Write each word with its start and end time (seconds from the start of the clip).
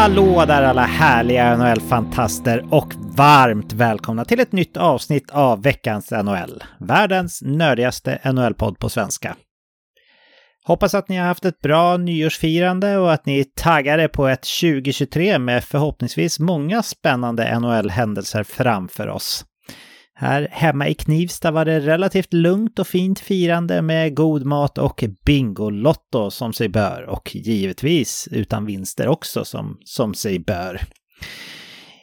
Hallå 0.00 0.44
där 0.46 0.62
alla 0.62 0.84
härliga 0.84 1.56
NHL-fantaster 1.56 2.66
och 2.70 2.94
varmt 3.16 3.72
välkomna 3.72 4.24
till 4.24 4.40
ett 4.40 4.52
nytt 4.52 4.76
avsnitt 4.76 5.30
av 5.30 5.62
veckans 5.62 6.10
NHL. 6.10 6.64
Världens 6.78 7.42
nördigaste 7.42 8.18
NHL-podd 8.24 8.78
på 8.78 8.88
svenska. 8.88 9.36
Hoppas 10.64 10.94
att 10.94 11.08
ni 11.08 11.16
har 11.16 11.26
haft 11.26 11.44
ett 11.44 11.60
bra 11.60 11.96
nyårsfirande 11.96 12.96
och 12.96 13.12
att 13.12 13.26
ni 13.26 13.40
är 13.40 13.44
taggade 13.56 14.08
på 14.08 14.28
ett 14.28 14.46
2023 14.60 15.38
med 15.38 15.64
förhoppningsvis 15.64 16.38
många 16.38 16.82
spännande 16.82 17.58
NHL-händelser 17.60 18.42
framför 18.42 19.08
oss. 19.08 19.44
Här 20.20 20.48
hemma 20.50 20.88
i 20.88 20.94
Knivsta 20.94 21.50
var 21.50 21.64
det 21.64 21.80
relativt 21.80 22.32
lugnt 22.32 22.78
och 22.78 22.86
fint 22.86 23.20
firande 23.20 23.82
med 23.82 24.16
god 24.16 24.46
mat 24.46 24.78
och 24.78 25.04
Bingolotto 25.26 26.30
som 26.30 26.52
sig 26.52 26.68
bör 26.68 27.02
och 27.02 27.36
givetvis 27.36 28.28
utan 28.30 28.66
vinster 28.66 29.08
också 29.08 29.44
som, 29.44 29.78
som 29.84 30.14
sig 30.14 30.38
bör. 30.38 30.80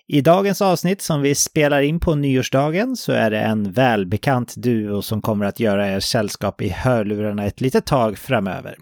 I 0.08 0.22
dagens 0.22 0.62
avsnitt 0.62 1.02
som 1.02 1.22
vi 1.22 1.36
spelar 1.36 1.82
in 1.82 2.00
på 2.00 2.16
nyårsdagen 2.16 2.96
så 2.96 3.12
är 3.12 3.32
det 3.32 3.40
en 3.40 3.72
välbekant 3.72 4.54
duo 4.56 5.02
som 5.02 5.22
kommer 5.22 5.46
att 5.46 5.60
göra 5.60 5.88
er 5.88 6.00
sällskap 6.00 6.62
i 6.62 6.70
hörlurarna 6.70 7.46
ett 7.46 7.62
litet 7.62 7.86
tag 7.86 8.18
framöver. 8.18 8.76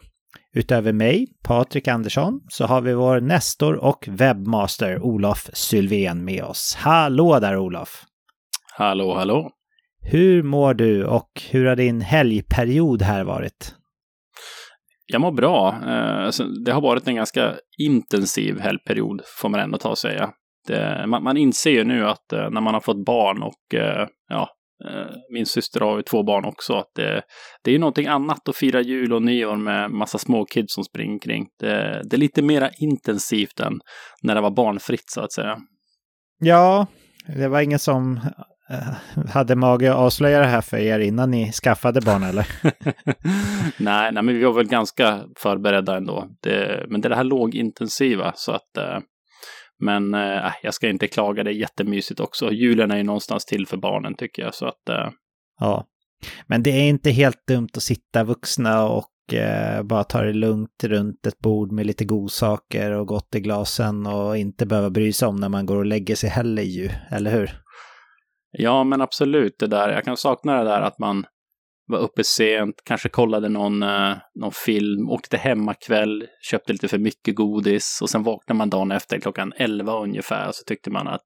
Utöver 0.54 0.94
mig, 0.94 1.28
Patrik 1.44 1.88
Andersson, 1.88 2.42
så 2.50 2.66
har 2.66 2.82
vi 2.82 2.94
vår 2.94 3.22
nestor 3.22 3.76
och 3.76 4.08
webbmaster 4.12 5.02
Olof 5.02 5.50
Sylvén 5.54 6.26
med 6.26 6.44
oss. 6.44 6.76
Hallå 6.80 7.40
där 7.40 7.58
Olof! 7.58 8.06
Hallå, 8.78 9.14
hallå! 9.14 9.52
Hur 10.02 10.44
mår 10.44 10.74
du 10.74 11.06
och 11.06 11.30
hur 11.52 11.66
har 11.66 11.76
din 11.76 12.02
helgperiod 12.02 13.02
här 13.02 13.24
varit? 13.24 13.76
Jag 15.06 15.22
mår 15.22 15.32
bra. 15.32 15.80
Eh, 15.86 16.26
alltså, 16.26 16.44
det 16.44 16.72
har 16.72 16.82
varit 16.82 17.08
en 17.08 17.16
ganska 17.16 17.56
intensiv 17.78 18.60
helgperiod, 18.60 19.22
får 19.42 19.50
man 19.50 19.60
ändå 19.60 19.78
ta 19.78 19.90
och 19.90 19.98
säga. 19.98 20.30
Det, 20.68 21.06
man, 21.08 21.24
man, 21.24 21.38
inser 21.38 21.72
ju 21.72 21.84
nu 21.84 22.08
att 22.08 22.34
eh, 22.34 22.50
när 22.50 22.62
man 22.62 22.74
har 22.74 22.82
fått 22.82 23.06
barn 23.06 23.44
och 23.44 23.74
eh, 23.80 24.08
ja, 24.30 24.50
min 25.34 25.46
syster 25.46 25.80
har 25.80 25.98
ju 25.98 26.04
två 26.04 26.24
barn 26.24 26.46
också, 26.46 26.74
att 26.74 26.92
det, 26.96 27.22
det 27.64 27.76
är 27.76 27.80
någonting 27.80 28.08
annat 28.08 28.50
att 28.50 28.56
fira 28.56 28.82
jul 28.82 29.14
och 29.14 29.24
nyår 29.24 29.56
med 29.56 29.92
massa 29.92 30.18
små 30.18 30.46
kids 30.46 30.74
som 30.74 30.84
springer 30.84 31.20
kring. 31.20 31.48
Det, 31.60 32.02
det 32.10 32.16
är 32.16 32.20
lite 32.20 32.42
mera 32.42 32.70
intensivt 32.70 33.60
än 33.60 33.80
när 34.22 34.36
det 34.36 34.42
var 34.42 34.52
barnfritt 34.52 35.10
så 35.10 35.22
att 35.22 35.32
säga. 35.32 35.58
Ja, 36.40 36.88
det 37.28 37.48
var 37.48 37.62
ingen 37.62 37.80
som 37.80 38.20
hade 39.30 39.56
mage 39.56 39.92
att 39.92 39.98
avslöja 39.98 40.40
det 40.40 40.46
här 40.46 40.62
för 40.62 40.78
er 40.78 41.00
innan 41.00 41.32
ni 41.32 41.52
skaffade 41.52 42.02
barn 42.02 42.24
eller? 42.24 42.48
nej, 43.80 44.12
nej, 44.12 44.24
men 44.24 44.28
vi 44.28 44.44
var 44.44 44.54
väl 44.54 44.68
ganska 44.68 45.24
förberedda 45.38 45.98
ändå. 45.98 46.28
Det, 46.42 46.86
men 46.90 47.02
det 47.02 47.08
är 47.08 47.10
det 47.10 47.16
här 47.16 47.24
lågintensiva 47.24 48.34
så 48.36 48.52
att 48.52 48.78
eh, 48.78 49.00
men 49.80 50.14
eh, 50.14 50.52
jag 50.64 50.74
ska 50.74 50.90
inte 50.90 51.08
klaga, 51.08 51.44
det 51.44 51.50
är 51.50 51.54
jättemysigt 51.54 52.20
också. 52.20 52.52
Julen 52.52 52.92
är 52.92 52.98
ju 52.98 53.04
någonstans 53.04 53.46
till 53.46 53.68
för 53.68 53.78
barnen 53.78 54.16
tycker 54.16 54.42
jag 54.42 54.54
så 54.56 54.66
att 54.66 54.90
eh... 54.90 55.10
Ja, 55.60 55.86
men 56.48 56.64
det 56.64 56.72
är 56.72 56.90
inte 56.90 57.12
helt 57.12 57.48
dumt 57.48 57.70
att 57.76 57.84
sitta 57.84 58.24
vuxna 58.24 58.88
och 58.88 59.34
eh, 59.34 59.84
bara 59.84 60.04
ta 60.04 60.22
det 60.22 60.34
lugnt 60.34 60.84
runt 60.84 61.26
ett 61.26 61.40
bord 61.40 61.72
med 61.72 61.86
lite 61.86 62.06
godsaker 62.06 62.92
och 62.92 63.08
gott 63.08 63.36
i 63.36 63.40
glasen 63.40 64.08
och 64.08 64.38
inte 64.38 64.66
behöva 64.66 64.90
bry 64.90 65.14
sig 65.14 65.28
om 65.28 65.36
när 65.36 65.50
man 65.50 65.66
går 65.66 65.78
och 65.78 65.86
lägger 65.86 66.16
sig 66.16 66.30
heller 66.30 66.64
ju, 66.64 66.90
eller 67.10 67.32
hur? 67.32 67.65
Ja, 68.58 68.84
men 68.84 69.02
absolut 69.02 69.60
det 69.60 69.68
där. 69.68 69.90
Jag 69.90 70.04
kan 70.04 70.18
sakna 70.18 70.58
det 70.58 70.70
där 70.70 70.82
att 70.82 71.00
man 71.00 71.26
var 71.88 72.00
uppe 72.00 72.24
sent, 72.24 72.76
kanske 72.84 73.10
kollade 73.10 73.50
någon, 73.50 73.84
eh, 73.84 74.18
någon 74.36 74.52
film, 74.52 75.10
åkte 75.10 75.30
till 75.30 75.40
hemmakväll, 75.40 76.28
köpte 76.42 76.74
lite 76.74 76.88
för 76.88 76.98
mycket 76.98 77.36
godis 77.36 78.00
och 78.02 78.10
sen 78.10 78.24
vaknade 78.24 78.58
man 78.58 78.70
dagen 78.70 78.92
efter 78.92 79.20
klockan 79.20 79.54
11 79.58 79.94
ungefär 79.94 80.48
och 80.48 80.56
så 80.56 80.64
tyckte 80.64 80.90
man 80.90 81.08
att 81.08 81.26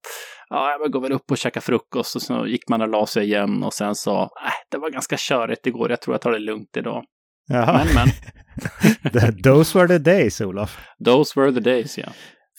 ja, 0.49 0.77
jag 0.81 0.91
går 0.91 1.01
väl 1.01 1.11
upp 1.11 1.31
och 1.31 1.37
käkar 1.37 1.61
frukost 1.61 2.15
och 2.15 2.21
så 2.21 2.47
gick 2.47 2.69
man 2.69 2.81
och 2.81 2.87
la 2.87 3.05
sig 3.05 3.25
igen 3.25 3.63
och 3.63 3.73
sen 3.73 3.95
sa 3.95 4.23
äh, 4.23 4.51
det 4.71 4.77
var 4.77 4.89
ganska 4.89 5.15
körigt 5.19 5.67
igår, 5.67 5.89
jag 5.89 6.01
tror 6.01 6.13
jag 6.13 6.21
tar 6.21 6.31
det 6.31 6.39
lugnt 6.39 6.77
idag. 6.77 7.03
Jaha. 7.47 7.85
Men, 7.85 7.93
men. 7.95 9.41
Those 9.43 9.79
were 9.79 9.87
the 9.87 9.99
days, 9.99 10.41
Olof. 10.41 10.79
Those 11.05 11.39
were 11.39 11.51
the 11.51 11.59
days, 11.59 11.97
ja. 11.97 12.07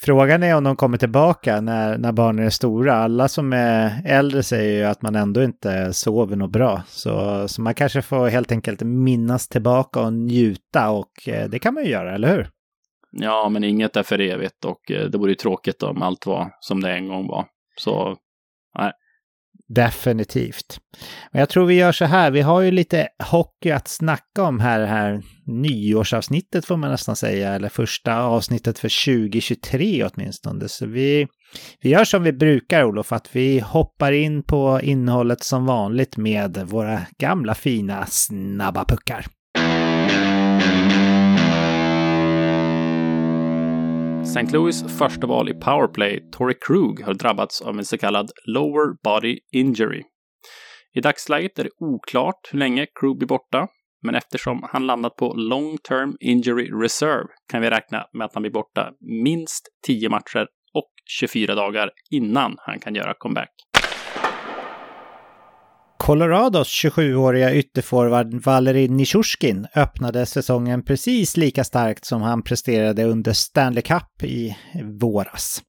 Frågan 0.02 0.42
är 0.42 0.56
om 0.56 0.64
de 0.64 0.76
kommer 0.76 0.98
tillbaka 0.98 1.60
när, 1.60 1.98
när 1.98 2.12
barnen 2.12 2.46
är 2.46 2.50
stora. 2.50 2.94
Alla 2.94 3.28
som 3.28 3.52
är 3.52 4.02
äldre 4.04 4.42
säger 4.42 4.78
ju 4.78 4.84
att 4.84 5.02
man 5.02 5.16
ändå 5.16 5.42
inte 5.42 5.92
sover 5.92 6.36
något 6.36 6.50
bra. 6.50 6.82
Så, 6.86 7.48
så 7.48 7.62
man 7.62 7.74
kanske 7.74 8.02
får 8.02 8.28
helt 8.28 8.52
enkelt 8.52 8.80
minnas 8.82 9.48
tillbaka 9.48 10.00
och 10.00 10.12
njuta 10.12 10.90
och 10.90 11.28
eh, 11.28 11.48
det 11.48 11.58
kan 11.58 11.74
man 11.74 11.84
ju 11.84 11.90
göra, 11.90 12.14
eller 12.14 12.28
hur? 12.28 12.48
Ja, 13.12 13.48
men 13.48 13.64
inget 13.64 13.96
är 13.96 14.02
för 14.02 14.20
evigt 14.20 14.64
och 14.64 14.90
eh, 14.90 15.06
det 15.10 15.18
vore 15.18 15.30
ju 15.30 15.36
tråkigt 15.36 15.82
om 15.82 16.02
allt 16.02 16.26
var 16.26 16.50
som 16.60 16.80
det 16.80 16.92
en 16.92 17.08
gång 17.08 17.28
var. 17.28 17.46
Så 17.76 18.16
nej, 18.78 18.92
Definitivt. 19.74 20.80
Men 21.32 21.40
jag 21.40 21.48
tror 21.48 21.66
vi 21.66 21.74
gör 21.74 21.92
så 21.92 22.04
här, 22.04 22.30
vi 22.30 22.40
har 22.40 22.60
ju 22.60 22.70
lite 22.70 23.08
hockey 23.30 23.70
att 23.70 23.88
snacka 23.88 24.42
om 24.42 24.60
här, 24.60 24.86
här 24.86 25.22
nyårsavsnittet 25.46 26.64
får 26.64 26.76
man 26.76 26.90
nästan 26.90 27.16
säga, 27.16 27.54
eller 27.54 27.68
första 27.68 28.22
avsnittet 28.22 28.78
för 28.78 29.04
2023 29.22 30.04
åtminstone. 30.04 30.68
Så 30.68 30.86
vi, 30.86 31.26
vi 31.80 31.90
gör 31.90 32.04
som 32.04 32.22
vi 32.22 32.32
brukar 32.32 32.84
Olof, 32.84 33.12
att 33.12 33.36
vi 33.36 33.60
hoppar 33.60 34.12
in 34.12 34.42
på 34.42 34.80
innehållet 34.82 35.44
som 35.44 35.66
vanligt 35.66 36.16
med 36.16 36.56
våra 36.66 37.00
gamla 37.18 37.54
fina 37.54 38.06
snabba 38.06 38.84
puckar. 38.84 39.26
St. 44.22 44.52
Louis 44.52 44.98
första 44.98 45.26
val 45.26 45.48
i 45.48 45.54
powerplay, 45.54 46.28
Tory 46.32 46.54
Krug, 46.66 47.02
har 47.04 47.14
drabbats 47.14 47.62
av 47.62 47.78
en 47.78 47.84
så 47.84 47.98
kallad 47.98 48.30
lower 48.46 49.02
body 49.04 49.38
injury. 49.52 50.02
I 50.94 51.00
dagsläget 51.00 51.58
är 51.58 51.64
det 51.64 51.70
oklart 51.80 52.48
hur 52.52 52.58
länge 52.58 52.86
Krug 53.00 53.18
blir 53.18 53.28
borta, 53.28 53.68
men 54.02 54.14
eftersom 54.14 54.68
han 54.72 54.86
landat 54.86 55.16
på 55.16 55.34
long 55.34 55.78
term 55.78 56.16
injury 56.20 56.70
reserve 56.82 57.28
kan 57.52 57.62
vi 57.62 57.70
räkna 57.70 58.06
med 58.12 58.24
att 58.24 58.34
han 58.34 58.42
blir 58.42 58.52
borta 58.52 58.90
minst 59.24 59.68
10 59.86 60.08
matcher 60.08 60.46
och 60.74 60.90
24 61.20 61.54
dagar 61.54 61.90
innan 62.10 62.56
han 62.58 62.80
kan 62.80 62.94
göra 62.94 63.14
comeback. 63.18 63.50
Colorados 66.00 66.68
27-åriga 66.68 67.54
ytterforward 67.54 68.34
Valeri 68.34 68.88
Nishushkin 68.88 69.66
öppnade 69.74 70.26
säsongen 70.26 70.84
precis 70.84 71.36
lika 71.36 71.64
starkt 71.64 72.04
som 72.04 72.22
han 72.22 72.42
presterade 72.42 73.04
under 73.04 73.32
Stanley 73.32 73.82
Cup 73.82 74.22
i 74.22 74.56
våras. 75.00 75.62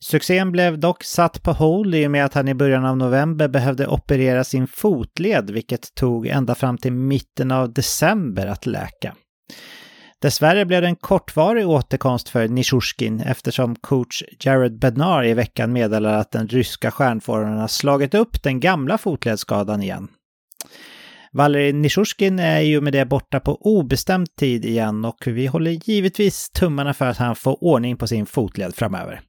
Succén 0.00 0.52
blev 0.52 0.78
dock 0.78 1.04
satt 1.04 1.42
på 1.42 1.52
hold 1.52 1.94
i 1.94 2.06
och 2.06 2.10
med 2.10 2.24
att 2.24 2.34
han 2.34 2.48
i 2.48 2.54
början 2.54 2.84
av 2.84 2.96
november 2.96 3.48
behövde 3.48 3.86
operera 3.86 4.44
sin 4.44 4.66
fotled, 4.66 5.50
vilket 5.50 5.94
tog 5.94 6.26
ända 6.26 6.54
fram 6.54 6.78
till 6.78 6.92
mitten 6.92 7.50
av 7.50 7.72
december 7.72 8.46
att 8.46 8.66
läka. 8.66 9.14
Dessvärre 10.24 10.64
blev 10.64 10.82
det 10.82 10.88
en 10.88 10.96
kortvarig 10.96 11.68
återkomst 11.68 12.28
för 12.28 12.48
Nishushkin 12.48 13.20
eftersom 13.20 13.76
coach 13.76 14.22
Jared 14.40 14.78
Bednar 14.78 15.24
i 15.24 15.34
veckan 15.34 15.72
meddelade 15.72 16.18
att 16.18 16.30
den 16.30 16.48
ryska 16.48 16.90
stjärnforwarden 16.90 17.68
slagit 17.68 18.14
upp 18.14 18.42
den 18.42 18.60
gamla 18.60 18.98
fotledsskadan 18.98 19.82
igen. 19.82 20.08
Valeri 21.32 21.72
Nishushkin 21.72 22.38
är 22.38 22.60
ju 22.60 22.80
med 22.80 22.92
det 22.92 23.06
borta 23.06 23.40
på 23.40 23.58
obestämd 23.60 24.36
tid 24.36 24.64
igen 24.64 25.04
och 25.04 25.26
vi 25.26 25.46
håller 25.46 25.70
givetvis 25.70 26.50
tummarna 26.50 26.94
för 26.94 27.06
att 27.06 27.18
han 27.18 27.36
får 27.36 27.64
ordning 27.64 27.96
på 27.96 28.06
sin 28.06 28.26
fotled 28.26 28.74
framöver. 28.74 29.20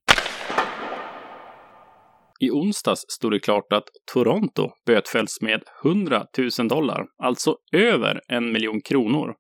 I 2.40 2.52
onsdags 2.52 3.02
stod 3.08 3.32
det 3.32 3.40
klart 3.40 3.74
att 3.74 3.86
Toronto 4.14 4.70
bötfälls 4.86 5.42
med 5.42 5.62
100 5.86 6.24
000 6.60 6.68
dollar, 6.68 7.06
alltså 7.24 7.56
över 7.74 8.22
en 8.28 8.52
miljon 8.52 8.82
kronor, 8.82 9.34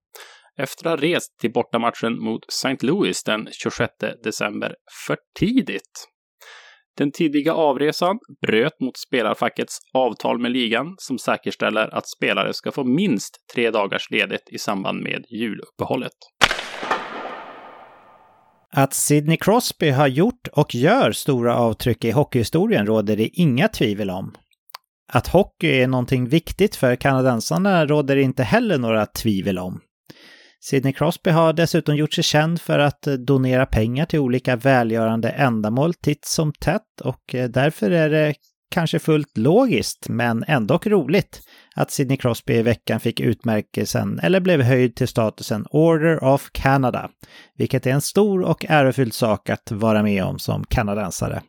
efter 0.57 0.85
att 0.85 0.99
ha 0.99 1.07
rest 1.07 1.37
till 1.41 1.51
bortamatchen 1.51 2.23
mot 2.23 2.41
St. 2.49 2.77
Louis 2.81 3.23
den 3.23 3.47
26 3.51 3.93
december 4.23 4.75
för 5.07 5.17
tidigt. 5.39 6.07
Den 6.97 7.11
tidiga 7.11 7.53
avresan 7.53 8.19
bröt 8.47 8.79
mot 8.79 8.97
spelarfackets 8.97 9.77
avtal 9.93 10.39
med 10.39 10.51
ligan 10.51 10.95
som 10.97 11.17
säkerställer 11.17 11.95
att 11.95 12.09
spelare 12.09 12.53
ska 12.53 12.71
få 12.71 12.83
minst 12.83 13.35
tre 13.53 13.71
dagars 13.71 14.11
ledigt 14.11 14.49
i 14.51 14.57
samband 14.57 15.03
med 15.03 15.25
juluppehållet. 15.29 16.11
Att 18.77 18.93
Sidney 18.93 19.37
Crosby 19.37 19.89
har 19.89 20.07
gjort 20.07 20.47
och 20.51 20.75
gör 20.75 21.11
stora 21.11 21.57
avtryck 21.57 22.05
i 22.05 22.11
hockeyhistorien 22.11 22.85
råder 22.85 23.17
det 23.17 23.27
inga 23.27 23.67
tvivel 23.67 24.09
om. 24.09 24.35
Att 25.13 25.27
hockey 25.27 25.67
är 25.67 25.87
någonting 25.87 26.29
viktigt 26.29 26.75
för 26.75 26.95
kanadensarna 26.95 27.85
råder 27.85 28.15
det 28.15 28.21
inte 28.21 28.43
heller 28.43 28.77
några 28.77 29.05
tvivel 29.05 29.59
om. 29.59 29.81
Sidney 30.59 30.93
Crosby 30.93 31.29
har 31.29 31.53
dessutom 31.53 31.95
gjort 31.95 32.13
sig 32.13 32.23
känd 32.23 32.61
för 32.61 32.79
att 32.79 33.01
donera 33.01 33.65
pengar 33.65 34.05
till 34.05 34.19
olika 34.19 34.55
välgörande 34.55 35.29
ändamål 35.29 35.93
titt 35.93 36.25
som 36.25 36.53
tätt 36.53 37.01
och 37.03 37.35
eh, 37.35 37.49
därför 37.49 37.91
är 37.91 38.09
det 38.09 38.33
kanske 38.71 38.99
fullt 38.99 39.37
logiskt, 39.37 40.09
men 40.09 40.43
ändå 40.47 40.79
roligt 40.85 41.41
att 41.75 41.91
Sidney 41.91 42.17
Crosby 42.17 42.53
i 42.53 42.61
veckan 42.61 42.99
fick 42.99 43.19
utmärkelsen, 43.19 44.19
eller 44.19 44.39
blev 44.39 44.61
höjd 44.61 44.95
till 44.95 45.07
statusen 45.07 45.65
Order 45.69 46.23
of 46.23 46.49
Canada, 46.51 47.09
vilket 47.57 47.85
är 47.85 47.91
en 47.91 48.01
stor 48.01 48.41
och 48.41 48.65
ärofylld 48.69 49.13
sak 49.13 49.49
att 49.49 49.71
vara 49.71 50.03
med 50.03 50.23
om 50.23 50.39
som 50.39 50.63
kanadensare. 50.63 51.41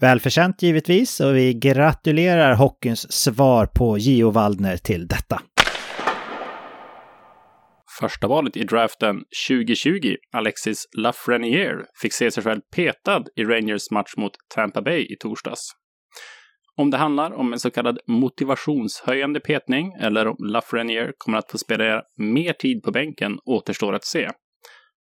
Välförtjänt 0.00 0.62
givetvis 0.62 1.20
och 1.20 1.36
vi 1.36 1.54
gratulerar 1.54 2.54
hockeyns 2.54 3.12
svar 3.12 3.66
på 3.66 3.98
Gio 3.98 4.30
Waldner 4.30 4.76
till 4.76 5.06
detta. 5.06 5.40
Första 8.00 8.28
valet 8.28 8.56
i 8.56 8.64
draften 8.64 9.16
2020, 9.48 10.16
Alexis 10.32 10.84
Lafreniere, 10.98 11.84
fick 12.02 12.12
se 12.12 12.30
sig 12.30 12.42
själv 12.42 12.60
petad 12.76 13.24
i 13.36 13.44
Rangers 13.44 13.90
match 13.90 14.16
mot 14.16 14.32
Tampa 14.54 14.82
Bay 14.82 15.00
i 15.00 15.16
torsdags. 15.20 15.70
Om 16.76 16.90
det 16.90 16.96
handlar 16.96 17.32
om 17.32 17.52
en 17.52 17.58
så 17.58 17.70
kallad 17.70 17.98
motivationshöjande 18.06 19.40
petning 19.40 19.92
eller 20.00 20.26
om 20.26 20.36
Lafreniere 20.38 21.12
kommer 21.18 21.38
att 21.38 21.50
få 21.50 21.58
spela 21.58 22.02
mer 22.16 22.52
tid 22.52 22.82
på 22.82 22.90
bänken 22.90 23.38
återstår 23.44 23.92
att 23.92 24.04
se. 24.04 24.30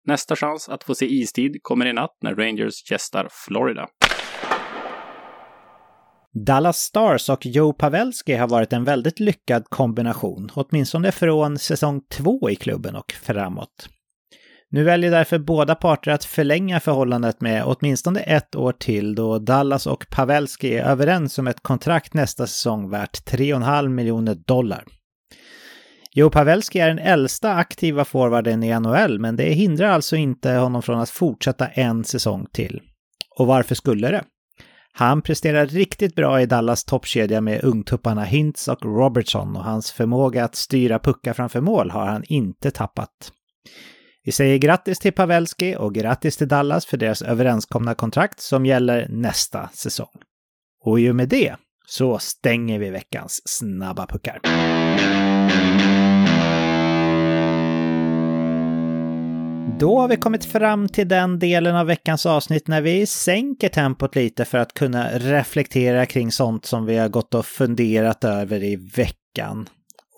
Nästa 0.06 0.36
chans 0.36 0.68
att 0.68 0.84
få 0.84 0.94
se 0.94 1.06
istid 1.06 1.56
kommer 1.62 1.86
i 1.86 1.92
natt 1.92 2.16
när 2.22 2.34
Rangers 2.34 2.90
gästar 2.90 3.28
Florida. 3.46 3.86
Dallas 6.34 6.78
Stars 6.78 7.28
och 7.28 7.46
Joe 7.46 7.72
Pavelski 7.72 8.34
har 8.34 8.48
varit 8.48 8.72
en 8.72 8.84
väldigt 8.84 9.20
lyckad 9.20 9.64
kombination, 9.68 10.50
åtminstone 10.54 11.12
från 11.12 11.58
säsong 11.58 12.00
två 12.10 12.50
i 12.50 12.56
klubben 12.56 12.96
och 12.96 13.12
framåt. 13.12 13.88
Nu 14.70 14.84
väljer 14.84 15.10
därför 15.10 15.38
båda 15.38 15.74
parter 15.74 16.10
att 16.10 16.24
förlänga 16.24 16.80
förhållandet 16.80 17.40
med 17.40 17.64
åtminstone 17.64 18.20
ett 18.20 18.56
år 18.56 18.72
till 18.72 19.14
då 19.14 19.38
Dallas 19.38 19.86
och 19.86 20.06
Pavelski 20.10 20.74
är 20.74 20.84
överens 20.84 21.38
om 21.38 21.46
ett 21.46 21.62
kontrakt 21.62 22.14
nästa 22.14 22.46
säsong 22.46 22.90
värt 22.90 23.30
3,5 23.30 23.88
miljoner 23.88 24.34
dollar. 24.34 24.84
Joe 26.12 26.30
Pavelski 26.30 26.78
är 26.78 26.88
den 26.88 26.98
äldsta 26.98 27.54
aktiva 27.54 28.04
forwarden 28.04 28.62
i 28.62 28.80
NHL, 28.80 29.18
men 29.18 29.36
det 29.36 29.52
hindrar 29.52 29.88
alltså 29.88 30.16
inte 30.16 30.52
honom 30.52 30.82
från 30.82 31.00
att 31.00 31.10
fortsätta 31.10 31.66
en 31.66 32.04
säsong 32.04 32.46
till. 32.52 32.80
Och 33.38 33.46
varför 33.46 33.74
skulle 33.74 34.10
det? 34.10 34.24
Han 34.94 35.22
presterar 35.22 35.66
riktigt 35.66 36.14
bra 36.14 36.40
i 36.40 36.46
Dallas 36.46 36.84
toppkedja 36.84 37.40
med 37.40 37.64
ungtupparna 37.64 38.24
Hintz 38.24 38.68
och 38.68 38.84
Robertson 38.84 39.56
och 39.56 39.64
hans 39.64 39.92
förmåga 39.92 40.44
att 40.44 40.54
styra 40.54 40.98
puckar 40.98 41.32
framför 41.32 41.60
mål 41.60 41.90
har 41.90 42.06
han 42.06 42.24
inte 42.26 42.70
tappat. 42.70 43.32
Vi 44.24 44.32
säger 44.32 44.58
grattis 44.58 44.98
till 44.98 45.12
Pavelski 45.12 45.76
och 45.76 45.94
grattis 45.94 46.36
till 46.36 46.48
Dallas 46.48 46.86
för 46.86 46.96
deras 46.96 47.22
överenskomna 47.22 47.94
kontrakt 47.94 48.40
som 48.40 48.66
gäller 48.66 49.08
nästa 49.08 49.68
säsong. 49.72 50.22
Och 50.84 51.00
i 51.00 51.10
och 51.10 51.16
med 51.16 51.28
det 51.28 51.56
så 51.86 52.18
stänger 52.18 52.78
vi 52.78 52.90
veckans 52.90 53.42
snabba 53.44 54.06
puckar. 54.06 54.40
Då 59.80 60.00
har 60.00 60.08
vi 60.08 60.16
kommit 60.16 60.44
fram 60.44 60.88
till 60.88 61.08
den 61.08 61.38
delen 61.38 61.76
av 61.76 61.86
veckans 61.86 62.26
avsnitt 62.26 62.68
när 62.68 62.82
vi 62.82 63.06
sänker 63.06 63.68
tempot 63.68 64.16
lite 64.16 64.44
för 64.44 64.58
att 64.58 64.74
kunna 64.74 65.08
reflektera 65.08 66.06
kring 66.06 66.32
sånt 66.32 66.64
som 66.64 66.86
vi 66.86 66.96
har 66.98 67.08
gått 67.08 67.34
och 67.34 67.46
funderat 67.46 68.24
över 68.24 68.62
i 68.62 68.76
veckan. 68.76 69.68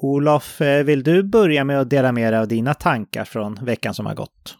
Olof, 0.02 0.60
eh, 0.60 0.84
vill 0.84 1.02
du 1.02 1.22
börja 1.22 1.64
med 1.64 1.80
att 1.80 1.90
dela 1.90 2.12
med 2.12 2.32
dig 2.32 2.40
av 2.40 2.48
dina 2.48 2.74
tankar 2.74 3.24
från 3.24 3.54
veckan 3.54 3.94
som 3.94 4.06
har 4.06 4.14
gått? 4.14 4.56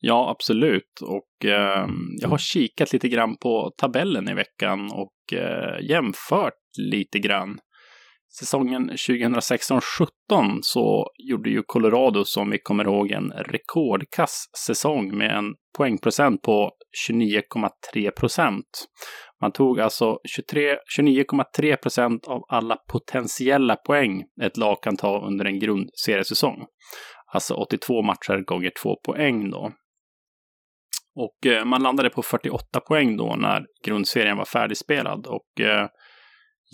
Ja, 0.00 0.30
absolut. 0.30 1.00
Och 1.02 1.44
eh, 1.44 1.86
jag 2.20 2.28
har 2.28 2.38
kikat 2.38 2.92
lite 2.92 3.08
grann 3.08 3.36
på 3.36 3.72
tabellen 3.76 4.28
i 4.28 4.34
veckan 4.34 4.90
och 4.92 5.38
eh, 5.38 5.88
jämfört 5.88 6.54
lite 6.78 7.18
grann. 7.18 7.58
Säsongen 8.38 8.90
2016-17 8.90 9.80
så 10.62 11.06
gjorde 11.28 11.50
ju 11.50 11.62
Colorado, 11.66 12.24
som 12.24 12.50
vi 12.50 12.58
kommer 12.58 12.84
ihåg, 12.84 13.10
en 13.10 13.32
rekordkass 13.32 14.44
säsong 14.66 15.16
med 15.16 15.36
en 15.36 15.54
poängprocent 15.78 16.42
på 16.42 16.70
29,3 17.08 18.10
procent. 18.10 18.64
Man 19.40 19.52
tog 19.52 19.80
alltså 19.80 20.18
29,3 20.38 21.76
procent 21.76 22.26
av 22.26 22.42
alla 22.48 22.76
potentiella 22.92 23.76
poäng 23.76 24.22
ett 24.42 24.56
lag 24.56 24.82
kan 24.82 24.96
ta 24.96 25.26
under 25.26 25.44
en 25.44 25.58
grundseriesäsong. 25.58 26.66
Alltså 27.32 27.54
82 27.54 28.02
matcher 28.02 28.44
gånger 28.44 28.72
2 28.82 28.96
poäng 29.06 29.50
då. 29.50 29.72
Och 31.16 31.46
eh, 31.46 31.64
man 31.64 31.82
landade 31.82 32.10
på 32.10 32.22
48 32.22 32.80
poäng 32.80 33.16
då 33.16 33.36
när 33.38 33.66
grundserien 33.84 34.36
var 34.36 34.44
färdigspelad. 34.44 35.26
Och 35.26 35.60
eh, 35.60 35.86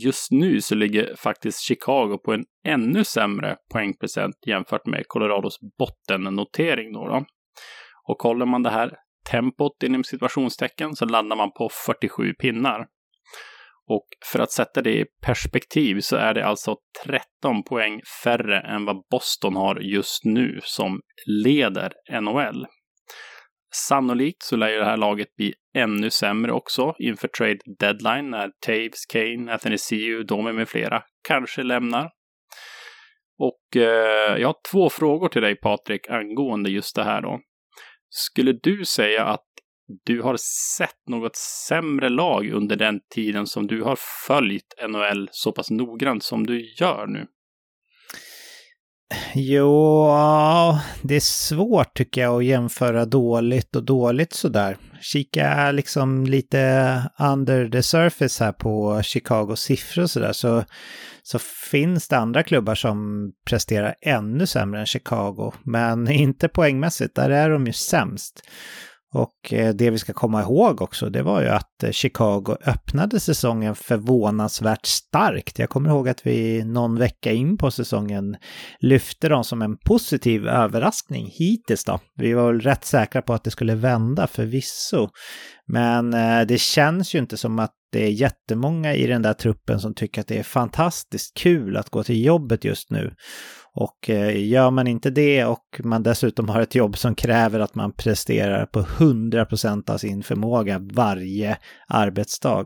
just 0.04 0.30
nu 0.30 0.60
så 0.60 0.74
ligger 0.74 1.16
faktiskt 1.16 1.60
Chicago 1.60 2.18
på 2.24 2.32
en 2.32 2.44
ännu 2.66 3.04
sämre 3.04 3.56
poängprocent 3.72 4.34
jämfört 4.46 4.86
med 4.86 5.04
Colorados 5.06 5.58
bottennotering 5.78 6.92
då. 6.92 7.08
då. 7.08 7.24
Och 8.08 8.18
kollar 8.18 8.46
man 8.46 8.62
det 8.62 8.70
här 8.70 8.96
tempot 9.30 9.82
inom 9.84 10.04
situationstecken 10.04 10.96
så 10.96 11.04
landar 11.04 11.36
man 11.36 11.50
på 11.52 11.68
47 11.86 12.34
pinnar. 12.34 12.86
Och 13.88 14.06
för 14.32 14.38
att 14.38 14.52
sätta 14.52 14.82
det 14.82 14.90
i 14.90 15.04
perspektiv 15.22 16.00
så 16.00 16.16
är 16.16 16.34
det 16.34 16.46
alltså 16.46 16.76
13 17.06 17.62
poäng 17.62 18.00
färre 18.24 18.60
än 18.60 18.84
vad 18.84 18.96
Boston 19.10 19.56
har 19.56 19.76
just 19.76 20.24
nu 20.24 20.60
som 20.62 21.00
leder 21.44 21.92
NHL. 22.20 22.66
Sannolikt 23.74 24.42
så 24.42 24.56
lär 24.56 24.68
ju 24.68 24.78
det 24.78 24.84
här 24.84 24.96
laget 24.96 25.36
bli 25.36 25.54
ännu 25.74 26.10
sämre 26.10 26.52
också 26.52 26.94
inför 26.98 27.28
trade 27.28 27.58
deadline 27.78 28.30
när 28.30 28.50
Taves, 28.66 29.06
Kane, 29.06 29.54
Athanasiu, 29.54 30.22
Domi 30.22 30.52
med 30.52 30.68
flera 30.68 31.02
kanske 31.28 31.62
lämnar. 31.62 32.10
Och 33.38 33.76
eh, 33.76 34.36
jag 34.36 34.48
har 34.48 34.56
två 34.70 34.90
frågor 34.90 35.28
till 35.28 35.42
dig 35.42 35.56
Patrik 35.56 36.08
angående 36.08 36.70
just 36.70 36.96
det 36.96 37.04
här 37.04 37.22
då. 37.22 37.40
Skulle 38.08 38.52
du 38.52 38.84
säga 38.84 39.24
att 39.24 39.46
du 40.04 40.22
har 40.22 40.36
sett 40.76 41.08
något 41.08 41.36
sämre 41.36 42.08
lag 42.08 42.50
under 42.50 42.76
den 42.76 43.00
tiden 43.14 43.46
som 43.46 43.66
du 43.66 43.82
har 43.82 43.98
följt 44.26 44.74
NHL 44.88 45.28
så 45.32 45.52
pass 45.52 45.70
noggrant 45.70 46.22
som 46.22 46.46
du 46.46 46.74
gör 46.80 47.06
nu? 47.06 47.26
Jo, 49.34 50.06
det 51.02 51.16
är 51.16 51.20
svårt 51.20 51.94
tycker 51.94 52.20
jag 52.20 52.36
att 52.36 52.44
jämföra 52.44 53.04
dåligt 53.04 53.76
och 53.76 53.84
dåligt 53.84 54.32
sådär. 54.32 54.76
Kika 55.00 55.72
liksom 55.72 56.26
lite 56.26 57.02
under 57.18 57.68
the 57.68 57.82
surface 57.82 58.44
här 58.44 58.52
på 58.52 59.02
Chicagos 59.02 59.60
siffror 59.60 60.02
och 60.02 60.10
sådär 60.10 60.32
så, 60.32 60.64
så 61.22 61.38
finns 61.70 62.08
det 62.08 62.18
andra 62.18 62.42
klubbar 62.42 62.74
som 62.74 63.30
presterar 63.44 63.94
ännu 64.02 64.46
sämre 64.46 64.80
än 64.80 64.86
Chicago. 64.86 65.52
Men 65.62 66.08
inte 66.10 66.48
poängmässigt, 66.48 67.14
där 67.14 67.30
är 67.30 67.50
de 67.50 67.66
ju 67.66 67.72
sämst. 67.72 68.42
Och 69.14 69.52
eh, 69.52 69.74
det 69.74 69.90
vi 69.90 69.98
ska 69.98 70.12
komma 70.12 70.42
ihåg 70.42 70.82
också, 70.82 71.10
det 71.10 71.22
var 71.22 71.42
ju 71.42 71.48
att 71.48 71.82
eh, 71.82 71.90
Chicago 71.90 72.56
öppnade 72.66 73.20
säsongen 73.20 73.74
förvånansvärt 73.74 74.86
starkt. 74.86 75.58
Jag 75.58 75.70
kommer 75.70 75.90
ihåg 75.90 76.08
att 76.08 76.26
vi 76.26 76.64
någon 76.64 76.98
vecka 76.98 77.32
in 77.32 77.56
på 77.56 77.70
säsongen 77.70 78.36
lyfte 78.80 79.28
dem 79.28 79.44
som 79.44 79.62
en 79.62 79.76
positiv 79.76 80.48
överraskning 80.48 81.30
hittills 81.32 81.84
då. 81.84 81.98
Vi 82.16 82.32
var 82.32 82.52
väl 82.52 82.60
rätt 82.60 82.84
säkra 82.84 83.22
på 83.22 83.34
att 83.34 83.44
det 83.44 83.50
skulle 83.50 83.74
vända 83.74 84.26
förvisso. 84.26 85.08
Men 85.72 86.14
eh, 86.14 86.46
det 86.46 86.60
känns 86.60 87.14
ju 87.14 87.18
inte 87.18 87.36
som 87.36 87.58
att 87.58 87.72
det 87.92 88.04
är 88.04 88.10
jättemånga 88.10 88.94
i 88.94 89.06
den 89.06 89.22
där 89.22 89.32
truppen 89.32 89.80
som 89.80 89.94
tycker 89.94 90.20
att 90.20 90.26
det 90.26 90.38
är 90.38 90.42
fantastiskt 90.42 91.36
kul 91.36 91.76
att 91.76 91.90
gå 91.90 92.02
till 92.02 92.24
jobbet 92.24 92.64
just 92.64 92.90
nu. 92.90 93.14
Och 93.74 94.10
eh, 94.10 94.48
gör 94.48 94.70
man 94.70 94.86
inte 94.86 95.10
det 95.10 95.44
och 95.44 95.80
man 95.84 96.02
dessutom 96.02 96.48
har 96.48 96.60
ett 96.60 96.74
jobb 96.74 96.98
som 96.98 97.14
kräver 97.14 97.60
att 97.60 97.74
man 97.74 97.92
presterar 97.92 98.66
på 98.66 98.80
100% 98.80 99.90
av 99.90 99.98
sin 99.98 100.22
förmåga 100.22 100.78
varje 100.78 101.58
arbetsdag, 101.88 102.64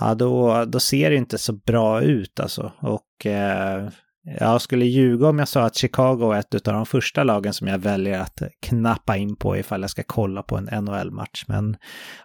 ja 0.00 0.14
då, 0.14 0.64
då 0.64 0.80
ser 0.80 1.10
det 1.10 1.16
inte 1.16 1.38
så 1.38 1.52
bra 1.52 2.02
ut 2.02 2.40
alltså. 2.40 2.72
Och 2.80 3.26
eh, 3.26 3.88
jag 4.24 4.60
skulle 4.62 4.84
ljuga 4.84 5.28
om 5.28 5.38
jag 5.38 5.48
sa 5.48 5.62
att 5.62 5.76
Chicago 5.76 6.32
är 6.32 6.38
ett 6.38 6.68
av 6.68 6.74
de 6.74 6.86
första 6.86 7.24
lagen 7.24 7.54
som 7.54 7.68
jag 7.68 7.78
väljer 7.78 8.20
att 8.20 8.42
knappa 8.62 9.16
in 9.16 9.36
på 9.36 9.56
ifall 9.56 9.80
jag 9.80 9.90
ska 9.90 10.02
kolla 10.06 10.42
på 10.42 10.56
en 10.56 10.84
NHL-match. 10.84 11.44
Men 11.48 11.76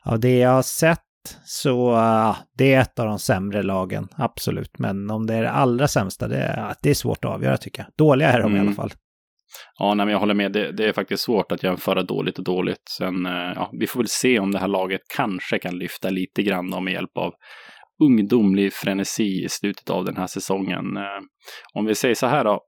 av 0.02 0.20
det 0.20 0.38
jag 0.38 0.50
har 0.50 0.62
sett 0.62 1.09
så 1.44 1.92
uh, 1.92 2.38
det 2.58 2.74
är 2.74 2.82
ett 2.82 3.00
av 3.00 3.06
de 3.06 3.20
sämre 3.20 3.64
lagen, 3.64 4.08
absolut. 4.16 4.80
Men 4.80 5.12
om 5.12 5.28
det 5.28 5.34
är 5.34 5.42
det 5.42 5.52
allra 5.52 5.88
sämsta, 5.88 6.28
det 6.28 6.38
är, 6.38 6.76
det 6.82 6.90
är 6.90 6.94
svårt 6.94 7.26
att 7.26 7.32
avgöra 7.32 7.58
tycker 7.58 7.82
jag. 7.82 7.92
Dåliga 7.98 8.32
är 8.32 8.40
de 8.40 8.46
mm. 8.46 8.56
i 8.56 8.60
alla 8.60 8.66
mm. 8.66 8.76
fall. 8.76 8.92
Ja, 9.80 9.94
nej, 9.94 10.06
men 10.06 10.14
jag 10.14 10.20
håller 10.20 10.34
med. 10.34 10.52
Det, 10.52 10.72
det, 10.72 10.86
är 10.86 10.94
faktiskt 10.94 11.24
svårt 11.24 11.52
att 11.52 11.64
jämföra 11.64 12.04
dåligt 12.04 12.38
och 12.38 12.44
dåligt. 12.44 12.82
Sen, 12.98 13.26
uh, 13.26 13.54
ja, 13.56 13.70
vi 13.80 13.88
får 13.88 14.00
väl 14.00 14.08
se 14.08 14.40
om 14.40 14.52
det 14.52 14.60
här 14.60 14.68
laget 14.68 15.02
kanske 15.16 15.60
kan 15.60 15.78
lyfta 15.78 16.10
lite 16.10 16.44
grann 16.44 16.84
med 16.84 16.94
hjälp 16.94 17.18
av 17.18 17.34
ungdomlig 18.04 18.74
frenesi 18.74 19.44
i 19.44 19.50
slutet 19.50 19.90
av 19.90 20.06
den 20.06 20.18
här 20.18 20.28
säsongen. 20.28 20.98
Uh, 20.98 21.20
om 21.74 21.86
vi 21.86 21.96
säger 21.96 22.16
så 22.16 22.28
här 22.28 22.44
då, 22.44 22.62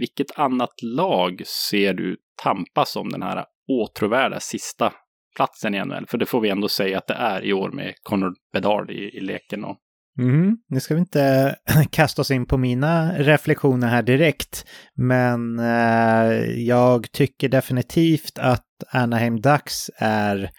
vilket 0.00 0.38
annat 0.38 0.82
lag 0.82 1.42
ser 1.46 1.94
du 1.94 2.16
tampas 2.42 2.96
om 2.96 3.08
den 3.08 3.22
här 3.22 3.44
åtråvärda 3.68 4.40
sista 4.40 4.92
platsen 5.36 5.74
i 5.74 5.84
NHL. 5.84 6.06
För 6.08 6.18
det 6.18 6.26
får 6.26 6.40
vi 6.40 6.48
ändå 6.48 6.68
säga 6.68 6.98
att 6.98 7.06
det 7.06 7.14
är 7.14 7.44
i 7.44 7.52
år 7.52 7.70
med 7.70 7.94
Connor 8.02 8.34
Bedard 8.52 8.90
i, 8.90 9.16
i 9.16 9.20
leken. 9.20 9.64
Och... 9.64 9.76
Mm, 10.18 10.56
nu 10.68 10.80
ska 10.80 10.94
vi 10.94 11.00
inte 11.00 11.56
kasta 11.90 12.22
oss 12.22 12.30
in 12.30 12.46
på 12.46 12.56
mina 12.56 13.12
reflektioner 13.18 13.88
här 13.88 14.02
direkt, 14.02 14.66
men 14.94 15.58
eh, 15.58 16.32
jag 16.50 17.12
tycker 17.12 17.48
definitivt 17.48 18.38
att 18.38 18.64
Anaheim 18.90 19.40
Ducks 19.40 19.90
är 19.96 20.50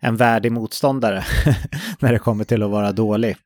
en 0.00 0.16
värdig 0.16 0.52
motståndare 0.52 1.24
när 2.00 2.12
det 2.12 2.18
kommer 2.18 2.44
till 2.44 2.62
att 2.62 2.70
vara 2.70 2.92
dålig. 2.92 3.36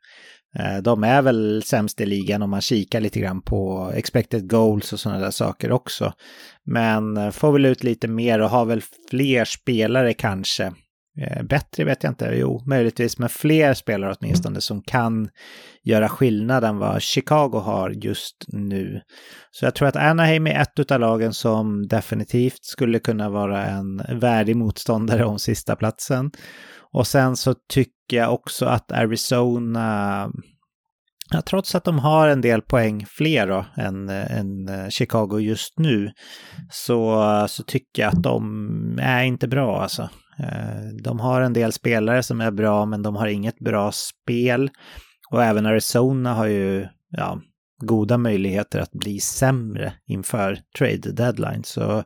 Eh, 0.59 0.77
de 0.83 1.05
är 1.05 1.23
väl 1.23 1.63
sämst 1.63 2.01
i 2.01 2.07
ligan 2.07 2.43
om 2.43 2.51
man 2.51 2.61
kikar 2.61 3.01
lite 3.01 3.21
grann 3.21 3.43
på 3.43 3.93
expected 3.95 4.51
goals 4.51 4.93
och 4.93 5.01
sådana 5.01 5.21
där 5.21 5.31
saker 5.31 5.73
också. 5.73 6.13
Men 6.65 7.17
eh, 7.17 7.31
får 7.31 7.53
väl 7.53 7.67
ut 7.67 7.85
lite 7.85 8.09
mer 8.09 8.41
och 8.41 8.51
har 8.51 8.65
väl 8.65 8.83
fler 9.11 9.45
spelare 9.45 10.15
kanske. 10.15 10.73
Eh, 11.21 11.43
bättre 11.43 11.85
vet 11.85 12.03
jag 12.03 12.11
inte, 12.11 12.35
jo 12.35 12.63
möjligtvis, 12.67 13.19
men 13.19 13.29
fler 13.29 13.75
spelare 13.75 14.15
åtminstone 14.21 14.61
som 14.61 14.83
kan 14.83 15.29
göra 15.85 16.09
skillnad 16.09 16.65
än 16.65 16.79
vad 16.79 17.03
Chicago 17.03 17.59
har 17.59 17.91
just 17.91 18.45
nu. 18.49 19.01
Så 19.51 19.65
jag 19.65 19.75
tror 19.75 19.89
att 19.89 19.97
Anaheim 19.97 20.47
är 20.47 20.61
ett 20.61 20.91
av 20.91 21.01
lagen 21.01 21.33
som 21.33 21.89
definitivt 21.89 22.65
skulle 22.65 22.99
kunna 22.99 23.31
vara 23.31 23.67
en 23.67 24.03
värdig 24.21 24.57
motståndare 24.57 25.25
om 25.25 25.39
sista 25.39 25.77
platsen. 25.77 26.31
Och 26.93 27.07
sen 27.07 27.37
så 27.37 27.55
tycker 27.69 28.17
jag 28.17 28.35
också 28.35 28.67
att 28.67 28.93
Arizona, 28.93 30.31
ja, 31.31 31.43
trots 31.43 31.75
att 31.75 31.85
de 31.85 31.99
har 31.99 32.29
en 32.29 32.41
del 32.41 32.63
poäng 32.63 33.07
fler 33.09 33.47
då 33.47 33.65
än, 33.77 34.09
än 34.09 34.69
eh, 34.69 34.89
Chicago 34.89 35.39
just 35.41 35.79
nu, 35.79 36.13
så, 36.71 37.47
så 37.49 37.63
tycker 37.63 38.03
jag 38.03 38.09
att 38.09 38.23
de 38.23 38.99
är 39.03 39.23
inte 39.23 39.49
bra 39.49 39.83
alltså. 39.83 40.09
Eh, 40.39 41.03
de 41.03 41.21
har 41.21 41.41
en 41.41 41.53
del 41.53 41.73
spelare 41.73 42.23
som 42.23 42.41
är 42.41 42.51
bra, 42.51 42.87
men 42.87 43.03
de 43.03 43.17
har 43.17 43.27
inget 43.27 43.59
bra 43.59 43.93
spel. 43.93 44.71
Och 45.31 45.45
även 45.45 45.67
Arizona 45.67 46.35
har 46.35 46.47
ju 46.47 46.87
ja, 47.11 47.41
goda 47.85 48.19
möjligheter 48.19 48.79
att 48.79 48.93
bli 48.93 49.21
sämre 49.21 49.93
inför 50.07 50.59
trade 50.79 51.13
deadline. 51.13 51.65
Så 51.65 52.05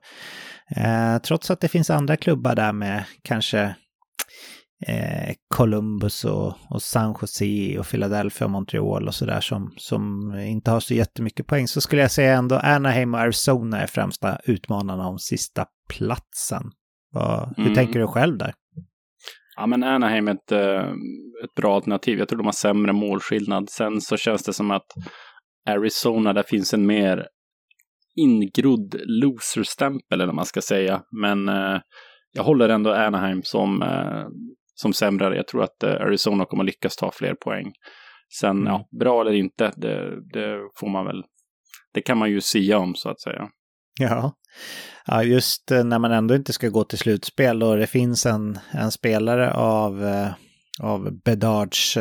eh, 0.76 1.18
trots 1.18 1.50
att 1.50 1.60
det 1.60 1.68
finns 1.68 1.90
andra 1.90 2.16
klubbar 2.16 2.54
där 2.54 2.72
med 2.72 3.04
kanske 3.22 3.74
eh, 4.86 5.34
Columbus 5.54 6.24
och, 6.24 6.54
och, 6.70 6.82
San 6.82 7.14
Jose 7.20 7.78
och 7.78 7.86
Philadelphia 7.86 8.44
och 8.44 8.50
Montreal 8.50 9.08
och 9.08 9.14
sådär 9.14 9.40
som, 9.40 9.72
som 9.76 10.34
inte 10.34 10.70
har 10.70 10.80
så 10.80 10.94
jättemycket 10.94 11.46
poäng 11.46 11.68
så 11.68 11.80
skulle 11.80 12.02
jag 12.02 12.10
säga 12.10 12.34
ändå 12.34 12.56
Anaheim 12.56 13.14
och 13.14 13.20
Arizona 13.20 13.80
är 13.80 13.86
främsta 13.86 14.38
utmanarna 14.44 15.08
om 15.08 15.18
sista 15.18 15.66
platsen. 15.88 16.62
Vad, 17.12 17.54
hur 17.56 17.64
mm. 17.64 17.74
tänker 17.74 18.00
du 18.00 18.06
själv 18.06 18.38
där? 18.38 18.54
Ja, 19.56 19.66
men 19.66 19.82
Anaheim 19.82 20.28
är 20.28 20.32
ett, 20.32 20.52
eh, 20.52 20.90
ett 21.44 21.54
bra 21.56 21.74
alternativ. 21.74 22.18
Jag 22.18 22.28
tror 22.28 22.38
de 22.38 22.46
har 22.46 22.52
sämre 22.52 22.92
målskillnad. 22.92 23.70
Sen 23.70 24.00
så 24.00 24.16
känns 24.16 24.42
det 24.42 24.52
som 24.52 24.70
att 24.70 24.86
Arizona, 25.68 26.32
där 26.32 26.42
finns 26.42 26.74
en 26.74 26.86
mer 26.86 27.26
ingrodd 28.16 28.94
loser-stämpel, 29.04 30.14
eller 30.20 30.26
vad 30.26 30.34
man 30.34 30.46
ska 30.46 30.60
säga. 30.60 31.02
Men 31.20 31.48
eh, 31.48 31.80
jag 32.32 32.42
håller 32.42 32.68
ändå 32.68 32.92
Anaheim 32.92 33.42
som, 33.42 33.82
eh, 33.82 34.26
som 34.74 34.92
sämre. 34.92 35.36
Jag 35.36 35.48
tror 35.48 35.62
att 35.62 35.82
eh, 35.82 35.90
Arizona 35.90 36.44
kommer 36.44 36.64
lyckas 36.64 36.96
ta 36.96 37.12
fler 37.12 37.34
poäng. 37.34 37.72
Sen, 38.40 38.50
mm. 38.50 38.66
ja, 38.66 38.88
bra 39.00 39.20
eller 39.20 39.32
inte, 39.32 39.72
det, 39.76 40.10
det 40.32 40.58
får 40.76 40.88
man 40.88 41.06
väl, 41.06 41.22
det 41.94 42.00
kan 42.00 42.18
man 42.18 42.30
ju 42.30 42.40
sia 42.40 42.78
om 42.78 42.94
så 42.94 43.10
att 43.10 43.20
säga. 43.20 43.48
Ja. 44.00 44.32
ja, 45.06 45.22
just 45.22 45.70
eh, 45.70 45.84
när 45.84 45.98
man 45.98 46.12
ändå 46.12 46.34
inte 46.34 46.52
ska 46.52 46.68
gå 46.68 46.84
till 46.84 46.98
slutspel 46.98 47.62
och 47.62 47.76
det 47.76 47.86
finns 47.86 48.26
en, 48.26 48.58
en 48.72 48.90
spelare 48.90 49.52
av, 49.52 50.04
eh, 50.04 50.28
av 50.82 51.22
Bedards 51.24 51.98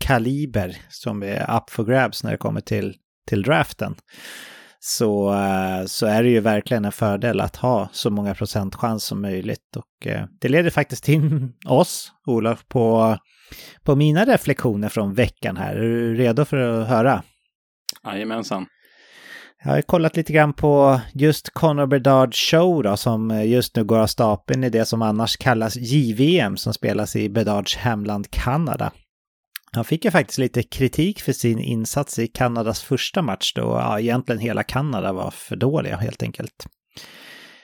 kaliber 0.00 0.76
som 0.88 1.22
är 1.22 1.56
up 1.56 1.70
for 1.70 1.84
grabs 1.84 2.24
när 2.24 2.30
det 2.30 2.36
kommer 2.36 2.60
till, 2.60 2.94
till 3.28 3.42
draften 3.42 3.94
så, 4.80 5.32
eh, 5.32 5.84
så 5.86 6.06
är 6.06 6.22
det 6.22 6.28
ju 6.28 6.40
verkligen 6.40 6.84
en 6.84 6.92
fördel 6.92 7.40
att 7.40 7.56
ha 7.56 7.88
så 7.92 8.10
många 8.10 8.34
procent 8.34 8.74
chans 8.74 9.04
som 9.04 9.22
möjligt. 9.22 9.76
Och 9.76 10.06
eh, 10.06 10.24
det 10.40 10.48
leder 10.48 10.70
faktiskt 10.70 11.08
in 11.08 11.52
oss, 11.66 12.12
Olof, 12.26 12.68
på, 12.68 13.16
på 13.82 13.96
mina 13.96 14.24
reflektioner 14.24 14.88
från 14.88 15.14
veckan 15.14 15.56
här. 15.56 15.76
Är 15.76 15.80
du 15.80 16.14
redo 16.14 16.44
för 16.44 16.56
att 16.56 16.88
höra? 16.88 17.22
Jajamensan. 18.04 18.66
Jag 19.64 19.70
har 19.70 19.82
kollat 19.82 20.16
lite 20.16 20.32
grann 20.32 20.52
på 20.52 21.00
just 21.14 21.50
Conor 21.50 21.86
Bedard 21.86 22.34
Show 22.34 22.82
då, 22.82 22.96
som 22.96 23.44
just 23.44 23.76
nu 23.76 23.84
går 23.84 23.98
av 23.98 24.06
stapeln 24.06 24.64
i 24.64 24.70
det 24.70 24.84
som 24.84 25.02
annars 25.02 25.36
kallas 25.36 25.76
JVM 25.76 26.56
som 26.56 26.74
spelas 26.74 27.16
i 27.16 27.28
Bedards 27.28 27.76
hemland 27.76 28.30
Kanada. 28.30 28.92
Han 29.72 29.84
fick 29.84 30.04
ju 30.04 30.10
faktiskt 30.10 30.38
lite 30.38 30.62
kritik 30.62 31.20
för 31.20 31.32
sin 31.32 31.58
insats 31.58 32.18
i 32.18 32.26
Kanadas 32.26 32.82
första 32.82 33.22
match 33.22 33.52
då 33.54 33.62
ja, 33.62 34.00
egentligen 34.00 34.38
hela 34.38 34.62
Kanada 34.62 35.12
var 35.12 35.30
för 35.30 35.56
dåliga 35.56 35.96
helt 35.96 36.22
enkelt. 36.22 36.66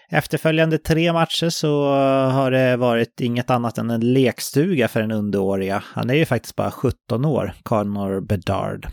Efterföljande 0.09 0.79
tre 0.79 1.13
matcher 1.13 1.49
så 1.49 1.85
har 2.31 2.51
det 2.51 2.77
varit 2.77 3.21
inget 3.21 3.51
annat 3.51 3.79
än 3.79 3.91
en 3.91 4.13
lekstuga 4.13 4.89
för 4.89 5.01
den 5.01 5.13
underåriga. 5.13 5.83
Han 5.87 6.11
är 6.11 6.15
ju 6.15 6.25
faktiskt 6.25 6.57
bara 6.57 6.71
17 6.71 7.25
år, 7.25 7.55
Connor 7.63 8.21
Bedard. 8.21 8.89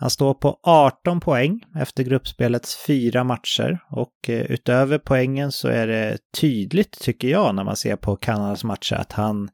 Han 0.00 0.10
står 0.10 0.34
på 0.34 0.60
18 0.62 1.20
poäng 1.20 1.60
efter 1.76 2.04
gruppspelets 2.04 2.76
fyra 2.86 3.24
matcher 3.24 3.78
och 3.90 4.28
eh, 4.28 4.42
utöver 4.42 4.98
poängen 4.98 5.52
så 5.52 5.68
är 5.68 5.86
det 5.86 6.18
tydligt 6.40 7.00
tycker 7.00 7.28
jag 7.28 7.54
när 7.54 7.64
man 7.64 7.76
ser 7.76 7.96
på 7.96 8.16
Kanadas 8.16 8.64
matcher 8.64 8.94
att 8.94 9.12
han 9.12 9.48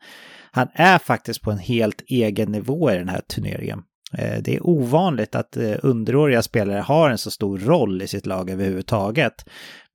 han 0.54 0.68
är 0.74 0.98
faktiskt 0.98 1.42
på 1.42 1.50
en 1.50 1.58
helt 1.58 2.02
egen 2.06 2.52
nivå 2.52 2.90
i 2.90 2.96
den 2.96 3.08
här 3.08 3.20
turneringen. 3.20 3.82
Eh, 4.18 4.42
det 4.42 4.56
är 4.56 4.66
ovanligt 4.66 5.34
att 5.34 5.56
eh, 5.56 5.74
underåriga 5.82 6.42
spelare 6.42 6.80
har 6.80 7.10
en 7.10 7.18
så 7.18 7.30
stor 7.30 7.58
roll 7.58 8.02
i 8.02 8.06
sitt 8.06 8.26
lag 8.26 8.50
överhuvudtaget. 8.50 9.34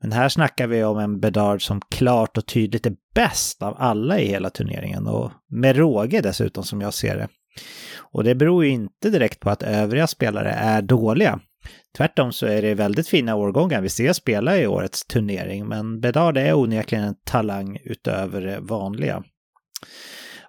Men 0.02 0.12
här 0.12 0.30
snackar 0.30 0.68
vi 0.68 0.84
om 0.84 0.98
en 0.98 1.20
Bedard 1.20 1.62
som 1.62 1.82
klart 1.82 2.38
och 2.38 2.46
tydligt 2.46 2.86
är 2.86 2.96
bäst 3.16 3.64
av 3.64 3.76
alla 3.78 4.20
i 4.20 4.28
hela 4.28 4.50
turneringen 4.50 5.08
och 5.08 5.32
med 5.50 5.76
råge 5.76 6.22
dessutom 6.22 6.64
som 6.64 6.82
jag 6.82 6.94
ser 6.94 7.18
det. 7.18 7.28
Och 7.98 8.24
det 8.24 8.36
beror 8.36 8.66
ju 8.66 8.72
inte 8.72 9.10
direkt 9.10 9.40
på 9.40 9.50
att 9.50 9.64
övriga 9.64 10.08
spelare 10.08 10.50
är 10.52 10.82
dåliga. 10.82 11.40
Tvärtom 11.98 12.32
så 12.32 12.46
är 12.46 12.62
det 12.62 12.74
väldigt 12.74 13.08
fina 13.08 13.36
årgångar 13.36 13.82
vi 13.82 13.90
ser 13.90 14.14
spela 14.14 14.58
i 14.58 14.68
årets 14.68 15.06
turnering, 15.06 15.68
men 15.68 16.00
Bedard 16.00 16.38
är 16.38 16.54
onekligen 16.54 17.06
en 17.06 17.16
talang 17.26 17.80
utöver 17.84 18.42
det 18.42 18.60
vanliga. 18.60 19.24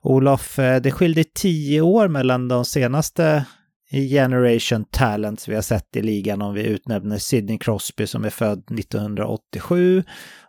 Olof, 0.02 0.58
eh, 0.58 0.82
det 0.82 0.90
skilde 0.90 1.24
tio 1.24 1.80
år 1.80 2.08
mellan 2.08 2.48
de 2.48 2.64
senaste 2.64 3.44
Generation 3.90 4.84
Talents 4.84 5.48
vi 5.48 5.54
har 5.54 5.62
sett 5.62 5.96
i 5.96 6.02
ligan 6.02 6.42
om 6.42 6.54
vi 6.54 6.66
utnämner 6.66 7.18
Sidney 7.18 7.58
Crosby 7.58 8.06
som 8.06 8.24
är 8.24 8.30
född 8.30 8.64
1987 8.78 10.04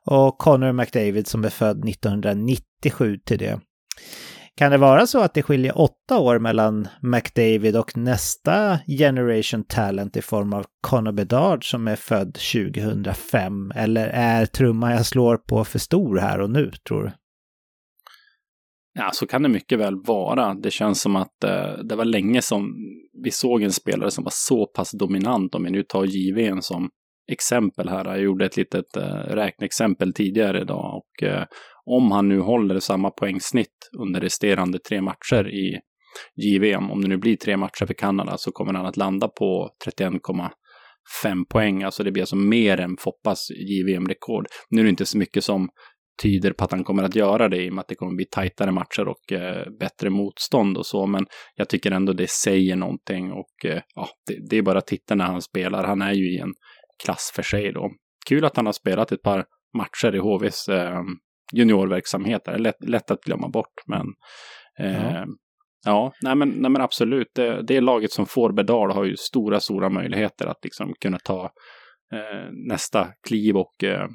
och 0.06 0.38
Connor 0.38 0.72
McDavid 0.72 1.28
som 1.28 1.46
är 1.46 1.50
född 1.50 1.90
1997 1.90 3.18
till 3.26 3.38
det. 3.38 3.60
Kan 4.56 4.72
det 4.72 4.78
vara 4.78 5.08
så 5.08 5.22
att 5.22 5.34
det 5.34 5.44
skiljer 5.44 5.80
åtta 5.80 6.20
år 6.20 6.40
mellan 6.40 6.88
McDavid 7.02 7.78
och 7.78 7.98
nästa 7.98 8.80
Generation 8.88 9.64
Talent 9.64 10.18
i 10.18 10.22
form 10.22 10.54
av 10.54 10.66
Connor 10.82 11.12
Bedard 11.12 11.72
som 11.72 11.88
är 11.88 11.96
född 11.96 12.34
2005? 12.34 13.72
Eller 13.76 14.08
är 14.08 14.46
trumman 14.46 14.92
jag 14.92 15.06
slår 15.06 15.38
på 15.38 15.64
för 15.64 15.80
stor 15.80 16.18
här 16.18 16.40
och 16.42 16.50
nu, 16.50 16.72
tror 16.88 17.04
du? 17.04 17.12
Ja, 18.94 19.10
så 19.14 19.28
kan 19.28 19.44
det 19.44 19.50
mycket 19.50 19.80
väl 19.80 19.96
vara. 19.96 20.54
Det 20.54 20.72
känns 20.72 21.02
som 21.02 21.16
att 21.16 21.44
eh, 21.44 21.74
det 21.90 21.96
var 21.96 22.06
länge 22.06 22.42
som 22.42 22.76
vi 23.24 23.32
såg 23.32 23.64
en 23.64 23.72
spelare 23.72 24.12
som 24.12 24.24
var 24.24 24.34
så 24.36 24.66
pass 24.66 24.92
dominant. 24.92 25.56
Om 25.56 25.64
vi 25.64 25.72
nu 25.72 25.84
tar 25.84 26.06
JVn 26.06 26.62
som 26.62 26.90
exempel 27.32 27.90
här. 27.90 28.06
Jag 28.06 28.22
gjorde 28.22 28.46
ett 28.46 28.58
litet 28.58 28.98
eh, 28.98 29.04
räkneexempel 29.14 30.14
tidigare 30.14 30.62
idag. 30.62 30.96
Och 30.96 31.24
eh, 31.24 31.44
om 31.86 32.12
han 32.12 32.30
nu 32.30 32.40
håller 32.40 32.80
samma 32.80 33.10
poängsnitt 33.10 33.90
under 34.00 34.22
resterande 34.22 34.80
tre 34.80 35.02
matcher 35.02 35.48
i 35.48 35.80
JVM, 36.36 36.92
om 36.92 37.02
det 37.02 37.08
nu 37.08 37.18
blir 37.18 37.36
tre 37.36 37.58
matcher 37.58 37.86
för 37.86 37.94
Kanada, 37.94 38.38
så 38.38 38.52
kommer 38.52 38.74
han 38.74 38.86
att 38.86 38.98
landa 38.98 39.28
på 39.28 39.70
31,5 39.86 41.46
poäng. 41.50 41.84
Alltså 41.84 42.04
det 42.04 42.12
blir 42.12 42.24
alltså 42.24 42.36
mer 42.36 42.80
än 42.80 42.98
Foppas 43.00 43.48
JVM-rekord. 43.50 44.46
Nu 44.70 44.82
är 44.82 44.84
det 44.84 44.90
inte 44.90 45.06
så 45.06 45.18
mycket 45.18 45.44
som 45.44 45.70
tyder 46.22 46.54
på 46.54 46.64
att 46.64 46.72
han 46.72 46.84
kommer 46.84 47.04
att 47.04 47.16
göra 47.16 47.50
det 47.50 47.64
i 47.64 47.70
och 47.70 47.74
med 47.74 47.82
att 47.82 47.88
det 47.88 47.96
kommer 47.96 48.16
bli 48.16 48.26
tajtare 48.26 48.72
matcher 48.72 49.08
och 49.08 49.32
eh, 49.32 49.66
bättre 49.80 50.10
motstånd 50.10 50.78
och 50.78 50.86
så. 50.86 51.06
Men 51.06 51.26
jag 51.56 51.70
tycker 51.70 51.92
ändå 51.92 52.14
det 52.14 52.30
säger 52.30 52.76
någonting 52.76 53.32
och 53.32 53.66
eh, 53.66 53.82
ja, 53.96 54.08
det, 54.28 54.50
det, 54.50 54.58
är 54.58 54.62
bara 54.62 54.78
att 54.78 54.88
titta 54.88 55.16
när 55.16 55.26
han 55.26 55.42
spelar. 55.42 55.84
Han 55.84 56.02
är 56.02 56.14
ju 56.14 56.36
i 56.36 56.38
en 56.38 56.54
klass 57.04 57.32
för 57.36 57.44
sig 57.44 57.74
då. 57.74 57.92
Kul 58.28 58.46
att 58.46 58.56
han 58.56 58.66
har 58.66 58.74
spelat 58.74 59.12
ett 59.12 59.22
par 59.22 59.46
matcher 59.78 60.16
i 60.16 60.20
HVs 60.20 60.70
eh, 60.70 61.02
juniorverksamhet. 61.54 62.42
Det 62.46 62.52
är 62.52 62.60
lätt, 62.60 62.84
lätt, 62.88 63.12
att 63.12 63.22
glömma 63.22 63.50
bort, 63.50 63.74
men 63.88 64.06
eh, 64.80 65.14
ja. 65.14 65.26
Ja, 65.86 66.14
nej 66.22 66.36
men, 66.36 66.50
nej 66.50 66.72
men 66.72 66.82
absolut. 66.82 67.28
Det, 67.36 67.62
det 67.62 67.82
laget 67.82 68.12
som 68.12 68.26
får 68.26 68.54
Bedard 68.54 68.92
har 68.92 69.04
ju 69.06 69.16
stora, 69.18 69.60
stora 69.60 69.90
möjligheter 69.90 70.48
att 70.48 70.64
liksom 70.64 70.94
kunna 71.02 71.18
ta 71.18 71.44
eh, 72.14 72.52
nästa 72.68 73.08
kliv 73.28 73.58
och 73.58 73.84
eh, 73.84 74.08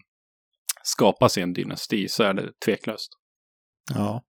skapa 0.86 1.28
sig 1.28 1.42
en 1.42 1.52
dynasti 1.52 2.08
så 2.08 2.22
är 2.22 2.34
det 2.34 2.50
tveklöst. 2.64 3.08
Ja. 3.94 4.22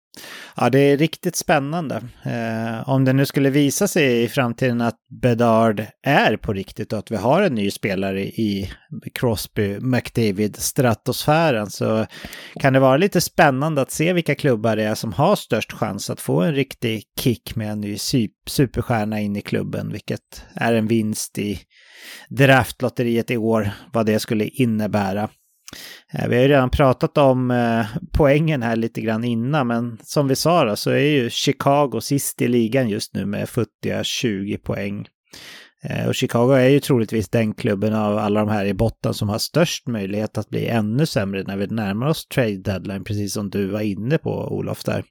Ja, 0.56 0.70
det 0.70 0.80
är 0.80 0.98
riktigt 0.98 1.36
spännande. 1.36 1.96
Eh, 2.24 2.90
om 2.90 3.06
det 3.06 3.14
nu 3.14 3.26
skulle 3.26 3.50
visa 3.50 3.88
sig 3.88 4.24
i 4.24 4.28
framtiden 4.28 4.82
att 4.82 4.98
Bedard 5.22 5.86
är 6.04 6.38
på 6.38 6.54
riktigt 6.54 6.94
och 6.94 7.00
att 7.00 7.12
vi 7.12 7.16
har 7.16 7.42
en 7.42 7.56
ny 7.56 7.72
spelare 7.72 8.22
i 8.22 8.72
Crosby 9.14 9.78
McDavid-stratosfären 9.80 11.70
så 11.70 12.06
kan 12.60 12.74
det 12.74 12.80
vara 12.80 12.98
lite 12.98 13.22
spännande 13.22 13.82
att 13.82 13.92
se 13.92 14.14
vilka 14.14 14.36
klubbar 14.36 14.76
det 14.76 14.84
är 14.84 14.96
som 14.96 15.14
har 15.14 15.36
störst 15.36 15.72
chans 15.72 16.10
att 16.10 16.22
få 16.22 16.42
en 16.42 16.56
riktig 16.56 17.04
kick 17.20 17.56
med 17.56 17.72
en 17.72 17.82
ny 17.82 17.98
superstjärna 18.48 19.20
in 19.20 19.36
i 19.36 19.42
klubben, 19.42 19.92
vilket 19.92 20.46
är 20.56 20.74
en 20.74 20.88
vinst 20.88 21.38
i 21.38 21.60
draftlotteriet 22.30 23.32
i 23.32 23.38
år, 23.38 23.72
vad 23.94 24.06
det 24.06 24.20
skulle 24.20 24.46
innebära. 24.46 25.30
Eh, 26.14 26.28
vi 26.28 26.36
har 26.36 26.44
ju 26.44 26.48
redan 26.48 26.70
pratat 26.70 27.18
om 27.18 27.52
eh, 27.52 27.86
poängen 28.14 28.64
här 28.64 28.76
lite 28.76 29.02
grann 29.02 29.24
innan, 29.24 29.68
men 29.68 29.98
som 30.04 30.28
vi 30.28 30.36
sa 30.36 30.66
då, 30.66 30.76
så 30.76 30.90
är 30.92 31.00
ju 31.00 31.30
Chicago 31.30 32.02
sist 32.02 32.42
i 32.42 32.48
ligan 32.48 32.90
just 32.90 33.14
nu 33.14 33.26
med 33.26 33.50
futtiga 33.50 34.04
20 34.04 34.58
poäng. 34.58 35.08
Eh, 35.84 36.08
och 36.08 36.16
Chicago 36.16 36.52
är 36.52 36.70
ju 36.70 36.80
troligtvis 36.80 37.30
den 37.30 37.54
klubben 37.54 37.94
av 37.94 38.18
alla 38.18 38.40
de 38.40 38.50
här 38.50 38.66
i 38.66 38.74
botten 38.74 39.14
som 39.14 39.30
har 39.30 39.38
störst 39.38 39.88
möjlighet 39.88 40.38
att 40.38 40.50
bli 40.50 40.68
ännu 40.68 41.06
sämre 41.06 41.44
när 41.44 41.58
vi 41.58 41.68
närmar 41.68 42.08
oss 42.08 42.28
trade 42.28 42.58
deadline, 42.58 43.04
precis 43.04 43.34
som 43.34 43.50
du 43.50 43.68
var 43.68 43.82
inne 43.82 44.18
på 44.18 44.58
Olof 44.58 44.84
där. 44.84 45.04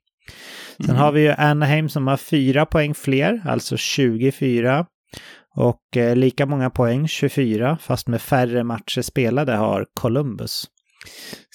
Sen 0.77 0.91
mm. 0.91 0.97
har 0.97 1.13
vi 1.13 1.21
ju 1.21 1.31
Anaheim 1.31 1.89
som 1.89 2.07
har 2.07 2.17
fyra 2.17 2.67
poäng 2.67 2.95
fler, 2.95 3.43
alltså 3.47 3.77
24. 3.77 4.87
Och 5.57 5.97
eh, 5.97 6.17
lika 6.17 6.47
många 6.47 6.71
poäng, 6.71 7.09
24, 7.09 7.79
fast 7.81 8.09
med 8.09 8.23
färre 8.23 8.65
matcher 8.65 9.03
spelade 9.03 9.53
har 9.53 9.87
Columbus. 9.95 10.65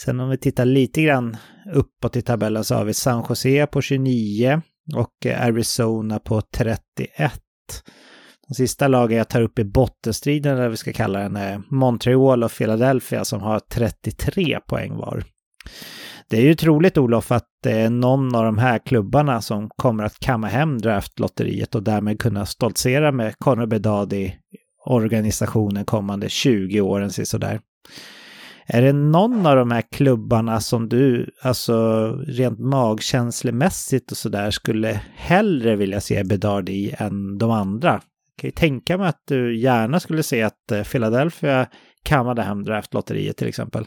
Sen 0.03 0.19
om 0.19 0.29
vi 0.29 0.37
tittar 0.37 0.65
lite 0.65 1.01
grann 1.01 1.37
uppåt 1.73 2.15
i 2.15 2.21
tabellen 2.21 2.63
så 2.63 2.75
har 2.75 2.85
vi 2.85 2.93
San 2.93 3.25
Jose 3.29 3.67
på 3.67 3.81
29 3.81 4.61
och 4.95 5.25
eh, 5.25 5.45
Arizona 5.45 6.19
på 6.19 6.41
31. 6.41 7.41
De 8.47 8.53
sista 8.53 8.87
lagen 8.87 9.17
jag 9.17 9.29
tar 9.29 9.41
upp 9.41 9.59
i 9.59 9.63
bottenstriden, 9.63 10.53
eller 10.53 10.61
vad 10.61 10.71
vi 10.71 10.77
ska 10.77 10.93
kalla 10.93 11.19
den, 11.19 11.35
är 11.35 11.61
Montreal 11.69 12.43
och 12.43 12.51
Philadelphia 12.51 13.25
som 13.25 13.41
har 13.41 13.59
33 13.59 14.59
poäng 14.67 14.95
var. 14.97 15.23
Det 16.31 16.37
är 16.37 16.41
ju 16.41 16.55
troligt, 16.55 16.97
Olof, 16.97 17.31
att 17.31 17.47
det 17.63 17.71
är 17.71 17.89
någon 17.89 18.35
av 18.35 18.43
de 18.43 18.57
här 18.57 18.79
klubbarna 18.79 19.41
som 19.41 19.69
kommer 19.69 20.03
att 20.03 20.19
kamma 20.19 20.47
hem 20.47 20.77
draftlotteriet 20.77 21.75
och 21.75 21.83
därmed 21.83 22.19
kunna 22.19 22.45
stoltsera 22.45 23.11
med 23.11 23.35
Conor 23.37 23.65
Bedard 23.65 24.13
i 24.13 24.35
organisationen 24.85 25.85
kommande 25.85 26.29
20 26.29 26.81
åren, 26.81 27.11
sådär. 27.11 27.59
Är 28.65 28.81
det 28.81 28.93
någon 28.93 29.45
av 29.45 29.55
de 29.55 29.71
här 29.71 29.83
klubbarna 29.91 30.59
som 30.59 30.89
du, 30.89 31.31
alltså 31.41 32.07
rent 32.27 32.59
magkänslemässigt 32.59 34.11
och 34.11 34.17
sådär, 34.17 34.51
skulle 34.51 35.01
hellre 35.15 35.75
vilja 35.75 36.01
se 36.01 36.23
Bedard 36.23 36.69
i 36.69 36.95
än 36.97 37.37
de 37.37 37.51
andra? 37.51 37.91
Jag 37.91 38.01
kan 38.41 38.47
ju 38.47 38.51
tänka 38.51 38.97
mig 38.97 39.07
att 39.07 39.23
du 39.27 39.57
gärna 39.57 39.99
skulle 39.99 40.23
se 40.23 40.41
att 40.41 40.71
eh, 40.71 40.83
Philadelphia 40.83 41.67
kammade 42.03 42.41
hem 42.41 42.63
draftlotteriet 42.63 43.37
till 43.37 43.47
exempel. 43.47 43.85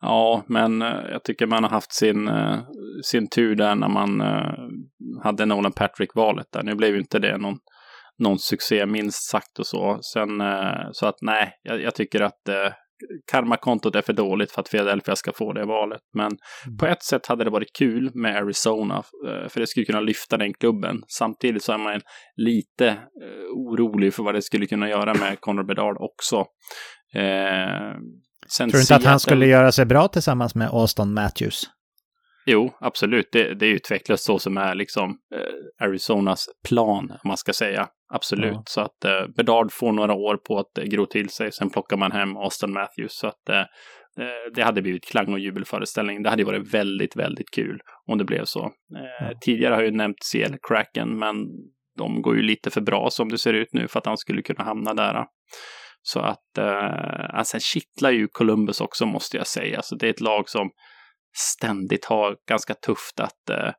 Ja, 0.00 0.44
men 0.48 0.82
eh, 0.82 1.00
jag 1.10 1.24
tycker 1.24 1.46
man 1.46 1.64
har 1.64 1.70
haft 1.70 1.92
sin, 1.92 2.28
eh, 2.28 2.58
sin 3.02 3.28
tur 3.28 3.54
där 3.54 3.74
när 3.74 3.88
man 3.88 4.22
hade 5.22 5.46
Nolan 5.46 5.72
Patrick-valet 5.72 6.46
där. 6.52 6.62
Nu 6.62 6.74
blev 6.74 6.90
ju 6.90 6.98
inte 6.98 7.18
det 7.18 7.38
någon, 7.38 7.58
någon 8.18 8.38
succé, 8.38 8.86
minst 8.86 9.30
sagt 9.30 9.58
och 9.58 9.66
så. 9.66 9.98
Sen, 10.02 10.42
så 10.92 11.06
att 11.06 11.16
nej, 11.20 11.52
jag, 11.62 11.82
jag 11.82 11.94
tycker 11.94 12.20
att 12.20 12.42
karmakontot 13.32 13.96
är 13.96 14.02
för 14.02 14.12
dåligt 14.12 14.52
för 14.52 14.60
att 14.60 14.70
Philadelphia 14.70 15.16
ska 15.16 15.32
få 15.32 15.52
det 15.52 15.64
valet. 15.64 16.00
Men 16.14 16.26
mm. 16.26 16.76
på 16.76 16.86
ett 16.86 17.02
sätt 17.02 17.26
hade 17.26 17.44
det 17.44 17.50
varit 17.50 17.76
kul 17.78 18.10
med 18.14 18.36
Arizona, 18.36 18.96
eh, 18.96 19.48
för 19.48 19.60
det 19.60 19.66
skulle 19.66 19.86
kunna 19.86 20.00
lyfta 20.00 20.36
den 20.36 20.54
klubben. 20.54 21.02
Samtidigt 21.08 21.62
så 21.62 21.72
är 21.72 21.78
man 21.78 22.00
lite 22.36 22.88
eh, 22.88 23.46
orolig 23.52 24.14
för 24.14 24.22
vad 24.22 24.34
det 24.34 24.42
skulle 24.42 24.66
kunna 24.66 24.88
göra 24.88 25.14
med 25.14 25.40
Conor 25.40 25.64
Bedard 25.64 25.96
också. 26.00 26.36
Eh, 27.14 27.96
Tror 28.58 28.66
du 28.66 28.80
inte 28.80 28.96
att 28.96 29.04
han 29.04 29.20
skulle 29.20 29.46
göra 29.46 29.72
sig 29.72 29.86
bra 29.86 30.08
tillsammans 30.08 30.54
med 30.54 30.68
Austin 30.72 31.14
Matthews? 31.14 31.70
Jo, 32.46 32.72
absolut. 32.80 33.28
Det, 33.32 33.54
det 33.54 33.66
utvecklas 33.66 34.24
så 34.24 34.38
som 34.38 34.56
är 34.56 34.74
liksom 34.74 35.10
eh, 35.10 35.86
Arizonas 35.86 36.46
plan, 36.68 37.10
om 37.10 37.28
man 37.28 37.36
ska 37.36 37.52
säga. 37.52 37.88
Absolut. 38.12 38.52
Ja. 38.52 38.62
Så 38.66 38.80
att 38.80 39.04
eh, 39.04 39.26
Bedard 39.36 39.72
får 39.72 39.92
några 39.92 40.14
år 40.14 40.36
på 40.36 40.58
att 40.58 40.78
eh, 40.78 40.84
gro 40.84 41.06
till 41.06 41.28
sig. 41.28 41.52
Sen 41.52 41.70
plockar 41.70 41.96
man 41.96 42.12
hem 42.12 42.36
Austin 42.36 42.72
Matthews. 42.72 43.18
Så 43.18 43.26
att 43.26 43.48
eh, 43.48 43.58
eh 43.58 44.52
det 44.54 44.62
hade 44.62 44.82
blivit 44.82 45.04
klang 45.04 45.32
och 45.32 45.38
jubelföreställning. 45.38 46.22
Det 46.22 46.30
hade 46.30 46.44
varit 46.44 46.74
väldigt, 46.74 47.16
väldigt 47.16 47.50
kul 47.50 47.80
om 48.06 48.18
det 48.18 48.24
blev 48.24 48.44
så. 48.44 48.64
Eh, 48.64 49.26
ja. 49.26 49.38
Tidigare 49.40 49.74
har 49.74 49.82
jag 49.82 49.90
ju 49.90 49.96
nämnt 49.96 50.16
CL 50.32 50.54
Kraken, 50.68 51.18
men 51.18 51.36
de 51.98 52.22
går 52.22 52.36
ju 52.36 52.42
lite 52.42 52.70
för 52.70 52.80
bra 52.80 53.10
som 53.10 53.28
det 53.28 53.38
ser 53.38 53.52
ut 53.52 53.68
nu 53.72 53.88
för 53.88 53.98
att 53.98 54.06
han 54.06 54.18
skulle 54.18 54.42
kunna 54.42 54.64
hamna 54.64 54.94
där. 54.94 55.24
Så 56.08 56.20
att, 56.20 56.58
eh, 56.58 57.34
alltså, 57.34 57.50
sen 57.50 57.60
kittlar 57.60 58.10
ju 58.10 58.28
Columbus 58.28 58.80
också 58.80 59.06
måste 59.06 59.36
jag 59.36 59.46
säga. 59.46 59.82
Så 59.82 59.94
det 59.94 60.06
är 60.06 60.10
ett 60.10 60.20
lag 60.20 60.48
som 60.48 60.70
ständigt 61.36 62.04
har 62.04 62.36
ganska 62.48 62.74
tufft 62.74 63.20
att 63.20 63.50
eh, 63.50 63.72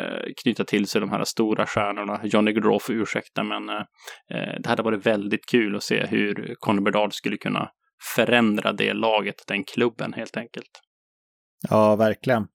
eh, 0.00 0.22
knyta 0.42 0.64
till 0.64 0.86
sig 0.86 1.00
de 1.00 1.10
här 1.10 1.24
stora 1.24 1.66
stjärnorna. 1.66 2.20
Johnny 2.24 2.52
Gaudreau 2.52 2.78
får 2.78 2.94
ursäkta, 2.94 3.42
men 3.42 3.68
eh, 3.68 3.84
eh, 4.30 4.60
det 4.60 4.68
hade 4.68 4.82
varit 4.82 5.06
väldigt 5.06 5.46
kul 5.46 5.76
att 5.76 5.82
se 5.82 6.06
hur 6.06 6.54
Conor 6.58 6.82
Bedard 6.82 7.14
skulle 7.14 7.36
kunna 7.36 7.70
förändra 8.16 8.72
det 8.72 8.92
laget, 8.92 9.44
den 9.46 9.64
klubben 9.64 10.12
helt 10.12 10.36
enkelt. 10.36 10.80
Ja, 11.68 11.96
verkligen. 11.96 12.46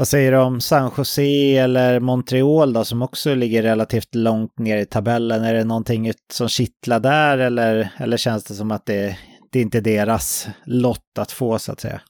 Vad 0.00 0.08
säger 0.08 0.32
du 0.32 0.38
om 0.38 0.60
San 0.60 0.90
Jose 0.96 1.56
eller 1.56 2.00
Montreal 2.00 2.72
då, 2.72 2.84
som 2.84 3.02
också 3.02 3.34
ligger 3.34 3.62
relativt 3.62 4.14
långt 4.14 4.58
ner 4.58 4.76
i 4.76 4.86
tabellen? 4.86 5.44
Är 5.44 5.54
det 5.54 5.64
någonting 5.64 6.12
som 6.32 6.48
kittlar 6.48 7.00
där 7.00 7.38
eller, 7.38 7.90
eller 7.98 8.16
känns 8.16 8.44
det 8.44 8.54
som 8.54 8.70
att 8.70 8.86
det, 8.86 9.18
det 9.52 9.58
är 9.58 9.62
inte 9.62 9.78
är 9.78 9.82
deras 9.82 10.48
lott 10.64 11.18
att 11.18 11.32
få 11.32 11.58
så 11.58 11.72
att 11.72 11.80
säga? 11.80 12.00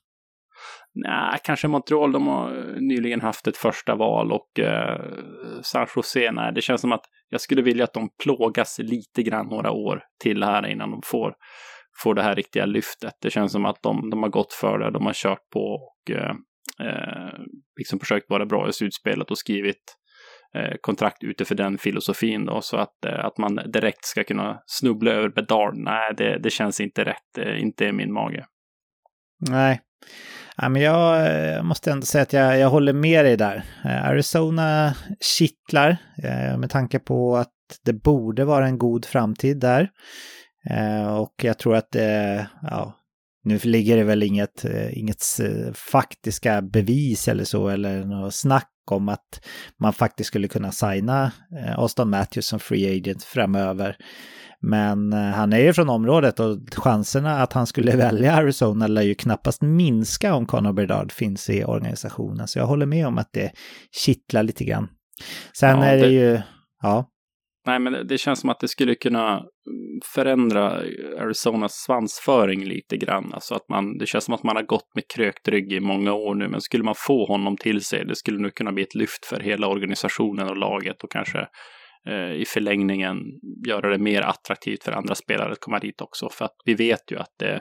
Nej, 0.94 1.38
kanske 1.44 1.68
Montreal, 1.68 2.12
de 2.12 2.26
har 2.26 2.80
nyligen 2.80 3.20
haft 3.20 3.46
ett 3.46 3.56
första 3.56 3.94
val 3.94 4.32
och 4.32 4.60
eh, 4.60 5.00
San 5.62 5.86
Jose, 5.96 6.32
nej, 6.32 6.52
det 6.54 6.60
känns 6.60 6.80
som 6.80 6.92
att 6.92 7.04
jag 7.28 7.40
skulle 7.40 7.62
vilja 7.62 7.84
att 7.84 7.94
de 7.94 8.08
plågas 8.22 8.78
lite 8.78 9.22
grann 9.22 9.46
några 9.46 9.70
år 9.70 10.02
till 10.22 10.42
här 10.42 10.66
innan 10.66 10.90
de 10.90 11.00
får, 11.04 11.34
får 12.02 12.14
det 12.14 12.22
här 12.22 12.34
riktiga 12.34 12.66
lyftet. 12.66 13.14
Det 13.22 13.30
känns 13.30 13.52
som 13.52 13.64
att 13.64 13.82
de, 13.82 14.10
de 14.10 14.22
har 14.22 14.30
gått 14.30 14.52
för 14.52 14.78
det, 14.78 14.90
de 14.90 15.06
har 15.06 15.14
kört 15.14 15.50
på 15.52 15.60
och 15.60 16.10
eh, 16.10 16.34
eh 16.80 17.40
liksom 17.78 17.98
försökt 17.98 18.30
vara 18.30 18.46
bra 18.46 18.68
i 18.68 18.72
slutspelet 18.72 19.30
och 19.30 19.38
skrivit 19.38 19.96
eh, 20.54 20.76
kontrakt 20.80 21.24
utifrån 21.24 21.56
den 21.56 21.78
filosofin 21.78 22.44
då, 22.44 22.60
så 22.60 22.76
att, 22.76 23.04
eh, 23.04 23.24
att 23.24 23.38
man 23.38 23.60
direkt 23.72 24.04
ska 24.04 24.24
kunna 24.24 24.62
snubbla 24.66 25.10
över 25.10 25.28
Bedard, 25.28 25.76
nej, 25.76 26.14
det, 26.16 26.38
det 26.38 26.50
känns 26.50 26.80
inte 26.80 27.04
rätt, 27.04 27.38
eh, 27.38 27.60
inte 27.60 27.84
i 27.84 27.92
min 27.92 28.12
mage. 28.12 28.46
Nej, 29.48 29.80
Ja, 30.56 30.68
men 30.68 30.82
eh, 30.82 30.88
jag 30.88 31.64
måste 31.64 31.90
ändå 31.90 32.06
säga 32.06 32.22
att 32.22 32.32
jag, 32.32 32.58
jag 32.58 32.70
håller 32.70 32.92
med 32.92 33.24
dig 33.24 33.36
där. 33.36 33.64
Eh, 33.84 34.04
Arizona 34.04 34.94
kittlar 35.20 35.96
eh, 36.22 36.58
med 36.58 36.70
tanke 36.70 36.98
på 36.98 37.36
att 37.36 37.52
det 37.84 37.92
borde 37.92 38.44
vara 38.44 38.66
en 38.66 38.78
god 38.78 39.04
framtid 39.04 39.60
där. 39.60 39.90
Och 41.18 41.34
jag 41.42 41.58
tror 41.58 41.76
att 41.76 41.90
det, 41.90 42.46
ja, 42.62 42.94
nu 43.44 43.58
ligger 43.64 43.96
det 43.96 44.04
väl 44.04 44.22
inget, 44.22 44.64
inget 44.92 45.24
faktiska 45.74 46.62
bevis 46.62 47.28
eller 47.28 47.44
så, 47.44 47.68
eller 47.68 48.04
något 48.04 48.34
snack 48.34 48.70
om 48.90 49.08
att 49.08 49.46
man 49.80 49.92
faktiskt 49.92 50.28
skulle 50.28 50.48
kunna 50.48 50.72
signa 50.72 51.32
Austin 51.76 52.10
Matthews 52.10 52.46
som 52.46 52.60
free 52.60 52.96
agent 52.96 53.24
framöver. 53.24 53.96
Men 54.62 55.12
eh, 55.12 55.18
han 55.18 55.52
är 55.52 55.58
ju 55.58 55.72
från 55.72 55.88
området 55.88 56.40
och 56.40 56.58
chanserna 56.72 57.42
att 57.42 57.52
han 57.52 57.66
skulle 57.66 57.96
välja 57.96 58.32
Arizona 58.32 58.86
lär 58.86 59.02
ju 59.02 59.14
knappast 59.14 59.62
minska 59.62 60.34
om 60.34 60.46
Conor 60.46 60.72
Bedard 60.72 61.12
finns 61.12 61.50
i 61.50 61.64
organisationen. 61.64 62.48
Så 62.48 62.58
jag 62.58 62.66
håller 62.66 62.86
med 62.86 63.06
om 63.06 63.18
att 63.18 63.32
det 63.32 63.52
kittlar 63.92 64.42
lite 64.42 64.64
grann. 64.64 64.88
Sen 65.58 65.78
ja, 65.78 65.84
är 65.84 65.96
det, 65.96 66.02
det 66.02 66.12
ju, 66.12 66.40
ja. 66.82 67.08
Nej, 67.66 67.78
men 67.78 68.06
det 68.06 68.18
känns 68.18 68.40
som 68.40 68.50
att 68.50 68.60
det 68.60 68.68
skulle 68.68 68.94
kunna 68.94 69.42
förändra 70.14 70.70
Arizonas 71.18 71.72
svansföring 71.72 72.64
lite 72.64 72.96
grann. 72.96 73.30
Alltså 73.34 73.54
att 73.54 73.68
man, 73.68 73.98
det 73.98 74.06
känns 74.06 74.24
som 74.24 74.34
att 74.34 74.42
man 74.42 74.56
har 74.56 74.62
gått 74.62 74.94
med 74.94 75.04
krökt 75.14 75.48
rygg 75.48 75.72
i 75.72 75.80
många 75.80 76.12
år 76.12 76.34
nu, 76.34 76.48
men 76.48 76.60
skulle 76.60 76.84
man 76.84 76.94
få 76.96 77.26
honom 77.26 77.56
till 77.56 77.84
sig, 77.84 78.04
det 78.04 78.16
skulle 78.16 78.38
nog 78.38 78.54
kunna 78.54 78.72
bli 78.72 78.82
ett 78.82 78.94
lyft 78.94 79.26
för 79.26 79.40
hela 79.40 79.66
organisationen 79.66 80.48
och 80.48 80.56
laget 80.56 81.02
och 81.02 81.10
kanske 81.10 81.46
Eh, 82.06 82.32
i 82.32 82.44
förlängningen 82.46 83.16
göra 83.66 83.90
det 83.90 83.98
mer 83.98 84.22
attraktivt 84.22 84.84
för 84.84 84.92
andra 84.92 85.14
spelare 85.14 85.52
att 85.52 85.60
komma 85.60 85.78
dit 85.78 86.00
också. 86.00 86.28
För 86.32 86.44
att 86.44 86.54
vi 86.64 86.74
vet 86.74 87.10
ju 87.10 87.18
att 87.18 87.42
eh, 87.42 87.58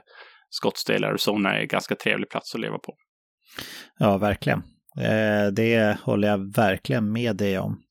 Scottsdale, 0.50 1.08
Arizona 1.08 1.56
är 1.56 1.62
en 1.62 1.68
ganska 1.68 1.96
trevlig 1.96 2.30
plats 2.30 2.56
att 2.56 2.62
leva 2.62 2.78
på. 2.78 2.94
Ja, 3.98 4.18
verkligen. 4.18 4.64
Eh, 5.02 5.48
det 5.54 5.98
håller 6.04 6.28
jag 6.28 6.56
verkligen 6.56 7.12
med 7.12 7.36
dig 7.36 7.60
om. 7.60 7.82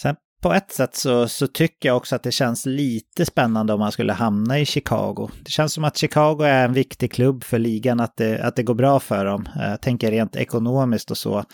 Sen 0.00 0.16
på 0.44 0.52
ett 0.52 0.72
sätt 0.72 0.94
så, 0.94 1.28
så 1.28 1.46
tycker 1.46 1.88
jag 1.88 1.96
också 1.96 2.16
att 2.16 2.22
det 2.22 2.32
känns 2.32 2.66
lite 2.66 3.26
spännande 3.26 3.72
om 3.72 3.80
man 3.80 3.92
skulle 3.92 4.12
hamna 4.12 4.58
i 4.58 4.64
Chicago. 4.64 5.30
Det 5.44 5.50
känns 5.50 5.72
som 5.72 5.84
att 5.84 5.96
Chicago 5.96 6.42
är 6.42 6.64
en 6.64 6.72
viktig 6.72 7.12
klubb 7.12 7.44
för 7.44 7.58
ligan, 7.58 8.00
att 8.00 8.16
det, 8.16 8.44
att 8.44 8.56
det 8.56 8.62
går 8.62 8.74
bra 8.74 9.00
för 9.00 9.24
dem. 9.24 9.48
Jag 9.56 9.80
tänker 9.80 10.10
rent 10.10 10.36
ekonomiskt 10.36 11.10
och 11.10 11.16
så. 11.16 11.44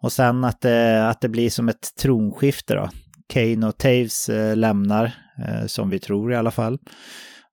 Och 0.00 0.12
sen 0.12 0.44
att 0.44 0.60
det, 0.60 1.08
att 1.08 1.20
det 1.20 1.28
blir 1.28 1.50
som 1.50 1.68
ett 1.68 1.96
tronskifte 2.00 2.74
då. 2.74 2.88
Kane 3.28 3.66
och 3.66 3.78
Taves 3.78 4.28
eh, 4.28 4.56
lämnar, 4.56 5.04
eh, 5.46 5.66
som 5.66 5.90
vi 5.90 5.98
tror 5.98 6.32
i 6.32 6.36
alla 6.36 6.50
fall. 6.50 6.78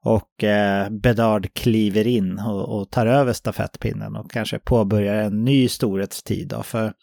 Och 0.05 0.43
Bedard 0.89 1.53
kliver 1.53 2.07
in 2.07 2.39
och, 2.39 2.79
och, 2.79 2.91
tar 2.91 3.05
över 3.05 3.33
stafettpinnen 3.33 4.15
och 4.15 4.31
kanske 4.31 4.59
påbörjar 4.59 5.15
en 5.15 5.43
ny 5.43 5.67
storhetstid. 5.67 6.47
Då, 6.47 6.63
för 6.63 6.93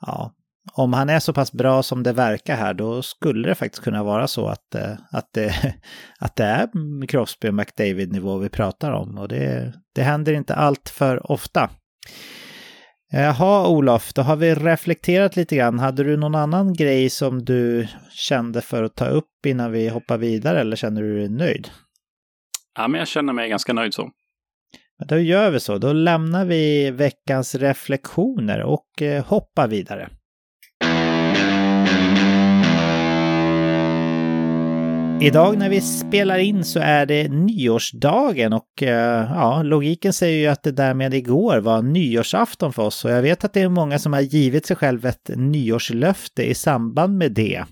ja, 0.00 0.32
om 0.72 0.92
han 0.92 1.08
är 1.08 1.20
så 1.20 1.32
pass 1.32 1.52
bra 1.52 1.82
som 1.82 2.02
det 2.02 2.12
verkar 2.12 2.56
här, 2.56 2.74
då 2.74 3.02
skulle 3.02 3.48
det 3.48 3.54
faktiskt 3.54 3.84
kunna 3.84 4.04
vara 4.04 4.26
så 4.26 4.48
att, 4.48 4.74
eh, 4.74 4.92
att, 5.12 5.32
det, 5.32 5.74
att 6.18 6.36
det 6.36 6.44
är 6.44 6.68
Crosby 7.06 7.48
och 7.48 7.54
McDavid-nivå 7.54 8.38
vi 8.38 8.48
pratar 8.48 8.92
om. 8.92 9.18
Och 9.18 9.28
det, 9.28 9.72
det 9.94 10.02
händer 10.02 10.32
inte 10.32 10.54
allt 10.54 10.88
för 10.88 11.32
ofta. 11.32 11.70
Jaha, 13.10 13.68
Olof, 13.68 14.12
då 14.12 14.22
har 14.22 14.36
vi 14.36 14.54
reflekterat 14.54 15.36
lite 15.36 15.56
grann. 15.56 15.78
Hade 15.78 16.04
du 16.04 16.16
någon 16.16 16.34
annan 16.34 16.72
grej 16.72 17.10
som 17.10 17.44
du 17.44 17.86
kände 18.10 18.60
för 18.60 18.82
att 18.82 18.96
ta 18.96 19.06
upp 19.06 19.46
innan 19.46 19.72
vi 19.72 19.88
hoppar 19.88 20.18
vidare 20.18 20.60
eller 20.60 20.76
känner 20.76 21.02
du 21.02 21.18
dig 21.18 21.28
nöjd? 21.28 21.68
Ja, 22.78 22.88
men 22.88 22.98
jag 22.98 23.08
känner 23.08 23.32
mig 23.32 23.48
ganska 23.48 23.72
nöjd 23.72 23.94
så. 23.94 24.10
Då 25.06 25.18
gör 25.18 25.50
vi 25.50 25.60
så. 25.60 25.78
Då 25.78 25.92
lämnar 25.92 26.44
vi 26.44 26.90
veckans 26.90 27.54
reflektioner 27.54 28.62
och 28.62 29.02
eh, 29.02 29.24
hoppar 29.24 29.68
vidare. 29.68 30.08
Idag 35.20 35.58
när 35.58 35.68
vi 35.68 35.80
spelar 35.80 36.38
in 36.38 36.64
så 36.64 36.80
är 36.80 37.06
det 37.06 37.28
nyårsdagen 37.28 38.52
och 38.52 38.82
eh, 38.82 39.30
ja, 39.34 39.62
logiken 39.62 40.12
säger 40.12 40.38
ju 40.38 40.46
att 40.46 40.62
det 40.62 40.72
därmed 40.72 41.14
igår 41.14 41.58
var 41.58 41.82
nyårsafton 41.82 42.72
för 42.72 42.82
oss 42.82 43.04
och 43.04 43.10
jag 43.10 43.22
vet 43.22 43.44
att 43.44 43.52
det 43.52 43.60
är 43.60 43.68
många 43.68 43.98
som 43.98 44.12
har 44.12 44.20
givit 44.20 44.66
sig 44.66 44.76
själv 44.76 45.06
ett 45.06 45.30
nyårslöfte 45.36 46.42
i 46.50 46.54
samband 46.54 47.18
med 47.18 47.32
det. 47.32 47.64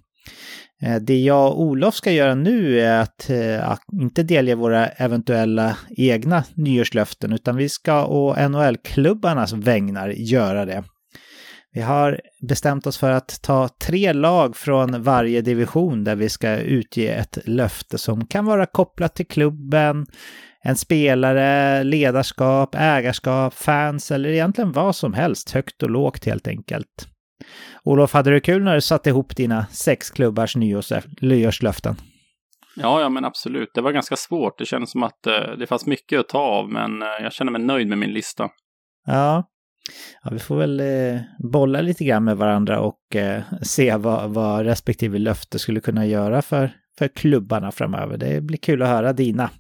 Eh, 0.83 0.97
det 0.97 1.21
jag 1.21 1.53
och 1.53 1.63
Olof 1.63 1.95
ska 1.95 2.13
göra 2.13 2.35
nu 2.35 2.81
är 2.81 3.01
att 3.01 3.31
eh, 3.31 3.39
ja, 3.39 3.79
inte 3.93 4.23
delge 4.23 4.55
våra 4.55 4.87
eventuella 4.87 5.77
egna 5.97 6.45
nyårslöften 6.55 7.33
utan 7.33 7.57
vi 7.57 7.69
ska 7.69 8.07
å 8.07 8.49
NHL-klubbarnas 8.49 9.53
vägnar 9.53 10.09
göra 10.09 10.65
det. 10.65 10.85
Vi 11.77 11.83
har 11.83 12.21
bestämt 12.49 12.87
oss 12.87 12.99
för 12.99 13.11
att 13.11 13.43
ta 13.43 13.69
tre 13.69 14.12
lag 14.12 14.57
från 14.57 15.03
varje 15.03 15.41
division 15.41 16.05
där 16.05 16.17
vi 16.17 16.29
ska 16.29 16.57
utge 16.57 17.09
ett 17.09 17.39
löfte 17.45 17.99
som 17.99 18.27
kan 18.27 18.45
vara 18.45 18.67
kopplat 18.67 19.15
till 19.15 19.27
klubben, 19.27 20.07
en 20.62 20.77
spelare, 20.77 21.85
ledarskap, 21.85 22.75
ägarskap, 22.75 23.55
fans 23.55 24.11
eller 24.11 24.29
egentligen 24.29 24.73
vad 24.73 24.97
som 24.97 25.15
helst, 25.15 25.51
högt 25.51 25.83
och 25.83 25.91
lågt 25.91 26.25
helt 26.25 26.49
enkelt. 26.49 27.09
Olof, 27.85 28.12
hade 28.12 28.31
du 28.31 28.41
kul 28.41 28.62
när 28.62 28.75
du 28.75 28.81
satte 28.81 29.11
ihop 29.11 29.37
dina 29.37 29.67
sex 29.67 30.11
klubbars 30.11 30.57
nyårslöften? 31.21 31.97
Ja, 32.77 33.01
ja, 33.01 33.09
men 33.09 33.25
absolut. 33.25 33.71
Det 33.75 33.81
var 33.81 33.93
ganska 33.93 34.17
svårt. 34.17 34.59
Det 34.59 34.65
kändes 34.65 34.91
som 34.91 35.03
att 35.03 35.27
eh, 35.27 35.57
det 35.59 35.67
fanns 35.67 35.87
mycket 35.87 36.21
att 36.21 36.29
ta 36.29 36.39
av, 36.39 36.71
men 36.71 37.03
eh, 37.03 37.09
jag 37.23 37.33
känner 37.33 37.53
mig 37.53 37.62
nöjd 37.62 37.89
med 37.89 37.99
min 37.99 38.12
lista. 38.12 38.49
Ja, 39.07 39.45
ja, 40.22 40.31
vi 40.33 40.38
får 40.38 40.57
väl 40.57 40.81
eh, 40.81 41.20
bolla 41.38 41.81
lite 41.81 42.05
grann 42.05 42.25
med 42.25 42.37
varandra 42.37 42.81
och 42.81 43.16
eh, 43.16 43.42
se 43.62 43.96
vad, 43.96 44.31
vad 44.31 44.64
respektive 44.64 45.18
löfte 45.18 45.59
skulle 45.59 45.81
kunna 45.81 46.07
göra 46.07 46.42
för, 46.42 46.70
för 46.99 47.09
klubbarna 47.09 47.72
framöver. 47.72 48.16
Det 48.16 48.40
blir 48.40 48.59
kul 48.59 48.83
att 48.83 48.88
höra 48.88 49.12
dina. 49.12 49.51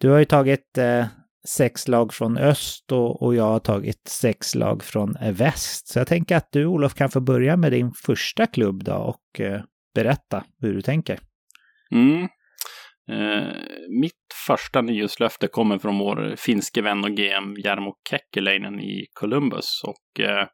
Du 0.00 0.10
har 0.10 0.18
ju 0.18 0.24
tagit 0.24 0.78
eh, 0.78 1.06
sex 1.48 1.88
lag 1.88 2.14
från 2.14 2.38
öst 2.38 2.92
och, 2.92 3.22
och 3.22 3.34
jag 3.34 3.44
har 3.44 3.58
tagit 3.58 4.08
sex 4.08 4.54
lag 4.54 4.82
från 4.82 5.16
väst. 5.32 5.88
Så 5.88 5.98
jag 5.98 6.06
tänker 6.06 6.36
att 6.36 6.48
du 6.52 6.66
Olof 6.66 6.94
kan 6.94 7.10
få 7.10 7.20
börja 7.20 7.56
med 7.56 7.72
din 7.72 7.92
första 7.92 8.46
klubb 8.46 8.84
då 8.84 8.94
och 8.94 9.40
eh, 9.40 9.60
berätta 9.94 10.44
hur 10.60 10.74
du 10.74 10.82
tänker. 10.82 11.18
Mm. 11.90 12.28
Eh, 13.12 13.54
mitt 14.00 14.34
första 14.46 14.80
nyhetslöfte 14.80 15.48
kommer 15.48 15.78
från 15.78 15.98
vår 15.98 16.34
finske 16.36 16.82
vän 16.82 17.04
och 17.04 17.10
GM 17.10 17.56
Jarmo 17.64 17.94
Kekkeläinen 18.10 18.80
i 18.80 19.06
Columbus. 19.12 19.82
Och 19.84 20.20
eh, 20.20 20.46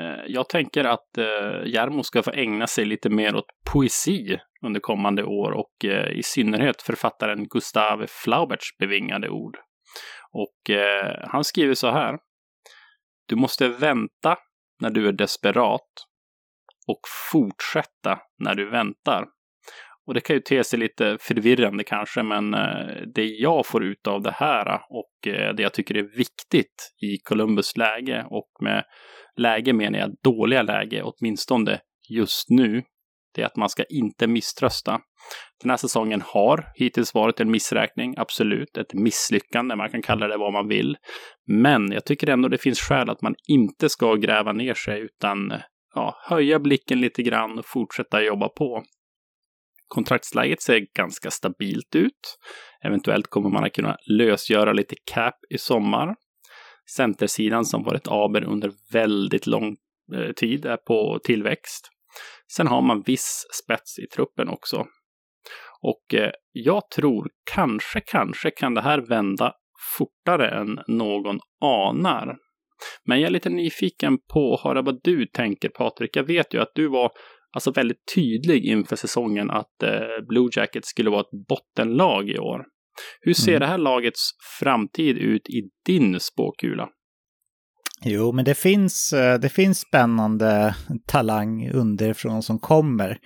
eh, 0.00 0.24
jag 0.26 0.48
tänker 0.48 0.84
att 0.84 1.18
eh, 1.18 1.72
Jarmo 1.74 2.02
ska 2.02 2.22
få 2.22 2.30
ägna 2.30 2.66
sig 2.66 2.84
lite 2.84 3.10
mer 3.10 3.36
åt 3.36 3.46
poesi 3.72 4.38
under 4.66 4.80
kommande 4.80 5.24
år 5.24 5.50
och 5.52 5.84
eh, 5.84 6.18
i 6.18 6.22
synnerhet 6.22 6.82
författaren 6.82 7.48
Gustav 7.48 8.06
Flauberts 8.08 8.76
bevingade 8.78 9.28
ord. 9.28 9.56
Och 10.32 10.70
eh, 10.70 11.28
han 11.28 11.44
skriver 11.44 11.74
så 11.74 11.90
här. 11.90 12.18
Du 13.28 13.36
måste 13.36 13.68
vänta 13.68 14.36
när 14.80 14.90
du 14.90 15.08
är 15.08 15.12
desperat 15.12 15.90
och 16.88 17.00
fortsätta 17.32 18.20
när 18.38 18.54
du 18.54 18.70
väntar. 18.70 19.26
Och 20.06 20.14
det 20.14 20.20
kan 20.20 20.36
ju 20.36 20.40
te 20.40 20.64
sig 20.64 20.78
lite 20.78 21.16
förvirrande 21.20 21.84
kanske, 21.84 22.22
men 22.22 22.54
eh, 22.54 22.86
det 23.14 23.24
jag 23.24 23.66
får 23.66 23.84
ut 23.84 24.06
av 24.06 24.22
det 24.22 24.34
här 24.34 24.66
eh, 24.66 24.80
och 24.90 25.32
eh, 25.32 25.54
det 25.54 25.62
jag 25.62 25.74
tycker 25.74 25.96
är 25.96 26.16
viktigt 26.16 26.92
i 27.02 27.18
Columbus 27.24 27.76
läge 27.76 28.26
och 28.30 28.50
med 28.60 28.84
läge 29.36 29.72
menar 29.72 29.98
jag 29.98 30.10
dåliga 30.24 30.62
läge, 30.62 31.02
åtminstone 31.02 31.80
just 32.10 32.50
nu, 32.50 32.82
det 33.34 33.42
är 33.42 33.46
att 33.46 33.56
man 33.56 33.68
ska 33.68 33.84
inte 33.84 34.26
misströsta. 34.26 35.00
Den 35.62 35.70
här 35.70 35.76
säsongen 35.76 36.22
har 36.24 36.64
hittills 36.74 37.14
varit 37.14 37.40
en 37.40 37.50
missräkning, 37.50 38.14
absolut, 38.16 38.76
ett 38.76 38.94
misslyckande, 38.94 39.76
man 39.76 39.90
kan 39.90 40.02
kalla 40.02 40.28
det 40.28 40.36
vad 40.36 40.52
man 40.52 40.68
vill. 40.68 40.96
Men 41.46 41.92
jag 41.92 42.04
tycker 42.04 42.30
ändå 42.30 42.48
det 42.48 42.58
finns 42.58 42.80
skäl 42.80 43.10
att 43.10 43.22
man 43.22 43.34
inte 43.48 43.88
ska 43.88 44.14
gräva 44.14 44.52
ner 44.52 44.74
sig 44.74 45.00
utan 45.00 45.52
ja, 45.94 46.16
höja 46.28 46.58
blicken 46.58 47.00
lite 47.00 47.22
grann 47.22 47.58
och 47.58 47.66
fortsätta 47.66 48.22
jobba 48.22 48.48
på. 48.48 48.82
Kontraktsläget 49.88 50.62
ser 50.62 50.86
ganska 50.96 51.30
stabilt 51.30 51.94
ut. 51.94 52.38
Eventuellt 52.84 53.26
kommer 53.26 53.50
man 53.50 53.64
att 53.64 53.72
kunna 53.72 53.96
lösgöra 54.10 54.72
lite 54.72 54.94
cap 55.04 55.34
i 55.50 55.58
sommar. 55.58 56.14
Centersidan 56.96 57.64
som 57.64 57.82
varit 57.82 58.08
aber 58.08 58.44
under 58.44 58.72
väldigt 58.92 59.46
lång 59.46 59.76
eh, 60.14 60.32
tid 60.32 60.66
är 60.66 60.76
på 60.76 61.18
tillväxt. 61.24 61.88
Sen 62.56 62.66
har 62.66 62.82
man 62.82 63.02
viss 63.02 63.46
spets 63.64 63.98
i 63.98 64.06
truppen 64.06 64.48
också. 64.48 64.86
Och 65.80 66.14
eh, 66.14 66.30
jag 66.52 66.90
tror 66.90 67.30
kanske, 67.54 68.00
kanske 68.00 68.50
kan 68.50 68.74
det 68.74 68.80
här 68.80 68.98
vända 68.98 69.52
fortare 69.98 70.50
än 70.50 70.80
någon 70.86 71.38
anar. 71.60 72.36
Men 73.04 73.20
jag 73.20 73.26
är 73.26 73.30
lite 73.30 73.50
nyfiken 73.50 74.18
på 74.32 74.54
att 74.54 74.60
höra 74.60 74.82
vad 74.82 75.00
du 75.02 75.26
tänker 75.26 75.68
Patrik. 75.68 76.16
Jag 76.16 76.24
vet 76.24 76.54
ju 76.54 76.60
att 76.60 76.72
du 76.74 76.88
var 76.88 77.10
alltså 77.54 77.70
väldigt 77.70 78.14
tydlig 78.14 78.64
inför 78.64 78.96
säsongen 78.96 79.50
att 79.50 79.82
eh, 79.82 80.26
Blue 80.28 80.48
Jackets 80.52 80.88
skulle 80.88 81.10
vara 81.10 81.20
ett 81.20 81.46
bottenlag 81.48 82.28
i 82.28 82.38
år. 82.38 82.64
Hur 83.20 83.34
ser 83.34 83.52
mm. 83.52 83.60
det 83.60 83.66
här 83.66 83.78
lagets 83.78 84.30
framtid 84.60 85.18
ut 85.18 85.48
i 85.48 85.62
din 85.86 86.20
spåkula? 86.20 86.88
Jo, 88.04 88.32
men 88.32 88.44
det 88.44 88.54
finns, 88.54 89.12
eh, 89.12 89.40
det 89.40 89.48
finns 89.48 89.80
spännande 89.80 90.74
talang 91.06 91.70
underifrån 91.70 92.42
som 92.42 92.58
kommer. 92.58 93.18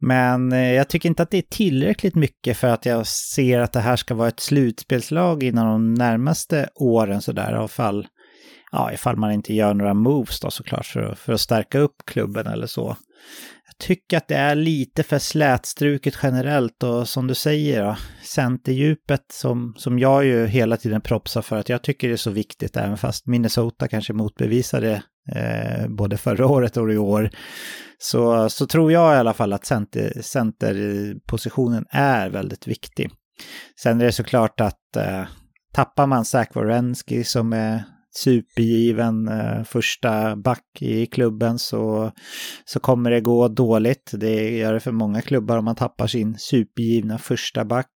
Men 0.00 0.52
eh, 0.52 0.72
jag 0.72 0.88
tycker 0.88 1.08
inte 1.08 1.22
att 1.22 1.30
det 1.30 1.38
är 1.38 1.42
tillräckligt 1.42 2.14
mycket 2.14 2.56
för 2.56 2.68
att 2.68 2.86
jag 2.86 3.06
ser 3.06 3.60
att 3.60 3.72
det 3.72 3.80
här 3.80 3.96
ska 3.96 4.14
vara 4.14 4.28
ett 4.28 4.40
slutspelslag 4.40 5.42
inom 5.42 5.66
de 5.66 5.94
närmaste 5.94 6.68
åren 6.74 7.22
sådär. 7.22 7.64
Ifall, 7.64 8.06
ja, 8.72 8.92
ifall 8.92 9.16
man 9.16 9.32
inte 9.32 9.54
gör 9.54 9.74
några 9.74 9.94
moves 9.94 10.40
då 10.40 10.50
såklart 10.50 10.86
för, 10.86 11.14
för 11.14 11.32
att 11.32 11.40
stärka 11.40 11.78
upp 11.78 11.96
klubben 12.06 12.46
eller 12.46 12.66
så 12.66 12.96
jag 13.66 13.78
tycker 13.78 14.16
att 14.16 14.28
det 14.28 14.36
är 14.36 14.54
lite 14.54 15.02
för 15.02 15.18
slätstruket 15.18 16.18
generellt 16.22 16.82
och 16.82 17.08
som 17.08 17.26
du 17.26 17.34
säger 17.34 17.84
då, 17.84 17.96
centerdjupet 18.22 19.24
som, 19.32 19.74
som 19.78 19.98
jag 19.98 20.24
ju 20.24 20.46
hela 20.46 20.76
tiden 20.76 21.00
propsar 21.00 21.42
för 21.42 21.56
att 21.56 21.68
jag 21.68 21.82
tycker 21.82 22.08
det 22.08 22.14
är 22.14 22.16
så 22.16 22.30
viktigt 22.30 22.76
även 22.76 22.96
fast 22.96 23.26
Minnesota 23.26 23.88
kanske 23.88 24.12
motbevisade 24.12 25.02
eh, 25.32 25.88
både 25.88 26.16
förra 26.16 26.46
året 26.46 26.76
och 26.76 26.92
i 26.92 26.96
år. 26.96 27.30
Så, 27.98 28.48
så 28.48 28.66
tror 28.66 28.92
jag 28.92 29.14
i 29.14 29.18
alla 29.18 29.34
fall 29.34 29.52
att 29.52 29.66
center, 29.66 30.22
centerpositionen 30.22 31.86
är 31.90 32.28
väldigt 32.30 32.66
viktig. 32.66 33.10
Sen 33.82 34.00
är 34.00 34.04
det 34.04 34.12
såklart 34.12 34.60
att 34.60 34.96
eh, 34.96 35.24
tappar 35.72 36.06
man 36.06 36.24
Zach 36.24 36.48
Wierenski 36.54 37.24
som 37.24 37.52
är 37.52 37.84
supergiven 38.16 39.28
eh, 39.28 39.64
första 39.64 40.36
back 40.36 40.64
i 40.80 41.06
klubben 41.06 41.58
så, 41.58 42.12
så 42.64 42.80
kommer 42.80 43.10
det 43.10 43.20
gå 43.20 43.48
dåligt. 43.48 44.10
Det 44.14 44.56
gör 44.58 44.72
det 44.72 44.80
för 44.80 44.92
många 44.92 45.22
klubbar 45.22 45.58
om 45.58 45.64
man 45.64 45.76
tappar 45.76 46.06
sin 46.06 46.38
supergivna 46.38 47.18
första 47.18 47.64
back. 47.64 47.90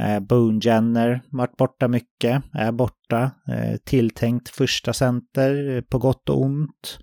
Eh, 0.00 0.20
Boone 0.20 0.60
Jenner 0.62 1.22
varit 1.30 1.56
borta 1.56 1.88
mycket, 1.88 2.42
är 2.52 2.72
borta. 2.72 3.30
Eh, 3.48 3.76
tilltänkt 3.84 4.48
första 4.48 4.92
center 4.92 5.76
eh, 5.76 5.80
på 5.80 5.98
gott 5.98 6.28
och 6.28 6.40
ont. 6.40 6.98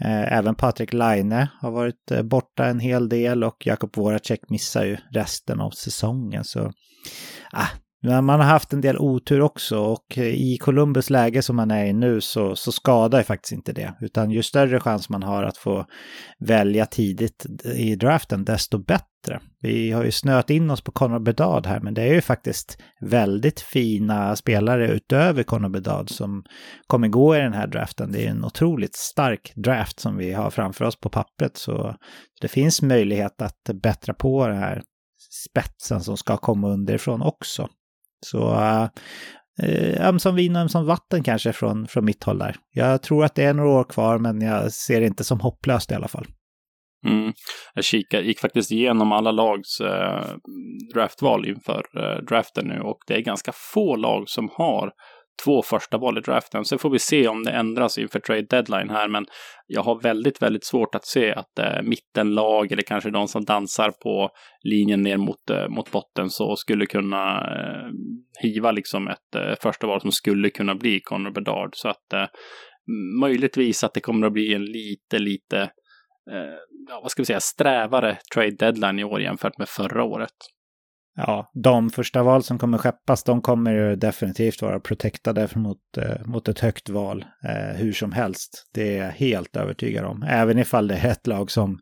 Eh, 0.00 0.32
även 0.32 0.54
Patrik 0.54 0.92
Laine 0.92 1.48
har 1.60 1.70
varit 1.70 2.10
eh, 2.10 2.22
borta 2.22 2.66
en 2.66 2.80
hel 2.80 3.08
del 3.08 3.44
och 3.44 3.66
Jakob 3.66 3.96
Voracek 3.96 4.40
missar 4.48 4.84
ju 4.84 4.96
resten 5.10 5.60
av 5.60 5.70
säsongen. 5.70 6.44
Så 6.44 6.72
ah, 7.52 7.68
men 8.04 8.24
man 8.24 8.40
har 8.40 8.46
haft 8.46 8.72
en 8.72 8.80
del 8.80 8.98
otur 8.98 9.40
också 9.40 9.78
och 9.78 10.18
i 10.18 10.58
Columbus 10.58 11.10
läge 11.10 11.42
som 11.42 11.56
man 11.56 11.70
är 11.70 11.84
i 11.84 11.92
nu 11.92 12.20
så, 12.20 12.56
så 12.56 12.72
skadar 12.72 13.18
ju 13.18 13.24
faktiskt 13.24 13.52
inte 13.52 13.72
det. 13.72 13.94
Utan 14.00 14.30
ju 14.30 14.42
större 14.42 14.80
chans 14.80 15.08
man 15.08 15.22
har 15.22 15.42
att 15.42 15.56
få 15.56 15.86
välja 16.38 16.86
tidigt 16.86 17.46
i 17.74 17.94
draften, 17.96 18.44
desto 18.44 18.78
bättre. 18.78 19.40
Vi 19.60 19.90
har 19.90 20.04
ju 20.04 20.10
snöat 20.10 20.50
in 20.50 20.70
oss 20.70 20.80
på 20.80 20.92
Conor 20.92 21.18
Bedard 21.18 21.66
här, 21.66 21.80
men 21.80 21.94
det 21.94 22.02
är 22.02 22.14
ju 22.14 22.20
faktiskt 22.20 22.78
väldigt 23.00 23.60
fina 23.60 24.36
spelare 24.36 24.88
utöver 24.88 25.42
Conor 25.42 25.68
Bedard 25.68 26.10
som 26.10 26.44
kommer 26.86 27.08
gå 27.08 27.36
i 27.36 27.38
den 27.38 27.52
här 27.52 27.66
draften. 27.66 28.12
Det 28.12 28.26
är 28.26 28.30
en 28.30 28.44
otroligt 28.44 28.94
stark 28.94 29.52
draft 29.56 30.00
som 30.00 30.16
vi 30.16 30.32
har 30.32 30.50
framför 30.50 30.84
oss 30.84 31.00
på 31.00 31.08
pappret, 31.08 31.56
så 31.56 31.96
det 32.40 32.48
finns 32.48 32.82
möjlighet 32.82 33.42
att 33.42 33.82
bättra 33.82 34.14
på 34.14 34.48
den 34.48 34.58
här 34.58 34.82
spetsen 35.48 36.00
som 36.00 36.16
ska 36.16 36.36
komma 36.36 36.68
underifrån 36.68 37.22
också. 37.22 37.68
Så 38.24 38.54
eh, 38.54 38.88
eh 39.62 40.08
ömsom 40.08 40.34
vin 40.34 40.56
och 40.56 40.62
ömsom 40.62 40.86
vatten 40.86 41.22
kanske 41.22 41.52
från, 41.52 41.86
från 41.86 42.04
mitt 42.04 42.24
håll 42.24 42.38
där. 42.38 42.56
Jag 42.72 43.02
tror 43.02 43.24
att 43.24 43.34
det 43.34 43.44
är 43.44 43.54
några 43.54 43.70
år 43.70 43.84
kvar, 43.84 44.18
men 44.18 44.40
jag 44.40 44.72
ser 44.72 45.00
det 45.00 45.06
inte 45.06 45.24
som 45.24 45.40
hopplöst 45.40 45.90
i 45.90 45.94
alla 45.94 46.08
fall. 46.08 46.26
Mm. 47.06 47.32
Jag 47.74 47.84
kikade, 47.84 48.22
gick 48.22 48.40
faktiskt 48.40 48.72
igenom 48.72 49.12
alla 49.12 49.32
lags 49.32 49.80
eh, 49.80 50.24
draftval 50.94 51.48
inför 51.48 51.84
eh, 51.96 52.24
draften 52.24 52.66
nu 52.66 52.80
och 52.80 52.98
det 53.06 53.14
är 53.14 53.20
ganska 53.20 53.52
få 53.74 53.96
lag 53.96 54.28
som 54.28 54.48
har 54.52 54.90
två 55.44 55.62
första 55.62 55.98
val 55.98 56.18
i 56.18 56.20
draften. 56.20 56.64
Sen 56.64 56.78
får 56.78 56.90
vi 56.90 56.98
se 56.98 57.28
om 57.28 57.44
det 57.44 57.50
ändras 57.50 57.98
inför 57.98 58.20
trade 58.20 58.46
deadline 58.50 58.90
här, 58.90 59.08
men 59.08 59.26
jag 59.66 59.82
har 59.82 60.00
väldigt, 60.02 60.42
väldigt 60.42 60.64
svårt 60.64 60.94
att 60.94 61.04
se 61.04 61.32
att 61.32 61.58
eh, 61.58 61.82
mittenlag 61.82 62.72
eller 62.72 62.82
kanske 62.82 63.10
de 63.10 63.28
som 63.28 63.44
dansar 63.44 63.90
på 63.90 64.30
linjen 64.62 65.02
ner 65.02 65.16
mot, 65.16 65.50
eh, 65.50 65.68
mot 65.68 65.90
botten 65.90 66.30
så 66.30 66.56
skulle 66.56 66.86
kunna 66.86 67.38
eh, 67.38 67.90
hiva 68.42 68.72
liksom 68.72 69.08
ett 69.08 69.34
eh, 69.36 69.54
första 69.62 69.86
val 69.86 70.00
som 70.00 70.12
skulle 70.12 70.50
kunna 70.50 70.74
bli 70.74 71.00
Connor 71.00 71.30
Bedard. 71.30 71.70
Så 71.72 71.88
att 71.88 72.12
eh, 72.12 72.26
möjligtvis 73.20 73.84
att 73.84 73.94
det 73.94 74.00
kommer 74.00 74.26
att 74.26 74.32
bli 74.32 74.54
en 74.54 74.64
lite, 74.64 75.18
lite, 75.18 75.58
eh, 76.30 76.58
ja, 76.88 77.00
vad 77.02 77.10
ska 77.10 77.22
vi 77.22 77.26
säga, 77.26 77.40
strävare 77.40 78.18
trade 78.34 78.56
deadline 78.58 78.98
i 78.98 79.04
år 79.04 79.20
jämfört 79.20 79.58
med 79.58 79.68
förra 79.68 80.04
året 80.04 80.34
ja, 81.16 81.50
de 81.54 81.90
första 81.90 82.22
val 82.22 82.42
som 82.42 82.58
kommer 82.58 82.78
skeppas, 82.78 83.24
de 83.24 83.42
kommer 83.42 83.72
ju 83.72 83.96
definitivt 83.96 84.62
vara 84.62 84.80
protektade 84.80 85.48
mot, 85.54 85.78
eh, 85.98 86.26
mot 86.26 86.48
ett 86.48 86.60
högt 86.60 86.88
val 86.88 87.24
eh, 87.44 87.76
hur 87.76 87.92
som 87.92 88.12
helst. 88.12 88.70
Det 88.74 88.96
är 88.96 89.04
jag 89.04 89.12
helt 89.12 89.56
övertygad 89.56 90.04
om. 90.04 90.22
Även 90.22 90.58
ifall 90.58 90.88
det 90.88 90.94
är 90.94 91.10
ett 91.10 91.26
lag 91.26 91.50
som 91.50 91.78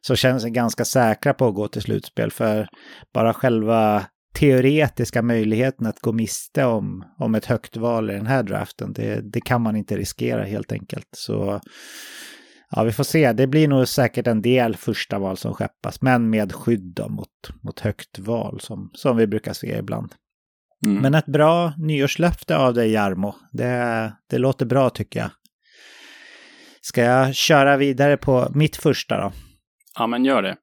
som 0.00 0.16
känner 0.16 0.38
sig 0.38 0.50
ganska 0.50 0.84
säkra 0.84 1.34
på 1.34 1.48
att 1.48 1.54
gå 1.54 1.68
till 1.68 1.82
slutspel. 1.82 2.30
För 2.30 2.68
bara 3.14 3.34
själva 3.34 4.04
teoretiska 4.34 5.22
möjligheten 5.22 5.86
att 5.86 6.00
gå 6.00 6.12
miste 6.12 6.64
om, 6.64 7.04
om 7.18 7.34
ett 7.34 7.44
högt 7.44 7.76
val 7.76 8.10
i 8.10 8.14
den 8.14 8.26
här 8.26 8.42
draften, 8.42 8.92
det, 8.92 9.20
det 9.32 9.40
kan 9.40 9.62
man 9.62 9.76
inte 9.76 9.96
riskera 9.96 10.44
helt 10.44 10.72
enkelt. 10.72 11.08
Så 11.16 11.60
Ja, 12.76 12.82
vi 12.82 12.92
får 12.92 13.04
se. 13.04 13.32
Det 13.32 13.46
blir 13.46 13.68
nog 13.68 13.88
säkert 13.88 14.26
en 14.26 14.42
del 14.42 14.76
första 14.76 15.18
val 15.18 15.36
som 15.36 15.54
skeppas, 15.54 16.02
men 16.02 16.30
med 16.30 16.52
skydd 16.52 16.94
då 16.94 17.08
mot, 17.08 17.28
mot 17.62 17.80
högt 17.80 18.18
val 18.18 18.60
som, 18.60 18.90
som 18.94 19.16
vi 19.16 19.26
brukar 19.26 19.52
se 19.52 19.78
ibland. 19.78 20.12
Mm. 20.86 21.02
Men 21.02 21.14
ett 21.14 21.26
bra 21.26 21.72
nyårslöfte 21.78 22.56
av 22.56 22.74
dig, 22.74 22.90
Jarmo. 22.92 23.34
Det, 23.52 24.12
det 24.30 24.38
låter 24.38 24.66
bra 24.66 24.90
tycker 24.90 25.20
jag. 25.20 25.30
Ska 26.80 27.02
jag 27.02 27.34
köra 27.34 27.76
vidare 27.76 28.16
på 28.16 28.48
mitt 28.54 28.76
första 28.76 29.20
då? 29.20 29.32
Ja, 29.98 30.06
men 30.06 30.24
gör 30.24 30.42
det. 30.42 30.56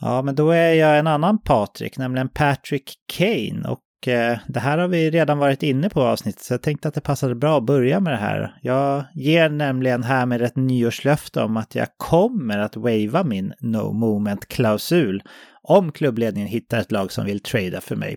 Ja, 0.00 0.22
men 0.22 0.34
då 0.34 0.50
är 0.50 0.72
jag 0.72 0.98
en 0.98 1.06
annan 1.06 1.42
Patrik, 1.42 1.98
nämligen 1.98 2.28
Patrick 2.28 2.94
Kane. 3.12 3.68
Och 3.68 3.80
Eh, 4.06 4.38
det 4.46 4.60
här 4.60 4.78
har 4.78 4.88
vi 4.88 5.10
redan 5.10 5.38
varit 5.38 5.62
inne 5.62 5.88
på 5.88 6.02
avsnittet, 6.02 6.42
så 6.42 6.54
jag 6.54 6.62
tänkte 6.62 6.88
att 6.88 6.94
det 6.94 7.00
passade 7.00 7.34
bra 7.34 7.58
att 7.58 7.66
börja 7.66 8.00
med 8.00 8.12
det 8.12 8.16
här. 8.16 8.58
Jag 8.62 9.04
ger 9.14 9.48
nämligen 9.48 10.02
härmed 10.02 10.42
ett 10.42 10.56
nyårslöfte 10.56 11.42
om 11.42 11.56
att 11.56 11.74
jag 11.74 11.88
kommer 11.96 12.58
att 12.58 12.76
wava 12.76 13.24
min 13.24 13.52
no 13.60 13.92
moment-klausul 13.92 15.22
om 15.62 15.92
klubbledningen 15.92 16.48
hittar 16.48 16.78
ett 16.78 16.92
lag 16.92 17.12
som 17.12 17.24
vill 17.24 17.40
trada 17.40 17.80
för 17.80 17.96
mig 17.96 18.16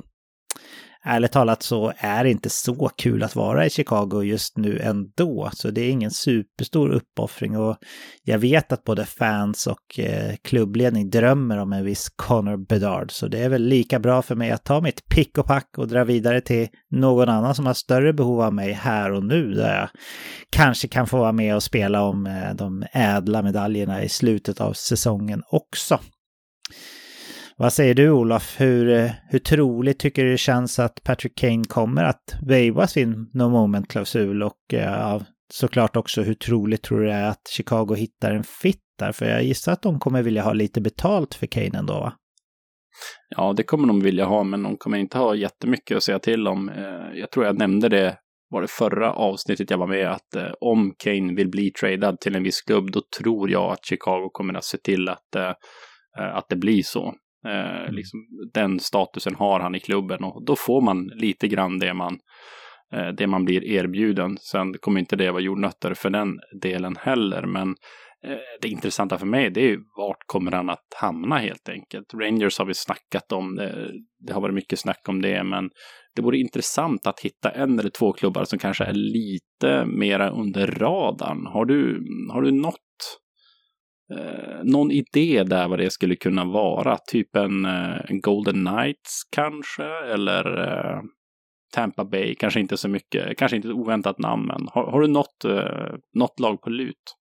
ärligt 1.06 1.32
talat 1.32 1.64
så 1.64 1.94
är 1.98 2.24
det 2.24 2.32
inte 2.32 2.50
så 2.50 2.90
kul 2.98 3.24
att 3.24 3.36
vara 3.36 3.66
i 3.66 3.70
Chicago 3.70 4.24
just 4.24 4.58
nu 4.58 4.80
ändå. 4.80 5.50
Så 5.54 5.72
det 5.72 5.82
är 5.82 5.90
ingen 5.90 6.12
superstor 6.12 6.90
uppoffring 6.90 7.58
och 7.58 7.78
jag 8.24 8.40
vet 8.40 8.72
att 8.72 8.84
både 8.84 9.06
fans 9.06 9.68
och 9.68 10.00
eh, 10.00 10.36
klubbledning 10.44 11.10
drömmer 11.10 11.58
om 11.58 11.74
en 11.74 11.86
viss 11.86 12.10
Connor 12.16 12.58
Bedard. 12.58 13.12
Så 13.12 13.28
det 13.28 13.40
är 13.40 13.50
väl 13.50 13.64
lika 13.64 14.00
bra 14.00 14.22
för 14.22 14.36
mig 14.36 14.52
att 14.52 14.64
ta 14.64 14.82
mitt 14.82 15.10
pick 15.10 15.38
och 15.38 15.46
pack 15.46 15.70
och 15.78 15.88
dra 15.88 16.04
vidare 16.04 16.42
till 16.42 16.68
någon 16.92 17.30
annan 17.30 17.56
som 17.56 17.66
har 17.66 17.74
större 17.74 18.14
behov 18.14 18.42
av 18.42 18.54
mig 18.54 18.72
här 18.72 19.12
och 19.12 19.24
nu. 19.24 19.54
Där 19.54 19.80
jag 19.80 19.90
kanske 20.50 20.88
kan 20.88 21.08
få 21.08 21.18
vara 21.18 21.32
med 21.32 21.56
och 21.56 21.64
spela 21.64 22.04
om 22.04 22.28
eh, 22.28 22.56
de 22.56 22.86
ädla 22.92 23.42
medaljerna 23.42 24.04
i 24.04 24.10
slutet 24.10 24.62
av 24.62 24.74
säsongen 24.74 25.44
också. 25.52 26.00
Vad 27.62 27.74
säger 27.74 27.94
du 27.94 28.10
Olof? 28.10 28.56
Hur, 28.60 28.90
eh, 28.90 29.12
hur 29.30 29.40
troligt 29.40 30.00
tycker 30.00 30.26
du 30.26 30.32
det 30.32 30.38
känns 30.38 30.80
att 30.80 31.04
Patrick 31.04 31.38
Kane 31.38 31.64
kommer 31.64 32.04
att 32.04 32.36
vejva 32.48 32.88
sin 32.88 33.30
no 33.34 33.50
moment-klausul 33.50 34.44
och 34.44 34.74
eh, 34.74 34.80
ja, 34.80 35.22
såklart 35.54 35.96
också 35.96 36.22
hur 36.22 36.34
troligt 36.34 36.84
tror 36.84 37.00
du 37.00 37.06
det 37.06 37.14
är 37.14 37.30
att 37.30 37.48
Chicago 37.50 37.96
hittar 37.96 38.32
en 38.32 38.44
fit 38.44 38.82
där? 39.00 39.12
För 39.12 39.26
jag 39.26 39.44
gissar 39.44 39.74
att 39.74 39.82
de 39.82 40.00
kommer 40.00 40.24
vilja 40.24 40.42
ha 40.42 40.54
lite 40.54 40.82
betalt 40.82 41.36
för 41.36 41.48
Kane 41.48 41.78
ändå 41.78 41.94
va? 41.94 42.14
Ja, 43.30 43.54
det 43.54 43.64
kommer 43.64 43.88
de 43.88 44.02
vilja 44.02 44.26
ha, 44.26 44.44
men 44.44 44.64
de 44.64 44.78
kommer 44.78 44.98
inte 44.98 45.18
ha 45.18 45.36
jättemycket 45.36 45.98
att 45.98 46.04
säga 46.04 46.20
till 46.20 46.48
om. 46.48 46.70
Eh, 46.70 47.20
jag 47.20 47.32
tror 47.32 47.46
jag 47.46 47.58
nämnde 47.58 47.90
det 47.90 48.18
var 48.50 48.62
det 48.62 48.72
förra 48.72 49.14
avsnittet 49.14 49.70
jag 49.70 49.78
var 49.78 49.88
med 49.88 50.12
att 50.12 50.56
om 50.60 50.94
Kane 50.98 51.34
vill 51.34 51.50
bli 51.50 51.72
tradad 51.72 52.20
till 52.20 52.36
en 52.36 52.44
viss 52.44 52.62
klubb, 52.62 52.92
då 52.92 53.02
tror 53.20 53.50
jag 53.50 53.72
att 53.72 53.86
Chicago 53.86 54.30
kommer 54.32 54.54
att 54.54 54.64
se 54.64 54.78
till 54.78 55.10
att, 55.10 55.36
att 56.18 56.50
det 56.50 56.56
blir 56.56 56.84
så. 56.84 57.16
Eh, 57.46 57.82
mm. 57.82 57.96
liksom, 57.96 58.20
den 58.54 58.80
statusen 58.80 59.36
har 59.36 59.60
han 59.60 59.76
i 59.76 59.80
klubben 59.80 60.24
och 60.24 60.46
då 60.46 60.56
får 60.56 60.82
man 60.82 61.08
lite 61.08 61.48
grann 61.48 61.80
det 61.80 61.94
man, 61.94 62.20
eh, 62.94 63.08
det 63.08 63.28
man 63.28 63.46
blir 63.46 63.64
erbjuden. 63.64 64.38
Sen 64.38 64.74
kommer 64.74 65.00
inte 65.00 65.16
det 65.16 65.32
vara 65.32 65.42
jordnötter 65.42 65.94
för 65.94 66.10
den 66.10 66.40
delen 66.62 66.96
heller, 66.96 67.46
men 67.46 67.70
eh, 68.26 68.38
det 68.62 68.68
intressanta 68.68 69.18
för 69.18 69.26
mig 69.26 69.50
det 69.50 69.62
är 69.62 69.68
ju 69.70 69.80
vart 69.98 70.24
kommer 70.26 70.52
han 70.52 70.70
att 70.70 70.88
hamna 70.96 71.38
helt 71.38 71.70
enkelt. 71.70 72.14
Rangers 72.14 72.60
har 72.60 72.66
vi 72.66 72.74
snackat 72.74 73.32
om, 73.32 73.56
det, 73.56 73.92
det 74.20 74.34
har 74.34 74.42
varit 74.42 74.56
mycket 74.56 74.80
snack 74.80 75.02
om 75.08 75.22
det, 75.22 75.44
men 75.44 75.70
det 76.16 76.22
vore 76.22 76.38
intressant 76.38 77.08
att 77.08 77.20
hitta 77.20 77.50
en 77.50 77.80
eller 77.80 77.90
två 77.90 78.14
klubbar 78.14 78.44
som 78.44 78.60
kanske 78.60 78.84
är 78.84 78.94
lite 78.94 79.86
mera 79.86 80.30
under 80.30 80.68
radarn. 80.68 81.46
Har 81.46 81.66
du, 81.66 82.06
har 82.34 82.42
du 82.42 82.52
något 82.52 82.89
eh, 84.18 84.64
någon 84.64 84.92
idé 84.92 85.44
där 85.44 85.68
vad 85.68 85.80
det 85.80 85.92
skulle 85.92 86.16
kunna 86.16 86.46
vara? 86.46 86.98
Typ 86.98 87.36
en, 87.36 87.66
eh, 87.66 87.98
en 88.08 88.22
Golden 88.22 88.66
Knights 88.66 89.24
kanske? 89.32 89.84
Eller 90.14 90.68
eh, 90.68 91.02
Tampa 91.74 92.06
Bay? 92.06 92.36
Kanske 92.36 92.60
inte 92.60 92.78
så 92.78 92.88
mycket, 92.88 93.38
kanske 93.38 93.56
inte 93.56 93.68
ett 93.68 93.74
oväntat 93.74 94.20
namn, 94.20 94.46
men 94.46 94.68
har, 94.72 94.92
har 94.92 95.02
du 95.02 95.08
något, 95.08 95.46
eh, 95.46 95.94
något 96.14 96.40
lag 96.40 96.62
på 96.62 96.70
lut? 96.70 97.16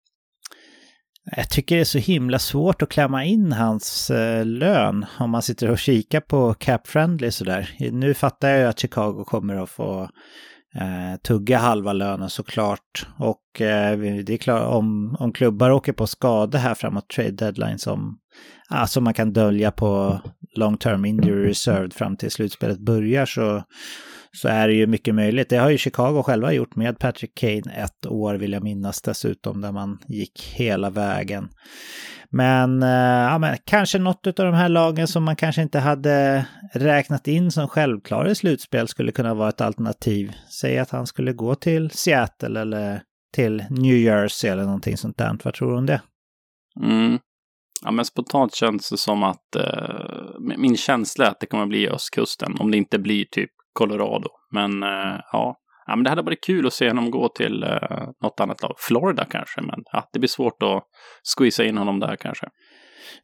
Jag 1.35 1.49
tycker 1.49 1.75
det 1.75 1.81
är 1.81 1.85
så 1.85 1.97
himla 1.97 2.39
svårt 2.39 2.81
att 2.81 2.89
klämma 2.89 3.25
in 3.25 3.51
hans 3.51 4.09
eh, 4.09 4.45
lön 4.45 5.05
om 5.19 5.29
man 5.29 5.41
sitter 5.41 5.71
och 5.71 5.79
kikar 5.79 6.21
på 6.21 6.53
Cap 6.53 6.87
Friendly 6.87 7.31
sådär. 7.31 7.75
Nu 7.91 8.13
fattar 8.13 8.49
jag 8.49 8.59
ju 8.59 8.65
att 8.65 8.79
Chicago 8.79 9.23
kommer 9.27 9.55
att 9.55 9.69
få 9.69 10.09
eh, 10.75 11.19
tugga 11.23 11.57
halva 11.57 11.93
lönen 11.93 12.29
såklart. 12.29 13.07
Och 13.17 13.61
eh, 13.61 13.99
det 13.99 14.33
är 14.33 14.37
klart 14.37 14.73
om, 14.73 15.15
om 15.19 15.33
klubbar 15.33 15.69
åker 15.69 15.93
på 15.93 16.07
skada 16.07 16.57
här 16.57 16.75
framåt 16.75 17.09
trade 17.09 17.31
deadline 17.31 17.79
som 17.79 18.19
alltså 18.69 19.01
man 19.01 19.13
kan 19.13 19.33
dölja 19.33 19.71
på 19.71 20.19
long 20.55 20.77
term 20.77 21.05
injury 21.05 21.49
reserved 21.49 21.93
fram 21.93 22.17
till 22.17 22.31
slutspelet 22.31 22.79
börjar 22.79 23.25
så, 23.25 23.63
så 24.35 24.47
är 24.47 24.67
det 24.67 24.73
ju 24.73 24.87
mycket 24.87 25.15
möjligt. 25.15 25.49
Det 25.49 25.57
har 25.57 25.69
ju 25.69 25.77
Chicago 25.77 26.23
själva 26.23 26.53
gjort 26.53 26.75
med 26.75 26.99
Patrick 26.99 27.35
Kane 27.35 27.73
ett 27.75 28.05
år 28.05 28.35
vill 28.35 28.53
jag 28.53 28.63
minnas 28.63 29.01
dessutom 29.01 29.61
där 29.61 29.71
man 29.71 29.99
gick 30.07 30.53
hela 30.55 30.89
vägen. 30.89 31.49
Men, 32.29 32.83
eh, 32.83 32.89
ja, 33.29 33.37
men 33.37 33.57
kanske 33.65 33.99
något 33.99 34.27
av 34.27 34.45
de 34.45 34.53
här 34.53 34.69
lagen 34.69 35.07
som 35.07 35.23
man 35.23 35.35
kanske 35.35 35.61
inte 35.61 35.79
hade 35.79 36.45
räknat 36.73 37.27
in 37.27 37.51
som 37.51 37.67
självklara 37.67 38.29
i 38.29 38.35
slutspel 38.35 38.87
skulle 38.87 39.11
kunna 39.11 39.33
vara 39.33 39.49
ett 39.49 39.61
alternativ. 39.61 40.31
Säg 40.61 40.77
att 40.77 40.89
han 40.89 41.07
skulle 41.07 41.33
gå 41.33 41.55
till 41.55 41.89
Seattle 41.89 42.61
eller 42.61 43.01
till 43.35 43.63
New 43.69 43.97
Jersey 43.97 44.49
eller 44.49 44.63
någonting 44.63 44.97
sånt 44.97 45.17
där. 45.17 45.37
Vad 45.43 45.53
tror 45.53 45.71
du 45.71 45.77
om 45.77 45.85
det? 45.85 46.01
Mm. 46.81 47.19
Ja, 47.83 47.91
men 47.91 48.05
spontant 48.05 48.55
känns 48.55 48.89
det 48.89 48.97
som 48.97 49.23
att 49.23 49.55
eh, 49.55 50.57
min 50.57 50.77
känsla 50.77 51.25
är 51.25 51.29
att 51.29 51.39
det 51.39 51.45
kommer 51.45 51.63
att 51.63 51.69
bli 51.69 51.89
östkusten. 51.89 52.55
Om 52.59 52.71
det 52.71 52.77
inte 52.77 52.99
blir 52.99 53.25
typ 53.25 53.51
Colorado. 53.75 54.29
Men 54.51 54.83
eh, 54.83 55.19
ja, 55.31 55.55
ja, 55.87 55.95
men 55.95 56.03
det 56.03 56.09
hade 56.09 56.21
varit 56.21 56.43
kul 56.43 56.67
att 56.67 56.73
se 56.73 56.87
honom 56.87 57.11
gå 57.11 57.29
till 57.29 57.63
uh, 57.63 58.09
något 58.23 58.39
annat 58.39 58.61
lag. 58.61 58.75
Florida 58.77 59.25
kanske, 59.25 59.61
men 59.61 59.83
ja, 59.91 60.09
det 60.13 60.19
blir 60.19 60.27
svårt 60.27 60.63
att 60.63 60.83
squeeza 61.37 61.63
in 61.63 61.77
honom 61.77 61.99
där 61.99 62.15
kanske. 62.15 62.47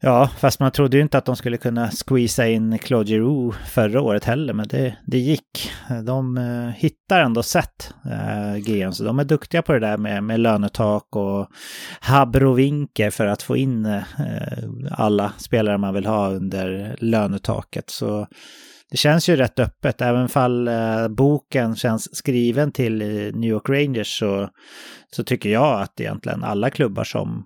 Ja, 0.00 0.30
fast 0.38 0.60
man 0.60 0.72
trodde 0.72 0.96
ju 0.96 1.02
inte 1.02 1.18
att 1.18 1.24
de 1.24 1.36
skulle 1.36 1.56
kunna 1.56 1.90
squeeza 1.90 2.48
in 2.48 2.78
Claude 2.78 3.10
Giroux 3.10 3.58
förra 3.70 4.00
året 4.00 4.24
heller, 4.24 4.52
men 4.52 4.68
det, 4.68 4.96
det 5.06 5.18
gick. 5.18 5.70
De 6.06 6.38
uh, 6.38 6.70
hittar 6.70 7.20
ändå 7.20 7.42
sätt, 7.42 7.94
uh, 8.06 8.56
GM, 8.58 8.92
så 8.92 9.04
de 9.04 9.18
är 9.18 9.24
duktiga 9.24 9.62
på 9.62 9.72
det 9.72 9.80
där 9.80 9.96
med, 9.96 10.24
med 10.24 10.40
lönetak 10.40 11.16
och 11.16 11.48
habrovinker 12.00 13.10
för 13.10 13.26
att 13.26 13.42
få 13.42 13.56
in 13.56 13.86
uh, 13.86 14.02
alla 14.90 15.32
spelare 15.38 15.78
man 15.78 15.94
vill 15.94 16.06
ha 16.06 16.30
under 16.30 16.96
lönetaket. 16.98 17.90
Så 17.90 18.26
det 18.92 18.98
känns 18.98 19.28
ju 19.28 19.36
rätt 19.36 19.58
öppet, 19.58 20.00
även 20.00 20.28
fall 20.28 20.68
eh, 20.68 21.08
boken 21.08 21.76
känns 21.76 22.16
skriven 22.16 22.72
till 22.72 23.02
eh, 23.02 23.08
New 23.08 23.50
York 23.50 23.68
Rangers 23.68 24.18
så, 24.18 24.48
så 25.16 25.24
tycker 25.24 25.50
jag 25.50 25.80
att 25.80 26.00
egentligen 26.00 26.44
alla 26.44 26.70
klubbar 26.70 27.04
som, 27.04 27.44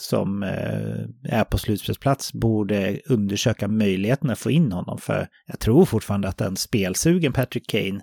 som 0.00 0.42
eh, 0.42 1.38
är 1.38 1.44
på 1.44 1.58
slutspelsplats 1.58 2.32
borde 2.32 3.00
undersöka 3.08 3.68
möjligheten 3.68 4.30
att 4.30 4.38
få 4.38 4.50
in 4.50 4.72
honom. 4.72 4.98
För 4.98 5.28
jag 5.46 5.58
tror 5.58 5.84
fortfarande 5.84 6.28
att 6.28 6.40
en 6.40 6.56
spelsugen 6.56 7.32
Patrick 7.32 7.70
Kane 7.70 8.00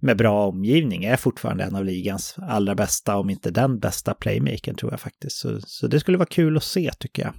med 0.00 0.16
bra 0.16 0.46
omgivning 0.46 1.04
är 1.04 1.16
fortfarande 1.16 1.64
en 1.64 1.76
av 1.76 1.84
ligans 1.84 2.36
allra 2.38 2.74
bästa, 2.74 3.16
om 3.16 3.30
inte 3.30 3.50
den 3.50 3.78
bästa 3.78 4.14
playmakern 4.14 4.74
tror 4.74 4.92
jag 4.92 5.00
faktiskt. 5.00 5.36
Så, 5.36 5.60
så 5.60 5.86
det 5.86 6.00
skulle 6.00 6.18
vara 6.18 6.28
kul 6.28 6.56
att 6.56 6.64
se 6.64 6.90
tycker 6.98 7.22
jag. 7.22 7.32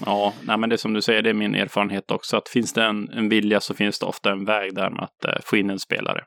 Ja, 0.00 0.34
nej, 0.42 0.58
men 0.58 0.68
det 0.68 0.74
är 0.74 0.78
som 0.78 0.92
du 0.92 1.02
säger, 1.02 1.22
det 1.22 1.30
är 1.30 1.34
min 1.34 1.54
erfarenhet 1.54 2.10
också, 2.10 2.36
att 2.36 2.48
finns 2.48 2.72
det 2.72 2.84
en, 2.84 3.08
en 3.10 3.28
vilja 3.28 3.60
så 3.60 3.74
finns 3.74 3.98
det 3.98 4.06
ofta 4.06 4.32
en 4.32 4.44
väg 4.44 4.74
där 4.74 4.90
med 4.90 5.04
att 5.04 5.24
eh, 5.24 5.40
få 5.44 5.56
in 5.56 5.70
en 5.70 5.78
spelare. 5.78 6.24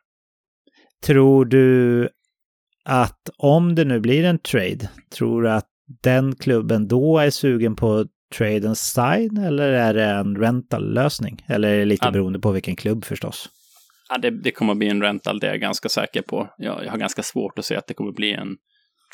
Tror 1.05 1.45
du 1.45 2.09
att 2.85 3.29
om 3.37 3.75
det 3.75 3.85
nu 3.85 3.99
blir 3.99 4.23
en 4.23 4.39
trade, 4.39 4.89
tror 5.17 5.41
du 5.41 5.51
att 5.51 5.67
den 6.03 6.35
klubben 6.35 6.87
då 6.87 7.17
är 7.17 7.29
sugen 7.29 7.75
på 7.75 8.05
tradens 8.37 8.79
side 8.79 9.37
eller 9.37 9.71
är 9.71 9.93
det 9.93 10.05
en 10.05 10.35
rental-lösning? 10.35 11.45
Eller 11.47 11.73
är 11.73 11.77
det 11.77 11.85
lite 11.85 12.05
ja. 12.05 12.11
beroende 12.11 12.39
på 12.39 12.51
vilken 12.51 12.75
klubb 12.75 13.05
förstås? 13.05 13.49
Ja, 14.09 14.17
det, 14.17 14.29
det 14.29 14.51
kommer 14.51 14.71
att 14.71 14.77
bli 14.77 14.89
en 14.89 15.01
rental, 15.01 15.39
det 15.39 15.47
är 15.47 15.51
jag 15.51 15.61
ganska 15.61 15.89
säker 15.89 16.21
på. 16.21 16.49
Jag, 16.57 16.85
jag 16.85 16.91
har 16.91 16.97
ganska 16.97 17.23
svårt 17.23 17.59
att 17.59 17.65
se 17.65 17.75
att 17.75 17.87
det 17.87 17.93
kommer 17.93 18.09
att 18.09 18.15
bli 18.15 18.33
en 18.33 18.57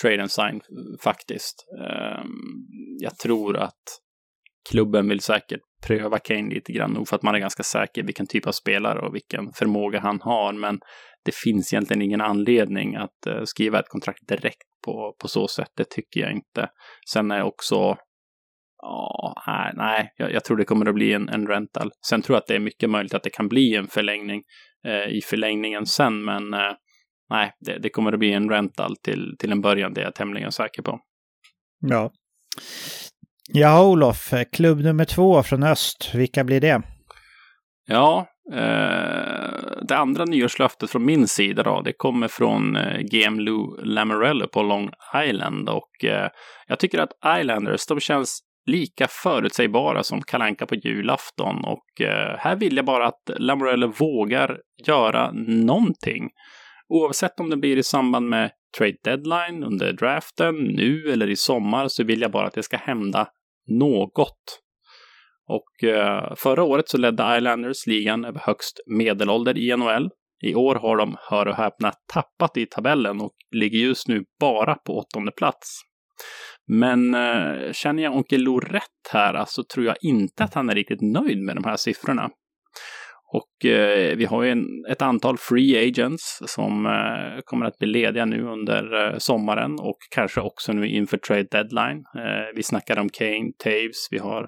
trade 0.02 0.22
and 0.22 0.32
sign 0.32 0.62
faktiskt. 1.04 1.66
Um, 1.80 2.66
jag 3.00 3.18
tror 3.18 3.58
att 3.58 3.84
klubben 4.70 5.10
vill 5.10 5.20
säkert 5.20 5.62
pröva 5.88 6.20
Kane 6.20 6.54
lite 6.54 6.72
grann, 6.72 6.92
nog 6.92 7.08
för 7.08 7.16
att 7.16 7.24
man 7.24 7.36
är 7.36 7.40
ganska 7.40 7.64
säker 7.64 8.04
vilken 8.04 8.28
typ 8.28 8.48
av 8.48 8.52
spelare 8.52 9.00
och 9.00 9.16
vilken 9.16 9.54
förmåga 9.54 10.00
han 10.00 10.22
har. 10.22 10.54
Men 10.54 10.80
det 11.26 11.36
finns 11.36 11.74
egentligen 11.74 12.02
ingen 12.02 12.22
anledning 12.22 12.96
att 12.96 13.26
eh, 13.28 13.44
skriva 13.44 13.80
ett 13.80 13.90
kontrakt 13.90 14.28
direkt 14.28 14.68
på, 14.86 15.16
på 15.22 15.28
så 15.28 15.48
sätt. 15.48 15.72
Det 15.76 15.90
tycker 15.90 16.20
jag 16.20 16.32
inte. 16.32 16.70
Sen 17.14 17.32
är 17.32 17.44
också 17.44 17.98
Ja, 18.84 19.44
nej, 19.48 19.74
nej 19.76 20.14
jag, 20.18 20.34
jag, 20.34 20.44
tror 20.44 20.58
det 20.58 20.66
kommer 20.66 20.86
att 20.86 20.96
bli 20.96 21.14
en, 21.14 21.30
en 21.30 21.48
rental. 21.48 21.92
Sen 22.08 22.22
tror 22.22 22.36
jag 22.36 22.42
att 22.42 22.48
det 22.48 22.56
är 22.56 22.60
mycket 22.60 22.90
möjligt 22.90 23.14
att 23.14 23.24
det 23.24 23.30
kan 23.30 23.48
bli 23.48 23.76
en 23.76 23.88
förlängning 23.88 24.44
eh, 24.88 25.18
i 25.18 25.22
förlängningen 25.22 25.86
sen, 25.86 26.26
men 26.26 26.54
eh, 26.54 26.74
nej, 27.30 27.54
det, 27.60 27.78
det, 27.80 27.90
kommer 27.90 28.14
att 28.14 28.20
bli 28.20 28.34
en 28.34 28.50
rental 28.50 28.96
till, 28.98 29.36
till 29.40 29.52
en 29.52 29.62
början, 29.62 29.94
det 29.94 30.02
är 30.02 30.06
jag 30.06 30.16
tämligen 30.16 30.52
säker 30.52 30.82
på. 30.82 31.00
Ja. 31.80 32.12
Ja, 33.54 33.88
Olof, 33.88 34.34
klubb 34.52 34.80
nummer 34.80 35.06
två 35.06 35.44
från 35.44 35.64
öst, 35.64 36.12
vilka 36.14 36.44
blir 36.44 36.62
det? 36.62 36.82
Ja, 37.88 38.28
eh, 38.54 39.82
det 39.82 39.98
andra 39.98 40.26
nyårslöftet 40.26 40.90
från 40.90 41.06
min 41.06 41.28
sida 41.28 41.64
då, 41.64 41.82
det 41.82 41.94
kommer 41.94 42.28
från 42.28 42.76
eh, 42.76 43.00
GM 43.00 43.40
Lou 43.40 43.84
Lamorello 43.84 44.48
på 44.48 44.62
Long 44.62 44.90
Island 45.26 45.70
och 45.70 46.06
eh, 46.06 46.30
jag 46.68 46.80
tycker 46.80 47.00
att 47.00 47.40
Islanders, 47.40 47.88
de 47.88 48.00
känns 48.00 48.40
lika 48.66 49.08
förutsägbara 49.10 50.04
som 50.04 50.22
Kalanka 50.22 50.66
på 50.66 50.76
julafton 50.76 51.66
och 51.66 52.02
eh, 52.02 52.38
här 52.38 52.56
vill 52.56 52.76
jag 52.76 52.86
bara 52.86 53.08
att 53.08 53.30
Lamorello 53.38 53.94
vågar 53.98 54.58
göra 54.88 55.32
någonting. 55.48 56.30
Oavsett 56.90 57.40
om 57.40 57.50
det 57.50 57.58
blir 57.58 57.78
i 57.78 57.84
samband 57.84 58.30
med 58.30 58.52
trade 58.78 58.98
deadline, 59.04 59.64
under 59.64 59.94
draften, 59.94 60.56
nu 60.56 61.12
eller 61.12 61.30
i 61.30 61.36
sommar 61.36 61.88
så 61.88 62.04
vill 62.04 62.22
jag 62.22 62.32
bara 62.32 62.48
att 62.48 62.54
det 62.54 62.64
ska 62.64 62.78
hända 62.78 63.28
något. 63.68 64.62
Och 65.48 65.90
eh, 65.90 66.34
förra 66.36 66.64
året 66.64 66.90
så 66.90 66.98
ledde 66.98 67.38
Islanders 67.38 67.88
ligan 67.88 68.26
över 68.26 68.40
högst 68.40 68.80
medelålder 68.98 69.58
i 69.58 69.78
NHL. 69.78 70.10
I 70.44 70.56
år 70.56 70.76
har 70.76 70.98
de, 70.98 71.16
hör 71.30 71.48
och 71.48 71.56
häpna, 71.56 71.92
tappat 72.14 72.58
i 72.58 72.66
tabellen 72.66 73.22
och 73.22 73.34
ligger 73.56 73.80
just 73.80 74.08
nu 74.08 74.24
bara 74.40 74.76
på 74.76 74.98
åttonde 74.98 75.32
plats. 75.32 75.82
Men 76.68 77.16
eh, 77.16 77.72
känner 77.72 78.04
jag 78.04 78.16
Onkel 78.16 78.42
Lo 78.42 78.60
rätt 78.60 78.84
här, 79.12 79.34
alltså 79.34 79.64
tror 79.74 79.86
jag 79.86 79.96
inte 80.02 80.44
att 80.44 80.54
han 80.54 80.70
är 80.70 80.76
riktigt 80.76 81.02
nöjd 81.02 81.40
med 81.40 81.56
de 81.56 81.64
här 81.64 81.76
siffrorna. 81.76 82.30
Och 83.34 83.66
eh, 83.66 84.16
vi 84.18 84.26
har 84.26 84.44
ju 84.44 84.52
en, 84.52 84.66
ett 84.90 85.02
antal 85.02 85.38
free 85.38 85.88
agents 85.88 86.40
som 86.46 86.86
eh, 86.86 87.42
kommer 87.46 87.66
att 87.66 87.78
bli 87.78 87.88
lediga 87.88 88.26
nu 88.26 88.44
under 88.48 89.08
eh, 89.08 89.18
sommaren 89.18 89.74
och 89.80 89.98
kanske 90.16 90.42
också 90.42 90.74
nu 90.74 90.88
inför 90.88 91.18
trade 91.18 91.48
deadline. 91.52 92.04
Eh, 92.18 92.56
vi 92.56 92.64
snackar 92.64 93.00
om 93.00 93.10
Kane, 93.10 93.52
Taves, 93.64 94.08
vi 94.12 94.18
har 94.18 94.48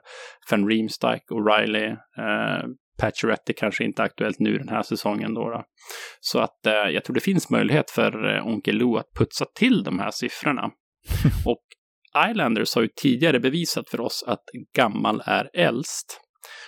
Van 0.51 0.67
Riemsdyk, 0.69 1.21
O'Reilly, 1.31 1.91
eh, 2.17 2.65
Pacioretty 2.99 3.53
kanske 3.53 3.83
inte 3.83 4.03
aktuellt 4.03 4.39
nu 4.39 4.57
den 4.57 4.69
här 4.69 4.83
säsongen 4.83 5.33
då. 5.33 5.49
då. 5.49 5.63
Så 6.19 6.39
att 6.39 6.65
eh, 6.65 6.73
jag 6.73 7.03
tror 7.03 7.13
det 7.13 7.19
finns 7.19 7.49
möjlighet 7.49 7.91
för 7.91 8.35
eh, 8.35 8.47
Onkel 8.47 8.75
Lou 8.75 8.97
att 8.97 9.13
putsa 9.19 9.45
till 9.55 9.83
de 9.83 9.99
här 9.99 10.11
siffrorna. 10.11 10.69
och 11.45 11.63
Islanders 12.29 12.75
har 12.75 12.81
ju 12.81 12.89
tidigare 13.01 13.39
bevisat 13.39 13.89
för 13.89 14.01
oss 14.01 14.23
att 14.27 14.43
gammal 14.77 15.23
är 15.25 15.49
äldst. 15.53 16.22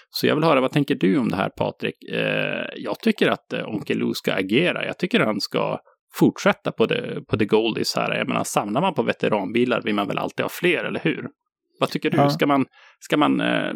Så 0.10 0.28
jag 0.28 0.36
vill 0.36 0.44
höra, 0.44 0.62
vad 0.62 0.72
tänker 0.72 0.96
du 0.96 1.18
om 1.18 1.30
det 1.30 1.36
här 1.36 1.50
Patrik? 1.50 1.96
Eh, 2.14 2.66
jag 2.76 3.00
tycker 3.00 3.30
att 3.30 3.54
eh, 3.54 3.70
Onkel 3.70 3.98
Lou 3.98 4.14
ska 4.14 4.34
agera. 4.34 4.86
Jag 4.86 4.98
tycker 4.98 5.20
han 5.20 5.42
ska 5.42 5.80
fortsätta 6.20 6.72
på 6.72 6.86
det, 6.86 7.22
på 7.28 7.36
det 7.36 7.46
Goldies 7.46 7.96
här. 7.96 8.16
Jag 8.16 8.28
menar, 8.28 8.44
samlar 8.44 8.82
man 8.82 8.94
på 8.94 9.04
veteranbilar 9.04 9.82
vill 9.82 9.96
man 9.96 10.08
väl 10.08 10.18
alltid 10.18 10.44
ha 10.44 10.50
fler, 10.50 10.84
eller 10.84 11.00
hur? 11.04 11.28
Vad 11.80 11.90
tycker 11.90 12.10
du? 12.10 12.18
Ja. 12.18 12.30
Ska 12.30 12.48
man, 12.48 12.66
ska 13.00 13.18
man 13.18 13.42
eh, 13.42 13.74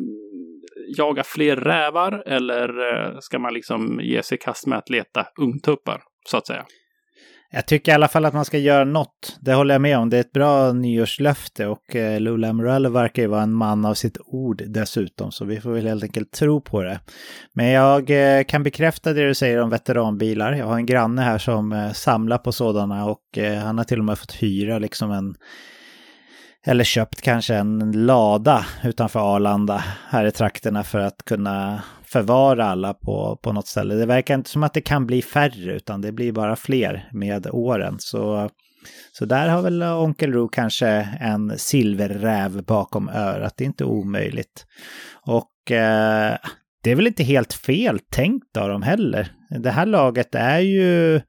jaga 0.98 1.24
fler 1.24 1.56
rävar 1.56 2.24
eller 2.26 2.94
eh, 2.94 3.18
ska 3.20 3.40
man 3.40 3.54
liksom 3.54 4.00
ge 4.04 4.24
sig 4.24 4.36
i 4.36 4.42
kast 4.42 4.68
med 4.68 4.78
att 4.78 4.90
leta 4.90 5.28
ungtuppar, 5.40 6.02
så 6.28 6.38
att 6.38 6.48
säga? 6.48 6.66
Jag 7.52 7.66
tycker 7.66 7.92
i 7.92 7.96
alla 7.96 8.08
fall 8.08 8.26
att 8.26 8.34
man 8.34 8.46
ska 8.46 8.58
göra 8.58 8.84
något. 8.84 9.38
Det 9.40 9.54
håller 9.54 9.74
jag 9.74 9.82
med 9.82 9.98
om. 9.98 10.10
Det 10.10 10.18
är 10.18 10.22
ett 10.22 10.32
bra 10.32 10.74
nyårslöfte 10.74 11.68
och 11.68 11.96
eh, 11.96 12.20
Lula 12.20 12.54
Morello 12.54 12.90
verkar 12.90 13.22
ju 13.22 13.28
vara 13.28 13.42
en 13.42 13.54
man 13.54 13.86
av 13.86 13.94
sitt 13.94 14.18
ord 14.26 14.64
dessutom. 14.68 15.32
Så 15.32 15.46
vi 15.46 15.62
får 15.62 15.72
väl 15.72 15.88
helt 15.88 16.04
enkelt 16.04 16.32
tro 16.32 16.62
på 16.62 16.82
det. 16.82 17.00
Men 17.54 17.68
jag 17.68 18.10
eh, 18.10 18.44
kan 18.44 18.64
bekräfta 18.64 19.14
det 19.14 19.28
du 19.28 19.36
säger 19.36 19.62
om 19.62 19.70
veteranbilar. 19.70 20.54
Jag 20.54 20.66
har 20.66 20.76
en 20.76 20.86
granne 20.86 21.22
här 21.22 21.38
som 21.38 21.74
eh, 21.74 21.92
samlar 21.92 22.38
på 22.38 22.52
sådana 22.52 23.06
och 23.06 23.38
han 23.64 23.78
har 23.78 23.86
till 23.86 24.00
och 24.00 24.06
med 24.06 24.20
fått 24.20 24.34
hyra 24.34 24.80
liksom 24.80 25.12
en 25.12 25.36
eller 26.66 26.84
köpt 26.84 27.22
kanske 27.22 27.56
en 27.56 28.06
lada 28.06 28.66
utanför 28.84 29.36
Arlanda 29.36 29.84
här 30.10 30.26
i 30.26 30.32
trakterna 30.32 30.84
för 30.84 31.00
att 31.00 31.26
kunna 31.26 31.82
förvara 32.12 32.66
alla 32.66 32.94
på, 32.94 33.40
på 33.44 33.54
något 33.54 33.68
ställe. 33.68 33.96
Det 33.96 34.06
verkar 34.06 34.36
inte 34.36 34.50
som 34.50 34.64
att 34.64 34.74
det 34.74 34.82
kan 34.82 35.08
bli 35.08 35.22
färre 35.22 35.76
utan 35.76 36.02
det 36.02 36.12
blir 36.12 36.32
bara 36.32 36.56
fler 36.56 37.10
med 37.14 37.48
åren. 37.52 37.96
Så, 38.00 38.50
så 39.12 39.26
där 39.26 39.48
har 39.48 39.62
väl 39.62 39.84
Onkel 39.84 40.34
Ro 40.34 40.48
kanske 40.48 40.88
en 41.20 41.58
silverräv 41.58 42.64
bakom 42.64 43.10
örat. 43.10 43.54
Det 43.58 43.64
är 43.64 43.68
inte 43.68 43.86
omöjligt. 43.86 44.66
Och 45.26 45.72
eh, 45.72 46.38
det 46.84 46.92
är 46.92 46.96
väl 46.96 47.08
inte 47.08 47.24
helt 47.24 47.54
fel 47.54 48.00
tänkt 48.00 48.58
av 48.58 48.70
dem 48.70 48.82
heller. 48.82 49.32
Det 49.50 49.72
här 49.72 49.86
laget 49.86 50.36
är 50.36 50.60
ju 50.60 51.22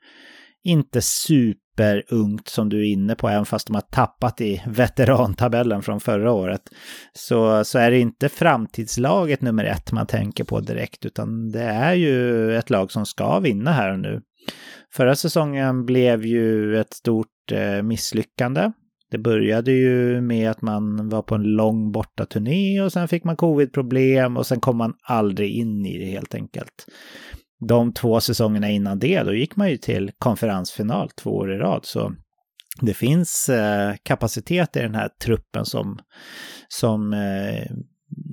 inte 0.63 1.03
super 1.03 1.60
superungt 1.81 2.49
som 2.49 2.69
du 2.69 2.79
är 2.79 2.93
inne 2.93 3.15
på, 3.15 3.29
även 3.29 3.47
fast 3.47 3.67
de 3.67 3.75
har 3.75 3.81
tappat 3.81 4.41
i 4.41 4.63
veterantabellen 4.67 5.83
från 5.83 6.01
förra 6.01 6.33
året, 6.33 6.63
så, 7.13 7.65
så 7.65 7.79
är 7.79 7.91
det 7.91 7.99
inte 7.99 8.29
framtidslaget 8.29 9.41
nummer 9.41 9.65
ett 9.65 9.93
man 9.93 10.07
tänker 10.07 10.45
på 10.45 10.61
direkt, 10.61 11.07
utan 11.07 11.51
det 11.51 11.63
är 11.63 11.95
ju 11.95 12.57
ett 12.57 12.71
lag 12.71 12.93
som 12.93 13.07
ska 13.07 13.39
vinna 13.39 13.73
här 13.73 13.93
och 13.93 14.01
nu. 14.01 14.21
Förra 14.93 15.17
säsongen 15.17 15.87
blev 15.87 16.27
ju 16.27 16.77
ett 16.81 16.93
stort 16.93 17.53
eh, 17.53 17.83
misslyckande. 17.83 18.73
Det 19.11 19.19
började 19.19 19.73
ju 19.73 20.21
med 20.21 20.51
att 20.51 20.63
man 20.63 21.09
var 21.09 21.23
på 21.23 21.35
en 21.35 21.43
lång 21.43 21.93
bortaturné 21.93 22.81
och 22.81 22.93
sen 22.93 23.09
fick 23.09 23.25
man 23.25 23.37
covid-problem 23.37 24.37
och 24.37 24.47
sen 24.47 24.61
kom 24.61 24.77
man 24.77 24.95
aldrig 25.03 25.51
in 25.51 25.87
i 25.87 25.99
det 25.99 26.11
helt 26.11 26.35
enkelt 26.35 26.87
de 27.69 27.93
två 27.93 28.21
säsongerna 28.21 28.71
innan 28.71 28.99
det, 28.99 29.23
då 29.23 29.35
gick 29.35 29.57
man 29.57 29.71
ju 29.71 29.77
till 29.77 30.11
konferensfinal 30.19 31.11
två 31.11 31.31
år 31.31 31.53
i 31.53 31.59
rad. 31.59 31.81
Så 31.85 32.13
det 32.81 32.95
finns 32.95 33.49
eh, 33.49 33.95
kapacitet 34.03 34.77
i 34.77 34.81
den 34.81 34.95
här 34.95 35.09
truppen 35.25 35.65
som, 35.65 35.99
som 36.69 37.13
eh, 37.13 37.65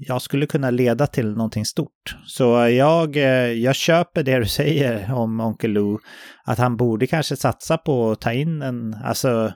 jag 0.07 0.21
skulle 0.21 0.45
kunna 0.45 0.69
leda 0.69 1.07
till 1.07 1.31
någonting 1.31 1.65
stort. 1.65 2.17
Så 2.25 2.67
jag, 2.67 3.17
eh, 3.17 3.51
jag 3.51 3.75
köper 3.75 4.23
det 4.23 4.39
du 4.39 4.45
säger 4.45 5.13
om 5.13 5.39
Onkel 5.39 5.71
Lou, 5.71 5.97
att 6.45 6.57
han 6.57 6.77
borde 6.77 7.07
kanske 7.07 7.35
satsa 7.35 7.77
på 7.77 8.11
att 8.11 8.21
ta 8.21 8.33
in 8.33 8.61
en, 8.61 8.93
alltså 8.93 9.53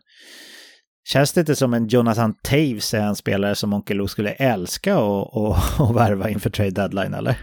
Känns 1.04 1.34
det 1.34 1.40
inte 1.40 1.56
som 1.56 1.74
en 1.74 1.88
Jonathan 1.88 2.34
Taves 2.44 2.94
eh, 2.94 3.04
är 3.04 3.08
en 3.08 3.16
spelare 3.16 3.56
som 3.56 3.74
Onkel 3.74 3.98
Lou 3.98 4.08
skulle 4.08 4.32
älska 4.32 5.00
och, 5.00 5.38
och, 5.38 5.58
och 5.80 5.96
värva 5.96 6.30
inför 6.30 6.50
trade 6.50 6.72
deadline, 6.72 7.14
eller? 7.14 7.38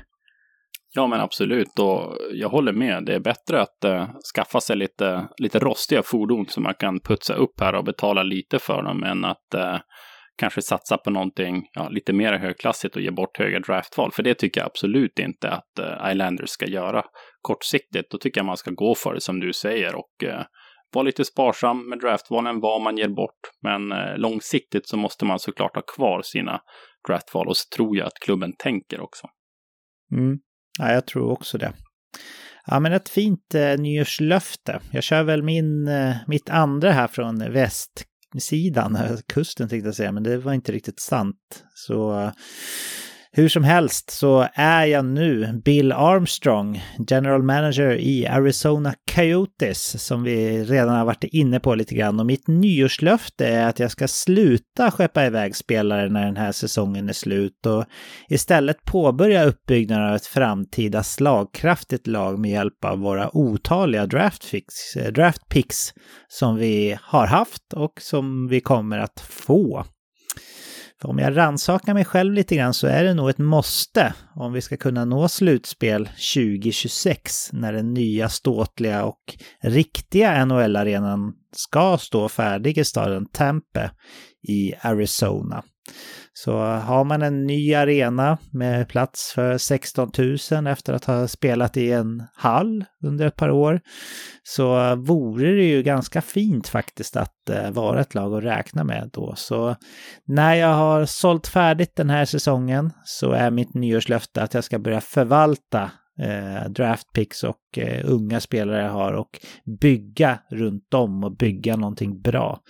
Ja, 0.94 1.06
men 1.06 1.20
absolut. 1.20 1.78
Och 1.78 2.16
jag 2.32 2.48
håller 2.48 2.72
med. 2.72 3.04
Det 3.04 3.14
är 3.14 3.20
bättre 3.20 3.60
att 3.60 3.84
eh, 3.84 4.08
skaffa 4.34 4.60
sig 4.60 4.76
lite, 4.76 5.28
lite 5.38 5.58
rostiga 5.58 6.02
fordon 6.02 6.46
som 6.46 6.62
man 6.62 6.74
kan 6.74 7.00
putsa 7.00 7.34
upp 7.34 7.60
här 7.60 7.74
och 7.74 7.84
betala 7.84 8.22
lite 8.22 8.58
för 8.58 8.82
dem 8.82 9.02
än 9.02 9.24
att 9.24 9.54
eh, 9.54 9.78
kanske 10.38 10.62
satsa 10.62 10.98
på 10.98 11.10
någonting 11.10 11.68
ja, 11.72 11.88
lite 11.88 12.12
mer 12.12 12.32
högklassigt 12.32 12.96
och 12.96 13.02
ge 13.02 13.10
bort 13.10 13.38
höga 13.38 13.60
draftval. 13.60 14.12
För 14.12 14.22
det 14.22 14.34
tycker 14.34 14.60
jag 14.60 14.66
absolut 14.66 15.18
inte 15.18 15.50
att 15.50 15.78
eh, 15.78 16.10
Islanders 16.10 16.50
ska 16.50 16.66
göra 16.66 17.04
kortsiktigt. 17.40 18.10
Då 18.10 18.18
tycker 18.18 18.40
jag 18.40 18.46
man 18.46 18.56
ska 18.56 18.70
gå 18.70 18.94
för 18.94 19.14
det 19.14 19.20
som 19.20 19.40
du 19.40 19.52
säger 19.52 19.94
och 19.94 20.24
eh, 20.24 20.44
vara 20.92 21.02
lite 21.02 21.24
sparsam 21.24 21.88
med 21.88 21.98
draftvalen, 21.98 22.60
vad 22.60 22.80
man 22.82 22.96
ger 22.96 23.08
bort. 23.08 23.40
Men 23.62 23.92
eh, 23.92 24.18
långsiktigt 24.18 24.88
så 24.88 24.96
måste 24.96 25.24
man 25.24 25.38
såklart 25.38 25.74
ha 25.74 25.82
kvar 25.96 26.22
sina 26.22 26.60
draftval 27.08 27.48
och 27.48 27.56
så 27.56 27.64
tror 27.76 27.96
jag 27.96 28.06
att 28.06 28.18
klubben 28.24 28.52
tänker 28.58 29.00
också. 29.00 29.26
Mm. 30.12 30.38
Ja, 30.78 30.92
jag 30.92 31.06
tror 31.06 31.30
också 31.30 31.58
det. 31.58 31.72
Ja, 32.66 32.80
men 32.80 32.92
ett 32.92 33.08
fint 33.08 33.54
eh, 33.54 33.78
nyårslöfte. 33.78 34.80
Jag 34.90 35.02
kör 35.02 35.22
väl 35.22 35.42
min, 35.42 35.88
eh, 35.88 36.16
mitt 36.26 36.50
andra 36.50 36.92
här 36.92 37.06
från 37.06 37.52
västsidan, 37.52 38.98
kusten 39.28 39.68
tänkte 39.68 39.88
jag 39.88 39.94
säga, 39.94 40.12
men 40.12 40.22
det 40.22 40.38
var 40.38 40.52
inte 40.52 40.72
riktigt 40.72 41.00
sant. 41.00 41.64
Så 41.74 42.20
eh, 42.20 42.32
hur 43.32 43.48
som 43.48 43.64
helst 43.64 44.10
så 44.10 44.48
är 44.54 44.84
jag 44.84 45.04
nu 45.04 45.60
Bill 45.64 45.92
Armstrong, 45.92 46.82
general 47.10 47.42
manager 47.42 47.90
i 47.90 48.26
Arizona 48.26 48.94
Coyotes, 49.14 50.04
som 50.04 50.22
vi 50.22 50.64
redan 50.64 50.96
har 50.96 51.04
varit 51.04 51.24
inne 51.24 51.60
på 51.60 51.74
lite 51.74 51.94
grann. 51.94 52.20
Och 52.20 52.26
mitt 52.26 52.48
nyårslöfte 52.48 53.46
är 53.46 53.68
att 53.68 53.78
jag 53.78 53.90
ska 53.90 54.08
sluta 54.08 54.90
skeppa 54.90 55.26
iväg 55.26 55.56
spelare 55.56 56.08
när 56.08 56.24
den 56.24 56.36
här 56.36 56.52
säsongen 56.52 57.08
är 57.08 57.12
slut 57.12 57.66
och 57.66 57.84
istället 58.28 58.84
påbörja 58.84 59.44
uppbyggnaden 59.44 60.08
av 60.08 60.14
ett 60.14 60.26
framtida 60.26 61.02
slagkraftigt 61.02 62.06
lag 62.06 62.38
med 62.38 62.50
hjälp 62.50 62.84
av 62.84 62.98
våra 62.98 63.36
otaliga 63.36 64.06
draft, 64.06 64.52
draft 65.12 65.48
picks 65.48 65.92
som 66.28 66.56
vi 66.56 66.98
har 67.02 67.26
haft 67.26 67.72
och 67.72 67.92
som 68.00 68.48
vi 68.48 68.60
kommer 68.60 68.98
att 68.98 69.20
få. 69.20 69.84
För 71.00 71.08
om 71.08 71.18
jag 71.18 71.36
rannsakar 71.36 71.94
mig 71.94 72.04
själv 72.04 72.32
lite 72.32 72.56
grann 72.56 72.74
så 72.74 72.86
är 72.86 73.04
det 73.04 73.14
nog 73.14 73.30
ett 73.30 73.38
måste 73.38 74.14
om 74.34 74.52
vi 74.52 74.60
ska 74.60 74.76
kunna 74.76 75.04
nå 75.04 75.28
slutspel 75.28 76.06
2026 76.06 77.52
när 77.52 77.72
den 77.72 77.94
nya 77.94 78.28
ståtliga 78.28 79.04
och 79.04 79.36
riktiga 79.62 80.44
NHL-arenan 80.44 81.32
ska 81.56 81.98
stå 81.98 82.28
färdig 82.28 82.78
i 82.78 82.84
staden 82.84 83.26
Tampa 83.32 83.90
i 84.48 84.74
Arizona. 84.80 85.62
Så 86.32 86.58
har 86.62 87.04
man 87.04 87.22
en 87.22 87.46
ny 87.46 87.74
arena 87.74 88.38
med 88.52 88.88
plats 88.88 89.32
för 89.34 89.58
16 89.58 90.10
000 90.50 90.66
efter 90.66 90.92
att 90.92 91.04
ha 91.04 91.28
spelat 91.28 91.76
i 91.76 91.92
en 91.92 92.22
hall 92.34 92.84
under 93.04 93.26
ett 93.26 93.36
par 93.36 93.50
år 93.50 93.80
så 94.42 94.96
vore 94.96 95.54
det 95.54 95.64
ju 95.64 95.82
ganska 95.82 96.22
fint 96.22 96.68
faktiskt 96.68 97.16
att 97.16 97.50
eh, 97.50 97.70
vara 97.70 98.00
ett 98.00 98.14
lag 98.14 98.34
att 98.34 98.44
räkna 98.44 98.84
med 98.84 99.10
då. 99.12 99.34
Så 99.36 99.76
när 100.26 100.54
jag 100.54 100.74
har 100.74 101.04
sålt 101.04 101.46
färdigt 101.46 101.96
den 101.96 102.10
här 102.10 102.24
säsongen 102.24 102.92
så 103.04 103.32
är 103.32 103.50
mitt 103.50 103.74
nyårslöfte 103.74 104.42
att 104.42 104.54
jag 104.54 104.64
ska 104.64 104.78
börja 104.78 105.00
förvalta 105.00 105.90
eh, 106.22 106.70
draftpicks 106.70 107.44
och 107.44 107.78
eh, 107.78 108.00
unga 108.04 108.40
spelare 108.40 108.82
jag 108.82 108.90
har 108.90 109.12
och 109.12 109.40
bygga 109.80 110.38
runt 110.50 110.90
dem 110.90 111.24
och 111.24 111.36
bygga 111.36 111.76
någonting 111.76 112.20
bra. 112.20 112.60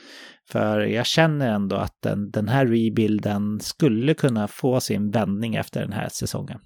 För 0.50 0.80
jag 0.80 1.06
känner 1.06 1.50
ändå 1.50 1.76
att 1.76 1.96
den, 2.02 2.30
den 2.30 2.48
här 2.48 2.66
rebuilden 2.66 3.60
skulle 3.60 4.14
kunna 4.14 4.48
få 4.48 4.80
sin 4.80 5.10
vändning 5.10 5.54
efter 5.54 5.80
den 5.80 5.92
här 5.92 6.08
säsongen. 6.08 6.60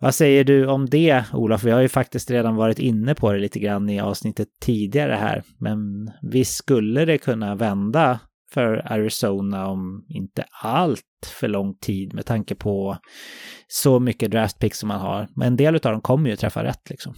Vad 0.00 0.14
säger 0.14 0.44
du 0.44 0.66
om 0.66 0.86
det, 0.86 1.24
Olof? 1.32 1.64
Vi 1.64 1.70
har 1.70 1.80
ju 1.80 1.88
faktiskt 1.88 2.30
redan 2.30 2.56
varit 2.56 2.78
inne 2.78 3.14
på 3.14 3.32
det 3.32 3.38
lite 3.38 3.58
grann 3.58 3.90
i 3.90 4.00
avsnittet 4.00 4.48
tidigare 4.60 5.12
här. 5.12 5.42
Men 5.58 6.10
visst 6.22 6.54
skulle 6.54 7.04
det 7.04 7.18
kunna 7.18 7.54
vända 7.54 8.20
för 8.52 8.92
Arizona 8.92 9.68
om 9.68 10.04
inte 10.08 10.44
allt 10.62 11.02
för 11.40 11.48
lång 11.48 11.74
tid 11.74 12.14
med 12.14 12.26
tanke 12.26 12.54
på 12.54 12.98
så 13.68 14.00
mycket 14.00 14.30
draftpicks 14.30 14.78
som 14.78 14.88
man 14.88 15.00
har. 15.00 15.28
Men 15.36 15.46
en 15.46 15.56
del 15.56 15.74
av 15.74 15.80
dem 15.80 16.00
kommer 16.00 16.30
ju 16.30 16.36
träffa 16.36 16.64
rätt 16.64 16.90
liksom. 16.90 17.14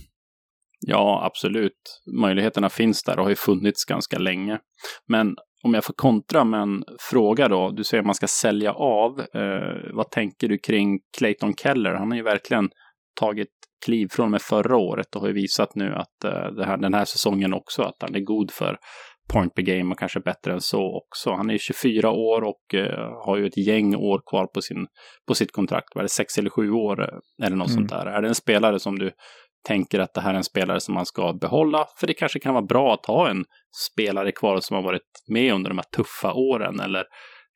Ja, 0.87 1.23
absolut. 1.25 2.01
Möjligheterna 2.21 2.69
finns 2.69 3.03
där 3.03 3.19
och 3.19 3.25
har 3.25 3.31
ju 3.31 3.37
funnits 3.37 3.85
ganska 3.85 4.19
länge. 4.19 4.59
Men 5.09 5.37
om 5.65 5.75
jag 5.75 5.85
får 5.85 5.95
kontra 5.95 6.45
med 6.45 6.61
en 6.61 6.85
fråga 7.11 7.49
då. 7.49 7.71
Du 7.71 7.85
säger 7.85 8.01
att 8.01 8.07
man 8.07 8.15
ska 8.15 8.27
sälja 8.27 8.73
av. 8.73 9.21
Eh, 9.21 9.95
vad 9.95 10.11
tänker 10.11 10.49
du 10.49 10.59
kring 10.59 10.99
Clayton 11.19 11.55
Keller? 11.57 11.95
Han 11.95 12.11
har 12.11 12.17
ju 12.17 12.23
verkligen 12.23 12.71
tagit 13.21 13.49
kliv 13.85 14.09
från 14.13 14.25
och 14.25 14.31
med 14.31 14.43
förra 14.43 14.77
året 14.77 15.15
och 15.15 15.21
har 15.21 15.29
ju 15.29 15.35
visat 15.35 15.75
nu 15.75 15.95
att 15.95 16.25
eh, 16.25 16.65
här, 16.67 16.77
den 16.77 16.95
här 16.95 17.05
säsongen 17.05 17.55
också 17.55 17.83
att 17.83 17.97
han 18.01 18.15
är 18.15 18.21
god 18.21 18.51
för 18.51 18.77
point 19.33 19.55
per 19.55 19.63
game 19.63 19.93
och 19.93 19.99
kanske 19.99 20.21
bättre 20.21 20.53
än 20.53 20.61
så 20.61 20.97
också. 20.97 21.33
Han 21.33 21.51
är 21.51 21.59
24 21.59 22.11
år 22.11 22.43
och 22.43 22.75
eh, 22.75 23.25
har 23.27 23.37
ju 23.37 23.47
ett 23.47 23.67
gäng 23.67 23.97
år 23.97 24.21
kvar 24.31 24.47
på, 24.47 24.63
sin, 24.63 24.87
på 25.29 25.35
sitt 25.35 25.53
kontrakt. 25.53 25.95
Var 25.95 26.03
det 26.03 26.09
sex 26.09 26.39
eller 26.39 26.51
sju 26.51 26.71
år 26.71 27.03
eh, 27.03 27.47
eller 27.47 27.57
något 27.57 27.71
mm. 27.71 27.77
sånt 27.77 27.91
där? 27.91 28.07
Är 28.07 28.23
det 28.23 28.29
en 28.29 28.35
spelare 28.35 28.79
som 28.79 28.99
du 28.99 29.11
tänker 29.65 30.01
att 30.01 30.15
det 30.15 30.21
här 30.21 30.31
är 30.31 30.37
en 30.37 30.45
spelare 30.45 30.81
som 30.81 30.95
man 30.95 31.07
ska 31.07 31.33
behålla. 31.33 31.87
För 32.01 32.07
det 32.07 32.15
kanske 32.15 32.41
kan 32.41 32.55
vara 32.55 32.65
bra 32.65 32.95
att 32.95 33.07
ha 33.07 33.31
en 33.31 33.45
spelare 33.93 34.33
kvar 34.33 34.61
som 34.61 34.75
har 34.75 34.83
varit 34.83 35.03
med 35.29 35.55
under 35.55 35.71
de 35.71 35.79
här 35.79 35.97
tuffa 35.97 36.33
åren. 36.33 36.81
Eller 36.81 37.05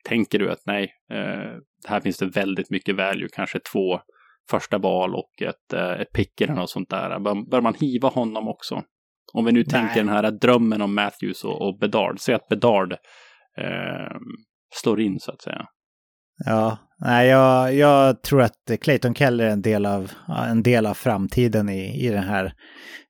tänker 0.05 0.39
du 0.39 0.51
att 0.51 0.61
nej, 0.65 0.91
eh, 1.13 1.51
här 1.87 1.99
finns 1.99 2.17
det 2.17 2.25
väldigt 2.25 2.69
mycket 2.69 2.95
value, 2.95 3.27
kanske 3.33 3.59
två 3.59 3.99
första 4.49 4.77
val 4.77 5.15
och 5.15 5.41
ett, 5.41 5.73
eh, 5.73 6.01
ett 6.01 6.11
pick 6.13 6.41
eller 6.41 6.53
något 6.53 6.69
sånt 6.69 6.89
där. 6.89 7.19
Bör, 7.19 7.49
bör 7.49 7.61
man 7.61 7.73
hiva 7.73 8.09
honom 8.09 8.47
också? 8.47 8.83
Om 9.33 9.45
vi 9.45 9.51
nu 9.51 9.59
nej. 9.59 9.69
tänker 9.69 9.95
den 9.95 10.09
här 10.09 10.31
drömmen 10.31 10.81
om 10.81 10.95
Matthews 10.95 11.43
och, 11.43 11.61
och 11.61 11.79
Bedard. 11.79 12.19
Säg 12.19 12.35
att 12.35 12.47
Bedard 12.47 12.93
eh, 13.57 14.17
slår 14.75 15.01
in 15.01 15.19
så 15.19 15.31
att 15.31 15.41
säga. 15.41 15.65
Ja, 16.45 16.77
nej, 16.97 17.27
jag, 17.27 17.75
jag 17.75 18.21
tror 18.21 18.41
att 18.41 18.71
Clayton 18.81 19.15
Keller 19.15 19.45
är 19.45 19.49
en 19.49 19.61
del 19.61 19.85
av, 19.85 20.11
en 20.49 20.63
del 20.63 20.85
av 20.85 20.93
framtiden 20.93 21.69
i, 21.69 22.05
i 22.05 22.09
den 22.09 22.23
här 22.23 22.53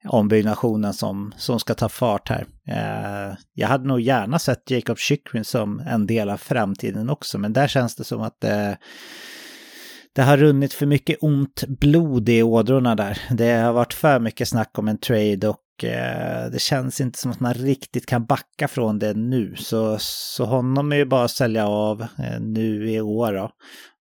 ombyggnationen 0.07 0.93
som, 0.93 1.33
som 1.37 1.59
ska 1.59 1.73
ta 1.73 1.89
fart 1.89 2.29
här. 2.29 2.45
Eh, 2.67 3.35
jag 3.53 3.67
hade 3.67 3.87
nog 3.87 3.99
gärna 3.99 4.39
sett 4.39 4.71
Jacob 4.71 4.97
Chychrun 4.97 5.43
som 5.43 5.79
en 5.79 6.07
del 6.07 6.29
av 6.29 6.37
framtiden 6.37 7.09
också, 7.09 7.37
men 7.37 7.53
där 7.53 7.67
känns 7.67 7.95
det 7.95 8.03
som 8.03 8.21
att 8.21 8.43
eh, 8.43 8.71
det 10.15 10.21
har 10.21 10.37
runnit 10.37 10.73
för 10.73 10.85
mycket 10.85 11.17
ont 11.21 11.63
blod 11.67 12.29
i 12.29 12.43
ådrorna 12.43 12.95
där. 12.95 13.21
Det 13.29 13.51
har 13.51 13.73
varit 13.73 13.93
för 13.93 14.19
mycket 14.19 14.47
snack 14.47 14.79
om 14.79 14.87
en 14.87 14.97
trade 14.97 15.47
och 15.47 15.57
Eh, 15.83 16.51
det 16.51 16.61
känns 16.61 17.01
inte 17.01 17.19
som 17.19 17.31
att 17.31 17.39
man 17.39 17.53
riktigt 17.53 18.05
kan 18.05 18.25
backa 18.25 18.67
från 18.67 18.99
det 18.99 19.13
nu. 19.13 19.55
Så, 19.57 19.97
så 19.99 20.45
honom 20.45 20.91
är 20.91 20.95
ju 20.95 21.05
bara 21.05 21.23
att 21.23 21.31
sälja 21.31 21.67
av 21.67 22.01
eh, 22.01 22.39
nu 22.39 22.91
i 22.91 23.01
år 23.01 23.33
då. 23.33 23.51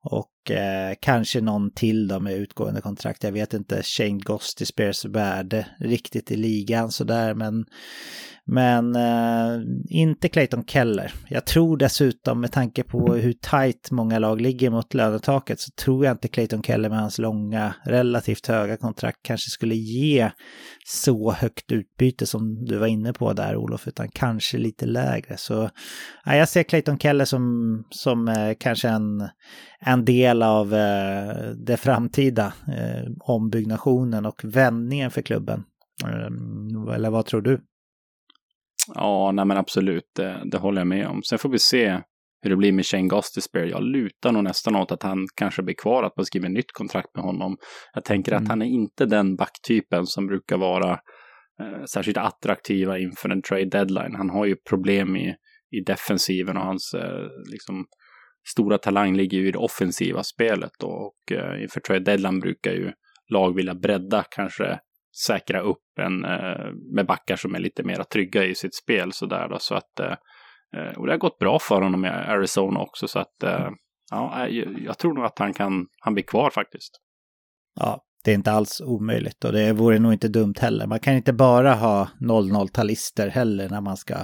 Och 0.02 0.50
eh, 0.50 0.94
kanske 1.00 1.40
någon 1.40 1.70
till 1.70 2.08
då 2.08 2.20
med 2.20 2.34
utgående 2.34 2.80
kontrakt. 2.80 3.24
Jag 3.24 3.32
vet 3.32 3.54
inte 3.54 3.82
Shane 3.82 4.18
Gost 4.18 4.66
Spears 4.66 5.04
värde 5.04 5.66
riktigt 5.78 6.30
i 6.30 6.36
ligan 6.36 6.90
sådär 6.90 7.34
men 7.34 7.64
men 8.50 8.96
eh, 8.96 9.62
inte 9.88 10.28
Clayton 10.28 10.64
Keller. 10.64 11.12
Jag 11.28 11.44
tror 11.44 11.76
dessutom 11.76 12.40
med 12.40 12.52
tanke 12.52 12.82
på 12.82 13.14
hur 13.14 13.32
tajt 13.32 13.90
många 13.90 14.18
lag 14.18 14.40
ligger 14.40 14.70
mot 14.70 14.94
lönetaket 14.94 15.60
så 15.60 15.70
tror 15.70 16.04
jag 16.04 16.14
inte 16.14 16.28
Clayton 16.28 16.62
Keller 16.62 16.88
med 16.88 16.98
hans 16.98 17.18
långa, 17.18 17.74
relativt 17.84 18.46
höga 18.46 18.76
kontrakt 18.76 19.18
kanske 19.22 19.50
skulle 19.50 19.74
ge 19.74 20.30
så 20.86 21.32
högt 21.32 21.72
utbyte 21.72 22.26
som 22.26 22.64
du 22.64 22.78
var 22.78 22.86
inne 22.86 23.12
på 23.12 23.32
där 23.32 23.56
Olof, 23.56 23.88
utan 23.88 24.08
kanske 24.08 24.58
lite 24.58 24.86
lägre. 24.86 25.36
Så 25.36 25.70
ja, 26.24 26.36
jag 26.36 26.48
ser 26.48 26.62
Clayton 26.62 26.98
Keller 26.98 27.24
som, 27.24 27.84
som 27.90 28.28
eh, 28.28 28.54
kanske 28.60 28.88
en, 28.88 29.28
en 29.80 30.04
del 30.04 30.42
av 30.42 30.74
eh, 30.74 31.50
det 31.66 31.76
framtida 31.76 32.52
eh, 32.68 33.10
ombyggnationen 33.20 34.26
och 34.26 34.40
vändningen 34.44 35.10
för 35.10 35.22
klubben. 35.22 35.64
Ehm, 36.04 36.88
eller 36.88 37.10
vad 37.10 37.26
tror 37.26 37.40
du? 37.42 37.60
Ja, 38.94 39.32
nej 39.32 39.44
men 39.44 39.56
absolut, 39.56 40.04
det, 40.16 40.42
det, 40.50 40.58
håller 40.58 40.80
jag 40.80 40.88
med 40.88 41.08
om. 41.08 41.22
Sen 41.22 41.38
får 41.38 41.48
vi 41.48 41.58
se 41.58 42.00
hur 42.42 42.50
det 42.50 42.56
blir 42.56 42.72
med 42.72 42.86
Shane 42.86 43.08
Gostisbehere. 43.08 43.70
Jag 43.70 43.82
lutar 43.82 44.32
nog 44.32 44.44
nästan 44.44 44.76
åt 44.76 44.92
att 44.92 45.02
han 45.02 45.26
kanske 45.36 45.62
blir 45.62 45.74
kvar, 45.74 46.02
att 46.02 46.16
man 46.16 46.26
skriver 46.26 46.48
nytt 46.48 46.72
kontrakt 46.72 47.08
med 47.14 47.24
honom. 47.24 47.56
Jag 47.94 48.04
tänker 48.04 48.32
mm. 48.32 48.42
att 48.42 48.48
han 48.48 48.62
är 48.62 48.66
inte 48.66 49.06
den 49.06 49.36
backtypen 49.36 50.06
som 50.06 50.26
brukar 50.26 50.56
vara 50.56 50.92
eh, 51.62 51.84
särskilt 51.90 52.18
attraktiva 52.18 52.98
inför 52.98 53.28
en 53.28 53.42
trade 53.42 53.64
deadline. 53.64 54.14
Han 54.14 54.30
har 54.30 54.46
ju 54.46 54.56
problem 54.68 55.16
i, 55.16 55.34
i 55.70 55.80
defensiven 55.86 56.56
och 56.56 56.64
hans 56.64 56.94
eh, 56.94 57.26
liksom, 57.50 57.86
stora 58.52 58.78
talang 58.78 59.16
ligger 59.16 59.38
ju 59.38 59.48
i 59.48 59.52
det 59.52 59.58
offensiva 59.58 60.22
spelet 60.22 60.72
då, 60.80 60.88
och 60.88 61.32
eh, 61.32 61.62
inför 61.62 61.80
trade 61.80 62.04
deadline 62.04 62.40
brukar 62.40 62.72
ju 62.72 62.92
lag 63.32 63.54
vilja 63.54 63.74
bredda, 63.74 64.24
kanske 64.30 64.78
säkra 65.26 65.60
upp 65.60 65.98
en 66.00 66.24
eh, 66.24 66.72
med 66.94 67.06
backar 67.06 67.36
som 67.36 67.54
är 67.54 67.58
lite 67.58 67.82
mer 67.82 68.02
trygga 68.02 68.44
i 68.44 68.54
sitt 68.54 68.74
spel 68.74 69.12
sådär 69.12 69.48
då, 69.48 69.58
så 69.58 69.74
att 69.74 70.00
eh, 70.00 70.14
och 70.96 71.06
det 71.06 71.12
har 71.12 71.18
gått 71.18 71.38
bra 71.38 71.58
för 71.58 71.82
honom 71.82 72.04
i 72.04 72.08
Arizona 72.08 72.80
också 72.80 73.08
så 73.08 73.18
att 73.18 73.36
ja, 74.10 74.48
jag 74.78 74.98
tror 74.98 75.14
nog 75.14 75.24
att 75.24 75.38
han 75.38 75.54
kan, 75.54 75.86
han 76.00 76.14
blir 76.14 76.24
kvar 76.24 76.50
faktiskt. 76.50 77.00
Ja, 77.80 78.04
det 78.24 78.30
är 78.30 78.34
inte 78.34 78.52
alls 78.52 78.80
omöjligt 78.80 79.44
och 79.44 79.52
det 79.52 79.72
vore 79.72 79.98
nog 79.98 80.12
inte 80.12 80.28
dumt 80.28 80.54
heller. 80.60 80.86
Man 80.86 81.00
kan 81.00 81.14
inte 81.14 81.32
bara 81.32 81.74
ha 81.74 82.08
00-talister 82.20 83.28
heller 83.28 83.68
när 83.68 83.80
man 83.80 83.96
ska 83.96 84.16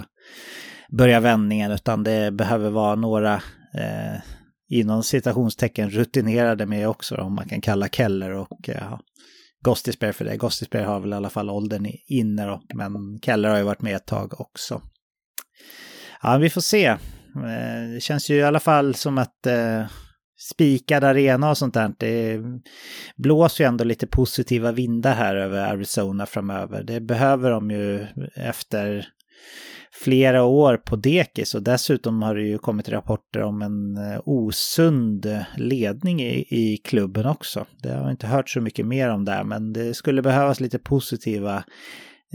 börja 0.97 1.19
vändningen 1.19 1.71
utan 1.71 2.03
det 2.03 2.31
behöver 2.31 2.69
vara 2.69 2.95
några 2.95 3.33
eh, 3.77 4.21
inom 4.69 5.03
citationstecken 5.03 5.89
rutinerade 5.89 6.65
med 6.65 6.89
också 6.89 7.15
om 7.15 7.35
man 7.35 7.49
kan 7.49 7.61
kalla 7.61 7.87
Keller 7.87 8.31
och 8.31 8.69
eh, 9.65 9.71
Gostisberg 9.71 10.13
för 10.13 10.25
det. 10.25 10.37
Gostisberg 10.37 10.83
har 10.83 10.99
väl 10.99 11.13
i 11.13 11.15
alla 11.15 11.29
fall 11.29 11.49
åldern 11.49 11.87
inne 12.07 12.45
då, 12.45 12.61
men 12.75 13.19
Keller 13.21 13.49
har 13.49 13.57
ju 13.57 13.63
varit 13.63 13.81
med 13.81 13.95
ett 13.95 14.05
tag 14.05 14.41
också. 14.41 14.81
Ja, 16.21 16.37
vi 16.37 16.49
får 16.49 16.61
se. 16.61 16.85
Eh, 16.85 17.93
det 17.93 18.01
känns 18.01 18.29
ju 18.29 18.35
i 18.35 18.43
alla 18.43 18.59
fall 18.59 18.95
som 18.95 19.17
att 19.17 19.45
eh, 19.47 19.85
spikad 20.37 21.03
arena 21.03 21.49
och 21.49 21.57
sånt 21.57 21.73
där. 21.73 21.93
Det 21.99 22.41
blåser 23.15 23.63
ju 23.63 23.67
ändå 23.67 23.83
lite 23.83 24.07
positiva 24.07 24.71
vindar 24.71 25.13
här 25.13 25.35
över 25.35 25.73
Arizona 25.73 26.25
framöver. 26.25 26.83
Det 26.83 27.01
behöver 27.01 27.51
de 27.51 27.71
ju 27.71 28.07
efter 28.35 29.07
flera 29.91 30.43
år 30.43 30.77
på 30.77 30.95
dekis 30.95 31.55
och 31.55 31.63
dessutom 31.63 32.21
har 32.21 32.35
det 32.35 32.43
ju 32.43 32.57
kommit 32.57 32.89
rapporter 32.89 33.41
om 33.41 33.61
en 33.61 33.97
eh, 33.97 34.21
osund 34.25 35.45
ledning 35.57 36.21
i, 36.21 36.45
i 36.49 36.77
klubben 36.77 37.25
också. 37.25 37.65
Det 37.83 37.93
har 37.93 38.11
inte 38.11 38.27
hört 38.27 38.49
så 38.49 38.61
mycket 38.61 38.85
mer 38.85 39.09
om 39.09 39.25
det, 39.25 39.43
men 39.43 39.73
det 39.73 39.93
skulle 39.93 40.21
behövas 40.21 40.59
lite 40.59 40.79
positiva 40.79 41.63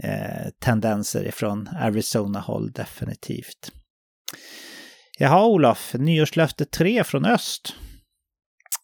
eh, 0.03 0.49
tendenser 0.59 1.27
ifrån 1.27 1.69
Arizona-håll 1.79 2.71
definitivt. 2.71 3.71
Jaha, 5.19 5.45
Olof, 5.45 5.93
nyårslöfte 5.93 6.65
3 6.65 7.03
från 7.03 7.25
öst. 7.25 7.75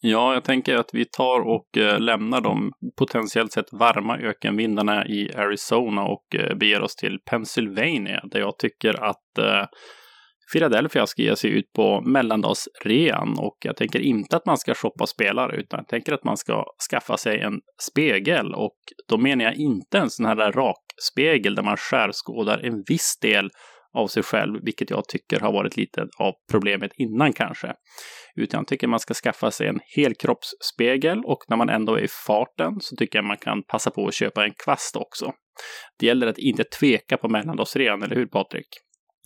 Ja, 0.00 0.34
jag 0.34 0.44
tänker 0.44 0.76
att 0.76 0.90
vi 0.92 1.04
tar 1.04 1.40
och 1.40 1.76
eh, 1.76 2.00
lämnar 2.00 2.40
de 2.40 2.72
potentiellt 2.98 3.52
sett 3.52 3.72
varma 3.72 4.18
ökenvindarna 4.18 5.06
i 5.06 5.34
Arizona 5.34 6.04
och 6.04 6.34
eh, 6.34 6.54
beger 6.54 6.80
oss 6.80 6.96
till 6.96 7.18
Pennsylvania 7.30 8.20
där 8.30 8.40
jag 8.40 8.58
tycker 8.58 9.04
att 9.04 9.38
eh, 9.38 9.66
Philadelphia 10.52 11.06
ska 11.06 11.22
ge 11.22 11.36
sig 11.36 11.50
ut 11.50 11.72
på 11.76 12.00
mellandagsrean. 12.00 13.38
Och 13.38 13.56
jag 13.64 13.76
tänker 13.76 14.00
inte 14.00 14.36
att 14.36 14.46
man 14.46 14.58
ska 14.58 14.74
shoppa 14.74 15.06
spelare 15.06 15.56
utan 15.56 15.78
jag 15.78 15.88
tänker 15.88 16.12
att 16.12 16.24
man 16.24 16.36
ska 16.36 16.64
skaffa 16.90 17.16
sig 17.16 17.40
en 17.40 17.60
spegel. 17.90 18.54
Och 18.54 18.76
då 19.08 19.18
menar 19.18 19.44
jag 19.44 19.54
inte 19.54 19.98
en 19.98 20.10
sån 20.10 20.26
här 20.26 20.36
rakspegel 20.36 21.54
där 21.54 21.62
man 21.62 21.76
skärskådar 21.76 22.58
en 22.58 22.82
viss 22.88 23.18
del 23.22 23.50
av 23.94 24.06
sig 24.06 24.22
själv, 24.22 24.60
vilket 24.62 24.90
jag 24.90 25.08
tycker 25.08 25.40
har 25.40 25.52
varit 25.52 25.76
lite 25.76 26.00
av 26.18 26.32
problemet 26.50 26.90
innan 26.94 27.32
kanske. 27.32 27.72
Utan 28.36 28.60
jag 28.60 28.66
tycker 28.66 28.86
man 28.86 29.00
ska 29.00 29.14
skaffa 29.14 29.50
sig 29.50 29.68
en 29.68 29.80
helkroppsspegel 29.96 31.24
och 31.24 31.38
när 31.48 31.56
man 31.56 31.68
ändå 31.68 31.94
är 31.94 32.02
i 32.02 32.08
farten 32.26 32.72
så 32.80 32.96
tycker 32.96 33.18
jag 33.18 33.24
man 33.24 33.36
kan 33.36 33.62
passa 33.62 33.90
på 33.90 34.06
att 34.06 34.14
köpa 34.14 34.44
en 34.44 34.52
kvast 34.64 34.96
också. 34.96 35.32
Det 35.98 36.06
gäller 36.06 36.26
att 36.26 36.38
inte 36.38 36.64
tveka 36.64 37.16
på 37.16 37.28
mellandagsrean, 37.28 38.02
eller 38.02 38.16
hur 38.16 38.26
Patrik? 38.26 38.66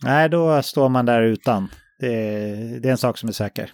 Nej, 0.03 0.29
då 0.29 0.61
står 0.61 0.89
man 0.89 1.05
där 1.05 1.21
utan. 1.21 1.69
Det 1.99 2.13
är, 2.13 2.79
det 2.81 2.87
är 2.87 2.91
en 2.91 2.97
sak 2.97 3.17
som 3.17 3.29
är 3.29 3.33
säker. 3.33 3.71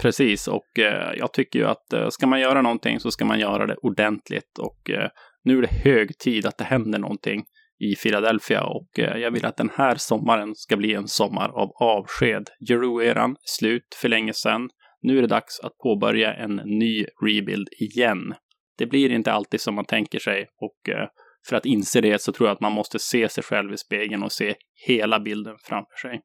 Precis, 0.00 0.48
och 0.48 0.78
eh, 0.78 1.12
jag 1.16 1.32
tycker 1.32 1.58
ju 1.58 1.64
att 1.64 1.92
eh, 1.92 2.08
ska 2.08 2.26
man 2.26 2.40
göra 2.40 2.62
någonting 2.62 3.00
så 3.00 3.10
ska 3.10 3.24
man 3.24 3.40
göra 3.40 3.66
det 3.66 3.74
ordentligt 3.74 4.58
och 4.58 4.90
eh, 4.90 5.08
nu 5.44 5.58
är 5.58 5.62
det 5.62 5.90
hög 5.90 6.18
tid 6.18 6.46
att 6.46 6.58
det 6.58 6.64
händer 6.64 6.98
någonting 6.98 7.44
i 7.84 7.96
Philadelphia 7.96 8.64
och 8.64 8.98
eh, 8.98 9.18
jag 9.18 9.30
vill 9.30 9.44
att 9.44 9.56
den 9.56 9.70
här 9.74 9.94
sommaren 9.94 10.54
ska 10.54 10.76
bli 10.76 10.94
en 10.94 11.08
sommar 11.08 11.48
av 11.48 11.70
avsked. 11.80 12.50
Jeru-eran 12.68 13.36
slut 13.40 13.96
för 14.00 14.08
länge 14.08 14.32
sedan. 14.32 14.68
Nu 15.02 15.18
är 15.18 15.22
det 15.22 15.28
dags 15.28 15.60
att 15.60 15.78
påbörja 15.78 16.34
en 16.34 16.56
ny 16.64 17.06
rebuild 17.22 17.68
igen. 17.80 18.34
Det 18.78 18.86
blir 18.86 19.10
inte 19.10 19.32
alltid 19.32 19.60
som 19.60 19.74
man 19.74 19.84
tänker 19.84 20.18
sig 20.18 20.46
och 20.60 20.94
eh, 20.94 21.08
för 21.48 21.56
att 21.56 21.66
inse 21.66 22.00
det 22.00 22.22
så 22.22 22.32
tror 22.32 22.48
jag 22.48 22.54
att 22.54 22.60
man 22.60 22.72
måste 22.72 22.98
se 22.98 23.28
sig 23.28 23.44
själv 23.44 23.72
i 23.72 23.76
spegeln 23.76 24.22
och 24.22 24.32
se 24.32 24.54
hela 24.86 25.20
bilden 25.20 25.56
framför 25.64 25.96
sig. 26.02 26.20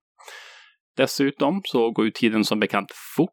Dessutom 0.98 1.62
så 1.64 1.92
går 1.92 2.06
ju 2.06 2.12
tiden 2.12 2.44
som 2.44 2.60
bekant 2.60 2.92
fort. 3.16 3.30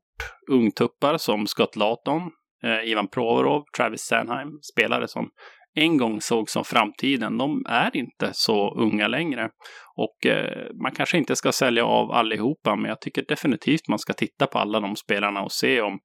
Ungtuppar 0.50 1.16
som 1.18 1.46
Scott 1.46 1.76
Laton, 1.76 2.22
eh, 2.64 2.90
Ivan 2.90 3.08
Provorov, 3.08 3.64
Travis 3.76 4.00
Sanheim, 4.00 4.48
spelare 4.72 5.08
som 5.08 5.30
en 5.76 5.96
gång 5.96 6.20
såg 6.20 6.50
som 6.50 6.64
framtiden, 6.64 7.38
de 7.38 7.64
är 7.68 7.96
inte 7.96 8.30
så 8.32 8.74
unga 8.74 9.08
längre. 9.08 9.48
Och 9.96 10.26
eh, 10.26 10.66
man 10.82 10.92
kanske 10.92 11.18
inte 11.18 11.36
ska 11.36 11.52
sälja 11.52 11.84
av 11.84 12.12
allihopa, 12.12 12.76
men 12.76 12.88
jag 12.88 13.00
tycker 13.00 13.24
definitivt 13.28 13.88
man 13.88 13.98
ska 13.98 14.12
titta 14.12 14.46
på 14.46 14.58
alla 14.58 14.80
de 14.80 14.96
spelarna 14.96 15.42
och 15.42 15.52
se 15.52 15.80
om 15.80 15.98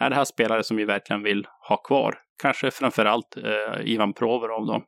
är 0.00 0.10
det 0.10 0.16
här 0.16 0.24
spelare 0.24 0.62
som 0.62 0.76
vi 0.76 0.84
verkligen 0.84 1.22
vill 1.22 1.46
ha 1.68 1.76
kvar. 1.76 2.14
Kanske 2.42 2.70
framför 2.70 3.04
allt 3.04 3.36
eh, 3.36 3.80
Ivan 3.84 4.12
Provorov 4.12 4.66
då. 4.66 4.82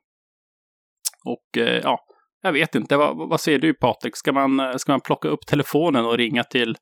Och 1.25 1.57
eh, 1.57 1.81
ja, 1.83 1.99
jag 2.41 2.53
vet 2.53 2.75
inte, 2.75 2.97
vad, 2.97 3.29
vad 3.29 3.41
säger 3.41 3.59
du 3.59 3.73
Patrik? 3.73 4.17
Ska 4.17 4.33
man, 4.33 4.59
eh, 4.59 4.75
ska 4.75 4.91
man 4.91 5.01
plocka 5.01 5.27
upp 5.27 5.45
telefonen 5.47 6.05
och 6.05 6.17
ringa 6.17 6.43
till 6.43 6.75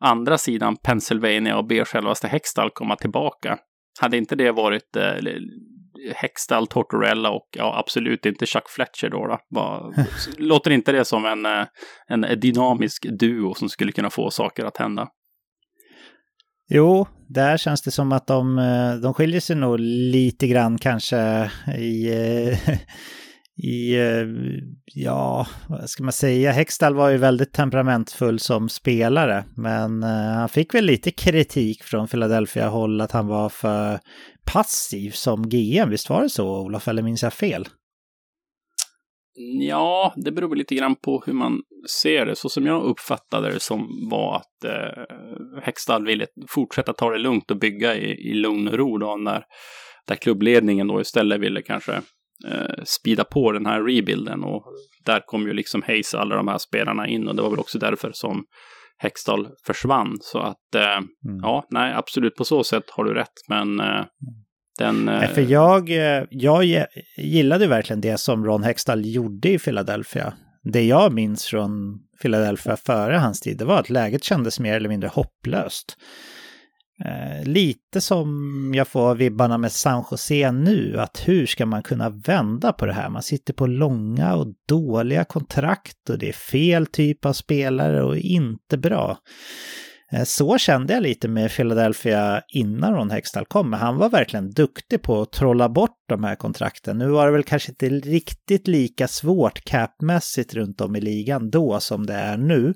andra 0.00 0.38
sidan 0.38 0.76
Pennsylvania 0.76 1.58
och 1.58 1.66
be 1.66 1.84
självaste 1.84 2.28
Hextall 2.28 2.70
komma 2.70 2.96
tillbaka? 2.96 3.58
Hade 4.00 4.16
inte 4.16 4.36
det 4.36 4.52
varit 4.52 4.96
eh, 4.96 5.14
Hextall, 6.14 6.66
Tortorella 6.66 7.30
och 7.30 7.48
ja, 7.56 7.78
absolut 7.78 8.26
inte 8.26 8.46
Chuck 8.46 8.68
Fletcher 8.68 9.10
då. 9.10 9.26
då. 9.26 9.38
Bara, 9.50 9.92
låter 10.38 10.70
inte 10.70 10.92
det 10.92 11.04
som 11.04 11.24
en, 11.24 11.46
eh, 11.46 11.66
en 12.08 12.40
dynamisk 12.40 13.06
duo 13.18 13.54
som 13.54 13.68
skulle 13.68 13.92
kunna 13.92 14.10
få 14.10 14.30
saker 14.30 14.64
att 14.64 14.76
hända? 14.76 15.08
Jo, 16.68 17.06
där 17.28 17.56
känns 17.56 17.82
det 17.82 17.90
som 17.90 18.12
att 18.12 18.26
de, 18.26 18.58
eh, 18.58 18.94
de 18.94 19.14
skiljer 19.14 19.40
sig 19.40 19.56
nog 19.56 19.80
lite 19.80 20.46
grann 20.46 20.78
kanske 20.78 21.50
i, 21.78 22.10
eh, 22.10 22.70
i, 23.62 23.96
ja, 24.84 25.46
vad 25.68 25.90
ska 25.90 26.02
man 26.02 26.12
säga, 26.12 26.52
Hextall 26.52 26.94
var 26.94 27.10
ju 27.10 27.16
väldigt 27.16 27.52
temperamentfull 27.52 28.38
som 28.38 28.68
spelare, 28.68 29.44
men 29.56 30.02
han 30.02 30.48
fick 30.48 30.74
väl 30.74 30.84
lite 30.84 31.10
kritik 31.10 31.82
från 31.84 32.08
Philadelphia-håll 32.08 33.00
att 33.00 33.12
han 33.12 33.26
var 33.26 33.48
för 33.48 34.00
passiv 34.44 35.10
som 35.10 35.48
GM, 35.48 35.90
visst 35.90 36.10
var 36.10 36.22
det 36.22 36.30
så 36.30 36.60
Olof, 36.60 36.88
eller 36.88 37.02
minns 37.02 37.22
jag 37.22 37.32
fel? 37.32 37.68
Ja, 39.60 40.14
det 40.16 40.32
beror 40.32 40.56
lite 40.56 40.74
grann 40.74 40.96
på 40.96 41.22
hur 41.26 41.32
man 41.32 41.62
ser 42.02 42.26
det. 42.26 42.36
Så 42.36 42.48
som 42.48 42.66
jag 42.66 42.82
uppfattade 42.82 43.50
det 43.50 43.60
som 43.60 44.08
var 44.10 44.36
att 44.36 44.64
eh, 44.64 45.62
Hextall 45.62 46.06
ville 46.06 46.26
fortsätta 46.48 46.92
ta 46.92 47.10
det 47.10 47.18
lugnt 47.18 47.50
och 47.50 47.58
bygga 47.58 47.96
i, 47.96 48.30
i 48.30 48.34
lugn 48.34 48.68
och 48.68 48.74
ro 48.74 48.98
då, 48.98 49.16
när, 49.16 49.44
där 50.06 50.16
klubbledningen 50.16 50.86
då 50.86 51.00
istället 51.00 51.40
ville 51.40 51.62
kanske 51.62 51.92
eh, 52.48 52.84
spida 52.84 53.24
på 53.24 53.52
den 53.52 53.66
här 53.66 53.82
rebuilden 53.82 54.44
och 54.44 54.64
där 55.04 55.22
kom 55.26 55.42
ju 55.42 55.52
liksom 55.52 55.82
Hayes 55.82 56.14
alla 56.14 56.36
de 56.36 56.48
här 56.48 56.58
spelarna 56.58 57.08
in 57.08 57.28
och 57.28 57.36
det 57.36 57.42
var 57.42 57.50
väl 57.50 57.60
också 57.60 57.78
därför 57.78 58.12
som 58.12 58.44
Hextall 59.02 59.48
försvann. 59.66 60.18
Så 60.20 60.38
att 60.38 60.74
eh, 60.74 60.96
mm. 61.26 61.40
ja, 61.42 61.66
nej, 61.70 61.94
absolut 61.94 62.36
på 62.36 62.44
så 62.44 62.64
sätt 62.64 62.84
har 62.90 63.04
du 63.04 63.14
rätt. 63.14 63.32
Men 63.48 63.80
eh, 63.80 64.04
den... 64.78 65.08
Eh... 65.08 65.30
För 65.30 65.40
jag, 65.40 65.90
eh, 65.90 66.24
jag 66.30 66.84
gillade 67.16 67.66
verkligen 67.66 68.00
det 68.00 68.18
som 68.18 68.44
Ron 68.44 68.62
Hextall 68.62 69.06
gjorde 69.06 69.48
i 69.48 69.58
Philadelphia. 69.58 70.32
Det 70.62 70.82
jag 70.82 71.12
minns 71.12 71.46
från 71.46 71.98
Philadelphia 72.22 72.76
före 72.76 73.16
hans 73.16 73.40
tid, 73.40 73.58
det 73.58 73.64
var 73.64 73.78
att 73.78 73.90
läget 73.90 74.24
kändes 74.24 74.60
mer 74.60 74.76
eller 74.76 74.88
mindre 74.88 75.08
hopplöst. 75.08 75.96
Eh, 77.04 77.48
lite 77.48 78.00
som 78.00 78.72
jag 78.74 78.88
får 78.88 79.14
vibbarna 79.14 79.58
med 79.58 79.72
San 79.72 80.04
Jose 80.10 80.52
nu, 80.52 81.00
att 81.00 81.28
hur 81.28 81.46
ska 81.46 81.66
man 81.66 81.82
kunna 81.82 82.10
vända 82.10 82.72
på 82.72 82.86
det 82.86 82.92
här? 82.92 83.08
Man 83.08 83.22
sitter 83.22 83.52
på 83.52 83.66
långa 83.66 84.34
och 84.34 84.46
dåliga 84.68 85.24
kontrakt 85.24 86.10
och 86.10 86.18
det 86.18 86.28
är 86.28 86.32
fel 86.32 86.86
typ 86.86 87.24
av 87.24 87.32
spelare 87.32 88.02
och 88.02 88.16
inte 88.16 88.78
bra. 88.78 89.18
Eh, 90.12 90.24
så 90.24 90.58
kände 90.58 90.92
jag 90.92 91.02
lite 91.02 91.28
med 91.28 91.50
Philadelphia 91.50 92.42
innan 92.48 92.94
Ron 92.94 93.10
Hextall 93.10 93.46
kom, 93.46 93.70
men 93.70 93.80
han 93.80 93.96
var 93.96 94.08
verkligen 94.08 94.50
duktig 94.50 95.02
på 95.02 95.22
att 95.22 95.32
trolla 95.32 95.68
bort 95.68 95.96
de 96.08 96.24
här 96.24 96.34
kontrakten. 96.34 96.98
Nu 96.98 97.08
var 97.08 97.26
det 97.26 97.32
väl 97.32 97.42
kanske 97.42 97.70
inte 97.70 97.88
riktigt 97.88 98.68
lika 98.68 99.08
svårt 99.08 99.64
capmässigt 99.64 100.54
runt 100.54 100.80
om 100.80 100.96
i 100.96 101.00
ligan 101.00 101.50
då 101.50 101.80
som 101.80 102.06
det 102.06 102.14
är 102.14 102.36
nu. 102.36 102.74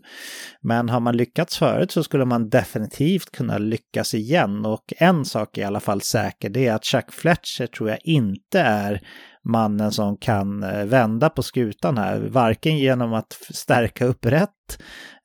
Men 0.63 0.89
har 0.89 1.01
man 1.01 1.17
lyckats 1.17 1.59
förut 1.59 1.91
så 1.91 2.03
skulle 2.03 2.25
man 2.25 2.49
definitivt 2.49 3.31
kunna 3.31 3.59
lyckas 3.59 4.15
igen. 4.15 4.67
Och 4.67 4.93
en 4.97 5.25
sak 5.25 5.59
är 5.59 5.63
i 5.63 5.65
alla 5.65 5.81
fall 5.81 6.01
säker, 6.01 6.51
det 6.51 6.67
är 6.67 6.75
att 6.75 6.85
Chuck 6.85 7.13
Fletcher 7.13 7.67
tror 7.67 7.91
jag 7.91 7.99
inte 8.05 8.61
är 8.61 9.01
mannen 9.45 9.93
som 9.93 10.17
kan 10.17 10.63
eh, 10.63 10.85
vända 10.85 11.31
på 11.31 11.43
skutan 11.43 11.99
här. 11.99 12.21
Varken 12.21 12.79
genom 12.79 13.13
att 13.13 13.39
stärka 13.51 14.05
upp 14.05 14.27
rätt 14.27 14.79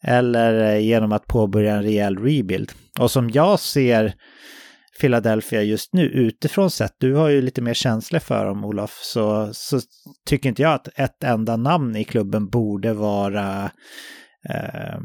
eller 0.04 0.74
eh, 0.74 0.80
genom 0.80 1.12
att 1.12 1.28
påbörja 1.28 1.76
en 1.76 1.84
rejäl 1.84 2.18
rebuild. 2.18 2.72
Och 3.00 3.12
som 3.12 3.30
jag 3.30 3.60
ser 3.60 4.14
Philadelphia 5.00 5.64
just 5.64 5.94
nu 5.94 6.06
utifrån 6.06 6.72
sett, 6.72 6.96
du 6.98 7.14
har 7.14 7.30
ju 7.30 7.42
lite 7.42 7.62
mer 7.62 7.74
känslor 7.74 8.20
för 8.20 8.46
dem 8.46 8.66
Olof, 8.66 9.00
så, 9.02 9.50
så 9.54 9.80
tycker 10.26 10.50
inte 10.50 10.62
jag 10.62 10.74
att 10.74 10.88
ett 10.96 11.24
enda 11.24 11.58
namn 11.58 11.96
i 11.96 12.04
klubben 12.04 12.50
borde 12.50 12.94
vara 12.94 13.72
eh, 14.50 15.00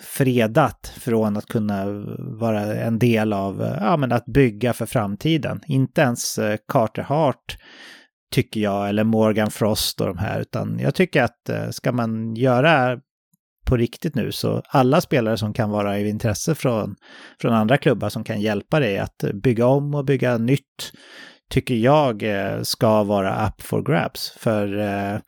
fredat 0.00 0.92
från 0.96 1.36
att 1.36 1.46
kunna 1.46 1.84
vara 2.18 2.74
en 2.74 2.98
del 2.98 3.32
av, 3.32 3.62
eh, 3.62 3.76
ja 3.80 3.96
men 3.96 4.12
att 4.12 4.26
bygga 4.26 4.72
för 4.72 4.86
framtiden. 4.86 5.60
Inte 5.66 6.00
ens 6.00 6.38
Carter 6.68 7.02
Hart 7.02 7.56
tycker 8.30 8.60
jag, 8.60 8.88
eller 8.88 9.04
Morgan 9.04 9.50
Frost 9.50 10.00
och 10.00 10.06
de 10.06 10.18
här, 10.18 10.40
utan 10.40 10.78
jag 10.78 10.94
tycker 10.94 11.22
att 11.22 11.48
eh, 11.48 11.70
ska 11.70 11.92
man 11.92 12.34
göra 12.34 12.98
på 13.66 13.76
riktigt 13.76 14.14
nu. 14.14 14.32
Så 14.32 14.62
alla 14.68 15.00
spelare 15.00 15.36
som 15.36 15.52
kan 15.52 15.70
vara 15.70 15.98
i 15.98 16.08
intresse 16.08 16.54
från, 16.54 16.96
från 17.40 17.52
andra 17.52 17.78
klubbar 17.78 18.08
som 18.08 18.24
kan 18.24 18.40
hjälpa 18.40 18.80
dig 18.80 18.98
att 18.98 19.24
bygga 19.42 19.66
om 19.66 19.94
och 19.94 20.04
bygga 20.04 20.38
nytt 20.38 20.92
tycker 21.50 21.74
jag 21.74 22.22
eh, 22.22 22.62
ska 22.62 23.04
vara 23.04 23.46
up 23.46 23.62
for 23.62 23.82
grabs. 23.82 24.30
För 24.30 24.78
eh, 24.78 25.20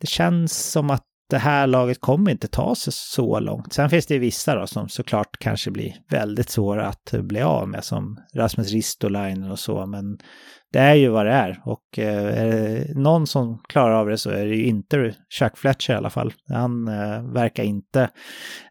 det 0.00 0.06
känns 0.06 0.70
som 0.70 0.90
att 0.90 1.02
det 1.30 1.38
här 1.38 1.66
laget 1.66 2.00
kommer 2.00 2.30
inte 2.30 2.48
ta 2.48 2.74
sig 2.74 2.92
så 2.92 3.40
långt. 3.40 3.72
Sen 3.72 3.90
finns 3.90 4.06
det 4.06 4.18
vissa 4.18 4.54
då 4.54 4.66
som 4.66 4.88
såklart 4.88 5.38
kanske 5.38 5.70
blir 5.70 5.96
väldigt 6.10 6.50
svåra 6.50 6.86
att 6.86 7.14
bli 7.20 7.42
av 7.42 7.68
med, 7.68 7.84
som 7.84 8.20
Rasmus 8.34 8.72
Ristolainen 8.72 9.50
och 9.50 9.58
så, 9.58 9.86
men 9.86 10.18
det 10.72 10.78
är 10.78 10.94
ju 10.94 11.08
vad 11.08 11.26
det 11.26 11.32
är. 11.32 11.62
Och 11.64 11.98
eh, 11.98 12.42
är 12.42 12.46
det 12.46 12.94
någon 12.94 13.26
som 13.26 13.58
klarar 13.68 13.94
av 13.94 14.08
det 14.08 14.18
så 14.18 14.30
är 14.30 14.46
det 14.46 14.54
ju 14.54 14.66
inte 14.66 15.14
Chuck 15.38 15.56
Fletcher 15.56 15.92
i 15.92 15.96
alla 15.96 16.10
fall. 16.10 16.32
Han 16.48 16.88
eh, 16.88 17.32
verkar 17.32 17.62
inte 17.62 18.10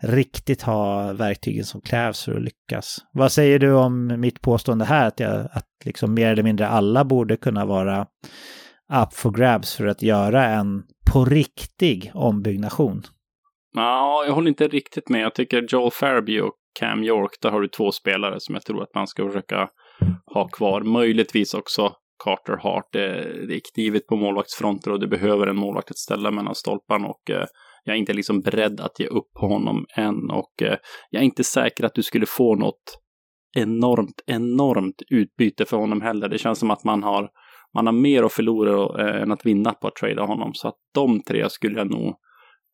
riktigt 0.01 0.61
ha 0.61 1.13
verktygen 1.13 1.65
som 1.65 1.81
krävs 1.81 2.25
för 2.25 2.35
att 2.35 2.41
lyckas. 2.41 2.97
Vad 3.11 3.31
säger 3.31 3.59
du 3.59 3.73
om 3.73 4.21
mitt 4.21 4.41
påstående 4.41 4.85
här, 4.85 5.07
att, 5.07 5.19
jag, 5.19 5.47
att 5.51 5.67
liksom 5.85 6.13
mer 6.13 6.31
eller 6.31 6.43
mindre 6.43 6.67
alla 6.67 7.05
borde 7.05 7.37
kunna 7.37 7.65
vara 7.65 8.07
up 9.03 9.13
for 9.13 9.31
grabs 9.31 9.75
för 9.75 9.87
att 9.87 10.01
göra 10.01 10.45
en 10.45 10.83
på 11.11 11.25
riktig 11.25 12.11
ombyggnation? 12.13 13.03
Ja, 13.75 14.23
jag 14.27 14.33
håller 14.33 14.49
inte 14.49 14.67
riktigt 14.67 15.09
med. 15.09 15.21
Jag 15.21 15.35
tycker 15.35 15.65
Joel 15.69 15.91
Farabee 15.91 16.41
och 16.41 16.53
Cam 16.79 17.03
York, 17.03 17.31
där 17.41 17.49
har 17.49 17.61
du 17.61 17.67
två 17.67 17.91
spelare 17.91 18.39
som 18.39 18.55
jag 18.55 18.65
tror 18.65 18.83
att 18.83 18.95
man 18.95 19.07
ska 19.07 19.27
försöka 19.27 19.69
ha 20.33 20.47
kvar. 20.47 20.81
Möjligtvis 20.81 21.53
också 21.53 21.93
Carter 22.23 22.57
Hart. 22.57 22.89
Det, 22.91 23.09
det 23.47 23.55
är 23.55 23.61
knivigt 23.73 24.07
på 24.07 24.15
målvaktsfronter 24.15 24.91
och 24.91 24.99
du 24.99 25.07
behöver 25.07 25.47
en 25.47 25.55
målvakt 25.55 25.91
att 25.91 25.97
ställa 25.97 26.31
mellan 26.31 26.55
stolparna 26.55 27.07
och 27.07 27.29
eh, 27.29 27.45
jag 27.83 27.95
är 27.95 27.99
inte 27.99 28.13
liksom 28.13 28.41
beredd 28.41 28.79
att 28.79 28.99
ge 28.99 29.07
upp 29.07 29.33
på 29.39 29.47
honom 29.47 29.85
än 29.95 30.29
och 30.31 30.61
eh, 30.61 30.77
jag 31.09 31.21
är 31.21 31.25
inte 31.25 31.43
säker 31.43 31.83
att 31.83 31.95
du 31.95 32.03
skulle 32.03 32.25
få 32.25 32.55
något 32.55 33.01
enormt, 33.57 34.21
enormt 34.25 35.01
utbyte 35.09 35.65
för 35.65 35.77
honom 35.77 36.01
heller. 36.01 36.29
Det 36.29 36.37
känns 36.37 36.59
som 36.59 36.71
att 36.71 36.83
man 36.83 37.03
har, 37.03 37.29
man 37.75 37.85
har 37.85 37.93
mer 37.93 38.23
att 38.23 38.33
förlora 38.33 39.01
eh, 39.01 39.21
än 39.21 39.31
att 39.31 39.45
vinna 39.45 39.73
på 39.73 39.87
att 39.87 39.95
trada 39.95 40.25
honom. 40.25 40.53
Så 40.53 40.67
att 40.67 40.75
de 40.93 41.23
tre 41.23 41.49
skulle 41.49 41.77
jag 41.77 41.91
nog 41.91 42.07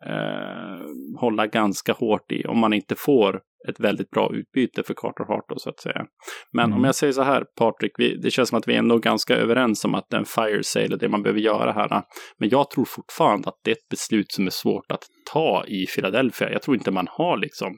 eh, 0.05 1.19
hålla 1.19 1.47
ganska 1.47 1.93
hårt 1.93 2.31
i 2.31 2.45
om 2.45 2.59
man 2.59 2.73
inte 2.73 2.95
får 2.97 3.41
ett 3.69 3.79
väldigt 3.79 4.09
bra 4.09 4.31
utbyte 4.33 4.83
för 4.83 4.93
Carter 4.93 5.23
Hart 5.23 5.45
då, 5.49 5.59
så 5.59 5.69
att 5.69 5.79
säga. 5.79 6.05
Men 6.53 6.65
mm. 6.65 6.77
om 6.77 6.83
jag 6.83 6.95
säger 6.95 7.13
så 7.13 7.21
här, 7.21 7.45
Patrik, 7.57 7.91
vi, 7.97 8.17
det 8.17 8.31
känns 8.31 8.49
som 8.49 8.57
att 8.57 8.67
vi 8.67 8.73
är 8.73 8.79
ändå 8.79 8.97
ganska 8.97 9.35
överens 9.35 9.85
om 9.85 9.95
att 9.95 10.13
en 10.13 10.25
fire 10.25 10.63
sale 10.63 10.95
är 10.95 10.97
det 10.97 11.09
man 11.09 11.23
behöver 11.23 11.39
göra 11.39 11.71
här. 11.71 12.03
Men 12.39 12.49
jag 12.49 12.69
tror 12.69 12.85
fortfarande 12.85 13.49
att 13.49 13.59
det 13.63 13.71
är 13.71 13.75
ett 13.75 13.89
beslut 13.89 14.31
som 14.31 14.45
är 14.45 14.51
svårt 14.51 14.91
att 14.91 15.03
ta 15.33 15.65
i 15.67 15.85
Philadelphia. 15.95 16.51
Jag 16.51 16.61
tror 16.61 16.77
inte 16.77 16.91
man 16.91 17.07
har 17.09 17.37
liksom 17.37 17.77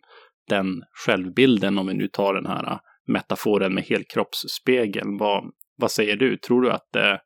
den 0.49 0.84
självbilden 1.05 1.77
om 1.77 1.88
vi 1.88 1.93
nu 1.93 2.07
tar 2.07 2.34
den 2.34 2.45
här 2.45 2.79
metaforen 3.07 3.73
med 3.73 3.84
helkroppsspegeln. 3.84 5.17
Vad, 5.17 5.43
vad 5.77 5.91
säger 5.91 6.15
du? 6.15 6.38
Tror 6.38 6.61
du 6.61 6.71
att 6.71 6.88
det, 6.93 7.19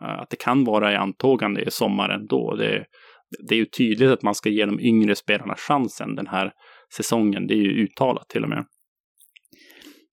att 0.00 0.30
det 0.30 0.36
kan 0.36 0.64
vara 0.64 0.92
i 0.92 0.96
antågande 0.96 1.62
i 1.62 1.70
sommaren 1.70 2.26
då? 2.26 2.54
Det, 2.54 2.84
det 3.48 3.54
är 3.54 3.58
ju 3.58 3.66
tydligt 3.66 4.10
att 4.10 4.22
man 4.22 4.34
ska 4.34 4.48
ge 4.48 4.64
de 4.64 4.80
yngre 4.80 5.14
spelarna 5.14 5.54
chansen 5.54 6.14
den 6.14 6.26
här 6.26 6.52
säsongen. 6.96 7.46
Det 7.46 7.54
är 7.54 7.62
ju 7.62 7.84
uttalat 7.84 8.28
till 8.28 8.42
och 8.42 8.48
med. 8.48 8.64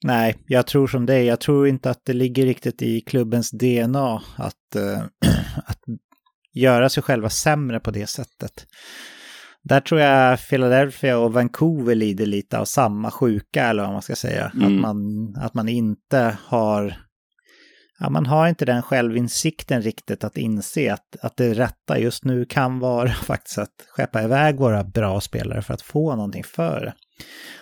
Nej, 0.03 0.35
jag 0.47 0.67
tror 0.67 0.87
som 0.87 1.05
dig. 1.05 1.25
Jag 1.25 1.39
tror 1.39 1.67
inte 1.67 1.89
att 1.89 2.05
det 2.05 2.13
ligger 2.13 2.45
riktigt 2.45 2.81
i 2.81 3.01
klubbens 3.01 3.51
DNA 3.51 4.21
att, 4.37 4.75
äh, 4.75 4.99
att 5.65 5.79
göra 6.53 6.89
sig 6.89 7.03
själva 7.03 7.29
sämre 7.29 7.79
på 7.79 7.91
det 7.91 8.07
sättet. 8.07 8.67
Där 9.63 9.79
tror 9.79 10.01
jag 10.01 10.39
Philadelphia 10.49 11.17
och 11.17 11.33
Vancouver 11.33 11.95
lider 11.95 12.25
lite 12.25 12.59
av 12.59 12.65
samma 12.65 13.11
sjuka, 13.11 13.63
eller 13.63 13.83
vad 13.83 13.93
man 13.93 14.01
ska 14.01 14.15
säga. 14.15 14.51
Mm. 14.55 14.65
Att, 14.65 14.81
man, 14.81 15.33
att 15.37 15.53
man 15.53 15.69
inte 15.69 16.37
har 16.45 17.04
ja, 17.99 18.09
man 18.09 18.25
har 18.25 18.47
inte 18.47 18.65
den 18.65 18.81
självinsikten 18.81 19.81
riktigt 19.81 20.23
att 20.23 20.37
inse 20.37 20.93
att, 20.93 21.15
att 21.21 21.37
det 21.37 21.53
rätta 21.53 21.99
just 21.99 22.25
nu 22.25 22.45
kan 22.45 22.79
vara 22.79 23.09
faktiskt 23.13 23.57
att 23.57 23.73
skeppa 23.89 24.23
iväg 24.23 24.57
våra 24.57 24.83
bra 24.83 25.21
spelare 25.21 25.61
för 25.61 25.73
att 25.73 25.81
få 25.81 26.15
någonting 26.15 26.43
för 26.43 26.81
det. 26.81 26.93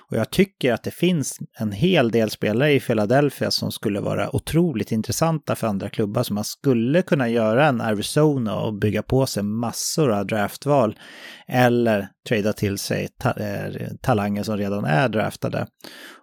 Och 0.09 0.17
jag 0.17 0.29
tycker 0.29 0.73
att 0.73 0.83
det 0.83 0.91
finns 0.91 1.37
en 1.59 1.71
hel 1.71 2.11
del 2.11 2.29
spelare 2.29 2.73
i 2.73 2.79
Philadelphia 2.79 3.51
som 3.51 3.71
skulle 3.71 3.99
vara 3.99 4.35
otroligt 4.35 4.91
intressanta 4.91 5.55
för 5.55 5.67
andra 5.67 5.89
klubbar. 5.89 6.23
Så 6.23 6.33
man 6.33 6.43
skulle 6.43 7.01
kunna 7.01 7.29
göra 7.29 7.67
en 7.67 7.81
Arizona 7.81 8.59
och 8.59 8.73
bygga 8.73 9.03
på 9.03 9.25
sig 9.25 9.43
massor 9.43 10.11
av 10.11 10.25
draftval. 10.25 10.99
Eller 11.47 12.07
trada 12.27 12.53
till 12.53 12.77
sig 12.77 13.07
ta 13.19 13.31
eh, 13.31 13.87
talanger 14.01 14.43
som 14.43 14.57
redan 14.57 14.85
är 14.85 15.09
draftade. 15.09 15.67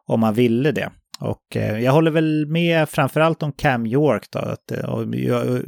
Om 0.06 0.20
man 0.20 0.34
ville 0.34 0.72
det. 0.72 0.90
Och 1.20 1.56
eh, 1.56 1.78
jag 1.80 1.92
håller 1.92 2.10
väl 2.10 2.46
med 2.46 2.88
framförallt 2.88 3.42
om 3.42 3.52
Cam 3.52 3.86
York 3.86 4.26
då. 4.30 4.38
Att, 4.38 4.72
eh, 4.72 4.84
och, 4.84 5.14
jag, 5.14 5.62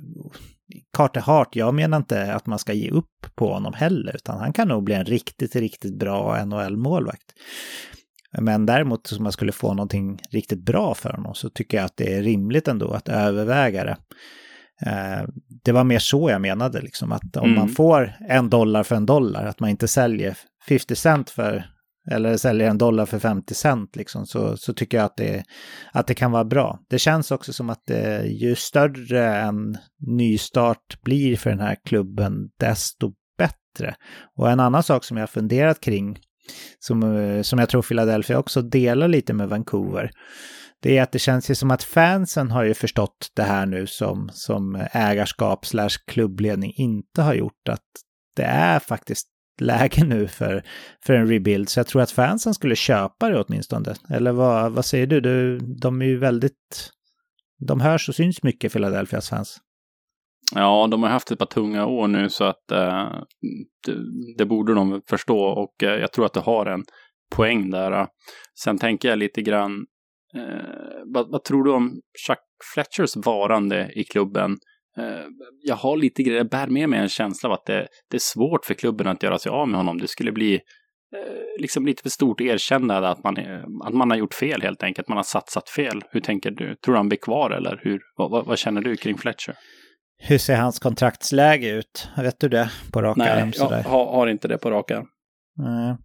Carter 0.96 1.20
Hart, 1.20 1.56
jag 1.56 1.74
menar 1.74 1.96
inte 1.96 2.34
att 2.34 2.46
man 2.46 2.58
ska 2.58 2.72
ge 2.72 2.90
upp 2.90 3.26
på 3.34 3.52
honom 3.52 3.72
heller, 3.72 4.16
utan 4.16 4.38
han 4.38 4.52
kan 4.52 4.68
nog 4.68 4.84
bli 4.84 4.94
en 4.94 5.04
riktigt, 5.04 5.56
riktigt 5.56 5.98
bra 5.98 6.44
NHL-målvakt. 6.44 7.32
Men 8.40 8.66
däremot 8.66 9.12
om 9.12 9.22
man 9.22 9.32
skulle 9.32 9.52
få 9.52 9.74
någonting 9.74 10.20
riktigt 10.30 10.64
bra 10.64 10.94
för 10.94 11.10
honom 11.10 11.34
så 11.34 11.50
tycker 11.50 11.76
jag 11.76 11.84
att 11.84 11.96
det 11.96 12.14
är 12.14 12.22
rimligt 12.22 12.68
ändå 12.68 12.90
att 12.90 13.08
överväga 13.08 13.84
det. 13.84 13.96
Eh, 14.86 15.28
det 15.64 15.72
var 15.72 15.84
mer 15.84 15.98
så 15.98 16.30
jag 16.30 16.40
menade, 16.40 16.80
liksom 16.80 17.12
att 17.12 17.36
om 17.36 17.44
mm. 17.44 17.54
man 17.54 17.68
får 17.68 18.12
en 18.28 18.50
dollar 18.50 18.82
för 18.82 18.96
en 18.96 19.06
dollar, 19.06 19.46
att 19.46 19.60
man 19.60 19.70
inte 19.70 19.88
säljer 19.88 20.36
50 20.68 20.96
cent 20.96 21.30
för 21.30 21.71
eller 22.10 22.36
säljer 22.36 22.70
en 22.70 22.78
dollar 22.78 23.06
för 23.06 23.18
50 23.18 23.54
cent, 23.54 23.96
liksom, 23.96 24.26
så, 24.26 24.56
så 24.56 24.74
tycker 24.74 24.96
jag 24.96 25.04
att 25.04 25.16
det, 25.16 25.44
att 25.92 26.06
det 26.06 26.14
kan 26.14 26.32
vara 26.32 26.44
bra. 26.44 26.78
Det 26.88 26.98
känns 26.98 27.30
också 27.30 27.52
som 27.52 27.70
att 27.70 27.82
det, 27.86 28.26
ju 28.26 28.54
större 28.54 29.36
en 29.36 29.78
nystart 30.06 31.02
blir 31.02 31.36
för 31.36 31.50
den 31.50 31.60
här 31.60 31.76
klubben, 31.84 32.32
desto 32.60 33.12
bättre. 33.38 33.94
Och 34.36 34.50
en 34.50 34.60
annan 34.60 34.82
sak 34.82 35.04
som 35.04 35.16
jag 35.16 35.30
funderat 35.30 35.80
kring, 35.80 36.18
som, 36.78 37.16
eh, 37.16 37.42
som 37.42 37.58
jag 37.58 37.68
tror 37.68 37.82
Philadelphia 37.82 38.38
också 38.38 38.62
delar 38.62 39.08
lite 39.08 39.32
med 39.32 39.48
Vancouver, 39.48 40.10
det 40.82 40.98
är 40.98 41.02
att 41.02 41.12
det 41.12 41.18
känns 41.18 41.50
ju 41.50 41.54
som 41.54 41.70
att 41.70 41.82
fansen 41.82 42.50
har 42.50 42.64
ju 42.64 42.74
förstått 42.74 43.30
det 43.36 43.42
här 43.42 43.66
nu 43.66 43.86
som, 43.86 44.30
som 44.32 44.86
ägarskap 44.92 45.66
slash 45.66 45.96
klubbledning 46.06 46.72
inte 46.76 47.22
har 47.22 47.34
gjort. 47.34 47.68
Att 47.68 47.86
det 48.36 48.42
är 48.42 48.78
faktiskt 48.78 49.28
läge 49.60 50.04
nu 50.04 50.28
för, 50.28 50.62
för 51.06 51.14
en 51.14 51.28
rebuild. 51.28 51.68
Så 51.68 51.80
jag 51.80 51.86
tror 51.86 52.02
att 52.02 52.10
fansen 52.10 52.54
skulle 52.54 52.76
köpa 52.76 53.28
det 53.28 53.42
åtminstone. 53.42 53.94
Eller 54.10 54.32
vad, 54.32 54.72
vad 54.72 54.84
säger 54.84 55.06
du? 55.06 55.20
du? 55.20 55.58
De 55.58 56.02
är 56.02 56.06
ju 56.06 56.18
väldigt... 56.18 56.90
De 57.66 57.80
hörs 57.80 58.08
och 58.08 58.14
syns 58.14 58.42
mycket, 58.42 58.72
Philadelphias 58.72 59.28
fans. 59.28 59.60
Ja, 60.54 60.88
de 60.90 61.02
har 61.02 61.10
haft 61.10 61.30
ett 61.30 61.38
par 61.38 61.46
tunga 61.46 61.86
år 61.86 62.08
nu 62.08 62.28
så 62.28 62.44
att 62.44 62.70
eh, 62.72 63.10
det, 63.86 63.96
det, 64.38 64.46
borde 64.46 64.74
de 64.74 65.02
förstå 65.08 65.38
och 65.38 65.82
eh, 65.82 66.00
jag 66.00 66.12
tror 66.12 66.26
att 66.26 66.32
det 66.32 66.40
har 66.40 66.66
en 66.66 66.84
poäng 67.36 67.70
där. 67.70 68.06
Sen 68.62 68.78
tänker 68.78 69.08
jag 69.08 69.18
lite 69.18 69.42
grann, 69.42 69.86
eh, 70.36 71.02
vad, 71.14 71.30
vad, 71.30 71.44
tror 71.44 71.64
du 71.64 71.70
om 71.70 72.00
Chuck 72.26 72.38
Fletchers 72.74 73.16
varande 73.16 73.92
i 73.94 74.04
klubben? 74.04 74.56
Eh, 74.98 75.26
jag 75.62 75.76
har 75.76 75.96
lite 75.96 76.22
grejer, 76.22 76.38
jag 76.38 76.48
bär 76.48 76.66
med 76.66 76.88
mig 76.88 76.98
en 76.98 77.08
känsla 77.08 77.48
av 77.48 77.52
att 77.52 77.66
det, 77.66 77.88
det, 78.10 78.16
är 78.16 78.20
svårt 78.20 78.64
för 78.64 78.74
klubben 78.74 79.06
att 79.06 79.22
göra 79.22 79.38
sig 79.38 79.50
av 79.50 79.68
med 79.68 79.76
honom. 79.76 79.98
Det 79.98 80.08
skulle 80.08 80.32
bli 80.32 80.54
eh, 80.54 81.60
liksom 81.60 81.86
lite 81.86 82.02
för 82.02 82.10
stort 82.10 82.40
erkännande 82.40 83.08
att 83.08 83.24
man, 83.24 83.36
att 83.84 83.94
man 83.94 84.10
har 84.10 84.18
gjort 84.18 84.34
fel 84.34 84.62
helt 84.62 84.82
enkelt. 84.82 85.08
Man 85.08 85.16
har 85.16 85.24
satsat 85.24 85.68
fel. 85.68 86.02
Hur 86.10 86.20
tänker 86.20 86.50
du? 86.50 86.76
Tror 86.76 86.94
du 86.94 86.98
han 86.98 87.08
blir 87.08 87.18
kvar 87.18 87.50
eller 87.50 87.80
hur? 87.82 88.00
Vad, 88.16 88.30
vad, 88.30 88.46
vad 88.46 88.58
känner 88.58 88.80
du 88.80 88.96
kring 88.96 89.18
Fletcher? 89.18 89.54
Hur 90.24 90.38
ser 90.38 90.56
hans 90.56 90.78
kontraktsläge 90.78 91.70
ut? 91.70 92.08
Vet 92.16 92.40
du 92.40 92.48
det 92.48 92.70
på 92.92 93.02
raka 93.02 93.18
Nej, 93.18 93.52
jag 93.54 93.68
har, 93.82 94.26
inte 94.26 94.48
det 94.48 94.58
på 94.58 94.70
raka. 94.70 94.94
Mm. 95.58 95.96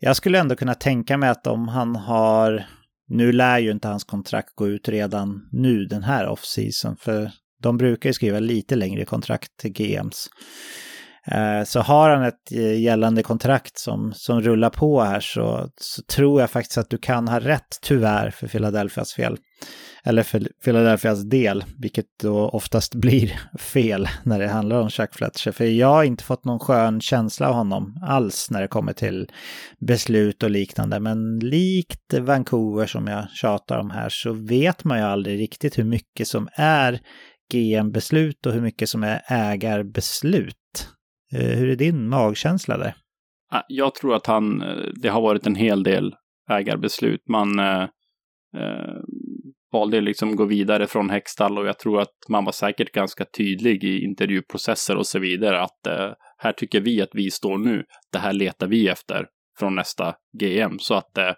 Jag 0.00 0.16
skulle 0.16 0.38
ändå 0.38 0.56
kunna 0.56 0.74
tänka 0.74 1.16
mig 1.16 1.28
att 1.28 1.46
om 1.46 1.68
han 1.68 1.96
har... 1.96 2.66
Nu 3.10 3.32
lär 3.32 3.58
ju 3.58 3.70
inte 3.70 3.88
hans 3.88 4.04
kontrakt 4.04 4.54
gå 4.54 4.68
ut 4.68 4.88
redan 4.88 5.48
nu 5.52 5.84
den 5.84 6.02
här 6.02 6.26
off-season, 6.28 6.96
för 6.96 7.30
de 7.62 7.76
brukar 7.76 8.08
ju 8.08 8.14
skriva 8.14 8.40
lite 8.40 8.76
längre 8.76 9.04
kontrakt 9.04 9.56
till 9.56 9.72
GMs. 9.72 10.28
Eh, 11.30 11.64
så 11.64 11.80
har 11.80 12.10
han 12.10 12.22
ett 12.22 12.52
eh, 12.52 12.80
gällande 12.80 13.22
kontrakt 13.22 13.78
som, 13.78 14.12
som 14.14 14.40
rullar 14.40 14.70
på 14.70 15.02
här 15.02 15.20
så, 15.20 15.68
så 15.80 16.02
tror 16.02 16.40
jag 16.40 16.50
faktiskt 16.50 16.78
att 16.78 16.90
du 16.90 16.98
kan 16.98 17.28
ha 17.28 17.40
rätt, 17.40 17.78
tyvärr, 17.82 18.30
för 18.30 18.48
Philadelphias 18.48 19.14
fel. 19.14 19.36
Eller 20.04 20.22
för 20.22 20.48
Philadelphias 20.64 21.22
del, 21.22 21.64
vilket 21.78 22.06
då 22.22 22.48
oftast 22.48 22.94
blir 23.00 23.40
fel 23.58 24.08
när 24.22 24.38
det 24.38 24.48
handlar 24.48 24.80
om 24.80 24.90
Chuck 24.90 25.14
Fletcher. 25.14 25.50
För 25.50 25.64
jag 25.64 25.88
har 25.88 26.04
inte 26.04 26.24
fått 26.24 26.44
någon 26.44 26.58
skön 26.58 27.00
känsla 27.00 27.48
av 27.48 27.54
honom 27.54 28.02
alls 28.06 28.50
när 28.50 28.60
det 28.60 28.68
kommer 28.68 28.92
till 28.92 29.28
beslut 29.86 30.42
och 30.42 30.50
liknande. 30.50 31.00
Men 31.00 31.38
likt 31.38 32.14
Vancouver 32.14 32.86
som 32.86 33.06
jag 33.06 33.30
tjatar 33.30 33.78
om 33.78 33.90
här 33.90 34.08
så 34.08 34.32
vet 34.32 34.84
man 34.84 34.98
ju 34.98 35.04
aldrig 35.04 35.40
riktigt 35.40 35.78
hur 35.78 35.84
mycket 35.84 36.28
som 36.28 36.48
är 36.52 37.00
GM-beslut 37.52 38.46
och 38.46 38.52
hur 38.52 38.60
mycket 38.60 38.88
som 38.88 39.02
är 39.02 39.22
ägarbeslut. 39.28 40.88
Eh, 41.32 41.58
hur 41.58 41.70
är 41.70 41.76
din 41.76 42.08
magkänsla 42.08 42.78
där? 42.78 42.94
Ah, 43.50 43.62
jag 43.68 43.94
tror 43.94 44.14
att 44.14 44.26
han, 44.26 44.62
eh, 44.62 44.76
det 44.94 45.08
har 45.08 45.20
varit 45.20 45.46
en 45.46 45.54
hel 45.54 45.82
del 45.82 46.14
ägarbeslut. 46.50 47.28
Man 47.28 47.58
eh, 47.58 47.82
eh 48.56 49.02
valde 49.72 50.00
liksom 50.00 50.30
att 50.30 50.36
gå 50.36 50.44
vidare 50.44 50.86
från 50.86 51.10
Hextall 51.10 51.58
och 51.58 51.66
jag 51.66 51.78
tror 51.78 52.00
att 52.00 52.14
man 52.28 52.44
var 52.44 52.52
säkert 52.52 52.92
ganska 52.92 53.24
tydlig 53.24 53.84
i 53.84 54.04
intervjuprocesser 54.04 54.96
och 54.96 55.06
så 55.06 55.18
vidare 55.18 55.60
att 55.60 55.86
eh, 55.86 56.12
här 56.38 56.52
tycker 56.52 56.80
vi 56.80 57.02
att 57.02 57.10
vi 57.12 57.30
står 57.30 57.58
nu. 57.58 57.84
Det 58.12 58.18
här 58.18 58.32
letar 58.32 58.66
vi 58.66 58.88
efter 58.88 59.26
från 59.58 59.74
nästa 59.74 60.14
GM. 60.40 60.78
Så 60.78 60.94
att 60.94 61.18
eh, 61.18 61.32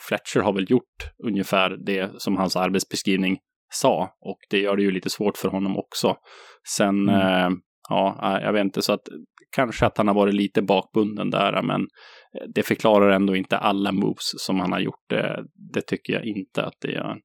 Fletcher 0.00 0.40
har 0.40 0.52
väl 0.52 0.70
gjort 0.70 1.10
ungefär 1.24 1.76
det 1.86 2.22
som 2.22 2.36
hans 2.36 2.56
arbetsbeskrivning 2.56 3.38
sa 3.68 4.10
och 4.20 4.38
det 4.50 4.58
gör 4.58 4.76
det 4.76 4.82
ju 4.82 4.90
lite 4.90 5.10
svårt 5.10 5.36
för 5.36 5.48
honom 5.48 5.76
också. 5.76 6.16
Sen 6.76 7.08
mm 7.08 7.60
ja, 7.88 8.40
jag 8.42 8.52
vet 8.52 8.64
inte, 8.64 8.82
så 8.82 8.92
att 8.92 9.08
kanske 9.56 9.86
att 9.86 9.98
han 9.98 10.08
har 10.08 10.14
varit 10.14 10.34
lite 10.34 10.62
bakbunden 10.62 11.30
där, 11.30 11.62
men 11.62 11.86
det 12.54 12.62
förklarar 12.62 13.10
ändå 13.10 13.36
inte 13.36 13.56
alla 13.56 13.92
moves 13.92 14.32
som 14.36 14.60
han 14.60 14.72
har 14.72 14.80
gjort. 14.80 15.04
Det, 15.08 15.44
det 15.74 15.80
tycker 15.80 16.12
jag 16.12 16.24
inte 16.24 16.64
att 16.64 16.74
det 16.80 16.92
gör. 16.92 17.16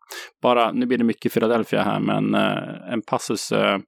Bara, 0.41 0.71
nu 0.71 0.85
blir 0.85 0.97
det 0.97 1.03
mycket 1.03 1.33
Philadelphia 1.33 1.81
här, 1.81 1.99
men 1.99 2.35
eh, 2.35 2.93
en 2.93 3.01
passus. 3.01 3.51
Eh, 3.51 3.79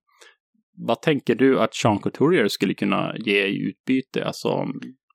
vad 0.88 1.02
tänker 1.02 1.36
du 1.36 1.60
att 1.60 1.76
Sean 1.76 2.00
Couturier 2.00 2.48
skulle 2.48 2.74
kunna 2.74 3.16
ge 3.18 3.46
i 3.46 3.70
utbyte? 3.70 4.26
Alltså, 4.26 4.66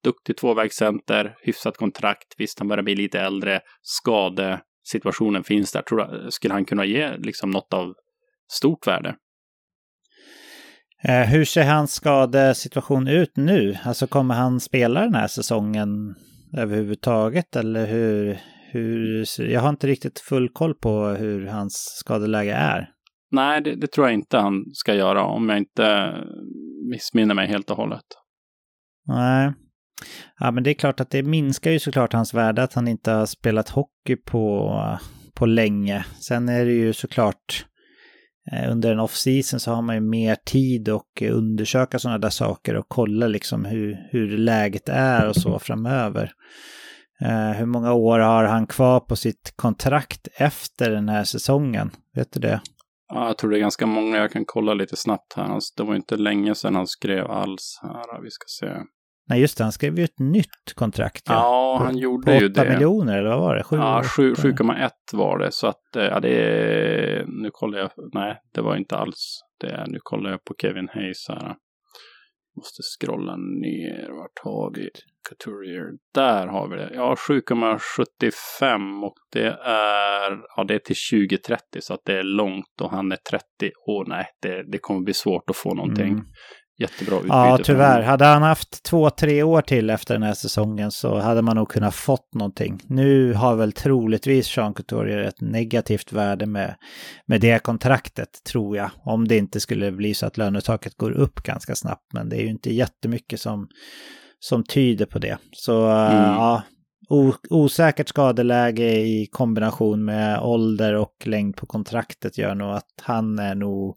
duktig 0.04 0.36
tvåvägscenter, 0.36 1.34
hyfsat 1.42 1.76
kontrakt, 1.76 2.34
visst 2.38 2.58
han 2.58 2.68
börjar 2.68 2.82
bli 2.82 2.94
lite 2.94 3.20
äldre, 3.20 3.60
skadesituationen 4.88 5.44
finns 5.44 5.72
där. 5.72 5.82
Tror 5.82 5.98
du, 5.98 6.30
skulle 6.30 6.54
han 6.54 6.64
kunna 6.64 6.84
ge 6.84 7.16
liksom 7.16 7.50
något 7.50 7.74
av 7.74 7.94
stort 8.52 8.86
värde? 8.86 9.16
Eh, 11.04 11.28
hur 11.28 11.44
ser 11.44 11.64
hans 11.64 11.92
skadesituation 11.92 13.08
ut 13.08 13.36
nu? 13.36 13.76
Alltså 13.84 14.06
kommer 14.06 14.34
han 14.34 14.60
spela 14.60 15.00
den 15.00 15.14
här 15.14 15.28
säsongen 15.28 16.14
överhuvudtaget 16.56 17.56
eller 17.56 17.86
hur, 17.86 18.38
hur... 18.72 19.26
Jag 19.40 19.60
har 19.60 19.68
inte 19.68 19.86
riktigt 19.86 20.18
full 20.18 20.48
koll 20.48 20.74
på 20.74 21.04
hur 21.06 21.46
hans 21.46 21.74
skadeläge 21.74 22.52
är. 22.52 22.90
Nej, 23.30 23.60
det, 23.60 23.74
det 23.74 23.86
tror 23.86 24.06
jag 24.06 24.14
inte 24.14 24.38
han 24.38 24.64
ska 24.72 24.94
göra 24.94 25.24
om 25.24 25.48
jag 25.48 25.58
inte 25.58 26.14
missminner 26.90 27.34
mig 27.34 27.48
helt 27.48 27.70
och 27.70 27.76
hållet. 27.76 28.04
Nej. 29.06 29.52
Ja, 30.40 30.50
men 30.50 30.64
det 30.64 30.70
är 30.70 30.74
klart 30.74 31.00
att 31.00 31.10
det 31.10 31.22
minskar 31.22 31.70
ju 31.70 31.78
såklart 31.78 32.12
hans 32.12 32.34
värde 32.34 32.62
att 32.62 32.74
han 32.74 32.88
inte 32.88 33.10
har 33.10 33.26
spelat 33.26 33.68
hockey 33.68 34.16
på, 34.16 34.74
på 35.34 35.46
länge. 35.46 36.04
Sen 36.20 36.48
är 36.48 36.64
det 36.64 36.72
ju 36.72 36.92
såklart 36.92 37.66
eh, 38.52 38.72
under 38.72 38.92
en 38.92 39.00
off-season 39.00 39.58
så 39.58 39.72
har 39.72 39.82
man 39.82 39.94
ju 39.94 40.00
mer 40.00 40.36
tid 40.46 40.88
och 40.88 41.22
undersöka 41.22 41.98
sådana 41.98 42.18
där 42.18 42.30
saker 42.30 42.74
och 42.74 42.86
kolla 42.88 43.26
liksom 43.26 43.64
hur, 43.64 44.08
hur 44.10 44.38
läget 44.38 44.88
är 44.88 45.28
och 45.28 45.36
så 45.36 45.58
framöver. 45.58 46.32
Uh, 47.22 47.52
hur 47.52 47.66
många 47.66 47.92
år 47.92 48.18
har 48.18 48.44
han 48.44 48.66
kvar 48.66 49.00
på 49.00 49.16
sitt 49.16 49.52
kontrakt 49.56 50.28
efter 50.34 50.90
den 50.90 51.08
här 51.08 51.24
säsongen? 51.24 51.90
Vet 52.14 52.32
du 52.32 52.40
det? 52.40 52.60
Ja, 53.08 53.26
jag 53.26 53.38
tror 53.38 53.50
det 53.50 53.58
är 53.58 53.60
ganska 53.60 53.86
många. 53.86 54.16
Jag 54.16 54.32
kan 54.32 54.44
kolla 54.46 54.74
lite 54.74 54.96
snabbt 54.96 55.34
här. 55.36 55.44
Alltså, 55.44 55.74
det 55.76 55.88
var 55.88 55.94
inte 55.94 56.16
länge 56.16 56.54
sedan 56.54 56.74
han 56.74 56.86
skrev 56.86 57.30
alls 57.30 57.80
här. 57.82 58.22
Vi 58.22 58.30
ska 58.30 58.44
se. 58.46 58.66
Nej, 59.28 59.40
just 59.40 59.58
det, 59.58 59.64
han 59.64 59.72
skrev 59.72 59.98
ju 59.98 60.04
ett 60.04 60.18
nytt 60.18 60.74
kontrakt. 60.74 61.22
Ja, 61.26 61.34
ja 61.34 61.84
han 61.84 61.98
gjorde 61.98 62.38
ju 62.38 62.48
det. 62.48 62.60
8 62.60 62.70
miljoner, 62.70 63.18
eller 63.18 63.30
vad 63.30 63.40
var 63.40 63.56
det? 63.56 63.62
7, 63.62 63.76
ja, 63.76 64.02
7,1 64.04 64.90
var 65.12 65.38
det. 65.38 65.52
Så 65.52 65.66
att, 65.66 65.96
eh, 65.96 66.04
ja, 66.04 66.20
det 66.20 66.28
är, 66.28 67.24
nu 67.26 67.50
kollar 67.52 67.78
jag, 67.78 67.90
nej, 68.12 68.40
det 68.54 68.60
var 68.60 68.76
inte 68.76 68.96
alls 68.96 69.40
det. 69.60 69.84
Nu 69.88 69.98
kollar 70.02 70.30
jag 70.30 70.44
på 70.44 70.54
Kevin 70.62 70.88
Hayes 70.88 71.28
här. 71.28 71.54
Måste 72.56 72.82
scrolla 72.82 73.36
ner, 73.36 74.08
vart 74.18 74.38
har 74.44 74.72
vi 74.74 74.90
Couturier? 75.28 75.90
Där 76.14 76.46
har 76.46 76.68
vi 76.68 76.76
det. 76.76 76.90
Ja, 76.94 77.14
7,75 77.28 79.02
och 79.04 79.14
det 79.32 79.46
är, 79.64 80.38
ja 80.56 80.64
det 80.64 80.74
är 80.74 80.78
till 80.78 80.96
2030 81.30 81.80
så 81.80 81.94
att 81.94 82.00
det 82.04 82.18
är 82.18 82.22
långt 82.22 82.80
och 82.82 82.90
han 82.90 83.12
är 83.12 83.18
30 83.30 83.44
år. 83.88 84.04
Nej, 84.08 84.26
det, 84.42 84.70
det 84.72 84.78
kommer 84.78 85.00
bli 85.00 85.14
svårt 85.14 85.50
att 85.50 85.56
få 85.56 85.74
någonting. 85.74 86.12
Mm 86.12 86.24
jättebra 86.78 87.16
utbyte. 87.16 87.34
Ja, 87.34 87.58
tyvärr. 87.64 88.02
Hade 88.02 88.24
han 88.24 88.42
haft 88.42 88.82
två, 88.82 89.10
tre 89.10 89.42
år 89.42 89.62
till 89.62 89.90
efter 89.90 90.14
den 90.14 90.22
här 90.22 90.34
säsongen 90.34 90.90
så 90.90 91.18
hade 91.18 91.42
man 91.42 91.56
nog 91.56 91.68
kunnat 91.68 91.94
fått 91.94 92.34
någonting. 92.34 92.80
Nu 92.86 93.32
har 93.32 93.56
väl 93.56 93.72
troligtvis 93.72 94.46
Sean 94.46 94.74
Couturier 94.74 95.18
ett 95.18 95.40
negativt 95.40 96.12
värde 96.12 96.46
med, 96.46 96.74
med 97.26 97.40
det 97.40 97.62
kontraktet, 97.62 98.28
tror 98.44 98.76
jag. 98.76 98.90
Om 99.04 99.28
det 99.28 99.36
inte 99.36 99.60
skulle 99.60 99.92
bli 99.92 100.14
så 100.14 100.26
att 100.26 100.36
lönetaket 100.36 100.96
går 100.96 101.10
upp 101.10 101.42
ganska 101.42 101.74
snabbt. 101.74 102.12
Men 102.12 102.28
det 102.28 102.36
är 102.36 102.42
ju 102.42 102.50
inte 102.50 102.74
jättemycket 102.74 103.40
som, 103.40 103.68
som 104.40 104.64
tyder 104.64 105.06
på 105.06 105.18
det. 105.18 105.38
Så 105.52 105.86
mm. 105.86 106.22
ja, 106.22 106.62
osäkert 107.50 108.08
skadeläge 108.08 109.00
i 109.00 109.26
kombination 109.32 110.04
med 110.04 110.40
ålder 110.40 110.94
och 110.94 111.14
längd 111.24 111.56
på 111.56 111.66
kontraktet 111.66 112.38
gör 112.38 112.54
nog 112.54 112.70
att 112.70 113.02
han 113.02 113.38
är 113.38 113.54
nog 113.54 113.96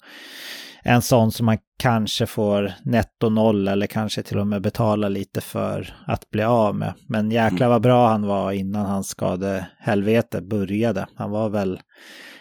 en 0.84 1.02
sån 1.02 1.32
som 1.32 1.46
man 1.46 1.58
kanske 1.80 2.26
får 2.26 2.74
netto 2.84 3.30
noll 3.30 3.68
eller 3.68 3.88
kanske 3.88 4.24
till 4.24 4.38
och 4.38 4.48
med 4.48 4.62
betala 4.62 5.10
lite 5.10 5.42
för 5.42 5.96
att 6.08 6.30
bli 6.30 6.44
av 6.44 6.76
med. 6.76 6.94
Men 7.08 7.32
jäklar 7.32 7.70
vad 7.70 7.82
bra 7.82 8.08
han 8.08 8.28
var 8.28 8.52
innan 8.52 8.86
hans 8.86 9.08
skadehelvete 9.08 10.42
började. 10.42 11.08
Han 11.16 11.32
var 11.32 11.50
väl 11.50 11.80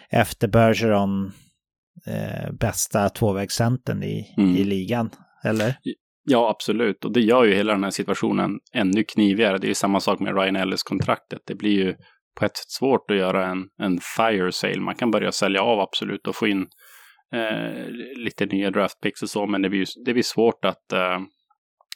efter 0.09 0.47
Bergeron 0.47 1.31
eh, 2.05 2.51
bästa 2.51 3.09
tvåvägscentern 3.09 4.03
i, 4.03 4.33
mm. 4.37 4.55
i 4.55 4.63
ligan, 4.63 5.09
eller? 5.43 5.75
Ja, 6.23 6.49
absolut. 6.49 7.05
Och 7.05 7.13
det 7.13 7.21
gör 7.21 7.43
ju 7.43 7.53
hela 7.53 7.73
den 7.73 7.83
här 7.83 7.91
situationen 7.91 8.59
ännu 8.73 9.03
knivigare. 9.03 9.57
Det 9.57 9.65
är 9.65 9.69
ju 9.69 9.75
samma 9.75 9.99
sak 9.99 10.19
med 10.19 10.35
Ryan 10.35 10.55
Ellis-kontraktet. 10.55 11.39
Det 11.45 11.55
blir 11.55 11.71
ju 11.71 11.95
på 12.35 12.45
ett 12.45 12.57
sätt 12.57 12.69
svårt 12.69 13.11
att 13.11 13.17
göra 13.17 13.47
en, 13.47 13.69
en 13.77 13.99
fire 14.17 14.51
sale. 14.51 14.79
Man 14.79 14.95
kan 14.95 15.11
börja 15.11 15.31
sälja 15.31 15.61
av 15.61 15.79
absolut 15.79 16.27
och 16.27 16.35
få 16.35 16.47
in 16.47 16.67
eh, 17.33 17.89
lite 18.15 18.45
nya 18.45 18.71
draftpicks 18.71 19.21
och 19.21 19.29
så, 19.29 19.47
men 19.47 19.61
det 19.61 19.69
blir, 19.69 19.85
det 20.05 20.13
blir 20.13 20.23
svårt 20.23 20.65
att, 20.65 20.91
eh, 20.93 21.19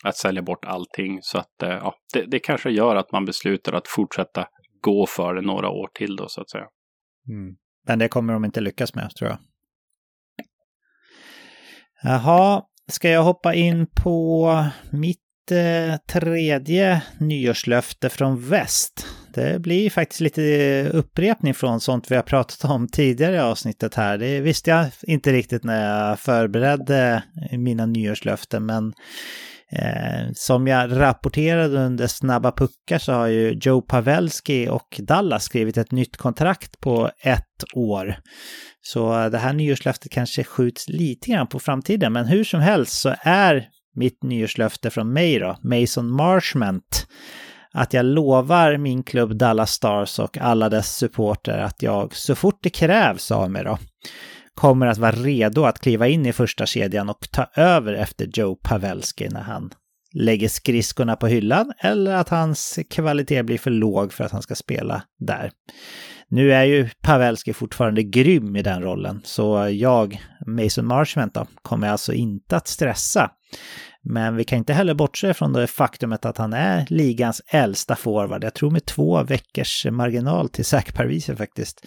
att 0.03 0.17
sälja 0.17 0.41
bort 0.41 0.65
allting. 0.65 1.19
Så 1.21 1.37
att 1.37 1.63
eh, 1.63 1.69
ja, 1.69 1.95
det, 2.13 2.25
det, 2.27 2.39
kanske 2.39 2.69
gör 2.69 2.95
att 2.95 3.11
man 3.11 3.25
beslutar 3.25 3.73
att 3.73 3.87
fortsätta 3.87 4.47
gå 4.81 5.05
för 5.07 5.33
det 5.33 5.41
några 5.41 5.69
år 5.69 5.89
till 5.93 6.15
då, 6.15 6.27
så 6.27 6.41
att 6.41 6.49
säga. 6.49 6.67
Mm. 7.29 7.55
Men 7.87 7.99
det 7.99 8.07
kommer 8.07 8.33
de 8.33 8.45
inte 8.45 8.61
lyckas 8.61 8.95
med, 8.95 9.09
tror 9.19 9.29
jag. 9.29 9.39
Jaha, 12.03 12.63
ska 12.91 13.09
jag 13.09 13.23
hoppa 13.23 13.53
in 13.53 13.87
på 13.87 14.65
mitt 14.89 15.19
eh, 15.51 15.97
tredje 16.07 17.01
nyårslöfte 17.19 18.09
från 18.09 18.49
väst? 18.49 19.05
Det 19.33 19.61
blir 19.61 19.89
faktiskt 19.89 20.21
lite 20.21 20.89
upprepning 20.93 21.53
från 21.53 21.81
sånt 21.81 22.11
vi 22.11 22.15
har 22.15 22.23
pratat 22.23 22.65
om 22.71 22.87
tidigare 22.87 23.35
i 23.35 23.39
avsnittet 23.39 23.95
här. 23.95 24.17
Det 24.17 24.39
visste 24.39 24.69
jag 24.69 24.87
inte 25.01 25.31
riktigt 25.31 25.63
när 25.63 26.07
jag 26.07 26.19
förberedde 26.19 27.23
mina 27.51 27.85
nyårslöften, 27.85 28.65
men 28.65 28.93
eh, 29.75 30.31
som 30.33 30.67
jag 30.67 30.99
rapporterade 30.99 31.85
under 31.85 32.07
Snabba 32.07 32.51
Puckar 32.51 32.97
så 32.97 33.13
har 33.13 33.27
ju 33.27 33.59
Joe 33.61 33.81
Pavelski 33.81 34.67
och 34.69 34.99
Dallas 34.99 35.43
skrivit 35.43 35.77
ett 35.77 35.91
nytt 35.91 36.17
kontrakt 36.17 36.79
på 36.79 37.09
ett 37.19 37.63
år. 37.73 38.15
Så 38.81 39.29
det 39.29 39.37
här 39.37 39.53
nyårslöftet 39.53 40.11
kanske 40.11 40.43
skjuts 40.43 40.89
lite 40.89 41.31
grann 41.31 41.47
på 41.47 41.59
framtiden, 41.59 42.13
men 42.13 42.25
hur 42.25 42.43
som 42.43 42.59
helst 42.59 42.99
så 42.99 43.15
är 43.21 43.67
mitt 43.95 44.23
nyårslöfte 44.23 44.89
från 44.89 45.13
mig 45.13 45.39
då, 45.39 45.57
Mason 45.63 46.11
Marshment, 46.11 47.07
att 47.73 47.93
jag 47.93 48.05
lovar 48.05 48.77
min 48.77 49.03
klubb 49.03 49.35
Dallas 49.35 49.71
Stars 49.71 50.19
och 50.19 50.37
alla 50.37 50.69
dess 50.69 50.95
supporter 50.97 51.57
att 51.57 51.81
jag 51.81 52.15
så 52.15 52.35
fort 52.35 52.59
det 52.61 52.69
krävs 52.69 53.31
av 53.31 53.51
mig 53.51 53.63
då 53.63 53.77
kommer 54.55 54.87
att 54.87 54.97
vara 54.97 55.11
redo 55.11 55.63
att 55.63 55.79
kliva 55.79 56.07
in 56.07 56.25
i 56.25 56.33
första 56.33 56.65
kedjan 56.65 57.09
och 57.09 57.31
ta 57.31 57.47
över 57.55 57.93
efter 57.93 58.29
Joe 58.33 58.55
Pavelski 58.55 59.29
när 59.29 59.41
han 59.41 59.73
lägger 60.13 60.47
skridskorna 60.47 61.15
på 61.15 61.27
hyllan 61.27 61.73
eller 61.79 62.15
att 62.15 62.29
hans 62.29 62.79
kvalitet 62.89 63.43
blir 63.43 63.57
för 63.57 63.71
låg 63.71 64.13
för 64.13 64.23
att 64.23 64.31
han 64.31 64.41
ska 64.41 64.55
spela 64.55 65.03
där. 65.19 65.51
Nu 66.27 66.53
är 66.53 66.63
ju 66.63 66.89
Pavelski 67.01 67.53
fortfarande 67.53 68.03
grym 68.03 68.55
i 68.55 68.61
den 68.61 68.81
rollen, 68.81 69.21
så 69.23 69.69
jag, 69.71 70.21
Mason 70.47 70.85
Marshment 70.85 71.33
då, 71.33 71.47
kommer 71.61 71.87
alltså 71.87 72.13
inte 72.13 72.57
att 72.57 72.67
stressa. 72.67 73.31
Men 74.03 74.35
vi 74.35 74.43
kan 74.43 74.57
inte 74.57 74.73
heller 74.73 74.93
bortse 74.93 75.33
från 75.33 75.53
det 75.53 75.67
faktumet 75.67 76.25
att 76.25 76.37
han 76.37 76.53
är 76.53 76.85
ligans 76.89 77.41
äldsta 77.47 77.95
forward. 77.95 78.43
Jag 78.43 78.53
tror 78.53 78.71
med 78.71 78.85
två 78.85 79.23
veckors 79.23 79.85
marginal 79.85 80.49
till 80.49 80.65
Zach 80.65 80.85
faktiskt. 81.37 81.85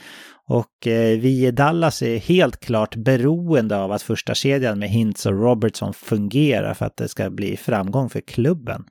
Och 0.49 0.87
eh, 0.87 1.19
vi 1.19 1.47
i 1.47 1.51
Dallas 1.51 2.03
är 2.03 2.19
helt 2.19 2.61
klart 2.61 2.97
beroende 2.97 3.77
av 3.77 3.93
att 3.93 4.03
första 4.03 4.35
kedjan 4.35 4.79
med 4.79 4.91
Hintz 4.91 5.27
och 5.27 5.41
Robertson 5.41 5.95
fungerar 5.95 6.75
för 6.75 6.87
att 6.87 6.97
det 6.97 7.09
ska 7.09 7.31
bli 7.31 7.57
framgång 7.57 8.11
för 8.11 8.21
klubben. 8.21 8.85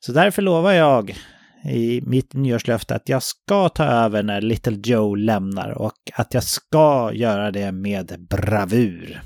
Så 0.00 0.12
därför 0.12 0.42
lovar 0.42 0.72
jag 0.72 1.14
i 1.64 2.00
mitt 2.06 2.34
nyårslöfte 2.34 2.94
att 2.94 3.08
jag 3.08 3.22
ska 3.22 3.68
ta 3.68 3.84
över 3.84 4.22
när 4.22 4.40
Little 4.40 4.80
Joe 4.84 5.14
lämnar 5.14 5.70
och 5.70 5.98
att 6.14 6.34
jag 6.34 6.44
ska 6.44 7.10
göra 7.14 7.50
det 7.50 7.72
med 7.72 8.26
bravur. 8.30 9.22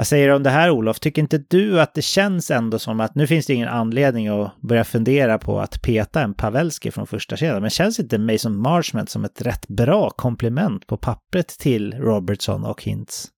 Vad 0.00 0.06
säger 0.06 0.28
du 0.28 0.34
om 0.34 0.42
det 0.42 0.50
här 0.50 0.70
Olof? 0.70 1.00
Tycker 1.00 1.22
inte 1.22 1.38
du 1.38 1.80
att 1.80 1.94
det 1.94 2.02
känns 2.02 2.50
ändå 2.50 2.78
som 2.78 3.00
att 3.00 3.14
nu 3.14 3.26
finns 3.26 3.46
det 3.46 3.54
ingen 3.54 3.68
anledning 3.68 4.28
att 4.28 4.60
börja 4.60 4.84
fundera 4.84 5.38
på 5.38 5.60
att 5.60 5.82
peta 5.82 6.22
en 6.22 6.34
Pavelski 6.34 6.90
från 6.90 7.06
första 7.06 7.36
kedjan, 7.36 7.60
men 7.60 7.70
känns 7.70 8.00
inte 8.00 8.18
Mason 8.18 8.56
Marshman 8.56 9.06
som 9.06 9.24
ett 9.24 9.42
rätt 9.42 9.68
bra 9.68 10.10
komplement 10.10 10.86
på 10.86 10.96
pappret 10.96 11.48
till 11.48 11.94
Robertson 11.94 12.64
och 12.64 12.82
Hintz? 12.82 13.28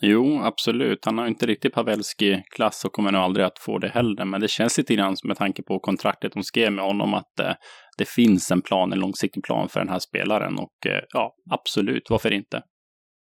Jo, 0.00 0.40
absolut. 0.42 1.04
Han 1.04 1.18
har 1.18 1.26
inte 1.26 1.46
riktigt 1.46 1.74
Pavelski-klass 1.74 2.84
och 2.84 2.92
kommer 2.92 3.12
nog 3.12 3.22
aldrig 3.22 3.46
att 3.46 3.58
få 3.58 3.78
det 3.78 3.88
heller. 3.88 4.24
Men 4.24 4.40
det 4.40 4.48
känns 4.48 4.78
lite 4.78 4.94
grann 4.94 5.16
med 5.24 5.36
tanke 5.36 5.62
på 5.62 5.78
kontraktet 5.78 6.32
de 6.32 6.42
skrev 6.42 6.72
med 6.72 6.84
honom 6.84 7.14
att 7.14 7.40
eh, 7.40 7.52
det 7.98 8.08
finns 8.08 8.50
en 8.50 8.62
plan, 8.62 8.92
en 8.92 8.98
långsiktig 8.98 9.44
plan 9.44 9.68
för 9.68 9.80
den 9.80 9.88
här 9.88 9.98
spelaren. 9.98 10.58
Och 10.58 10.86
eh, 10.86 11.02
ja, 11.14 11.34
absolut, 11.50 12.06
varför 12.10 12.32
inte? 12.32 12.62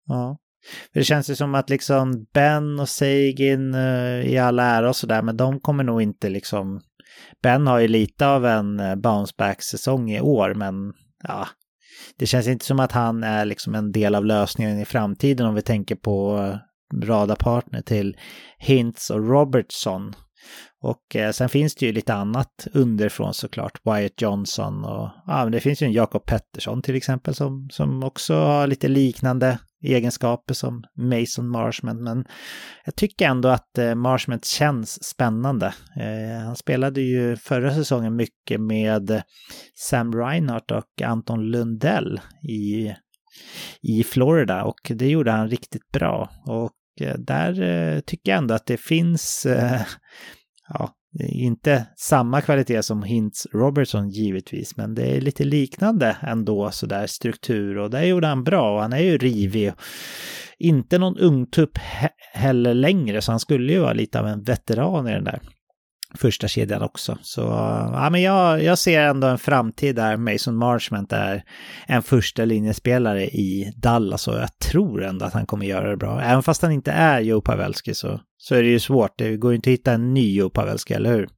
Ja. 0.07 0.37
Det 0.93 1.05
känns 1.05 1.31
ju 1.31 1.35
som 1.35 1.55
att 1.55 1.71
liksom 1.71 2.27
Ben 2.35 2.81
och 2.81 2.89
Seigin 2.89 3.75
uh, 3.75 3.81
eh, 3.81 4.33
i 4.33 4.39
all 4.39 4.59
ära 4.59 4.89
och 4.89 4.97
sådär, 4.97 5.23
men 5.23 5.37
de 5.37 5.61
kommer 5.61 5.85
nog 5.85 6.03
inte 6.03 6.29
liksom... 6.29 6.81
Ben 7.43 7.67
har 7.67 7.79
ju 7.79 7.89
lite 7.89 8.27
av 8.27 8.47
en 8.47 8.81
eh, 8.81 8.95
bounceback-säsong 8.95 10.11
i 10.11 10.21
år, 10.21 10.55
men 10.55 10.93
ja, 11.29 11.49
det 12.19 12.27
känns 12.27 12.49
inte 12.49 12.65
som 12.65 12.81
att 12.81 12.93
han 12.93 13.23
är 13.23 13.45
liksom 13.45 13.75
en 13.75 13.93
del 13.93 14.15
av 14.15 14.25
lösningen 14.25 14.79
i 14.81 14.85
framtiden 14.85 15.47
om 15.47 15.55
vi 15.55 15.63
tänker 15.63 15.95
på 15.95 16.39
eh, 16.39 16.57
radarpartner 17.07 17.81
till 17.83 18.17
Hintz 18.59 19.11
och 19.11 19.29
Robertson. 19.29 20.15
Och 20.83 21.17
eh, 21.17 21.33
sen 21.33 21.49
finns 21.49 21.75
det 21.75 21.87
ju 21.87 21.93
lite 21.93 22.15
annat 22.15 22.67
underifrån 22.73 23.35
såklart. 23.35 23.81
Wyatt 23.85 24.23
Johnson 24.23 24.85
och 24.85 25.11
ja, 25.27 25.43
men 25.43 25.53
det 25.53 25.61
finns 25.61 25.83
ju 25.83 25.87
en 25.87 25.93
Jakob 25.93 26.27
Pettersson 26.27 26.83
till 26.83 26.95
exempel 26.95 27.35
som, 27.35 27.69
som 27.73 28.03
också 28.03 28.35
har 28.35 28.67
lite 28.67 28.89
liknande 28.89 29.59
egenskaper 29.83 30.55
som 30.55 30.85
Mason 30.97 31.49
Marshman. 31.49 32.03
Men 32.03 32.25
jag 32.85 32.97
tycker 32.97 33.27
ändå 33.29 33.49
att 33.49 33.79
eh, 33.79 33.95
Marshman 33.95 34.41
känns 34.41 35.05
spännande. 35.05 35.67
Eh, 35.97 36.45
han 36.45 36.57
spelade 36.57 37.01
ju 37.01 37.37
förra 37.37 37.75
säsongen 37.75 38.17
mycket 38.17 38.61
med 38.61 39.23
Sam 39.75 40.15
Reinhardt 40.15 40.71
och 40.71 41.03
Anton 41.05 41.51
Lundell 41.51 42.21
i, 42.49 42.95
i 43.83 44.05
Florida 44.05 44.65
och 44.65 44.81
det 44.95 45.09
gjorde 45.09 45.31
han 45.31 45.49
riktigt 45.49 45.91
bra. 45.93 46.31
Och 46.47 47.07
eh, 47.07 47.19
där 47.19 48.01
tycker 48.01 48.33
jag 48.33 48.39
ändå 48.39 48.55
att 48.55 48.67
det 48.67 48.77
finns 48.77 49.47
ja, 50.69 50.95
inte 51.21 51.87
samma 51.97 52.41
kvalitet 52.41 52.83
som 52.83 53.03
Hintz 53.03 53.47
Robertson 53.53 54.09
givetvis, 54.09 54.77
men 54.77 54.95
det 54.95 55.17
är 55.17 55.21
lite 55.21 55.45
liknande 55.45 56.17
ändå 56.21 56.71
sådär 56.71 57.07
struktur 57.07 57.79
och 57.79 57.91
det 57.91 58.07
gjorde 58.07 58.27
han 58.27 58.45
bra 58.45 58.75
och 58.75 58.83
han 58.83 58.93
är 58.93 58.99
ju 58.99 59.19
rivig. 59.19 59.73
Inte 60.59 60.99
någon 60.99 61.19
ungtupp 61.19 61.79
he 61.79 62.09
heller 62.33 62.75
längre, 62.75 63.23
så 63.23 63.33
han 63.33 63.41
skulle 63.41 63.73
ju 63.73 63.79
vara 63.79 63.93
lite 63.93 64.21
av 64.21 64.27
en 64.27 64.43
veteran 64.43 65.09
i 65.09 65.13
den 65.13 65.25
där 65.25 65.41
första 66.15 66.49
kedjan 66.49 66.83
också. 66.83 67.19
Så 67.23 67.41
ja, 67.93 68.09
men 68.13 68.23
jag, 68.23 68.63
jag 68.63 68.79
ser 68.79 69.01
ändå 69.01 69.27
en 69.27 69.39
framtid 69.39 69.97
där 69.97 70.17
Mason 70.17 70.57
Marchment 70.57 71.13
är 71.13 71.43
en 71.87 72.03
första 72.03 72.45
linjespelare 72.45 73.25
i 73.25 73.73
Dallas 73.77 74.29
och 74.29 74.35
jag 74.35 74.59
tror 74.59 75.05
ändå 75.05 75.25
att 75.25 75.35
han 75.35 75.47
kommer 75.47 75.67
göra 75.67 75.91
det 75.91 75.97
bra. 75.97 76.21
Även 76.21 76.43
fast 76.43 76.63
han 76.63 76.73
inte 76.73 76.93
är 76.93 77.21
Joe 77.21 77.41
Pavelski 77.41 77.95
så, 77.95 78.21
så 78.37 78.55
är 78.55 78.63
det 78.63 78.69
ju 78.69 78.81
svårt. 78.81 79.19
Det 79.19 79.37
går 79.37 79.53
ju 79.53 79.57
inte 79.57 79.71
att 79.71 79.75
hitta 79.75 79.93
en 79.93 80.15
ny 80.15 80.35
Joe 80.37 80.51
Pavelski, 80.51 80.95
eller 80.95 81.11
hur? 81.11 81.29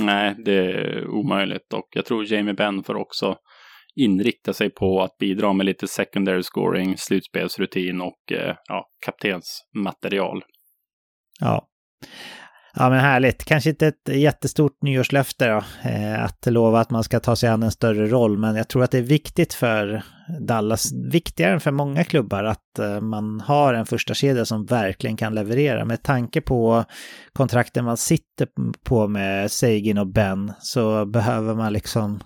Nej, 0.00 0.34
det 0.44 0.52
är 0.52 1.06
omöjligt 1.08 1.72
och 1.72 1.88
jag 1.90 2.04
tror 2.04 2.32
Jamie 2.32 2.54
Benn 2.54 2.84
får 2.84 2.94
också 2.96 3.36
inrikta 3.94 4.52
sig 4.52 4.70
på 4.70 5.02
att 5.02 5.18
bidra 5.18 5.52
med 5.52 5.66
lite 5.66 5.88
secondary 5.88 6.42
scoring, 6.42 6.96
slutspelsrutin 6.96 8.00
och 8.00 8.32
eh, 8.32 8.56
ja, 8.68 8.86
kaptensmaterial. 9.06 10.42
Ja. 11.40 11.68
Ja 12.74 12.90
men 12.90 13.00
härligt. 13.00 13.44
Kanske 13.44 13.70
inte 13.70 13.86
ett 13.86 14.08
jättestort 14.08 14.82
nyårslöfte 14.82 15.48
då, 15.48 15.88
eh, 15.90 16.24
att 16.24 16.46
lova 16.46 16.80
att 16.80 16.90
man 16.90 17.04
ska 17.04 17.20
ta 17.20 17.36
sig 17.36 17.48
an 17.48 17.62
en 17.62 17.70
större 17.70 18.06
roll, 18.06 18.38
men 18.38 18.56
jag 18.56 18.68
tror 18.68 18.84
att 18.84 18.90
det 18.90 18.98
är 18.98 19.02
viktigt 19.02 19.54
för 19.54 20.02
Dallas, 20.40 20.92
viktigare 20.92 21.52
än 21.52 21.60
för 21.60 21.70
många 21.70 22.04
klubbar, 22.04 22.44
att 22.44 22.78
eh, 22.78 23.00
man 23.00 23.40
har 23.40 23.74
en 23.74 23.86
första 23.86 24.14
kedja 24.14 24.44
som 24.44 24.64
verkligen 24.64 25.16
kan 25.16 25.34
leverera. 25.34 25.84
Med 25.84 26.02
tanke 26.02 26.40
på 26.40 26.84
kontrakten 27.32 27.84
man 27.84 27.96
sitter 27.96 28.48
på 28.84 29.08
med 29.08 29.50
Seigin 29.50 29.98
och 29.98 30.12
Ben 30.12 30.52
så 30.60 31.06
behöver 31.06 31.54
man 31.54 31.72
liksom 31.72 32.20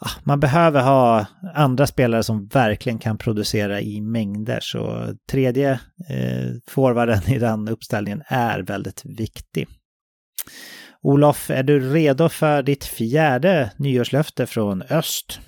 Ah, 0.00 0.10
man 0.24 0.40
behöver 0.40 0.82
ha 0.82 1.26
andra 1.54 1.86
spelare 1.86 2.22
som 2.22 2.46
verkligen 2.46 2.98
kan 2.98 3.18
producera 3.18 3.80
i 3.80 4.00
mängder. 4.00 4.58
Så 4.62 5.14
tredje 5.30 5.70
eh, 6.10 6.50
forwarden 6.68 7.28
i 7.28 7.38
den 7.38 7.68
uppställningen 7.68 8.22
är 8.26 8.62
väldigt 8.62 9.04
viktig. 9.04 9.68
Olof, 11.02 11.50
är 11.50 11.62
du 11.62 11.92
redo 11.92 12.28
för 12.28 12.62
ditt 12.62 12.84
fjärde 12.84 13.70
nyårslöfte 13.76 14.46
från 14.46 14.82
öst? 14.82 15.40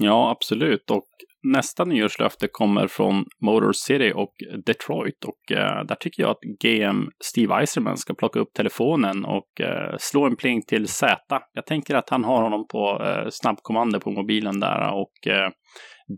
Ja, 0.00 0.30
absolut. 0.30 0.90
Och 0.90 1.06
nästa 1.52 1.84
nyårslöfte 1.84 2.48
kommer 2.52 2.86
från 2.86 3.24
Motor 3.40 3.72
City 3.72 4.12
och 4.14 4.32
Detroit. 4.66 5.24
Och 5.24 5.56
eh, 5.56 5.84
där 5.84 5.94
tycker 5.94 6.22
jag 6.22 6.30
att 6.30 6.40
GM 6.62 7.10
Steve 7.24 7.54
Eiserman 7.54 7.96
ska 7.96 8.14
plocka 8.14 8.40
upp 8.40 8.52
telefonen 8.56 9.24
och 9.24 9.60
eh, 9.60 9.94
slå 9.98 10.26
en 10.26 10.36
pling 10.36 10.62
till 10.62 10.88
Z. 10.88 11.16
Jag 11.52 11.66
tänker 11.66 11.94
att 11.94 12.10
han 12.10 12.24
har 12.24 12.42
honom 12.42 12.66
på 12.68 13.02
eh, 13.04 13.28
snabbkommando 13.30 14.00
på 14.00 14.10
mobilen 14.10 14.60
där 14.60 14.92
och 14.92 15.32
eh, 15.32 15.50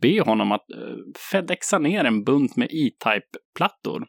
be 0.00 0.20
honom 0.20 0.52
att 0.52 0.70
eh, 0.70 0.96
fedexa 1.32 1.78
ner 1.78 2.04
en 2.04 2.24
bunt 2.24 2.56
med 2.56 2.68
E-Type-plattor 2.70 4.04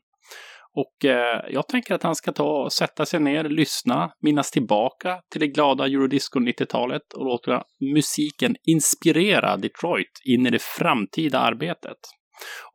och 0.75 1.05
eh, 1.05 1.41
jag 1.49 1.67
tänker 1.67 1.95
att 1.95 2.03
han 2.03 2.15
ska 2.15 2.31
ta 2.31 2.63
och 2.63 2.73
sätta 2.73 3.05
sig 3.05 3.19
ner, 3.19 3.43
lyssna, 3.43 4.11
minnas 4.21 4.51
tillbaka 4.51 5.21
till 5.31 5.41
det 5.41 5.47
glada 5.47 5.85
Eurodisco 5.85 6.39
90-talet 6.39 7.13
och 7.15 7.25
låta 7.25 7.63
musiken 7.95 8.55
inspirera 8.63 9.57
Detroit 9.57 10.21
in 10.25 10.45
i 10.45 10.49
det 10.49 10.61
framtida 10.61 11.39
arbetet. 11.39 11.97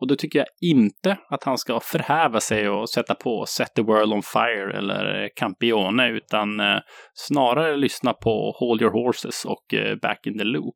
Och 0.00 0.08
då 0.08 0.16
tycker 0.16 0.38
jag 0.38 0.70
inte 0.70 1.18
att 1.28 1.44
han 1.44 1.58
ska 1.58 1.80
förhäva 1.80 2.40
sig 2.40 2.68
och 2.68 2.90
sätta 2.90 3.14
på 3.14 3.44
Set 3.46 3.74
the 3.74 3.82
World 3.82 4.12
on 4.12 4.22
Fire 4.22 4.78
eller 4.78 5.30
Campione, 5.36 6.08
utan 6.08 6.60
eh, 6.60 6.78
snarare 7.14 7.76
lyssna 7.76 8.12
på 8.12 8.56
Hold 8.58 8.82
Your 8.82 8.92
Horses 8.92 9.44
och 9.44 9.74
eh, 9.74 9.96
Back 10.02 10.26
in 10.26 10.38
the 10.38 10.44
Loop. 10.44 10.74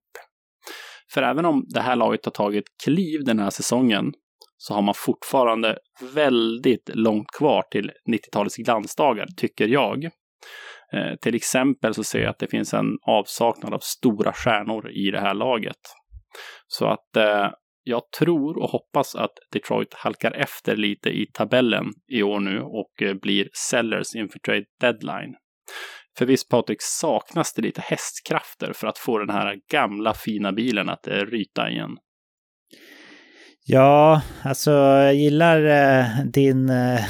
För 1.14 1.22
även 1.22 1.44
om 1.44 1.64
det 1.68 1.80
här 1.80 1.96
laget 1.96 2.24
har 2.24 2.32
tagit 2.32 2.64
kliv 2.84 3.24
den 3.24 3.38
här 3.38 3.50
säsongen 3.50 4.12
så 4.56 4.74
har 4.74 4.82
man 4.82 4.94
fortfarande 4.94 5.78
väldigt 6.14 6.90
långt 6.94 7.30
kvar 7.38 7.62
till 7.70 7.90
90-talets 8.10 8.56
glansdagar, 8.56 9.26
tycker 9.36 9.68
jag. 9.68 10.04
Eh, 10.92 11.14
till 11.20 11.34
exempel 11.34 11.94
så 11.94 12.04
ser 12.04 12.20
jag 12.20 12.30
att 12.30 12.38
det 12.38 12.48
finns 12.48 12.74
en 12.74 12.98
avsaknad 13.06 13.74
av 13.74 13.78
stora 13.78 14.32
stjärnor 14.32 14.90
i 14.90 15.10
det 15.10 15.20
här 15.20 15.34
laget. 15.34 15.80
Så 16.66 16.86
att 16.86 17.16
eh, 17.16 17.50
jag 17.82 18.02
tror 18.18 18.58
och 18.58 18.70
hoppas 18.70 19.14
att 19.14 19.32
Detroit 19.52 19.94
halkar 19.94 20.32
efter 20.32 20.76
lite 20.76 21.08
i 21.08 21.26
tabellen 21.32 21.86
i 22.08 22.22
år 22.22 22.40
nu 22.40 22.60
och 22.60 23.02
eh, 23.02 23.14
blir 23.14 23.48
sellers 23.52 24.14
inför 24.14 24.38
trade 24.38 24.64
deadline. 24.80 25.34
För 26.18 26.26
visst 26.26 26.48
Patrik, 26.48 26.78
saknas 26.80 27.54
det 27.54 27.62
lite 27.62 27.80
hästkrafter 27.80 28.72
för 28.72 28.86
att 28.86 28.98
få 28.98 29.18
den 29.18 29.30
här 29.30 29.56
gamla 29.72 30.14
fina 30.14 30.52
bilen 30.52 30.88
att 30.88 31.06
eh, 31.06 31.14
ryta 31.14 31.70
igen? 31.70 31.96
Ja, 33.70 34.22
alltså 34.42 34.70
jag 34.70 35.14
gillar 35.14 35.64
eh, 35.64 36.24
din 36.24 36.68
eh, 36.70 37.00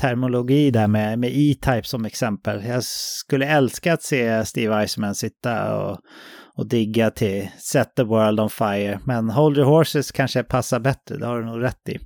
termologi 0.00 0.70
där 0.70 0.86
med, 0.86 1.18
med 1.18 1.30
E-Type 1.32 1.82
som 1.82 2.04
exempel. 2.04 2.64
Jag 2.64 2.84
skulle 2.84 3.46
älska 3.46 3.92
att 3.92 4.02
se 4.02 4.44
Steve 4.44 4.76
Eisman 4.76 5.14
sitta 5.14 5.76
och, 5.76 5.98
och 6.54 6.68
digga 6.68 7.10
till 7.10 7.48
Set 7.58 7.94
the 7.96 8.02
World 8.02 8.40
on 8.40 8.50
Fire. 8.50 9.00
Men 9.04 9.30
Hold 9.30 9.58
Your 9.58 9.68
Horses 9.68 10.12
kanske 10.12 10.42
passar 10.42 10.80
bättre, 10.80 11.16
det 11.16 11.26
har 11.26 11.38
du 11.38 11.46
nog 11.46 11.62
rätt 11.62 11.88
i 11.88 11.98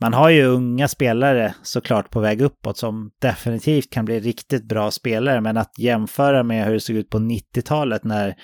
man 0.00 0.12
har 0.12 0.30
ju 0.30 0.44
unga 0.44 0.88
spelare 0.88 1.54
såklart 1.62 2.10
på 2.10 2.20
väg 2.20 2.40
uppåt 2.40 2.78
som 2.78 3.10
definitivt 3.20 3.90
kan 3.90 4.04
bli 4.04 4.20
riktigt 4.20 4.68
bra 4.68 4.90
spelare, 4.90 5.40
men 5.40 5.56
att 5.56 5.78
jämföra 5.78 6.42
med 6.42 6.66
hur 6.66 6.72
det 6.72 6.80
såg 6.80 6.96
ut 6.96 7.10
på 7.10 7.18
90-talet 7.18 8.04
när 8.04 8.34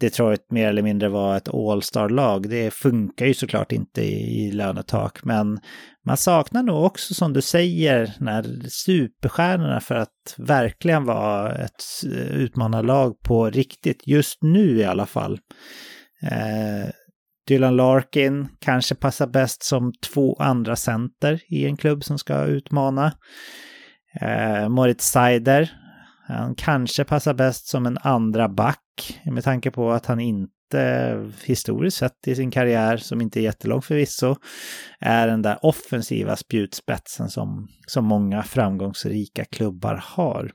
Detroit 0.00 0.50
mer 0.50 0.68
eller 0.68 0.82
mindre 0.82 1.08
var 1.08 1.36
ett 1.36 1.54
All-star-lag, 1.54 2.48
det 2.48 2.74
funkar 2.74 3.26
ju 3.26 3.34
såklart 3.34 3.72
inte 3.72 4.02
i, 4.02 4.46
i 4.46 4.52
lönetak, 4.52 5.24
men 5.24 5.60
man 6.06 6.16
saknar 6.16 6.62
nog 6.62 6.84
också 6.84 7.14
som 7.14 7.32
du 7.32 7.42
säger 7.42 8.14
när 8.18 8.68
superstjärnorna 8.68 9.80
för 9.80 9.94
att 9.94 10.34
verkligen 10.38 11.04
vara 11.04 11.54
ett 11.54 11.82
utmanarlag 12.30 13.20
på 13.20 13.50
riktigt, 13.50 14.02
just 14.06 14.42
nu 14.42 14.78
i 14.78 14.84
alla 14.84 15.06
fall. 15.06 15.38
Eh, 16.22 16.90
Dylan 17.50 17.76
Larkin 17.76 18.48
kanske 18.58 18.94
passar 18.94 19.26
bäst 19.26 19.62
som 19.62 19.92
två 19.92 20.36
andra 20.38 20.76
center 20.76 21.40
i 21.48 21.66
en 21.66 21.76
klubb 21.76 22.04
som 22.04 22.18
ska 22.18 22.44
utmana. 22.44 23.12
Eh, 24.20 24.68
Moritz 24.68 25.04
Seider, 25.04 25.72
han 26.28 26.54
kanske 26.54 27.04
passar 27.04 27.34
bäst 27.34 27.68
som 27.68 27.86
en 27.86 27.98
andra 27.98 28.48
back 28.48 29.20
med 29.24 29.44
tanke 29.44 29.70
på 29.70 29.90
att 29.90 30.06
han 30.06 30.20
inte 30.20 30.50
historiskt 31.44 31.96
sett 31.96 32.28
i 32.28 32.34
sin 32.34 32.50
karriär, 32.50 32.96
som 32.96 33.20
inte 33.20 33.40
är 33.40 33.42
jättelång 33.42 33.82
förvisso, 33.82 34.36
är 35.00 35.26
den 35.26 35.42
där 35.42 35.58
offensiva 35.62 36.36
spjutspetsen 36.36 37.28
som, 37.28 37.68
som 37.86 38.04
många 38.04 38.42
framgångsrika 38.42 39.44
klubbar 39.44 40.04
har. 40.06 40.50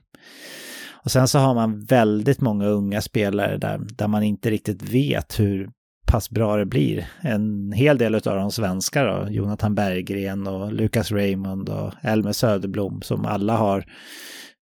Och 0.92 1.10
sen 1.10 1.28
så 1.28 1.38
har 1.38 1.54
man 1.54 1.84
väldigt 1.84 2.40
många 2.40 2.66
unga 2.66 3.00
spelare 3.00 3.58
där, 3.58 3.80
där 3.98 4.08
man 4.08 4.22
inte 4.22 4.50
riktigt 4.50 4.82
vet 4.82 5.40
hur 5.40 5.70
pass 6.06 6.30
bra 6.30 6.56
det 6.56 6.66
blir. 6.66 7.08
En 7.20 7.72
hel 7.72 7.98
del 7.98 8.14
av 8.14 8.20
de 8.22 8.50
svenska 8.50 9.04
då, 9.04 9.26
Jonathan 9.30 9.74
Berggren 9.74 10.46
och 10.46 10.72
Lukas 10.72 11.12
Raymond 11.12 11.68
och 11.68 11.92
Elmer 12.02 12.32
Söderblom 12.32 13.02
som 13.02 13.26
alla 13.26 13.56
har 13.56 13.84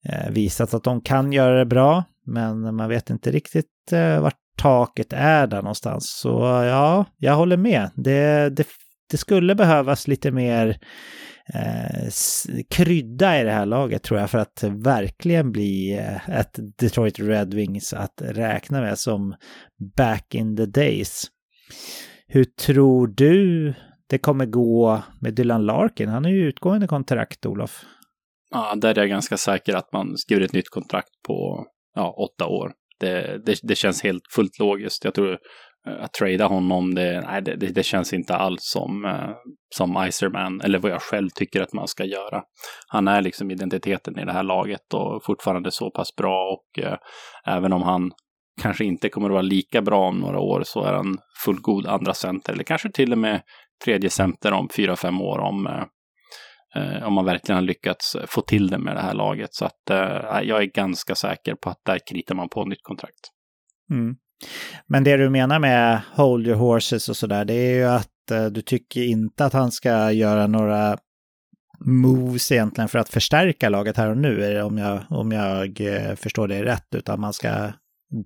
eh, 0.06 0.32
visat 0.32 0.74
att 0.74 0.84
de 0.84 1.02
kan 1.02 1.34
göra 1.34 1.60
det 1.60 1.66
bra, 1.66 2.04
men 2.26 2.76
man 2.76 2.90
vet 2.90 3.10
inte 3.10 3.32
riktigt 3.32 3.92
eh, 3.92 4.22
vart 4.22 4.38
taket 4.58 5.14
är 5.14 5.48
där 5.48 5.62
någonstans. 5.62 6.10
Så 6.10 6.30
ja, 6.66 7.06
jag 7.18 7.36
håller 7.36 7.58
med. 7.58 7.90
Det, 7.96 8.50
det, 8.50 8.68
det 9.12 9.18
skulle 9.18 9.56
behövas 9.56 10.08
lite 10.08 10.32
mer 10.32 10.78
Eh, 11.54 12.10
krydda 12.70 13.42
i 13.42 13.44
det 13.44 13.52
här 13.52 13.66
laget 13.66 14.04
tror 14.04 14.20
jag 14.20 14.30
för 14.30 14.38
att 14.38 14.64
verkligen 14.64 15.52
bli 15.52 15.98
eh, 15.98 16.30
ett 16.30 16.60
Detroit 16.78 17.20
Red 17.20 17.54
Wings 17.54 17.94
att 17.94 18.22
räkna 18.22 18.82
med 18.82 19.00
som 19.00 19.36
back 19.98 20.36
in 20.36 20.58
the 20.58 20.66
days. 20.66 21.28
Hur 22.28 22.44
tror 22.44 23.08
du 23.08 23.74
det 24.10 24.18
kommer 24.18 24.46
gå 24.46 25.02
med 25.22 25.34
Dylan 25.34 25.66
Larkin? 25.66 26.10
Han 26.10 26.26
är 26.26 26.30
ju 26.30 26.48
utgående 26.48 26.88
kontrakt, 26.88 27.46
Olof. 27.46 27.86
Ja, 28.52 28.76
där 28.76 28.98
är 28.98 29.02
jag 29.02 29.10
ganska 29.10 29.38
säker 29.38 29.74
att 29.74 29.94
man 29.94 30.18
skriver 30.18 30.42
ett 30.42 30.54
nytt 30.54 30.70
kontrakt 30.70 31.10
på 31.28 31.66
ja, 31.96 32.16
åtta 32.18 32.48
år. 32.48 32.72
Det, 33.00 33.46
det, 33.46 33.60
det 33.64 33.76
känns 33.76 34.04
helt 34.04 34.24
fullt 34.36 34.60
logiskt. 34.60 35.04
Jag 35.06 35.14
tror 35.14 35.38
Eh, 35.88 36.04
att 36.04 36.14
trada 36.14 36.46
honom, 36.46 36.96
det, 36.96 37.22
nej, 37.22 37.42
det, 37.42 37.56
det, 37.56 37.84
känns 37.84 38.14
inte 38.14 38.36
alls 38.36 38.60
som, 38.62 39.06
eh, 39.06 39.30
som 39.76 40.06
Iserman, 40.08 40.62
eller 40.62 40.80
vad 40.80 40.92
jag 40.92 41.02
själv 41.02 41.30
tycker 41.30 41.62
att 41.62 41.74
man 41.74 41.88
ska 41.88 42.06
göra. 42.06 42.44
Han 42.88 43.08
är 43.08 43.22
liksom 43.22 43.52
identiteten 43.52 44.20
i 44.20 44.26
det 44.26 44.32
här 44.32 44.44
laget 44.44 44.94
och 44.94 45.26
fortfarande 45.26 45.72
så 45.72 45.92
pass 45.92 46.16
bra 46.16 46.52
och 46.54 46.84
eh, 46.84 46.98
även 47.46 47.74
om 47.74 47.82
han 47.82 48.12
kanske 48.62 48.86
inte 48.86 49.10
kommer 49.10 49.28
att 49.28 49.34
vara 49.34 49.42
lika 49.42 49.82
bra 49.82 50.08
om 50.08 50.20
några 50.20 50.40
år 50.40 50.64
så 50.66 50.84
är 50.84 50.94
han 50.94 51.18
fullgod 51.46 51.88
andra 51.88 52.14
center, 52.14 52.54
eller 52.54 52.64
kanske 52.64 52.92
till 52.92 53.12
och 53.12 53.18
med 53.18 53.42
tredje 53.86 54.10
center 54.10 54.54
om 54.54 54.70
fyra, 54.76 54.96
fem 54.96 55.22
år 55.22 55.40
om, 55.40 55.68
eh, 55.68 55.84
eh 56.76 57.08
om 57.08 57.14
man 57.14 57.26
verkligen 57.26 57.56
har 57.56 57.64
lyckats 57.64 58.18
få 58.28 58.42
till 58.42 58.68
det 58.68 58.78
med 58.78 58.96
det 58.96 59.02
här 59.02 59.14
laget. 59.14 59.54
Så 59.54 59.66
att 59.66 59.90
eh, 59.90 60.42
jag 60.42 60.62
är 60.62 60.72
ganska 60.74 61.16
säker 61.16 61.56
på 61.56 61.70
att 61.70 61.82
där 61.86 62.00
kritar 62.12 62.36
man 62.36 62.50
på 62.50 62.66
nytt 62.66 62.84
kontrakt. 62.84 63.30
Mm. 63.92 64.16
Men 64.88 65.04
det 65.04 65.18
du 65.18 65.30
menar 65.30 65.60
med 65.60 66.02
hold 66.14 66.48
your 66.48 66.58
horses 66.58 67.10
och 67.10 67.18
sådär, 67.18 67.46
det 67.46 67.54
är 67.54 67.76
ju 67.76 67.84
att 67.84 68.32
eh, 68.32 68.46
du 68.46 68.62
tycker 68.62 69.04
inte 69.04 69.46
att 69.46 69.54
han 69.54 69.72
ska 69.72 70.12
göra 70.12 70.48
några 70.48 70.98
moves 71.86 72.52
egentligen 72.52 72.88
för 72.88 73.00
att 73.00 73.10
förstärka 73.10 73.70
laget 73.70 73.98
här 73.98 74.10
och 74.10 74.18
nu, 74.18 74.62
om 74.62 74.78
jag, 74.78 75.00
om 75.10 75.32
jag 75.32 75.82
eh, 75.82 76.16
förstår 76.16 76.48
det 76.48 76.66
rätt, 76.66 76.96
utan 76.96 77.22
man 77.22 77.34
ska 77.34 77.72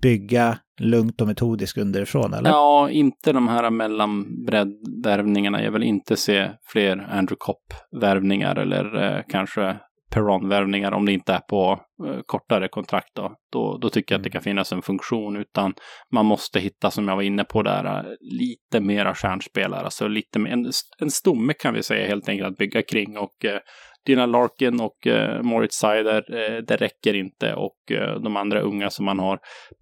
bygga 0.02 0.58
lugnt 0.80 1.20
och 1.20 1.26
metodiskt 1.26 1.78
underifrån, 1.78 2.34
eller? 2.34 2.50
Ja, 2.50 2.90
inte 2.90 3.32
de 3.32 3.48
här 3.48 3.70
mellanbreddvärvningarna. 3.70 5.62
Jag 5.62 5.72
vill 5.72 5.82
inte 5.82 6.16
se 6.16 6.50
fler 6.66 7.08
Andrew 7.10 7.36
Kopp-värvningar 7.38 8.56
eller 8.56 9.04
eh, 9.04 9.22
kanske 9.28 9.76
Perron-värvningar 10.10 10.92
om 10.92 11.06
det 11.06 11.12
inte 11.12 11.32
är 11.32 11.40
på 11.40 11.80
eh, 12.06 12.20
kortare 12.26 12.68
kontrakt. 12.68 13.14
Då. 13.16 13.34
Då, 13.52 13.78
då 13.78 13.88
tycker 13.88 14.14
jag 14.14 14.18
att 14.18 14.22
det 14.22 14.28
mm. 14.28 14.32
kan 14.32 14.42
finnas 14.42 14.72
en 14.72 14.82
funktion. 14.82 15.36
Utan 15.36 15.74
man 16.12 16.26
måste 16.26 16.60
hitta, 16.60 16.90
som 16.90 17.08
jag 17.08 17.16
var 17.16 17.22
inne 17.22 17.44
på 17.44 17.62
där, 17.62 17.84
eh, 17.84 18.04
lite 18.20 18.80
mera 18.80 19.14
stjärnspelare. 19.14 19.84
Alltså 19.84 20.08
lite 20.08 20.38
mer, 20.38 20.50
en, 20.50 20.70
en 20.98 21.10
stomme 21.10 21.52
kan 21.52 21.74
vi 21.74 21.82
säga 21.82 22.06
helt 22.06 22.28
enkelt 22.28 22.48
att 22.48 22.58
bygga 22.58 22.82
kring. 22.82 23.18
Och 23.18 23.44
eh, 23.44 23.58
Dina 24.06 24.26
Larkin 24.26 24.80
och 24.80 25.06
eh, 25.06 25.42
Moritz 25.42 25.76
Seider, 25.76 26.34
eh, 26.34 26.62
det 26.66 26.76
räcker 26.76 27.14
inte. 27.14 27.54
Och 27.54 27.92
eh, 27.92 28.20
de 28.20 28.36
andra 28.36 28.60
unga 28.60 28.90
som 28.90 29.04
man 29.04 29.18
har 29.18 29.38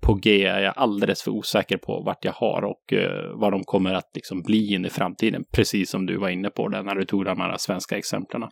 på 0.07 0.15
G 0.15 0.47
är 0.47 0.61
jag 0.61 0.75
alldeles 0.77 1.23
för 1.23 1.31
osäker 1.31 1.77
på 1.77 2.03
vart 2.07 2.25
jag 2.25 2.33
har 2.33 2.65
och 2.65 2.93
eh, 2.93 3.41
vad 3.41 3.53
de 3.53 3.65
kommer 3.65 3.95
att 3.95 4.11
liksom 4.15 4.43
bli 4.43 4.75
in 4.75 4.85
i 4.85 4.91
framtiden. 4.91 5.45
Precis 5.55 5.91
som 5.91 6.07
du 6.07 6.17
var 6.17 6.29
inne 6.29 6.51
på 6.51 6.69
där 6.69 6.83
när 6.83 6.95
du 6.95 7.05
tog 7.05 7.25
de 7.25 7.41
här 7.41 7.57
svenska 7.57 7.99
exemplen. 7.99 8.43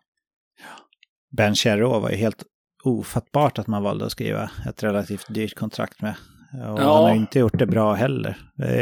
Ben 1.37 1.55
Cherot 1.55 2.03
var 2.03 2.11
ju 2.11 2.17
helt 2.17 2.45
ofattbart 2.85 3.59
att 3.59 3.67
man 3.67 3.83
valde 3.83 4.07
att 4.07 4.13
skriva 4.13 4.51
ett 4.69 4.83
relativt 4.83 5.35
dyrt 5.35 5.55
kontrakt 5.55 6.03
med. 6.03 6.15
Och 6.53 6.81
ja. 6.81 6.95
han 6.95 7.05
har 7.05 7.15
inte 7.15 7.39
gjort 7.39 7.59
det 7.59 7.67
bra 7.67 7.95
heller. 7.95 8.37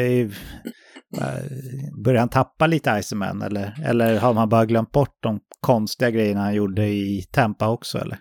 Ju, 0.09 0.31
börjar 2.05 2.21
han 2.21 2.29
tappa 2.29 2.67
lite 2.67 2.91
Iceman 2.91 3.43
eller, 3.43 3.75
eller 3.85 4.19
har 4.19 4.35
man 4.35 4.49
bara 4.49 4.65
glömt 4.65 4.93
bort 4.93 5.19
de 5.21 5.41
konstiga 5.61 6.11
grejerna 6.11 6.41
han 6.41 6.55
gjorde 6.55 6.87
i 6.87 7.23
Tampa 7.33 7.69
också 7.69 7.99
eller? 7.99 8.19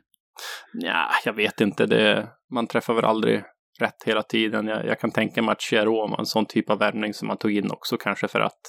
Ja, 0.74 1.10
jag 1.26 1.34
vet 1.34 1.62
inte. 1.62 1.86
Det, 1.86 2.28
man 2.54 2.68
träffar 2.68 2.94
väl 2.94 3.06
aldrig 3.06 3.44
rätt 3.80 4.04
hela 4.06 4.24
tiden. 4.24 4.68
Jag, 4.68 4.86
jag 4.86 5.00
kan 5.00 5.12
tänka 5.12 5.42
mig 5.42 5.52
att 5.52 5.62
Cherot 5.62 6.12
var 6.12 6.20
en 6.20 6.26
sån 6.26 6.46
typ 6.46 6.70
av 6.70 6.80
värvning 6.80 7.14
som 7.14 7.28
man 7.28 7.38
tog 7.38 7.52
in 7.52 7.72
också 7.72 7.98
kanske 7.98 8.28
för 8.28 8.40
att 8.40 8.62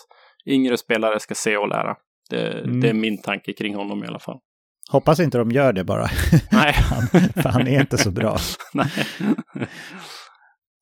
yngre 0.46 0.76
spelare 0.76 1.20
ska 1.20 1.34
se 1.34 1.56
och 1.56 1.68
lära. 1.68 1.96
Det, 2.30 2.58
mm. 2.58 2.80
det 2.80 2.88
är 2.88 2.94
min 2.94 3.22
tanke 3.22 3.52
kring 3.52 3.74
honom 3.74 4.04
i 4.04 4.06
alla 4.06 4.18
fall. 4.18 4.38
Hoppas 4.90 5.20
inte 5.20 5.38
de 5.38 5.50
gör 5.50 5.72
det 5.72 5.84
bara. 5.84 6.10
Nej. 6.50 6.72
han, 6.72 7.06
för 7.42 7.48
han 7.48 7.66
är 7.66 7.80
inte 7.80 7.98
så 7.98 8.10
bra. 8.10 8.38
Nej. 8.74 8.90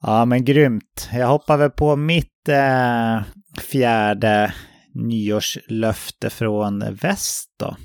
Ja, 0.02 0.24
men 0.24 0.44
grymt. 0.44 1.08
Jag 1.12 1.26
hoppar 1.26 1.56
väl 1.56 1.70
på 1.70 1.96
mitt 1.96 2.48
eh, 2.48 3.22
fjärde 3.60 4.54
nyårslöfte 4.94 6.30
från 6.30 6.94
väst 6.94 7.48
då. 7.58 7.76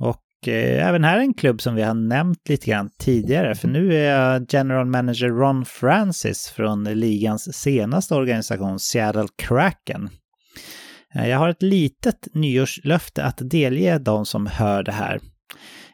Och 0.00 0.48
eh, 0.48 0.88
även 0.88 1.04
här 1.04 1.16
är 1.16 1.20
en 1.20 1.34
klubb 1.34 1.60
som 1.60 1.74
vi 1.74 1.82
har 1.82 1.94
nämnt 1.94 2.48
lite 2.48 2.66
grann 2.70 2.90
tidigare. 2.98 3.54
För 3.54 3.68
nu 3.68 3.94
är 3.94 4.10
jag 4.10 4.46
general 4.48 4.86
manager 4.86 5.28
Ron 5.28 5.64
Francis 5.64 6.48
från 6.48 6.84
ligans 6.84 7.54
senaste 7.54 8.14
organisation 8.14 8.78
Seattle 8.78 9.28
Kraken. 9.36 10.10
Eh, 11.18 11.28
jag 11.28 11.38
har 11.38 11.48
ett 11.48 11.62
litet 11.62 12.28
nyårslöfte 12.34 13.24
att 13.24 13.38
delge 13.40 13.98
de 13.98 14.26
som 14.26 14.46
hör 14.46 14.82
det 14.82 14.92
här. 14.92 15.20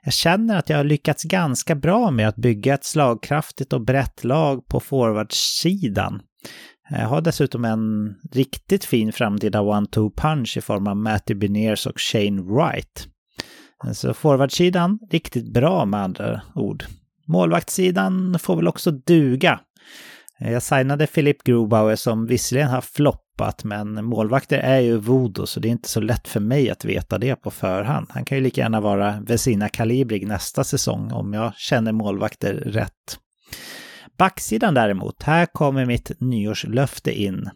Jag 0.05 0.13
känner 0.13 0.59
att 0.59 0.69
jag 0.69 0.77
har 0.77 0.85
lyckats 0.85 1.25
ganska 1.25 1.75
bra 1.75 2.11
med 2.11 2.29
att 2.29 2.37
bygga 2.37 2.75
ett 2.75 2.85
slagkraftigt 2.85 3.73
och 3.73 3.81
brett 3.81 4.25
lag 4.25 4.67
på 4.69 4.81
forwardsidan. 4.81 6.23
Jag 6.91 7.09
har 7.09 7.21
dessutom 7.21 7.65
en 7.65 8.15
riktigt 8.33 8.85
fin 8.85 9.13
framtida 9.13 9.61
one-two 9.61 10.13
punch 10.17 10.57
i 10.57 10.61
form 10.61 10.87
av 10.87 10.97
Matty 10.97 11.35
Beniers 11.35 11.87
och 11.87 12.01
Shane 12.01 12.43
Wright. 12.43 13.09
Eh, 13.85 13.93
så 13.93 14.15
forwardsidan 14.15 14.99
riktigt 15.11 15.53
bra 15.53 15.85
med 15.85 16.01
andra 16.01 16.43
ord. 16.55 16.85
Målvaktssidan 17.27 18.39
får 18.39 18.57
väl 18.57 18.69
också 18.69 18.91
duga. 18.91 19.61
Jag 20.39 20.63
signade 20.63 21.07
Philip 21.07 21.45
Grubauer 21.45 21.97
som 21.97 22.27
visserligen 22.27 22.71
har 22.71 22.81
floppat, 23.37 23.65
men 23.65 24.05
målvakter 24.05 24.59
är 24.59 24.81
ju 24.81 24.97
voodoo, 24.97 25.47
så 25.47 25.61
det 25.61 25.69
är 25.69 25.71
inte 25.71 25.89
så 25.89 26.01
lätt 26.01 26.29
för 26.29 26.41
mig 26.41 26.71
att 26.71 26.85
veta 26.85 27.19
det 27.19 27.37
på 27.37 27.51
förhand. 27.51 28.07
Han 28.11 28.25
kan 28.25 28.39
ju 28.39 28.45
lika 28.45 28.61
gärna 28.61 28.81
vara 28.81 29.21
Vesina 29.27 29.69
Kalibrig 29.69 30.27
nästa 30.27 30.65
säsong 30.65 31.13
om 31.13 31.33
jag 31.33 31.55
känner 31.57 31.93
målvakter 31.93 32.55
rätt. 32.55 33.19
Backsidan 34.19 34.75
däremot, 34.75 35.23
här 35.23 35.47
kommer 35.47 35.87
mitt 35.87 36.21
nyårslöfte 36.21 37.13
in. 37.23 37.51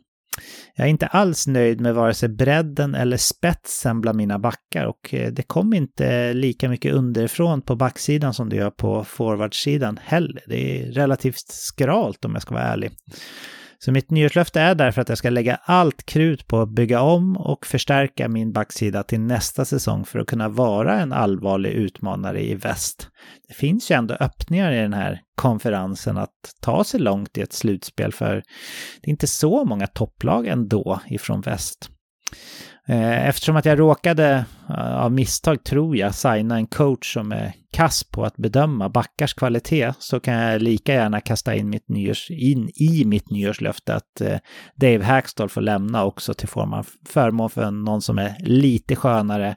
Jag 0.77 0.87
är 0.87 0.91
inte 0.91 1.07
alls 1.07 1.47
nöjd 1.47 1.81
med 1.81 1.95
vare 1.95 2.15
sig 2.15 2.29
bredden 2.29 2.95
eller 2.95 3.17
spetsen 3.17 4.01
bland 4.01 4.17
mina 4.17 4.39
backar 4.39 4.85
och 4.85 5.15
eh, 5.15 5.33
det 5.33 5.43
kom 5.43 5.75
inte 5.75 6.33
lika 6.33 6.69
mycket 6.69 6.95
underifrån 6.95 7.63
på 7.63 7.77
backsidan 7.77 8.35
som 8.35 8.49
det 8.49 8.57
gör 8.57 8.71
på 8.71 9.05
forwardsidan 9.05 9.99
heller. 10.03 10.43
Det 10.47 10.83
är 10.83 10.93
relativt 10.93 11.49
skralt 11.49 12.25
om 12.25 12.33
jag 12.33 12.43
ska 12.43 12.55
vara 12.55 12.65
ärlig. 12.65 12.91
Så 13.85 13.93
mitt 13.93 14.11
nyårslöfte 14.11 14.61
är 14.61 14.75
därför 14.75 15.03
att 15.03 15.09
jag 15.09 15.19
ska 15.19 15.31
lägga 15.31 15.57
allt 15.63 16.07
krut 16.07 16.47
på 16.47 16.61
att 16.61 16.69
bygga 16.69 17.01
om 17.01 17.37
och 17.37 17.67
förstärka 17.67 18.29
min 18.29 18.53
backsida 18.53 19.03
till 19.03 19.21
nästa 19.21 19.65
säsong 19.65 20.05
för 20.05 20.19
att 20.19 20.27
kunna 20.27 20.49
vara 20.49 21.01
en 21.01 21.13
allvarlig 21.13 21.71
utmanare 21.71 22.45
i 22.45 22.55
väst. 22.55 23.09
Det 23.49 23.55
finns 23.55 23.91
ju 23.91 23.95
ändå 23.95 24.15
öppningar 24.15 24.73
i 24.73 24.79
den 24.79 24.93
här 24.93 25.21
konferensen 25.35 26.19
att 26.19 26.55
ta 26.61 26.85
sig 26.85 27.01
långt 27.01 27.39
i 27.39 27.41
ett 27.41 27.53
slutspel 27.53 28.13
för 28.13 28.35
det 29.01 29.09
är 29.09 29.11
inte 29.11 29.27
så 29.27 29.65
många 29.65 29.87
topplag 29.87 30.47
ändå 30.47 31.01
ifrån 31.07 31.41
väst. 31.41 31.91
Eh, 32.89 33.29
eftersom 33.29 33.57
att 33.57 33.65
jag 33.65 33.79
råkade, 33.79 34.45
eh, 34.69 34.97
av 34.97 35.13
misstag 35.13 35.65
tror 35.65 35.97
jag, 35.97 36.15
signa 36.15 36.57
en 36.57 36.67
coach 36.67 37.13
som 37.13 37.33
är 37.33 37.53
kass 37.73 38.05
på 38.05 38.25
att 38.25 38.37
bedöma 38.37 38.89
backars 38.89 39.35
kvalitet 39.35 39.93
så 39.99 40.21
kan 40.21 40.35
jag 40.35 40.63
lika 40.63 40.95
gärna 40.95 41.21
kasta 41.21 41.55
in, 41.55 41.69
mitt 41.69 41.89
nyårs, 41.89 42.31
in 42.31 42.71
i 42.75 43.05
mitt 43.05 43.31
nyårslöfte 43.31 43.95
att 43.95 44.21
eh, 44.21 44.39
Dave 44.77 45.05
Hackstall 45.05 45.49
får 45.49 45.61
lämna 45.61 46.05
också 46.05 46.35
till 46.35 46.49
form 46.49 46.73
av 46.73 46.87
förmån 47.09 47.51
för 47.51 47.71
någon 47.71 48.03
som 48.03 48.19
är 48.19 48.37
lite 48.41 48.97
skönare 48.97 49.55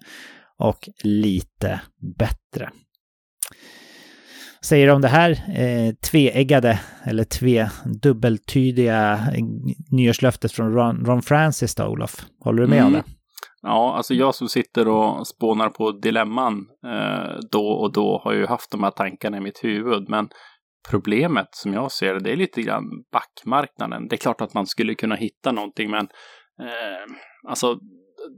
och 0.60 0.90
lite 1.04 1.82
bättre. 2.18 2.70
Säger 4.64 4.90
om 4.90 5.02
det 5.02 5.08
här 5.08 5.32
eh, 5.32 5.94
tveeggade 5.94 6.80
eller 7.04 7.24
tve 7.24 7.70
dubbeltydiga 7.86 9.20
nyårslöftet 9.92 10.52
från 10.52 10.74
Ron, 10.74 11.06
Ron 11.06 11.22
Francis 11.22 11.76
då, 11.76 11.86
Olof? 11.86 12.26
Håller 12.40 12.62
du 12.62 12.68
med 12.68 12.80
mm. 12.80 12.88
om 12.88 12.94
det? 12.94 13.04
Ja, 13.62 13.96
alltså 13.98 14.14
jag 14.14 14.36
som 14.36 14.50
sitter 14.50 14.88
och 14.88 15.28
spånar 15.28 15.70
på 15.70 15.92
dilemman 15.92 16.68
eh, 16.86 17.40
då 17.52 17.68
och 17.68 17.94
då 17.94 18.22
har 18.24 18.34
ju 18.34 18.46
haft 18.46 18.72
de 18.72 18.84
här 18.84 18.92
tankarna 18.92 19.38
i 19.38 19.42
mitt 19.42 19.64
huvud. 19.64 20.10
Men 20.10 20.30
problemet 20.90 21.48
som 21.52 21.74
jag 21.74 21.92
ser 21.92 22.14
det, 22.14 22.20
det 22.20 22.32
är 22.32 22.36
lite 22.36 22.62
grann 22.62 22.84
backmarknaden. 23.12 24.08
Det 24.08 24.16
är 24.16 24.18
klart 24.18 24.42
att 24.42 24.54
man 24.54 24.66
skulle 24.66 24.96
kunna 24.96 25.16
hitta 25.16 25.52
någonting, 25.52 25.92
men 25.92 26.08
eh, 26.62 27.16
alltså 27.48 27.80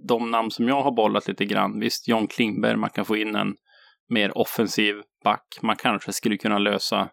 de 0.07 0.31
namn 0.31 0.51
som 0.51 0.67
jag 0.67 0.81
har 0.81 0.95
bollat 0.95 1.27
lite 1.27 1.45
grann, 1.45 1.79
visst 1.79 2.07
John 2.07 2.27
Klingberg, 2.27 2.77
man 2.77 2.89
kan 2.89 3.05
få 3.05 3.17
in 3.17 3.35
en 3.35 3.55
mer 4.09 4.37
offensiv 4.37 4.95
back. 5.23 5.47
Man 5.61 5.75
kanske 5.75 6.13
skulle 6.13 6.37
kunna 6.37 6.57
lösa 6.57 7.09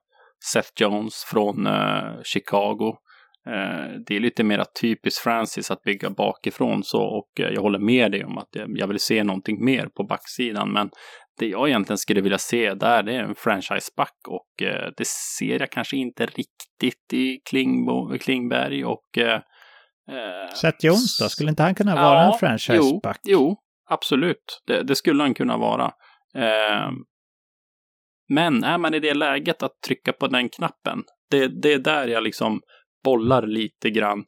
Seth 0.52 0.70
Jones 0.76 1.24
från 1.30 1.66
eh, 1.66 2.22
Chicago. 2.24 2.96
Eh, 3.46 4.00
det 4.06 4.16
är 4.16 4.20
lite 4.20 4.44
mer 4.44 4.64
typiskt 4.80 5.22
Francis 5.22 5.70
att 5.70 5.82
bygga 5.82 6.10
bakifrån 6.10 6.84
så 6.84 7.02
och 7.02 7.40
eh, 7.40 7.48
jag 7.48 7.62
håller 7.62 7.78
med 7.78 8.12
dig 8.12 8.24
om 8.24 8.38
att 8.38 8.48
jag 8.52 8.86
vill 8.86 9.00
se 9.00 9.24
någonting 9.24 9.64
mer 9.64 9.86
på 9.86 10.04
backsidan. 10.04 10.72
Men 10.72 10.90
det 11.38 11.46
jag 11.46 11.68
egentligen 11.68 11.98
skulle 11.98 12.20
vilja 12.20 12.38
se 12.38 12.74
där 12.74 13.02
det 13.02 13.14
är 13.14 13.22
en 13.22 13.34
franchiseback 13.34 14.18
och 14.28 14.62
eh, 14.62 14.90
det 14.96 15.06
ser 15.06 15.60
jag 15.60 15.70
kanske 15.70 15.96
inte 15.96 16.26
riktigt 16.26 17.12
i 17.12 17.40
Klingbo, 17.50 18.18
Klingberg 18.18 18.84
och 18.84 19.18
eh, 19.18 19.40
Seth 20.54 20.86
Jones 20.86 21.18
då? 21.18 21.28
Skulle 21.28 21.50
inte 21.50 21.62
han 21.62 21.74
kunna 21.74 21.94
vara 21.94 22.22
ja, 22.22 22.32
en 22.32 22.38
franchiseback? 22.38 23.20
Jo, 23.22 23.38
jo, 23.38 23.56
absolut. 23.90 24.62
Det, 24.66 24.82
det, 24.82 24.94
skulle 24.94 25.22
han 25.22 25.34
kunna 25.34 25.56
vara. 25.56 25.84
Eh, 26.34 26.90
men 28.28 28.64
är 28.64 28.78
man 28.78 28.94
i 28.94 29.00
det 29.00 29.14
läget 29.14 29.62
att 29.62 29.82
trycka 29.86 30.12
på 30.12 30.26
den 30.26 30.48
knappen, 30.48 31.02
det, 31.30 31.62
det 31.62 31.72
är 31.72 31.78
där 31.78 32.08
jag 32.08 32.22
liksom 32.22 32.60
bollar 33.04 33.46
lite 33.46 33.90
grann 33.90 34.24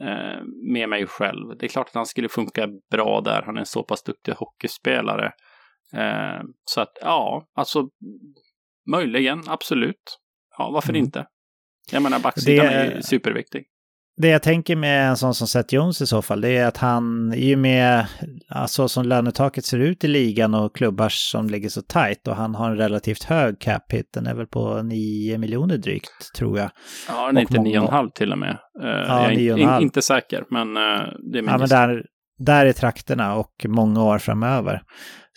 eh, 0.00 0.42
med 0.72 0.88
mig 0.88 1.06
själv. 1.06 1.56
Det 1.58 1.66
är 1.66 1.68
klart 1.68 1.88
att 1.88 1.94
han 1.94 2.06
skulle 2.06 2.28
funka 2.28 2.68
bra 2.90 3.20
där. 3.20 3.42
Han 3.42 3.56
är 3.56 3.60
en 3.60 3.66
så 3.66 3.82
pass 3.82 4.02
duktig 4.02 4.32
hockeyspelare. 4.32 5.32
Eh, 5.92 6.42
så 6.64 6.80
att 6.80 6.98
ja, 7.00 7.46
alltså 7.54 7.88
möjligen, 8.90 9.42
absolut. 9.46 10.18
Ja, 10.58 10.70
varför 10.70 10.90
mm. 10.90 11.04
inte? 11.04 11.26
Jag 11.92 12.02
menar, 12.02 12.18
backsidan 12.18 12.66
det... 12.66 12.72
är 12.72 13.00
superviktig 13.00 13.64
det 14.16 14.28
jag 14.28 14.42
tänker 14.42 14.76
med 14.76 15.08
en 15.08 15.16
sån 15.16 15.34
som 15.34 15.46
Seth 15.46 15.74
Jones 15.74 16.00
i 16.00 16.06
så 16.06 16.22
fall, 16.22 16.40
det 16.40 16.56
är 16.56 16.66
att 16.66 16.76
han, 16.76 17.34
i 17.34 17.54
och 17.54 17.58
med 17.58 18.06
alltså, 18.48 18.88
som 18.88 19.04
lönetaket 19.04 19.64
ser 19.64 19.78
ut 19.78 20.04
i 20.04 20.08
ligan 20.08 20.54
och 20.54 20.76
klubbar 20.76 21.08
som 21.08 21.50
ligger 21.50 21.68
så 21.68 21.82
tajt 21.82 22.28
och 22.28 22.36
han 22.36 22.54
har 22.54 22.70
en 22.70 22.76
relativt 22.76 23.22
hög 23.22 23.60
cap 23.60 23.92
hit, 23.92 24.10
den 24.14 24.26
är 24.26 24.34
väl 24.34 24.46
på 24.46 24.82
9 24.82 25.38
miljoner 25.38 25.76
drygt, 25.76 26.34
tror 26.36 26.58
jag. 26.58 26.70
Ja, 27.08 27.26
den 27.26 27.36
är 27.36 27.40
inte 27.40 27.58
9,5 27.58 28.10
till 28.14 28.32
och 28.32 28.38
med. 28.38 28.58
Uh, 28.82 28.88
ja, 28.88 29.32
jag 29.32 29.60
är 29.60 29.76
in, 29.76 29.82
inte 29.82 30.02
säker, 30.02 30.44
men 30.50 30.68
uh, 30.68 30.82
det 31.32 31.38
är 31.38 31.42
min 31.42 31.50
Ja, 31.50 31.58
men 31.58 31.68
där, 31.68 32.04
där 32.38 32.66
är 32.66 32.72
trakterna 32.72 33.34
och 33.34 33.66
många 33.68 34.04
år 34.04 34.18
framöver. 34.18 34.82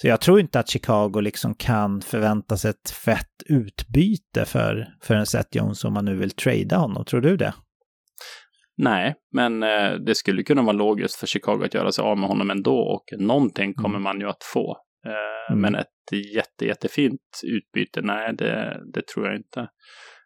Så 0.02 0.08
jag 0.08 0.22
tror 0.22 0.40
inte 0.40 0.60
att 0.60 0.70
Chicago 0.70 1.22
liksom 1.22 1.56
kan 1.56 2.02
förvänta 2.02 2.58
sig 2.58 2.70
ett 2.70 2.90
fett 2.90 3.44
utbyte 3.46 4.46
för, 4.46 4.88
för 5.04 5.16
en 5.16 5.26
Seth 5.26 5.58
Jones 5.58 5.84
om 5.84 5.94
man 5.94 6.06
nu 6.06 6.16
vill 6.16 6.32
trada 6.32 6.78
honom. 6.78 7.06
Tror 7.06 7.22
du 7.22 7.38
det? 7.38 7.54
Nej, 8.82 9.16
men 9.34 9.64
eh, 9.64 9.92
det 9.92 10.16
skulle 10.16 10.44
kunna 10.44 10.62
vara 10.62 10.72
logiskt 10.72 11.16
för 11.16 11.28
Chicago 11.28 11.64
att 11.64 11.74
göra 11.74 11.92
sig 11.92 12.04
av 12.04 12.18
med 12.18 12.30
honom 12.30 12.50
ändå 12.50 12.78
och 12.78 13.04
någonting 13.20 13.74
kommer 13.74 13.96
mm. 13.96 14.04
man 14.04 14.20
ju 14.20 14.30
att 14.30 14.44
få. 14.54 14.78
Eh, 15.06 15.52
mm. 15.54 15.62
Men 15.62 15.76
ett 15.76 16.36
jätte, 16.36 16.66
jättefint 16.66 17.22
utbyte, 17.44 18.02
nej, 18.02 18.36
det, 18.36 18.82
det 18.94 19.08
tror 19.08 19.28
jag 19.28 19.36
inte. 19.36 19.68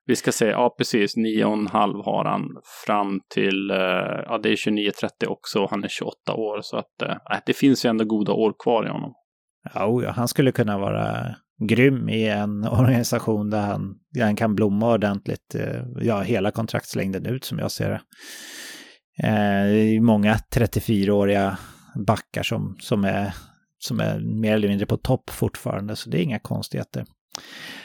Vi 0.05 0.15
ska 0.15 0.31
se, 0.31 0.45
ja 0.45 0.75
precis, 0.77 1.17
9,5 1.17 2.03
har 2.03 2.25
han 2.25 2.41
fram 2.85 3.19
till, 3.33 3.71
eh, 3.71 3.77
ja 4.25 4.39
det 4.43 4.49
är 4.49 4.55
29-30 4.55 5.27
också, 5.27 5.67
han 5.69 5.83
är 5.83 5.87
28 5.87 6.33
år, 6.33 6.59
så 6.61 6.77
att 6.77 7.01
eh, 7.01 7.37
det 7.45 7.53
finns 7.53 7.85
ju 7.85 7.89
ändå 7.89 8.05
goda 8.05 8.33
år 8.33 8.53
kvar 8.63 8.85
i 8.85 8.89
honom. 8.89 9.13
Ja, 9.73 10.11
han 10.15 10.27
skulle 10.27 10.51
kunna 10.51 10.77
vara 10.77 11.35
grym 11.67 12.09
i 12.09 12.29
en 12.29 12.67
organisation 12.67 13.49
där 13.49 13.61
han, 13.61 13.95
där 14.11 14.23
han 14.23 14.35
kan 14.35 14.55
blomma 14.55 14.93
ordentligt, 14.93 15.55
eh, 15.55 15.83
ja, 16.01 16.21
hela 16.21 16.51
kontraktslängden 16.51 17.25
ut 17.25 17.45
som 17.45 17.59
jag 17.59 17.71
ser 17.71 17.89
det. 17.89 18.01
Eh, 19.27 19.65
det 19.65 19.95
är 19.95 20.01
många 20.01 20.35
34-åriga 20.55 21.57
backar 21.95 22.43
som, 22.43 22.77
som, 22.79 23.05
är, 23.05 23.33
som 23.79 23.99
är 23.99 24.19
mer 24.19 24.53
eller 24.53 24.67
mindre 24.67 24.85
på 24.85 24.97
topp 24.97 25.29
fortfarande, 25.29 25.95
så 25.95 26.09
det 26.09 26.17
är 26.17 26.23
inga 26.23 26.39
konstigheter. 26.39 27.05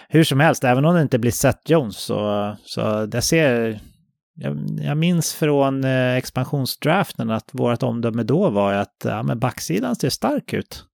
Hur 0.08 0.24
som 0.24 0.40
helst, 0.40 0.64
även 0.64 0.84
om 0.84 0.94
det 0.94 1.02
inte 1.02 1.18
blir 1.18 1.30
Seth 1.30 1.70
Jones 1.70 1.96
så, 1.96 2.56
så 2.64 3.06
det 3.06 3.22
ser... 3.22 3.80
Jag, 4.40 4.56
jag 4.80 4.96
minns 4.96 5.34
från 5.34 5.84
eh, 5.84 6.14
expansionsdraften 6.14 7.30
att 7.30 7.50
vårt 7.52 7.82
omdöme 7.82 8.22
då 8.22 8.50
var 8.50 8.72
att 8.72 8.96
ja, 9.04 9.22
men 9.22 9.38
backsidan 9.38 9.96
ser 9.96 10.10
stark 10.10 10.52
ut. 10.52 10.84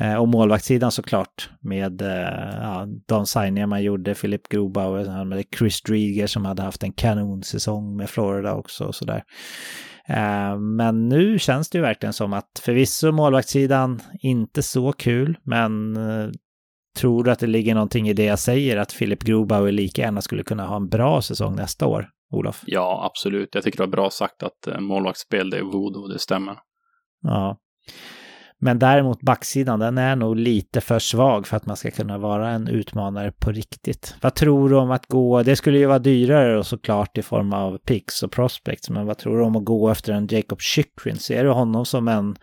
Eh, 0.00 0.14
och 0.14 0.28
målvaktssidan 0.28 0.92
såklart 0.92 1.50
med 1.60 2.02
eh, 2.02 2.58
ja, 2.60 2.86
de 3.06 3.26
signingar 3.26 3.66
man 3.66 3.82
gjorde, 3.82 4.14
Philip 4.14 4.48
Grobauer, 4.48 5.24
med 5.24 5.44
Chris 5.58 5.82
Drieger 5.82 6.26
som 6.26 6.44
hade 6.44 6.62
haft 6.62 6.82
en 6.82 6.92
kanonsäsong 6.92 7.96
med 7.96 8.10
Florida 8.10 8.54
också 8.54 8.84
och 8.84 8.94
sådär. 8.94 9.22
Eh, 10.08 10.58
men 10.58 11.08
nu 11.08 11.38
känns 11.38 11.70
det 11.70 11.78
ju 11.78 11.82
verkligen 11.82 12.12
som 12.12 12.32
att 12.32 12.60
förvisso 12.62 13.12
målvaktssidan 13.12 14.00
inte 14.20 14.62
så 14.62 14.92
kul, 14.92 15.38
men 15.42 15.98
tror 16.98 17.24
du 17.24 17.30
att 17.30 17.38
det 17.38 17.46
ligger 17.46 17.74
någonting 17.74 18.08
i 18.08 18.12
det 18.12 18.24
jag 18.24 18.38
säger 18.38 18.76
att 18.76 18.98
Philip 18.98 19.22
Grobauer 19.22 19.72
lika 19.72 20.02
gärna 20.02 20.20
skulle 20.20 20.42
kunna 20.42 20.66
ha 20.66 20.76
en 20.76 20.88
bra 20.88 21.22
säsong 21.22 21.56
nästa 21.56 21.86
år, 21.86 22.08
Olof? 22.30 22.62
Ja, 22.66 23.10
absolut. 23.10 23.54
Jag 23.54 23.64
tycker 23.64 23.78
det 23.78 23.82
var 23.82 23.90
bra 23.90 24.10
sagt 24.10 24.42
att 24.42 24.80
målvaktsspel, 24.80 25.50
det 25.50 25.58
är 25.58 25.62
voodoo, 25.62 26.08
det 26.08 26.18
stämmer. 26.18 26.56
Ja. 27.22 27.58
Men 28.64 28.78
däremot 28.78 29.22
backsidan, 29.22 29.80
den 29.80 29.98
är 29.98 30.16
nog 30.16 30.36
lite 30.36 30.80
för 30.80 30.98
svag 30.98 31.46
för 31.46 31.56
att 31.56 31.66
man 31.66 31.76
ska 31.76 31.90
kunna 31.90 32.18
vara 32.18 32.50
en 32.50 32.68
utmanare 32.68 33.32
på 33.32 33.52
riktigt. 33.52 34.14
Vad 34.20 34.34
tror 34.34 34.68
du 34.68 34.76
om 34.76 34.90
att 34.90 35.06
gå, 35.06 35.42
det 35.42 35.56
skulle 35.56 35.78
ju 35.78 35.86
vara 35.86 35.98
dyrare 35.98 36.58
och 36.58 36.66
såklart 36.66 37.18
i 37.18 37.22
form 37.22 37.52
av 37.52 37.78
picks 37.78 38.22
och 38.22 38.32
prospects, 38.32 38.90
men 38.90 39.06
vad 39.06 39.18
tror 39.18 39.38
du 39.38 39.44
om 39.44 39.56
att 39.56 39.64
gå 39.64 39.90
efter 39.90 40.12
en 40.12 40.26
Jacob 40.26 40.60
Chychrun? 40.60 41.16
Ser 41.16 41.44
du 41.44 41.50
honom 41.50 41.86
som 41.86 42.08
en 42.08 42.36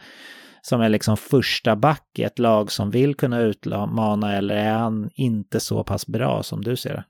som 0.62 0.82
är 0.82 0.90
liksom 0.90 1.18
första 1.18 1.76
back 1.76 2.08
i 2.18 2.24
ett 2.24 2.40
lag 2.40 2.72
som 2.72 2.92
vill 2.92 3.16
kunna 3.16 3.40
utmana 3.40 4.38
eller 4.38 4.56
är 4.56 4.74
han 4.74 5.10
inte 5.14 5.60
så 5.60 5.84
pass 5.84 6.08
bra 6.08 6.44
som 6.44 6.62
du 6.62 6.76
ser 6.76 6.94
det? 6.94 7.04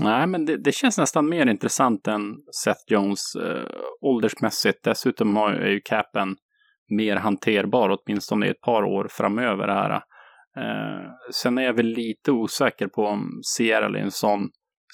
Nej, 0.00 0.26
men 0.26 0.46
det, 0.46 0.56
det 0.56 0.72
känns 0.72 0.98
nästan 0.98 1.28
mer 1.28 1.46
intressant 1.46 2.08
än 2.08 2.22
Seth 2.64 2.80
Jones 2.86 3.34
eh, 3.34 3.70
åldersmässigt. 4.00 4.84
Dessutom 4.84 5.36
har, 5.36 5.50
är 5.50 5.70
ju 5.70 5.80
capen 5.84 6.36
mer 6.96 7.16
hanterbar, 7.16 7.98
åtminstone 7.98 8.46
i 8.46 8.50
ett 8.50 8.60
par 8.60 8.82
år 8.84 9.06
framöver 9.10 9.68
här. 9.68 9.90
Eh, 10.56 11.10
sen 11.32 11.58
är 11.58 11.62
jag 11.62 11.74
väl 11.74 11.86
lite 11.86 12.32
osäker 12.32 12.86
på 12.86 13.06
om 13.06 13.40
Sierra 13.42 13.86
är 13.86 14.02
en 14.02 14.10
sån 14.10 14.50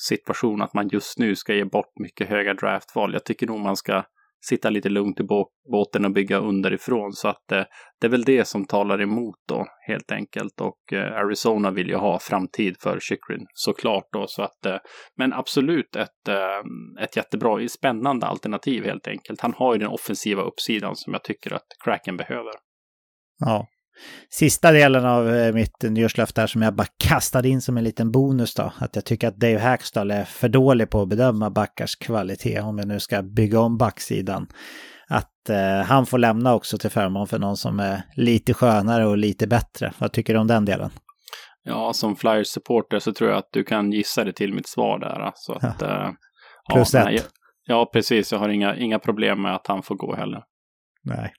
situation 0.08 0.62
att 0.62 0.74
man 0.74 0.88
just 0.88 1.18
nu 1.18 1.36
ska 1.36 1.54
ge 1.54 1.64
bort 1.64 1.92
mycket 2.00 2.28
höga 2.28 2.54
draftval. 2.54 3.12
Jag 3.12 3.24
tycker 3.24 3.46
nog 3.46 3.60
man 3.60 3.76
ska 3.76 4.02
sitta 4.40 4.70
lite 4.70 4.88
lugnt 4.88 5.20
i 5.20 5.24
båten 5.72 6.04
och 6.04 6.10
bygga 6.10 6.38
underifrån. 6.38 7.12
Så 7.12 7.28
att 7.28 7.52
eh, 7.52 7.64
det 8.00 8.06
är 8.06 8.10
väl 8.10 8.24
det 8.24 8.44
som 8.44 8.64
talar 8.64 9.00
emot 9.00 9.36
då 9.48 9.66
helt 9.86 10.12
enkelt. 10.12 10.60
Och 10.60 10.92
eh, 10.92 11.16
Arizona 11.16 11.70
vill 11.70 11.88
ju 11.88 11.96
ha 11.96 12.18
framtid 12.18 12.76
för 12.80 13.00
Chikrin 13.00 13.46
såklart 13.54 14.08
då. 14.12 14.26
Så 14.26 14.42
att, 14.42 14.66
eh, 14.66 14.76
men 15.16 15.32
absolut 15.32 15.96
ett, 15.96 16.28
eh, 16.28 17.04
ett 17.04 17.16
jättebra, 17.16 17.68
spännande 17.68 18.26
alternativ 18.26 18.84
helt 18.84 19.06
enkelt. 19.06 19.40
Han 19.40 19.54
har 19.54 19.74
ju 19.74 19.78
den 19.78 19.88
offensiva 19.88 20.42
uppsidan 20.42 20.96
som 20.96 21.12
jag 21.12 21.24
tycker 21.24 21.54
att 21.54 21.66
Kraken 21.84 22.16
behöver. 22.16 22.52
Ja 23.38 23.66
sista 24.30 24.72
delen 24.72 25.04
av 25.04 25.34
eh, 25.34 25.54
mitt 25.54 25.82
nyårslöfte 25.82 26.40
här 26.40 26.48
som 26.48 26.62
jag 26.62 26.74
bara 26.74 26.86
kastade 26.98 27.48
in 27.48 27.60
som 27.60 27.76
en 27.76 27.84
liten 27.84 28.12
bonus 28.12 28.54
då. 28.54 28.72
Att 28.78 28.96
jag 28.96 29.04
tycker 29.04 29.28
att 29.28 29.36
Dave 29.36 29.58
Hackstall 29.58 30.10
är 30.10 30.24
för 30.24 30.48
dålig 30.48 30.90
på 30.90 31.02
att 31.02 31.08
bedöma 31.08 31.50
backars 31.50 31.96
kvalitet 31.96 32.60
om 32.60 32.78
jag 32.78 32.88
nu 32.88 33.00
ska 33.00 33.22
bygga 33.22 33.60
om 33.60 33.78
backsidan. 33.78 34.46
Att 35.08 35.50
eh, 35.50 35.86
han 35.86 36.06
får 36.06 36.18
lämna 36.18 36.54
också 36.54 36.78
till 36.78 36.90
förmån 36.90 37.26
för 37.26 37.38
någon 37.38 37.56
som 37.56 37.80
är 37.80 38.02
lite 38.16 38.54
skönare 38.54 39.06
och 39.06 39.18
lite 39.18 39.46
bättre. 39.46 39.92
Vad 39.98 40.12
tycker 40.12 40.34
du 40.34 40.40
om 40.40 40.46
den 40.46 40.64
delen? 40.64 40.90
Ja, 41.62 41.92
som 41.92 42.16
Flyers-supporter 42.16 42.98
så 42.98 43.12
tror 43.12 43.30
jag 43.30 43.38
att 43.38 43.48
du 43.52 43.64
kan 43.64 43.92
gissa 43.92 44.24
dig 44.24 44.32
till 44.32 44.54
mitt 44.54 44.68
svar 44.68 44.98
där. 44.98 45.32
Så 45.34 45.52
att, 45.52 45.80
ja. 45.80 45.86
Eh, 45.86 46.10
Plus 46.72 46.94
ja, 46.94 47.00
ett. 47.00 47.04
Nej, 47.04 47.20
ja, 47.64 47.90
precis. 47.92 48.32
Jag 48.32 48.38
har 48.38 48.48
inga, 48.48 48.76
inga 48.76 48.98
problem 48.98 49.42
med 49.42 49.54
att 49.54 49.66
han 49.66 49.82
får 49.82 49.94
gå 49.94 50.14
heller. 50.14 50.42
Nej. 51.04 51.32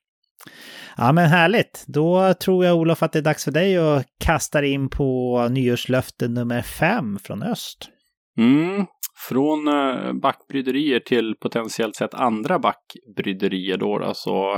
Ja 0.97 1.11
men 1.11 1.29
härligt. 1.29 1.85
Då 1.87 2.33
tror 2.33 2.65
jag 2.65 2.77
Olof 2.77 3.03
att 3.03 3.13
det 3.13 3.19
är 3.19 3.23
dags 3.23 3.43
för 3.43 3.51
dig 3.51 3.77
att 3.77 4.05
kasta 4.25 4.65
in 4.65 4.89
på 4.89 5.47
nyårslöfte 5.51 6.27
nummer 6.27 6.61
fem 6.61 7.19
från 7.23 7.43
öst. 7.43 7.89
Mm. 8.37 8.85
Från 9.29 9.67
eh, 9.67 10.13
backbryderier 10.13 10.99
till 10.99 11.35
potentiellt 11.41 11.95
sett 11.95 12.13
andra 12.13 12.59
backbryderier 12.59 13.77
då, 13.77 14.03
alltså 14.03 14.29
så 14.29 14.53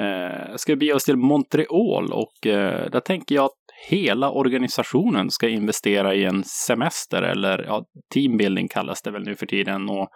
eh, 0.00 0.56
ska 0.56 0.72
vi 0.72 0.76
bege 0.76 0.94
oss 0.94 1.04
till 1.04 1.16
Montreal 1.16 2.12
och 2.12 2.46
eh, 2.46 2.90
där 2.90 3.00
tänker 3.00 3.34
jag 3.34 3.44
att 3.44 3.60
hela 3.88 4.30
organisationen 4.30 5.30
ska 5.30 5.48
investera 5.48 6.14
i 6.14 6.24
en 6.24 6.44
semester 6.44 7.22
eller 7.22 7.64
ja, 7.66 7.84
teambuilding 8.14 8.68
kallas 8.68 9.02
det 9.02 9.10
väl 9.10 9.24
nu 9.24 9.34
för 9.34 9.46
tiden 9.46 9.88
och 9.88 10.08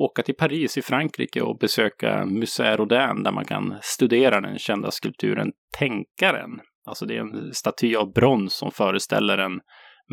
åka 0.00 0.22
till 0.22 0.34
Paris 0.34 0.78
i 0.78 0.82
Frankrike 0.82 1.42
och 1.42 1.58
besöka 1.58 2.24
Musée 2.26 2.76
Rodin 2.76 3.22
där 3.22 3.32
man 3.32 3.44
kan 3.44 3.78
studera 3.82 4.40
den 4.40 4.58
kända 4.58 4.90
skulpturen 4.90 5.52
Tänkaren. 5.78 6.60
Alltså 6.86 7.06
det 7.06 7.16
är 7.16 7.20
en 7.20 7.54
staty 7.54 7.96
av 7.96 8.12
brons 8.12 8.54
som 8.54 8.70
föreställer 8.70 9.38
en 9.38 9.60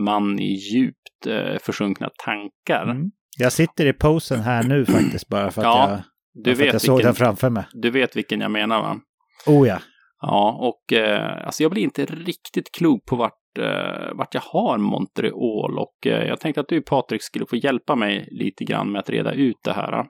man 0.06 0.40
i 0.40 0.54
djupt 0.54 1.28
eh, 1.28 1.60
försjunkna 1.62 2.10
tankar. 2.26 2.84
Mm. 2.84 3.12
Jag 3.40 3.54
sitter 3.54 3.86
i 3.86 3.94
posen 3.94 4.40
här 4.40 4.64
nu 4.64 4.86
faktiskt 4.98 5.28
bara 5.28 5.52
för 5.52 5.62
att 5.62 5.66
ja, 5.66 5.90
jag, 5.90 6.02
du 6.44 6.54
vet 6.54 6.68
att 6.68 6.74
jag 6.74 6.82
såg 6.82 7.02
den 7.02 7.16
framför 7.16 7.50
mig. 7.50 7.66
Du 7.72 7.90
vet 7.90 8.16
vilken 8.16 8.42
jag 8.42 8.52
menar 8.52 8.82
va? 8.82 9.00
Oh 9.46 9.68
ja. 9.68 9.80
Ja, 10.22 10.58
och 10.62 10.98
eh, 10.98 11.46
alltså 11.46 11.64
jag 11.64 11.72
blir 11.72 11.84
inte 11.84 12.06
riktigt 12.06 12.72
klok 12.72 13.06
på 13.06 13.16
vart, 13.16 13.34
eh, 13.58 14.14
vart 14.14 14.34
jag 14.34 14.42
har 14.42 14.78
Montreal 14.78 15.80
och 15.80 16.08
eh, 16.08 16.28
jag 16.28 16.40
tänkte 16.40 16.62
att 16.62 16.68
du 16.68 16.82
Patrik 16.82 17.24
skulle 17.24 17.46
få 17.46 17.56
hjälpa 17.56 17.96
mig 17.96 18.28
lite 18.32 18.64
grann 18.64 18.92
med 18.92 19.00
att 19.00 19.10
reda 19.10 19.34
ut 19.34 19.58
det 19.64 19.74
här. 19.74 20.06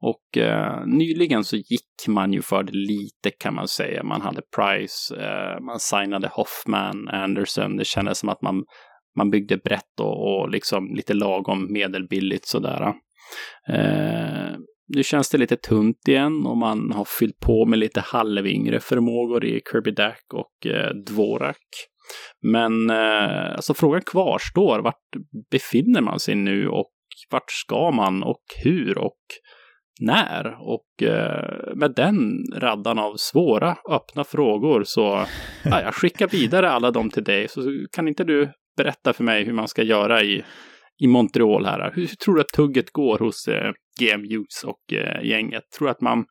Och 0.00 0.38
eh, 0.38 0.86
nyligen 0.86 1.44
så 1.44 1.56
gick 1.56 2.08
man 2.08 2.32
ju 2.32 2.42
för 2.42 2.62
det 2.62 2.72
lite 2.72 3.30
kan 3.38 3.54
man 3.54 3.68
säga. 3.68 4.02
Man 4.02 4.20
hade 4.20 4.42
Price, 4.56 5.16
eh, 5.16 5.60
man 5.60 5.80
signade 5.80 6.28
Hoffman, 6.28 7.08
Anderson. 7.08 7.76
Det 7.76 7.84
kändes 7.84 8.18
som 8.18 8.28
att 8.28 8.42
man, 8.42 8.64
man 9.16 9.30
byggde 9.30 9.56
brett 9.56 10.00
och, 10.00 10.40
och 10.40 10.50
liksom 10.50 10.94
lite 10.94 11.14
lagom 11.14 11.72
medelbilligt 11.72 12.46
sådär. 12.46 12.94
Eh, 13.68 14.56
nu 14.88 15.02
känns 15.02 15.30
det 15.30 15.38
lite 15.38 15.56
tunt 15.56 16.08
igen 16.08 16.46
och 16.46 16.56
man 16.56 16.92
har 16.92 17.04
fyllt 17.04 17.38
på 17.40 17.66
med 17.66 17.78
lite 17.78 18.00
halvyngre 18.00 18.80
förmågor 18.80 19.44
i 19.44 19.60
Kirby 19.72 19.90
Dack 19.90 20.24
och 20.34 20.66
eh, 20.66 20.90
Dvorak. 20.90 21.66
Men 22.42 22.90
eh, 22.90 23.54
alltså 23.54 23.74
frågan 23.74 24.02
kvarstår. 24.02 24.78
Vart 24.78 25.02
befinner 25.50 26.00
man 26.00 26.20
sig 26.20 26.34
nu 26.34 26.68
och 26.68 26.90
vart 27.30 27.50
ska 27.50 27.90
man 27.90 28.22
och 28.22 28.42
hur 28.64 28.98
och 28.98 29.20
när? 30.00 30.56
Och 30.60 31.02
eh, 31.02 31.74
med 31.76 31.92
den 31.96 32.44
raddan 32.56 32.98
av 32.98 33.16
svåra 33.16 33.76
öppna 33.90 34.24
frågor 34.24 34.84
så 34.84 35.24
ja, 35.64 35.82
jag 35.82 35.94
skickar 35.94 36.28
vidare 36.28 36.70
alla 36.70 36.90
dem 36.90 37.10
till 37.10 37.24
dig. 37.24 37.48
Så 37.48 37.60
kan 37.92 38.08
inte 38.08 38.24
du 38.24 38.52
berätta 38.76 39.12
för 39.12 39.24
mig 39.24 39.44
hur 39.44 39.52
man 39.52 39.68
ska 39.68 39.82
göra 39.82 40.22
i, 40.22 40.44
i 41.02 41.06
Montreal 41.06 41.66
här? 41.66 41.92
Hur, 41.94 42.02
hur 42.02 42.16
tror 42.16 42.34
du 42.34 42.40
att 42.40 42.48
tugget 42.48 42.90
går 42.90 43.18
hos 43.18 43.48
eh, 43.48 43.72
GM 44.00 44.20
Hughes 44.20 44.64
och 44.64 44.92
eh, 44.92 45.24
gänget? 45.24 45.62
Tror 45.78 45.86
du 45.86 45.90
att 45.90 46.00
man 46.00 46.24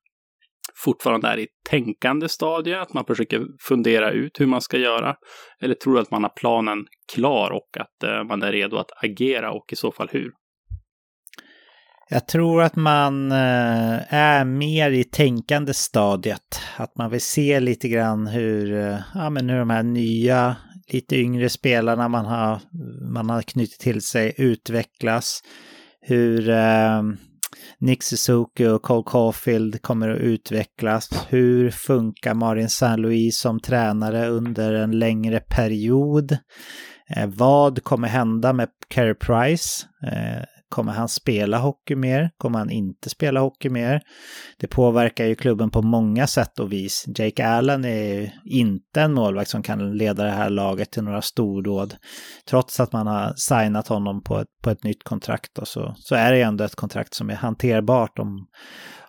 fortfarande 0.76 1.28
är 1.28 1.40
i 1.40 1.48
tänkande 1.70 2.30
stadie, 2.30 2.82
att 2.82 2.94
man 2.94 3.06
försöker 3.06 3.46
fundera 3.68 4.12
ut 4.12 4.40
hur 4.40 4.46
man 4.46 4.62
ska 4.62 4.78
göra? 4.78 5.16
Eller 5.62 5.76
tror 5.76 5.94
du 5.94 6.00
att 6.00 6.12
man 6.12 6.24
har 6.24 6.34
planen 6.36 6.86
klar 7.14 7.52
och 7.52 7.78
att 7.80 8.04
eh, 8.04 8.24
man 8.24 8.44
är 8.44 8.52
redo 8.52 8.78
att 8.78 9.04
agera 9.04 9.52
och 9.52 9.74
i 9.74 9.76
så 9.76 9.92
fall 9.92 10.10
hur? 10.12 10.32
Jag 12.10 12.28
tror 12.28 12.62
att 12.62 12.76
man 12.76 13.32
eh, 13.32 14.14
är 14.14 14.46
mer 14.46 14.92
i 14.92 15.04
tänkande 15.04 15.74
stadiet. 15.74 16.62
Att 16.78 16.98
man 16.98 17.12
vill 17.12 17.22
se 17.22 17.60
lite 17.60 17.88
grann 17.88 18.28
hur, 18.28 18.74
eh, 18.74 19.00
ja, 19.14 19.30
men 19.30 19.50
hur 19.50 19.60
de 19.60 19.70
här 19.70 19.84
nya, 19.84 20.56
lite 20.94 21.16
yngre 21.16 21.50
spelarna 21.50 22.08
man 22.08 22.26
har, 22.26 22.60
man 23.14 23.30
har 23.30 23.42
knutit 23.42 23.80
till 23.80 24.02
sig 24.02 24.34
utvecklas. 24.38 25.42
Hur 26.02 26.50
eh, 26.50 27.02
Nick 27.80 28.04
Suzuki 28.04 28.66
och 28.66 28.82
Cole 28.82 29.04
Caulfield 29.06 29.82
kommer 29.82 30.10
att 30.10 30.20
utvecklas. 30.20 31.10
Hur 31.30 31.72
funkar 31.72 32.34
Marin 32.34 32.70
Saint-Louis 32.70 33.38
som 33.38 33.60
tränare 33.60 34.28
under 34.28 34.74
en 34.74 35.00
längre 35.00 35.40
period? 35.40 36.38
Eh, 37.10 37.28
vad 37.28 37.84
kommer 37.84 38.08
hända 38.08 38.54
med 38.54 38.70
Carey 38.88 39.14
Price? 39.14 39.86
Eh, 40.04 40.44
Kommer 40.74 40.92
han 40.92 41.10
spela 41.10 41.58
hockey 41.58 41.96
mer? 41.96 42.30
Kommer 42.38 42.60
han 42.60 42.70
inte 42.70 43.10
spela 43.10 43.40
hockey 43.40 43.70
mer? 43.70 44.02
Det 44.60 44.68
påverkar 44.68 45.26
ju 45.26 45.36
klubben 45.36 45.70
på 45.70 45.82
många 45.82 46.28
sätt 46.28 46.60
och 46.60 46.72
vis. 46.72 47.06
Jake 47.18 47.48
Allen 47.48 47.86
är 47.86 48.34
inte 48.46 49.02
en 49.02 49.14
målvakt 49.14 49.50
som 49.50 49.64
kan 49.64 49.98
leda 49.98 50.24
det 50.24 50.32
här 50.32 50.50
laget 50.50 50.92
till 50.92 51.04
några 51.04 51.22
stordåd. 51.22 51.96
Trots 52.50 52.80
att 52.80 52.94
man 52.94 53.08
har 53.08 53.34
signat 53.36 53.88
honom 53.88 54.24
på 54.24 54.40
ett, 54.40 54.48
på 54.64 54.70
ett 54.70 54.84
nytt 54.84 55.04
kontrakt 55.04 55.58
och 55.58 55.68
så, 55.68 55.96
så 55.98 56.16
är 56.16 56.32
det 56.32 56.42
ändå 56.42 56.64
ett 56.64 56.76
kontrakt 56.76 57.14
som 57.14 57.30
är 57.30 57.36
hanterbart 57.36 58.20
om, 58.20 58.48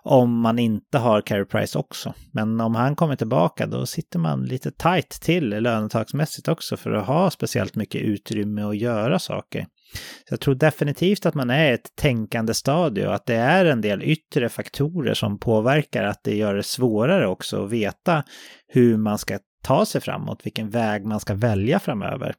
om 0.03 0.41
man 0.41 0.59
inte 0.59 0.97
har 0.97 1.21
Carey 1.21 1.45
Price 1.45 1.79
också. 1.79 2.13
Men 2.33 2.61
om 2.61 2.75
han 2.75 2.95
kommer 2.95 3.15
tillbaka 3.15 3.67
då 3.67 3.85
sitter 3.85 4.19
man 4.19 4.45
lite 4.45 4.71
tight 4.71 5.09
till 5.09 5.49
lönetagsmässigt 5.49 6.47
också 6.47 6.77
för 6.77 6.91
att 6.91 7.07
ha 7.07 7.31
speciellt 7.31 7.75
mycket 7.75 8.01
utrymme 8.01 8.61
att 8.61 8.77
göra 8.77 9.19
saker. 9.19 9.65
Så 9.97 10.33
jag 10.33 10.39
tror 10.39 10.55
definitivt 10.55 11.25
att 11.25 11.35
man 11.35 11.49
är 11.49 11.73
ett 11.73 11.95
tänkande 11.95 12.53
stadie 12.53 13.07
och 13.07 13.15
att 13.15 13.25
det 13.25 13.35
är 13.35 13.65
en 13.65 13.81
del 13.81 14.03
yttre 14.03 14.49
faktorer 14.49 15.13
som 15.13 15.39
påverkar 15.39 16.03
att 16.03 16.23
det 16.23 16.35
gör 16.35 16.55
det 16.55 16.63
svårare 16.63 17.27
också 17.27 17.63
att 17.63 17.71
veta 17.71 18.23
hur 18.67 18.97
man 18.97 19.17
ska 19.17 19.39
ta 19.63 19.85
sig 19.85 20.01
framåt, 20.01 20.45
vilken 20.45 20.69
väg 20.69 21.05
man 21.05 21.19
ska 21.19 21.33
välja 21.33 21.79
framöver. 21.79 22.35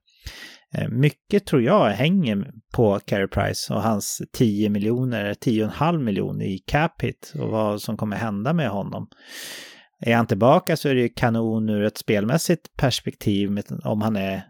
Eh, 0.74 0.88
mycket 0.88 1.46
tror 1.46 1.62
jag 1.62 1.90
hänger 1.90 2.50
på 2.74 3.00
Carey 3.06 3.26
Price 3.26 3.74
och 3.74 3.82
hans 3.82 4.22
10 4.32 4.68
miljoner, 4.68 5.34
10,5 5.34 6.02
miljoner 6.02 6.44
i 6.44 6.58
cap 6.58 7.02
hit 7.02 7.32
och 7.38 7.48
vad 7.48 7.82
som 7.82 7.96
kommer 7.96 8.16
hända 8.16 8.52
med 8.52 8.68
honom. 8.68 9.08
Är 10.00 10.16
han 10.16 10.26
tillbaka 10.26 10.76
så 10.76 10.88
är 10.88 10.94
det 10.94 11.00
ju 11.00 11.08
kanon 11.08 11.68
ur 11.68 11.84
ett 11.84 11.98
spelmässigt 11.98 12.76
perspektiv 12.76 13.62
om 13.84 14.02
han 14.02 14.16
är 14.16 14.42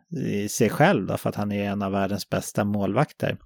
sig 0.48 0.70
själv 0.70 1.06
då, 1.06 1.16
för 1.16 1.28
att 1.28 1.36
han 1.36 1.52
är 1.52 1.64
en 1.64 1.82
av 1.82 1.92
världens 1.92 2.28
bästa 2.28 2.64
målvakter. 2.64 3.36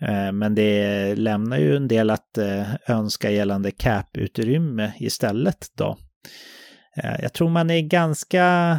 Eh, 0.00 0.32
men 0.32 0.54
det 0.54 1.14
lämnar 1.14 1.58
ju 1.58 1.76
en 1.76 1.88
del 1.88 2.10
att 2.10 2.38
eh, 2.38 2.66
önska 2.86 3.30
gällande 3.30 3.70
cap-utrymme 3.70 4.92
istället 4.98 5.66
då. 5.76 5.98
Eh, 6.96 7.22
jag 7.22 7.32
tror 7.32 7.48
man 7.48 7.70
är 7.70 7.80
ganska 7.80 8.78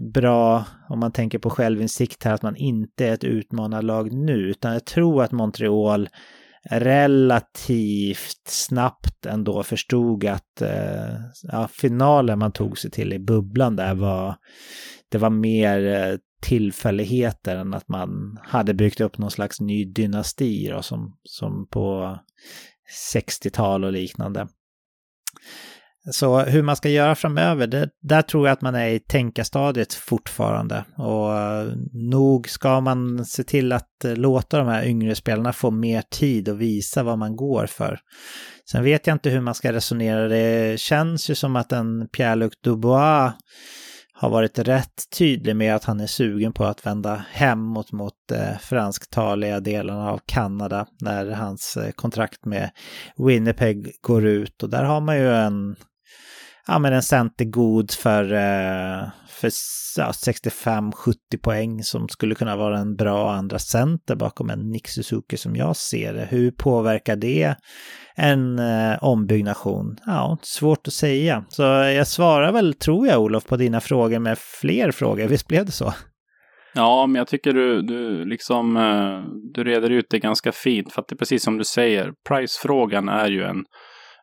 bra 0.00 0.64
om 0.88 1.00
man 1.00 1.12
tänker 1.12 1.38
på 1.38 1.50
självinsikt 1.50 2.24
här 2.24 2.34
att 2.34 2.42
man 2.42 2.56
inte 2.56 3.06
är 3.06 3.12
ett 3.12 3.24
utmanarlag 3.24 4.12
nu, 4.12 4.32
utan 4.32 4.72
jag 4.72 4.84
tror 4.84 5.22
att 5.22 5.32
Montreal 5.32 6.08
relativt 6.70 8.48
snabbt 8.48 9.26
ändå 9.26 9.62
förstod 9.62 10.24
att 10.24 10.62
eh, 10.62 11.14
ja, 11.42 11.68
finalen 11.68 12.38
man 12.38 12.52
tog 12.52 12.78
sig 12.78 12.90
till 12.90 13.12
i 13.12 13.18
bubblan 13.18 13.76
där 13.76 13.94
var, 13.94 14.36
det 15.08 15.18
var 15.18 15.30
mer 15.30 15.86
eh, 15.86 16.16
tillfälligheter 16.42 17.56
än 17.56 17.74
att 17.74 17.88
man 17.88 18.38
hade 18.42 18.74
byggt 18.74 19.00
upp 19.00 19.18
någon 19.18 19.30
slags 19.30 19.60
ny 19.60 19.84
dynasti 19.84 20.68
då, 20.68 20.82
som, 20.82 21.18
som 21.22 21.68
på 21.70 22.18
60-tal 23.14 23.84
och 23.84 23.92
liknande. 23.92 24.48
Så 26.10 26.40
hur 26.40 26.62
man 26.62 26.76
ska 26.76 26.88
göra 26.88 27.14
framöver, 27.14 27.66
det, 27.66 27.88
där 28.02 28.22
tror 28.22 28.48
jag 28.48 28.52
att 28.52 28.62
man 28.62 28.74
är 28.74 28.88
i 28.88 28.98
tänkarstadiet 28.98 29.94
fortfarande. 29.94 30.84
Och 30.96 31.38
eh, 31.38 31.68
nog 31.92 32.48
ska 32.48 32.80
man 32.80 33.24
se 33.24 33.44
till 33.44 33.72
att 33.72 34.04
eh, 34.04 34.16
låta 34.16 34.58
de 34.58 34.68
här 34.68 34.84
yngre 34.84 35.14
spelarna 35.14 35.52
få 35.52 35.70
mer 35.70 36.02
tid 36.10 36.48
och 36.48 36.60
visa 36.60 37.02
vad 37.02 37.18
man 37.18 37.36
går 37.36 37.66
för. 37.66 37.98
Sen 38.70 38.84
vet 38.84 39.06
jag 39.06 39.14
inte 39.14 39.30
hur 39.30 39.40
man 39.40 39.54
ska 39.54 39.72
resonera. 39.72 40.28
Det 40.28 40.80
känns 40.80 41.30
ju 41.30 41.34
som 41.34 41.56
att 41.56 41.72
en 41.72 42.08
Pierre-Luc 42.08 42.52
Dubois 42.64 43.32
har 44.18 44.30
varit 44.30 44.58
rätt 44.58 45.10
tydlig 45.18 45.56
med 45.56 45.74
att 45.74 45.84
han 45.84 46.00
är 46.00 46.06
sugen 46.06 46.52
på 46.52 46.64
att 46.64 46.86
vända 46.86 47.24
hemåt 47.30 47.92
mot 47.92 48.32
eh, 48.32 48.58
fransktaliga 48.60 49.60
delarna 49.60 50.10
av 50.10 50.20
Kanada 50.26 50.86
när 51.00 51.30
hans 51.30 51.76
eh, 51.76 51.90
kontrakt 51.90 52.44
med 52.44 52.70
Winnipeg 53.16 53.92
går 54.00 54.26
ut. 54.26 54.62
Och 54.62 54.70
där 54.70 54.84
har 54.84 55.00
man 55.00 55.16
ju 55.16 55.34
en 55.34 55.76
ja, 56.66 56.78
men 56.78 56.92
en 56.92 57.02
center 57.02 57.44
god 57.44 57.90
för, 57.90 58.32
eh, 58.32 59.08
för 59.28 59.50
ja, 59.96 60.12
65-70 60.12 61.14
poäng 61.42 61.82
som 61.82 62.08
skulle 62.08 62.34
kunna 62.34 62.56
vara 62.56 62.78
en 62.78 62.96
bra 62.96 63.32
andra 63.32 63.58
center 63.58 64.16
bakom 64.16 64.50
en 64.50 64.70
Nick 64.70 64.88
Suzuki 64.88 65.36
som 65.36 65.56
jag 65.56 65.76
ser 65.76 66.14
det. 66.14 66.26
Hur 66.30 66.50
påverkar 66.50 67.16
det 67.16 67.54
en 68.14 68.58
eh, 68.58 69.04
ombyggnation? 69.04 69.96
Ja, 70.06 70.38
svårt 70.42 70.86
att 70.86 70.92
säga. 70.92 71.44
Så 71.48 71.62
jag 71.62 72.06
svarar 72.06 72.52
väl, 72.52 72.74
tror 72.74 73.06
jag, 73.06 73.22
Olof, 73.22 73.44
på 73.44 73.56
dina 73.56 73.80
frågor 73.80 74.18
med 74.18 74.38
fler 74.38 74.90
frågor. 74.90 75.26
Visst 75.26 75.48
blev 75.48 75.66
det 75.66 75.72
så? 75.72 75.94
Ja, 76.74 77.06
men 77.06 77.18
jag 77.18 77.28
tycker 77.28 77.52
du, 77.52 77.82
du 77.82 78.24
liksom, 78.24 78.76
eh, 78.76 79.22
du 79.54 79.64
reder 79.64 79.90
ut 79.90 80.06
det 80.10 80.18
ganska 80.18 80.52
fint. 80.52 80.92
För 80.92 81.02
att 81.02 81.08
det 81.08 81.14
är 81.14 81.16
precis 81.16 81.42
som 81.42 81.58
du 81.58 81.64
säger, 81.64 82.12
price-frågan 82.28 83.08
är 83.08 83.28
ju 83.28 83.42
en, 83.42 83.64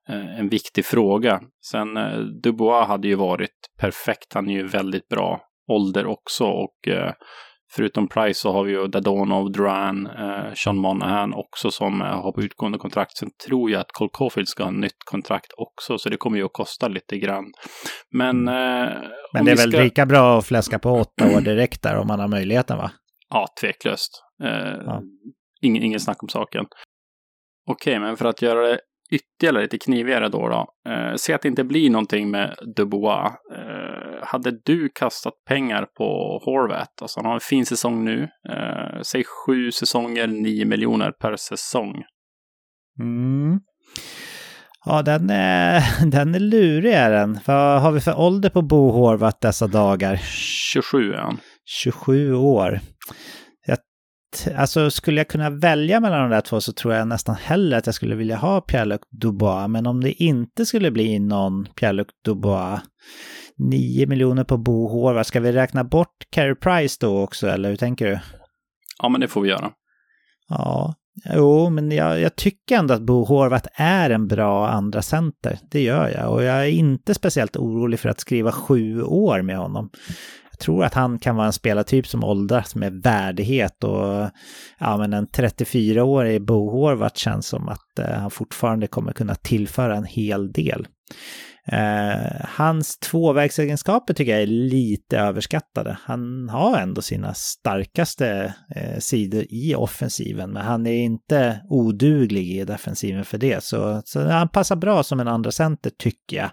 en 0.10 0.50
viktig 0.50 0.86
fråga. 0.86 1.42
Sen 1.72 1.98
eh, 1.98 2.20
Dubois 2.20 2.88
hade 2.88 3.08
ju 3.08 3.16
varit 3.16 3.56
perfekt. 3.80 4.34
Han 4.34 4.50
är 4.50 4.54
ju 4.54 4.68
väldigt 4.68 5.08
bra 5.08 5.42
ålder 5.68 6.06
också 6.06 6.46
och 6.46 6.76
Förutom 7.76 8.08
Price 8.08 8.40
så 8.40 8.52
har 8.52 8.64
vi 8.64 8.72
ju 8.72 8.88
Dadonov, 8.88 9.52
Duran, 9.52 10.08
eh, 10.08 10.54
Sean 10.54 10.78
Monahan 10.78 11.34
också 11.34 11.72
som 11.72 12.02
eh, 12.02 12.08
har 12.08 12.32
på 12.32 12.42
utgående 12.42 12.78
kontrakt. 12.78 13.18
Sen 13.18 13.30
tror 13.48 13.72
jag 13.72 13.82
att 13.82 13.92
Cole 13.92 14.10
Caulfield 14.14 14.48
ska 14.48 14.64
ha 14.64 14.72
nytt 14.72 15.04
kontrakt 15.06 15.52
också, 15.58 15.98
så 15.98 16.10
det 16.10 16.18
kommer 16.18 16.38
ju 16.38 16.46
att 16.46 16.54
kosta 16.54 16.88
lite 16.88 17.18
grann. 17.18 17.46
Men... 18.12 18.48
Mm. 18.48 18.88
Eh, 18.88 18.94
Men 19.34 19.46
det 19.46 19.52
är 19.52 19.56
väl 19.56 19.72
ska... 19.72 19.82
lika 19.82 20.06
bra 20.06 20.38
att 20.38 20.46
fläska 20.46 20.80
på 20.80 20.90
åtta 20.90 21.38
år 21.38 21.42
direkt 21.42 21.82
där 21.82 21.98
om 21.98 22.08
man 22.08 22.20
har 22.20 22.28
möjligheten 22.28 22.78
va? 22.78 22.92
Ja, 23.30 23.48
tveklöst. 23.62 24.24
Eh, 24.44 24.78
ja. 24.86 25.02
Ingen, 25.62 25.84
ingen 25.84 26.00
snack 26.00 26.24
om 26.24 26.30
saken. 26.30 26.66
Okej, 27.70 28.00
men 28.00 28.18
för 28.18 28.26
att 28.26 28.42
göra 28.42 28.68
det 28.68 28.80
ytterligare 29.14 29.64
lite 29.64 29.78
knivigare 29.78 30.30
då. 30.30 30.50
då. 30.50 30.92
Eh, 30.92 31.16
se 31.16 31.34
att 31.34 31.42
det 31.42 31.48
inte 31.48 31.64
blir 31.64 31.90
någonting 31.90 32.32
med 32.32 32.56
Dubois. 32.76 33.32
Eh, 33.56 34.28
hade 34.28 34.52
du 34.66 34.90
kastat 34.96 35.34
pengar 35.48 35.86
på 35.98 36.04
Horvat? 36.46 37.02
Alltså 37.02 37.20
han 37.20 37.26
har 37.26 37.34
en 37.34 37.40
fin 37.40 37.66
säsong 37.66 38.06
nu. 38.06 38.28
Eh, 38.50 39.02
säg 39.02 39.24
sju 39.24 39.72
säsonger, 39.72 40.28
nio 40.28 40.66
miljoner 40.66 41.12
per 41.12 41.36
säsong. 41.36 42.04
Mm. 43.00 43.60
Ja, 44.86 45.02
den 45.02 45.30
är, 45.30 46.06
den 46.06 46.36
är 46.36 46.40
lurig 46.40 46.94
är 46.94 47.12
den. 47.12 47.40
Vad 47.46 47.82
har 47.82 47.92
vi 47.92 48.00
för 48.00 48.20
ålder 48.20 48.50
på 48.50 48.62
Bo 48.62 48.92
Horvat 48.92 49.42
dessa 49.42 49.68
dagar? 49.68 50.16
27 50.16 51.14
är 51.14 51.18
han. 51.18 51.38
27 51.66 52.34
år 52.34 52.80
alltså 54.56 54.90
skulle 54.92 55.20
jag 55.20 55.28
kunna 55.28 55.50
välja 55.50 56.00
mellan 56.00 56.22
de 56.22 56.30
där 56.30 56.42
två 56.42 56.62
så 56.62 56.74
tror 56.74 56.94
jag 56.94 57.08
nästan 57.08 57.36
hellre 57.36 57.78
att 57.78 57.86
jag 57.86 57.96
skulle 57.96 58.16
vilja 58.16 58.36
ha 58.36 58.62
Pierre-Luc 58.62 59.02
Dubois. 59.12 59.68
Men 59.68 59.88
om 59.88 60.02
det 60.02 60.24
inte 60.24 60.66
skulle 60.66 60.92
bli 60.92 61.20
någon 61.20 61.66
Pierre-Luc 61.66 62.08
Dubois, 62.26 62.82
9 63.58 64.08
miljoner 64.08 64.44
på 64.44 64.58
Bo 64.58 65.24
ska 65.24 65.40
vi 65.40 65.52
räkna 65.52 65.84
bort 65.84 66.16
Carey 66.30 66.56
Price 66.56 66.98
då 67.02 67.22
också 67.22 67.48
eller 67.48 67.70
hur 67.70 67.76
tänker 67.76 68.06
du? 68.06 68.20
Ja, 69.02 69.10
men 69.10 69.22
det 69.22 69.28
får 69.28 69.42
vi 69.42 69.50
göra. 69.50 69.72
Ja, 70.50 70.96
jo, 71.34 71.70
men 71.70 71.92
jag, 71.92 72.20
jag 72.20 72.36
tycker 72.36 72.78
ändå 72.78 72.94
att 72.94 73.02
Bo 73.02 73.24
Hårvat 73.24 73.68
är 73.74 74.10
en 74.10 74.28
bra 74.28 74.70
andra 74.70 75.02
center. 75.02 75.60
Det 75.72 75.82
gör 75.82 76.10
jag 76.10 76.34
och 76.34 76.44
jag 76.44 76.56
är 76.56 76.70
inte 76.70 77.14
speciellt 77.14 77.58
orolig 77.58 78.00
för 78.00 78.10
att 78.10 78.20
skriva 78.20 78.52
sju 78.52 79.04
år 79.04 79.42
med 79.42 79.58
honom 79.58 79.90
tror 80.64 80.84
att 80.84 80.94
han 80.94 81.20
kan 81.20 81.36
vara 81.36 81.48
en 81.48 81.54
spelartyp 81.54 82.08
som 82.08 82.24
åldras 82.24 82.76
med 82.76 82.94
värdighet 82.94 83.84
och 83.84 84.30
ja, 84.80 84.98
men 84.98 85.14
en 85.14 85.28
34-årig 85.28 86.46
Bo 86.46 86.70
Horvath 86.70 87.16
känns 87.16 87.48
som 87.48 87.70
att 87.70 88.00
eh, 88.00 88.06
han 88.06 88.32
fortfarande 88.32 88.88
kommer 88.88 89.14
kunna 89.14 89.36
tillföra 89.36 89.96
en 89.96 90.06
hel 90.06 90.52
del. 90.52 90.88
Eh, 91.68 92.46
hans 92.48 92.98
tvåvägsegenskaper 92.98 94.14
tycker 94.14 94.32
jag 94.32 94.42
är 94.42 94.48
lite 94.48 95.20
överskattade. 95.20 95.98
Han 96.04 96.50
har 96.50 96.78
ändå 96.78 97.02
sina 97.02 97.34
starkaste 97.34 98.54
eh, 98.76 99.00
sidor 99.00 99.46
i 99.50 99.76
offensiven, 99.76 100.52
men 100.52 100.66
han 100.66 100.88
är 100.88 100.94
inte 100.94 101.62
oduglig 101.70 102.52
i 102.52 102.66
defensiven 102.66 103.26
för 103.26 103.38
det. 103.38 103.64
Så, 103.64 104.02
så 104.06 104.28
han 104.28 104.50
passar 104.50 104.76
bra 104.76 105.04
som 105.04 105.20
en 105.20 105.28
andra 105.28 105.52
center 105.52 105.92
tycker 105.98 106.38
jag. 106.38 106.50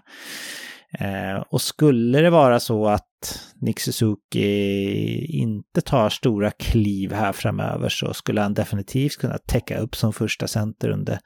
Eh, 0.99 1.43
och 1.49 1.61
skulle 1.61 2.21
det 2.21 2.29
vara 2.29 2.59
så 2.59 2.87
att 2.87 3.50
Nick 3.61 3.79
Suzuki 3.79 5.25
inte 5.25 5.81
tar 5.81 6.09
stora 6.09 6.51
kliv 6.51 7.13
här 7.13 7.31
framöver 7.31 7.89
så 7.89 8.13
skulle 8.13 8.41
han 8.41 8.53
definitivt 8.53 9.17
kunna 9.17 9.37
täcka 9.37 9.79
upp 9.79 9.95
som 9.95 10.13
första 10.13 10.47
center 10.47 10.89
under 10.89 11.19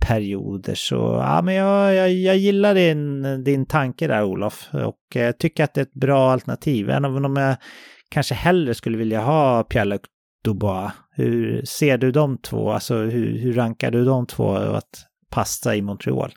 perioder. 0.00 0.74
Så 0.74 0.96
ja, 0.96 1.42
men 1.42 1.54
jag, 1.54 1.94
jag, 1.94 2.12
jag 2.12 2.36
gillar 2.36 2.74
din, 2.74 3.22
din 3.44 3.66
tanke 3.66 4.06
där 4.06 4.24
Olof 4.24 4.68
och 4.72 4.98
jag 5.14 5.38
tycker 5.38 5.64
att 5.64 5.74
det 5.74 5.80
är 5.80 5.82
ett 5.82 5.94
bra 5.94 6.32
alternativ. 6.32 6.90
Även 6.90 7.24
om 7.24 7.36
jag 7.36 7.56
kanske 8.10 8.34
hellre 8.34 8.74
skulle 8.74 8.98
vilja 8.98 9.20
ha 9.20 9.62
Pierre 9.62 9.98
Dubois. 10.44 10.92
Hur 11.10 11.64
ser 11.64 11.98
du 11.98 12.12
de 12.12 12.38
två? 12.38 12.72
Alltså 12.72 12.96
hur, 12.96 13.38
hur 13.38 13.52
rankar 13.52 13.90
du 13.90 14.04
de 14.04 14.26
två 14.26 14.54
att 14.54 15.06
passa 15.30 15.76
i 15.76 15.82
Montreal? 15.82 16.32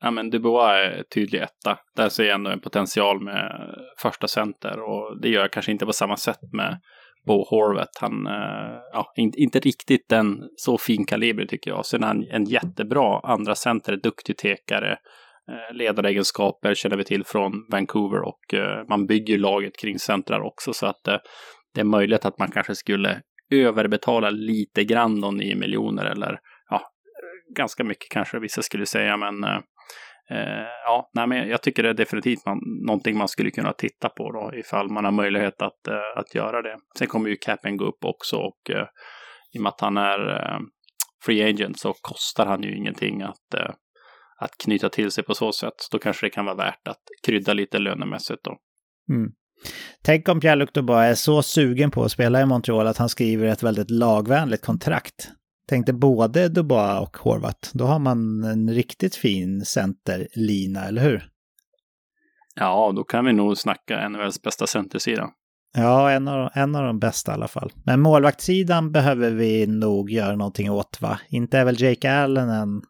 Ja, 0.00 0.10
men 0.10 0.30
Dubois 0.30 0.70
är 0.70 1.02
tydlig 1.14 1.42
etta. 1.42 1.78
Där 1.96 2.08
ser 2.08 2.24
jag 2.24 2.34
ändå 2.34 2.50
en 2.50 2.60
potential 2.60 3.24
med 3.24 3.74
första 4.02 4.28
center 4.28 4.80
och 4.80 5.20
det 5.20 5.28
gör 5.28 5.40
jag 5.40 5.52
kanske 5.52 5.72
inte 5.72 5.86
på 5.86 5.92
samma 5.92 6.16
sätt 6.16 6.40
med 6.52 6.80
Bo 7.26 7.44
Horvath. 7.44 8.00
Han, 8.00 8.26
eh, 8.26 8.78
ja, 8.92 9.12
inte 9.16 9.58
riktigt 9.58 10.08
den 10.08 10.48
så 10.56 10.78
fin 10.78 11.04
kaliber 11.04 11.46
tycker 11.46 11.70
jag. 11.70 11.86
Sen 11.86 12.02
är 12.02 12.06
han 12.06 12.24
en 12.30 12.44
jättebra 12.44 13.20
andra 13.20 13.54
center, 13.54 13.96
duktig 13.96 14.36
tekare, 14.36 14.92
eh, 15.50 15.76
ledaregenskaper 15.76 16.74
känner 16.74 16.96
vi 16.96 17.04
till 17.04 17.24
från 17.24 17.52
Vancouver 17.70 18.22
och 18.22 18.54
eh, 18.54 18.84
man 18.88 19.06
bygger 19.06 19.38
laget 19.38 19.76
kring 19.80 19.98
centrar 19.98 20.40
också 20.40 20.72
så 20.72 20.86
att 20.86 21.04
det 21.74 21.80
är 21.80 21.84
möjligt 21.84 22.24
att 22.24 22.38
man 22.38 22.50
kanske 22.50 22.74
skulle 22.74 23.20
överbetala 23.50 24.30
lite 24.30 24.84
grann 24.84 25.20
de 25.20 25.36
9 25.36 25.56
miljoner 25.56 26.04
eller 26.04 26.38
ja, 26.70 26.82
ganska 27.56 27.84
mycket 27.84 28.10
kanske 28.10 28.38
vissa 28.38 28.62
skulle 28.62 28.86
säga, 28.86 29.16
men 29.16 29.44
Eh, 30.30 30.68
ja, 30.84 31.10
nej, 31.14 31.26
men 31.26 31.48
jag 31.48 31.62
tycker 31.62 31.82
det 31.82 31.88
är 31.88 31.94
definitivt 31.94 32.46
man, 32.46 32.58
någonting 32.86 33.18
man 33.18 33.28
skulle 33.28 33.50
kunna 33.50 33.72
titta 33.72 34.08
på 34.08 34.32
då 34.32 34.58
ifall 34.58 34.90
man 34.90 35.04
har 35.04 35.12
möjlighet 35.12 35.62
att, 35.62 35.88
eh, 35.88 36.18
att 36.18 36.34
göra 36.34 36.62
det. 36.62 36.76
Sen 36.98 37.06
kommer 37.06 37.28
ju 37.28 37.36
capen 37.36 37.76
gå 37.76 37.84
upp 37.84 38.04
också 38.04 38.36
och 38.36 38.70
eh, 38.70 38.86
i 39.52 39.58
och 39.58 39.62
med 39.62 39.68
att 39.68 39.80
han 39.80 39.96
är 39.96 40.28
eh, 40.28 40.58
free 41.24 41.50
agent 41.50 41.78
så 41.78 41.92
kostar 42.00 42.46
han 42.46 42.62
ju 42.62 42.76
ingenting 42.76 43.22
att, 43.22 43.54
eh, 43.54 43.70
att 44.40 44.50
knyta 44.64 44.88
till 44.88 45.10
sig 45.10 45.24
på 45.24 45.34
så 45.34 45.52
sätt. 45.52 45.74
Då 45.92 45.98
kanske 45.98 46.26
det 46.26 46.30
kan 46.30 46.44
vara 46.44 46.56
värt 46.56 46.88
att 46.88 47.02
krydda 47.26 47.52
lite 47.52 47.78
lönemässigt 47.78 48.44
då. 48.44 48.56
Mm. 49.14 49.30
Tänk 50.04 50.28
om 50.28 50.40
Pierre-Luc 50.40 50.70
är 50.90 51.14
så 51.14 51.42
sugen 51.42 51.90
på 51.90 52.02
att 52.04 52.12
spela 52.12 52.40
i 52.40 52.46
Montreal 52.46 52.86
att 52.86 52.98
han 52.98 53.08
skriver 53.08 53.46
ett 53.46 53.62
väldigt 53.62 53.90
lagvänligt 53.90 54.64
kontrakt. 54.64 55.30
Tänkte 55.68 55.92
både 55.92 56.48
Dubois 56.48 57.00
och 57.00 57.16
Horvat. 57.16 57.70
Då 57.74 57.84
har 57.84 57.98
man 57.98 58.44
en 58.44 58.70
riktigt 58.70 59.14
fin 59.14 59.64
centerlina, 59.64 60.84
eller 60.84 61.02
hur? 61.02 61.28
Ja, 62.54 62.92
då 62.96 63.04
kan 63.04 63.24
vi 63.24 63.32
nog 63.32 63.58
snacka 63.58 64.08
NHLs 64.08 64.42
bästa 64.42 64.66
centersida. 64.66 65.30
Ja, 65.76 66.10
en 66.10 66.28
av, 66.28 66.50
en 66.54 66.74
av 66.74 66.84
de 66.84 66.98
bästa 66.98 67.32
i 67.32 67.34
alla 67.34 67.48
fall. 67.48 67.72
Men 67.84 68.00
målvaktssidan 68.00 68.92
behöver 68.92 69.30
vi 69.30 69.66
nog 69.66 70.10
göra 70.10 70.36
någonting 70.36 70.70
åt, 70.70 71.00
va? 71.00 71.20
Inte 71.28 71.58
är 71.58 71.64
väl 71.64 71.82
Jake 71.82 72.12
Allen 72.12 72.48
en, 72.48 72.82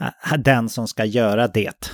äh, 0.00 0.38
den 0.38 0.68
som 0.68 0.88
ska 0.88 1.04
göra 1.04 1.48
det? 1.48 1.92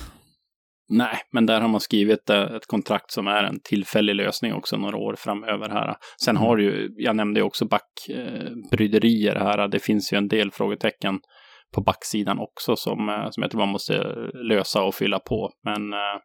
Nej, 0.95 1.17
men 1.31 1.45
där 1.45 1.61
har 1.61 1.67
man 1.67 1.81
skrivit 1.81 2.29
eh, 2.29 2.41
ett 2.41 2.67
kontrakt 2.67 3.11
som 3.11 3.27
är 3.27 3.43
en 3.43 3.59
tillfällig 3.63 4.15
lösning 4.15 4.53
också 4.53 4.77
några 4.77 4.97
år 4.97 5.15
framöver 5.15 5.69
här. 5.69 5.95
Sen 6.23 6.37
har 6.37 6.57
ju, 6.57 6.89
jag 6.97 7.15
nämnde 7.15 7.39
ju 7.39 7.45
också 7.45 7.65
backbryderier 7.65 9.35
här. 9.35 9.67
Det 9.67 9.79
finns 9.79 10.13
ju 10.13 10.17
en 10.17 10.27
del 10.27 10.51
frågetecken 10.51 11.19
på 11.75 11.81
backsidan 11.81 12.39
också 12.39 12.75
som, 12.75 13.09
eh, 13.09 13.29
som 13.29 13.43
jag 13.43 13.51
tror 13.51 13.59
man 13.59 13.69
måste 13.69 14.03
lösa 14.33 14.83
och 14.83 14.95
fylla 14.95 15.19
på. 15.19 15.51
Men 15.63 15.93
eh, 15.93 16.19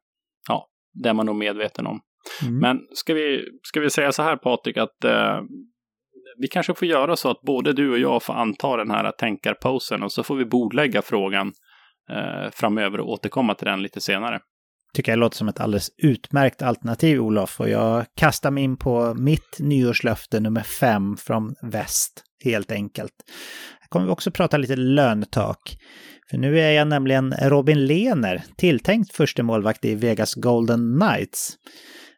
ja, 0.48 0.66
det 1.02 1.08
är 1.08 1.14
man 1.14 1.26
nog 1.26 1.36
medveten 1.36 1.86
om. 1.86 2.00
Mm. 2.42 2.58
Men 2.58 2.78
ska 2.94 3.14
vi, 3.14 3.44
ska 3.62 3.80
vi 3.80 3.90
säga 3.90 4.12
så 4.12 4.22
här 4.22 4.36
Patrik, 4.36 4.76
att 4.76 5.04
eh, 5.04 5.40
vi 6.40 6.48
kanske 6.48 6.74
får 6.74 6.88
göra 6.88 7.16
så 7.16 7.30
att 7.30 7.40
både 7.40 7.72
du 7.72 7.90
och 7.90 7.98
jag 7.98 8.22
får 8.22 8.34
anta 8.34 8.76
den 8.76 8.90
här 8.90 9.12
tänkarposen 9.12 10.02
och 10.02 10.12
så 10.12 10.22
får 10.22 10.36
vi 10.36 10.44
bordlägga 10.44 11.02
frågan 11.02 11.52
eh, 12.10 12.50
framöver 12.52 13.00
och 13.00 13.08
återkomma 13.08 13.54
till 13.54 13.66
den 13.66 13.82
lite 13.82 14.00
senare. 14.00 14.40
Tycker 14.98 15.12
jag 15.12 15.18
låter 15.18 15.36
som 15.36 15.48
ett 15.48 15.60
alldeles 15.60 15.90
utmärkt 15.96 16.62
alternativ, 16.62 17.20
Olof. 17.20 17.60
Och 17.60 17.68
jag 17.68 18.06
kastar 18.16 18.50
mig 18.50 18.64
in 18.64 18.76
på 18.76 19.14
mitt 19.14 19.56
nyårslöfte 19.58 20.40
nummer 20.40 20.62
fem 20.62 21.16
från 21.16 21.54
väst, 21.62 22.22
helt 22.44 22.72
enkelt. 22.72 23.12
Här 23.80 23.88
kommer 23.88 24.06
vi 24.06 24.12
också 24.12 24.30
prata 24.30 24.56
lite 24.56 24.76
lönetak. 24.76 25.78
För 26.30 26.38
nu 26.38 26.60
är 26.60 26.70
jag 26.70 26.88
nämligen 26.88 27.34
Robin 27.42 27.86
Lehner, 27.86 28.42
tilltänkt 28.56 29.12
första 29.12 29.42
målvakt 29.42 29.84
i 29.84 29.94
Vegas 29.94 30.34
Golden 30.34 31.00
Knights. 31.00 31.56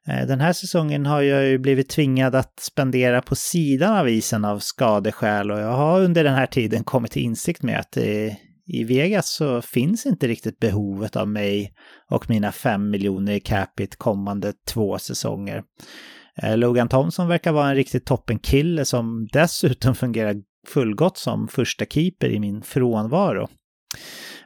Eh, 0.08 0.26
den 0.26 0.40
här 0.40 0.52
säsongen 0.52 1.06
har 1.06 1.22
jag 1.22 1.46
ju 1.46 1.58
blivit 1.58 1.88
tvingad 1.88 2.34
att 2.34 2.60
spendera 2.60 3.22
på 3.22 3.36
sidan 3.36 3.96
av 3.96 4.08
isen 4.08 4.44
av 4.44 4.58
skadeskäl 4.58 5.50
och 5.50 5.60
jag 5.60 5.72
har 5.72 6.00
under 6.00 6.24
den 6.24 6.34
här 6.34 6.46
tiden 6.46 6.84
kommit 6.84 7.10
till 7.10 7.22
insikt 7.22 7.62
med 7.62 7.80
att 7.80 7.92
det 7.92 8.36
i 8.72 8.84
Vegas 8.84 9.34
så 9.34 9.62
finns 9.62 10.06
inte 10.06 10.28
riktigt 10.28 10.58
behovet 10.58 11.16
av 11.16 11.28
mig 11.28 11.72
och 12.10 12.30
mina 12.30 12.52
fem 12.52 12.90
miljoner 12.90 13.32
i 13.32 13.40
capita 13.40 13.96
kommande 13.96 14.52
två 14.68 14.98
säsonger. 14.98 15.62
Eh, 16.42 16.56
Logan 16.56 16.88
Thompson 16.88 17.28
verkar 17.28 17.52
vara 17.52 17.68
en 17.68 17.74
riktigt 17.74 18.06
toppenkille 18.06 18.84
som 18.84 19.28
dessutom 19.32 19.94
fungerar 19.94 20.36
fullgott 20.66 21.18
som 21.18 21.48
första 21.48 21.84
keeper 21.84 22.28
i 22.28 22.40
min 22.40 22.62
frånvaro. 22.62 23.48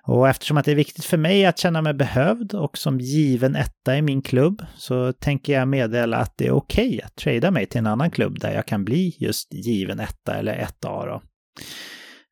Och 0.06 0.28
eftersom 0.28 0.56
att 0.56 0.64
det 0.64 0.70
är 0.70 0.76
viktigt 0.76 1.04
för 1.04 1.16
mig 1.16 1.46
att 1.46 1.58
känna 1.58 1.82
mig 1.82 1.94
behövd 1.94 2.54
och 2.54 2.78
som 2.78 3.00
given 3.00 3.56
etta 3.56 3.96
i 3.96 4.02
min 4.02 4.22
klubb 4.22 4.62
så 4.76 5.12
tänker 5.12 5.52
jag 5.52 5.68
meddela 5.68 6.16
att 6.16 6.34
det 6.36 6.46
är 6.46 6.52
okej 6.52 6.88
okay 6.88 7.00
att 7.00 7.16
trada 7.16 7.50
mig 7.50 7.66
till 7.66 7.78
en 7.78 7.86
annan 7.86 8.10
klubb 8.10 8.40
där 8.40 8.54
jag 8.54 8.66
kan 8.66 8.84
bli 8.84 9.16
just 9.18 9.54
given 9.54 10.00
etta 10.00 10.34
eller 10.34 10.54
1A 10.54 11.06
då. 11.06 11.22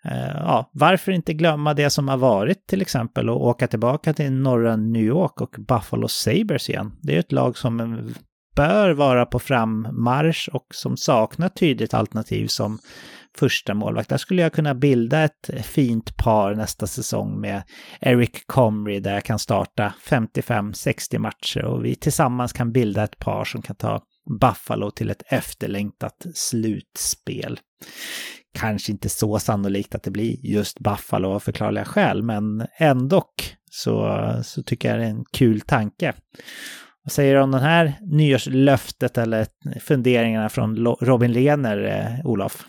Eh, 0.04 0.36
ja, 0.36 0.70
varför 0.72 1.12
inte 1.12 1.32
glömma 1.32 1.74
det 1.74 1.90
som 1.90 2.08
har 2.08 2.16
varit 2.16 2.66
till 2.66 2.82
exempel 2.82 3.30
och 3.30 3.46
åka 3.46 3.66
tillbaka 3.66 4.12
till 4.12 4.32
norra 4.32 4.76
New 4.76 5.02
York 5.02 5.40
och 5.40 5.54
Buffalo 5.58 6.08
Sabres 6.08 6.70
igen. 6.70 6.92
Det 7.02 7.14
är 7.14 7.18
ett 7.18 7.32
lag 7.32 7.58
som 7.58 7.78
bör 8.56 8.90
vara 8.90 9.26
på 9.26 9.38
frammarsch 9.38 10.48
och 10.52 10.66
som 10.74 10.96
saknar 10.96 11.48
tydligt 11.48 11.94
alternativ 11.94 12.46
som 12.46 12.78
första 13.36 13.74
målvakt. 13.74 14.08
Där 14.08 14.16
skulle 14.16 14.42
jag 14.42 14.52
kunna 14.52 14.74
bilda 14.74 15.24
ett 15.24 15.50
fint 15.62 16.16
par 16.16 16.54
nästa 16.54 16.86
säsong 16.86 17.40
med 17.40 17.62
Eric 18.00 18.46
Comrie 18.46 19.00
där 19.00 19.14
jag 19.14 19.24
kan 19.24 19.38
starta 19.38 19.94
55-60 20.08 21.18
matcher 21.18 21.64
och 21.64 21.84
vi 21.84 21.94
tillsammans 21.94 22.52
kan 22.52 22.72
bilda 22.72 23.04
ett 23.04 23.18
par 23.18 23.44
som 23.44 23.62
kan 23.62 23.76
ta 23.76 24.02
Buffalo 24.40 24.90
till 24.90 25.10
ett 25.10 25.22
efterlängtat 25.26 26.26
slutspel. 26.34 27.60
Kanske 28.54 28.92
inte 28.92 29.08
så 29.08 29.38
sannolikt 29.38 29.94
att 29.94 30.02
det 30.02 30.10
blir 30.10 30.46
just 30.46 30.78
Buffalo 30.78 31.28
av 31.28 31.40
förklarliga 31.40 31.84
skäl, 31.84 32.22
men 32.22 32.66
ändå 32.78 33.22
så, 33.70 34.18
så 34.44 34.62
tycker 34.62 34.88
jag 34.90 34.98
det 34.98 35.04
är 35.04 35.10
en 35.10 35.24
kul 35.32 35.60
tanke. 35.60 36.12
Vad 37.04 37.12
säger 37.12 37.34
du 37.34 37.40
om 37.40 37.50
det 37.50 37.58
här 37.58 37.92
nyårslöftet 38.00 39.18
eller 39.18 39.46
funderingarna 39.80 40.48
från 40.48 40.96
Robin 41.00 41.32
Lehner, 41.32 41.84
eh, 41.84 42.26
Olof? 42.30 42.66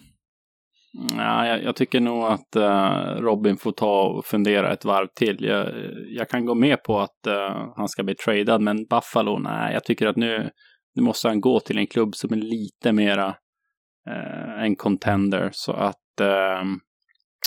Ja, 1.17 1.47
jag, 1.47 1.63
jag, 1.63 1.75
tycker 1.75 1.99
nog 1.99 2.23
att 2.23 2.55
eh, 2.55 3.21
Robin 3.21 3.57
får 3.57 3.71
ta 3.71 4.03
och 4.03 4.25
fundera 4.25 4.73
ett 4.73 4.85
varv 4.85 5.07
till. 5.15 5.37
Jag, 5.43 5.67
jag 6.07 6.29
kan 6.29 6.45
gå 6.45 6.55
med 6.55 6.83
på 6.83 6.99
att 6.99 7.27
eh, 7.27 7.67
han 7.75 7.89
ska 7.89 8.03
bli 8.03 8.15
tradad, 8.15 8.61
men 8.61 8.85
Buffalo, 8.85 9.39
nej, 9.39 9.73
jag 9.73 9.83
tycker 9.83 10.07
att 10.07 10.15
nu, 10.15 10.49
nu 10.95 11.03
måste 11.03 11.27
han 11.27 11.41
gå 11.41 11.59
till 11.59 11.77
en 11.77 11.87
klubb 11.87 12.15
som 12.15 12.33
är 12.33 12.37
lite 12.37 12.91
mera 12.91 13.35
uh, 14.09 14.63
en 14.63 14.75
contender. 14.75 15.49
Så 15.53 15.73
att, 15.73 15.99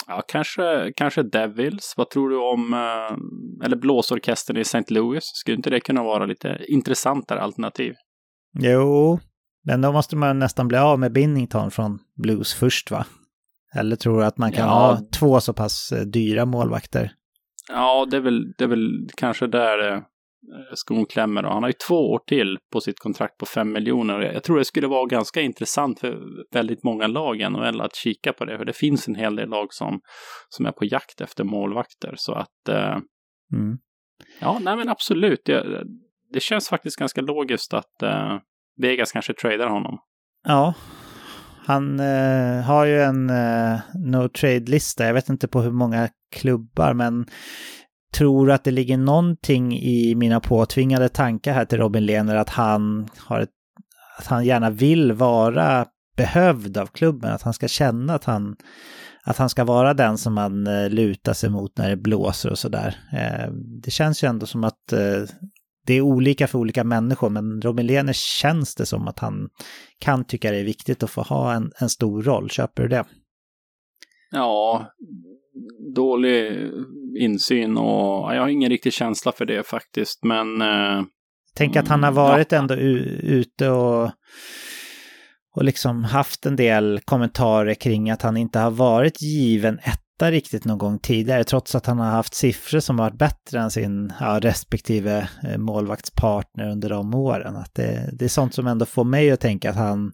ja, 0.07 0.21
kanske, 0.27 0.93
kanske 0.95 1.23
Devils. 1.23 1.93
Vad 1.97 2.09
tror 2.09 2.29
du 2.29 2.37
om, 2.37 2.73
eller 3.63 3.77
blåsorkestern 3.77 4.57
i 4.57 4.61
St. 4.61 4.83
Louis? 4.93 5.23
Skulle 5.23 5.57
inte 5.57 5.69
det 5.69 5.79
kunna 5.79 6.03
vara 6.03 6.25
lite 6.25 6.59
intressantare 6.67 7.41
alternativ? 7.41 7.93
Jo, 8.59 9.19
men 9.65 9.81
då 9.81 9.91
måste 9.91 10.15
man 10.15 10.39
nästan 10.39 10.67
bli 10.67 10.77
av 10.77 10.99
med 10.99 11.13
Binnington 11.13 11.71
från 11.71 11.99
Blues 12.15 12.53
först 12.53 12.91
va? 12.91 13.05
Eller 13.75 13.95
tror 13.95 14.19
du 14.19 14.25
att 14.25 14.37
man 14.37 14.51
kan 14.51 14.65
ja. 14.65 14.71
ha 14.71 14.99
två 15.19 15.39
så 15.39 15.53
pass 15.53 15.91
eh, 15.91 16.01
dyra 16.01 16.45
målvakter? 16.45 17.11
Ja, 17.69 18.07
det 18.11 18.17
är 18.17 18.21
väl, 18.21 18.53
det 18.57 18.63
är 18.63 18.67
väl 18.67 19.07
kanske 19.17 19.47
där 19.47 19.93
eh, 19.93 20.01
skon 20.75 21.05
klämmer. 21.05 21.43
Han 21.43 21.63
har 21.63 21.69
ju 21.69 21.75
två 21.87 22.11
år 22.11 22.19
till 22.27 22.57
på 22.71 22.81
sitt 22.81 22.99
kontrakt 22.99 23.37
på 23.37 23.45
fem 23.45 23.71
miljoner. 23.71 24.19
Jag 24.19 24.43
tror 24.43 24.57
det 24.57 24.65
skulle 24.65 24.87
vara 24.87 25.05
ganska 25.05 25.41
intressant 25.41 25.99
för 25.99 26.19
väldigt 26.53 26.83
många 26.83 27.07
lag 27.07 27.41
i 27.41 27.49
NHL 27.49 27.81
att 27.81 27.95
kika 27.95 28.33
på 28.33 28.45
det. 28.45 28.57
För 28.57 28.65
det 28.65 28.73
finns 28.73 29.07
en 29.07 29.15
hel 29.15 29.35
del 29.35 29.49
lag 29.49 29.73
som, 29.73 29.99
som 30.49 30.65
är 30.65 30.71
på 30.71 30.85
jakt 30.85 31.21
efter 31.21 31.43
målvakter. 31.43 32.13
Så 32.17 32.33
att... 32.33 32.69
Eh, 32.69 32.97
mm. 33.53 33.77
Ja, 34.39 34.59
nej 34.61 34.77
men 34.77 34.89
absolut. 34.89 35.41
Det, 35.45 35.83
det 36.33 36.39
känns 36.39 36.69
faktiskt 36.69 36.99
ganska 36.99 37.21
logiskt 37.21 37.73
att 37.73 38.03
eh, 38.03 38.37
Vegas 38.81 39.11
kanske 39.11 39.33
tradar 39.33 39.67
honom. 39.67 39.97
Ja, 40.43 40.73
han 41.65 41.99
eh, 41.99 42.61
har 42.61 42.85
ju 42.85 43.01
en 43.01 43.29
eh, 43.29 43.79
no 43.93 44.29
trade-lista. 44.29 45.05
Jag 45.05 45.13
vet 45.13 45.29
inte 45.29 45.47
på 45.47 45.61
hur 45.61 45.71
många 45.71 46.09
klubbar, 46.35 46.93
men 46.93 47.25
tror 48.17 48.51
att 48.51 48.63
det 48.63 48.71
ligger 48.71 48.97
någonting 48.97 49.77
i 49.77 50.15
mina 50.15 50.39
påtvingade 50.39 51.09
tankar 51.09 51.53
här 51.53 51.65
till 51.65 51.77
Robin 51.77 52.05
Lehner 52.05 52.35
att 52.35 52.49
han 52.49 53.09
har 53.17 53.39
ett, 53.39 53.49
att 54.17 54.27
han 54.27 54.45
gärna 54.45 54.69
vill 54.69 55.13
vara 55.13 55.85
behövd 56.17 56.77
av 56.77 56.87
klubben, 56.87 57.31
att 57.31 57.41
han 57.41 57.53
ska 57.53 57.67
känna 57.67 58.13
att 58.13 58.23
han 58.23 58.55
att 59.23 59.37
han 59.37 59.49
ska 59.49 59.63
vara 59.63 59.93
den 59.93 60.17
som 60.17 60.33
man 60.33 60.67
eh, 60.67 60.89
lutar 60.89 61.33
sig 61.33 61.49
mot 61.49 61.77
när 61.77 61.89
det 61.89 61.97
blåser 61.97 62.51
och 62.51 62.59
sådär. 62.59 62.95
Eh, 63.13 63.51
det 63.83 63.91
känns 63.91 64.23
ju 64.23 64.27
ändå 64.27 64.45
som 64.45 64.63
att 64.63 64.93
eh, 64.93 65.23
det 65.85 65.93
är 65.93 66.01
olika 66.01 66.47
för 66.47 66.59
olika 66.59 66.83
människor, 66.83 67.29
men 67.29 67.61
Robin 67.61 67.87
Lehner 67.87 68.13
känns 68.13 68.75
det 68.75 68.85
som 68.85 69.07
att 69.07 69.19
han 69.19 69.49
kan 69.99 70.25
tycka 70.25 70.51
det 70.51 70.57
är 70.57 70.63
viktigt 70.63 71.03
att 71.03 71.09
få 71.09 71.21
ha 71.21 71.53
en, 71.53 71.71
en 71.79 71.89
stor 71.89 72.23
roll. 72.23 72.49
Köper 72.49 72.83
du 72.83 72.89
det? 72.89 73.03
Ja, 74.31 74.85
dålig 75.95 76.71
insyn 77.19 77.77
och 77.77 78.35
jag 78.35 78.41
har 78.41 78.47
ingen 78.47 78.69
riktig 78.69 78.93
känsla 78.93 79.31
för 79.31 79.45
det 79.45 79.67
faktiskt, 79.67 80.23
men... 80.23 80.61
Eh, 80.61 81.03
Tänk 81.55 81.75
att 81.75 81.87
han 81.87 82.03
har 82.03 82.11
varit 82.11 82.51
ja. 82.51 82.57
ändå 82.57 82.75
ute 82.75 83.69
och, 83.69 84.11
och 85.55 85.63
liksom 85.63 86.03
haft 86.03 86.45
en 86.45 86.55
del 86.55 86.99
kommentarer 87.05 87.73
kring 87.73 88.09
att 88.09 88.21
han 88.21 88.37
inte 88.37 88.59
har 88.59 88.71
varit 88.71 89.21
given 89.21 89.79
ett 89.79 90.01
etta 90.17 90.31
riktigt 90.31 90.65
någon 90.65 90.77
gång 90.77 90.99
tidigare, 90.99 91.43
trots 91.43 91.75
att 91.75 91.85
han 91.85 91.99
har 91.99 92.11
haft 92.11 92.33
siffror 92.33 92.79
som 92.79 92.97
varit 92.97 93.17
bättre 93.17 93.59
än 93.59 93.71
sin 93.71 94.13
ja, 94.19 94.39
respektive 94.39 95.29
eh, 95.43 95.57
målvaktspartner 95.57 96.69
under 96.69 96.89
de 96.89 97.13
åren. 97.13 97.55
Att 97.55 97.75
det, 97.75 98.09
det 98.13 98.25
är 98.25 98.29
sånt 98.29 98.53
som 98.53 98.67
ändå 98.67 98.85
får 98.85 99.03
mig 99.03 99.31
att 99.31 99.39
tänka 99.39 99.69
att 99.69 99.75
han, 99.75 100.11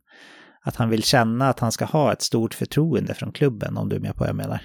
att 0.62 0.76
han 0.76 0.90
vill 0.90 1.04
känna 1.04 1.50
att 1.50 1.60
han 1.60 1.72
ska 1.72 1.86
ha 1.86 2.14
ett 2.14 2.22
stort 2.22 2.54
förtroende 2.54 3.14
från 3.14 3.32
klubben, 3.32 3.78
om 3.78 3.90
du 3.90 3.96
är 3.96 4.00
med 4.00 4.16
på 4.16 4.20
vad 4.20 4.30
jag 4.30 4.36
menar. 4.36 4.62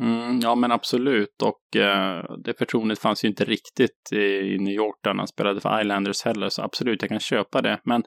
Mm, 0.00 0.40
ja, 0.42 0.54
men 0.54 0.72
absolut. 0.72 1.42
Och 1.42 1.80
eh, 1.80 2.24
det 2.44 2.58
förtroendet 2.58 2.98
fanns 2.98 3.24
ju 3.24 3.28
inte 3.28 3.44
riktigt 3.44 4.12
i, 4.12 4.16
i 4.16 4.58
New 4.58 4.74
York 4.74 4.96
där 5.02 5.14
han 5.14 5.26
spelade 5.26 5.60
för 5.60 5.80
Islanders 5.80 6.24
heller, 6.24 6.48
så 6.48 6.62
absolut, 6.62 7.02
jag 7.02 7.08
kan 7.08 7.20
köpa 7.20 7.62
det. 7.62 7.80
Men 7.84 8.02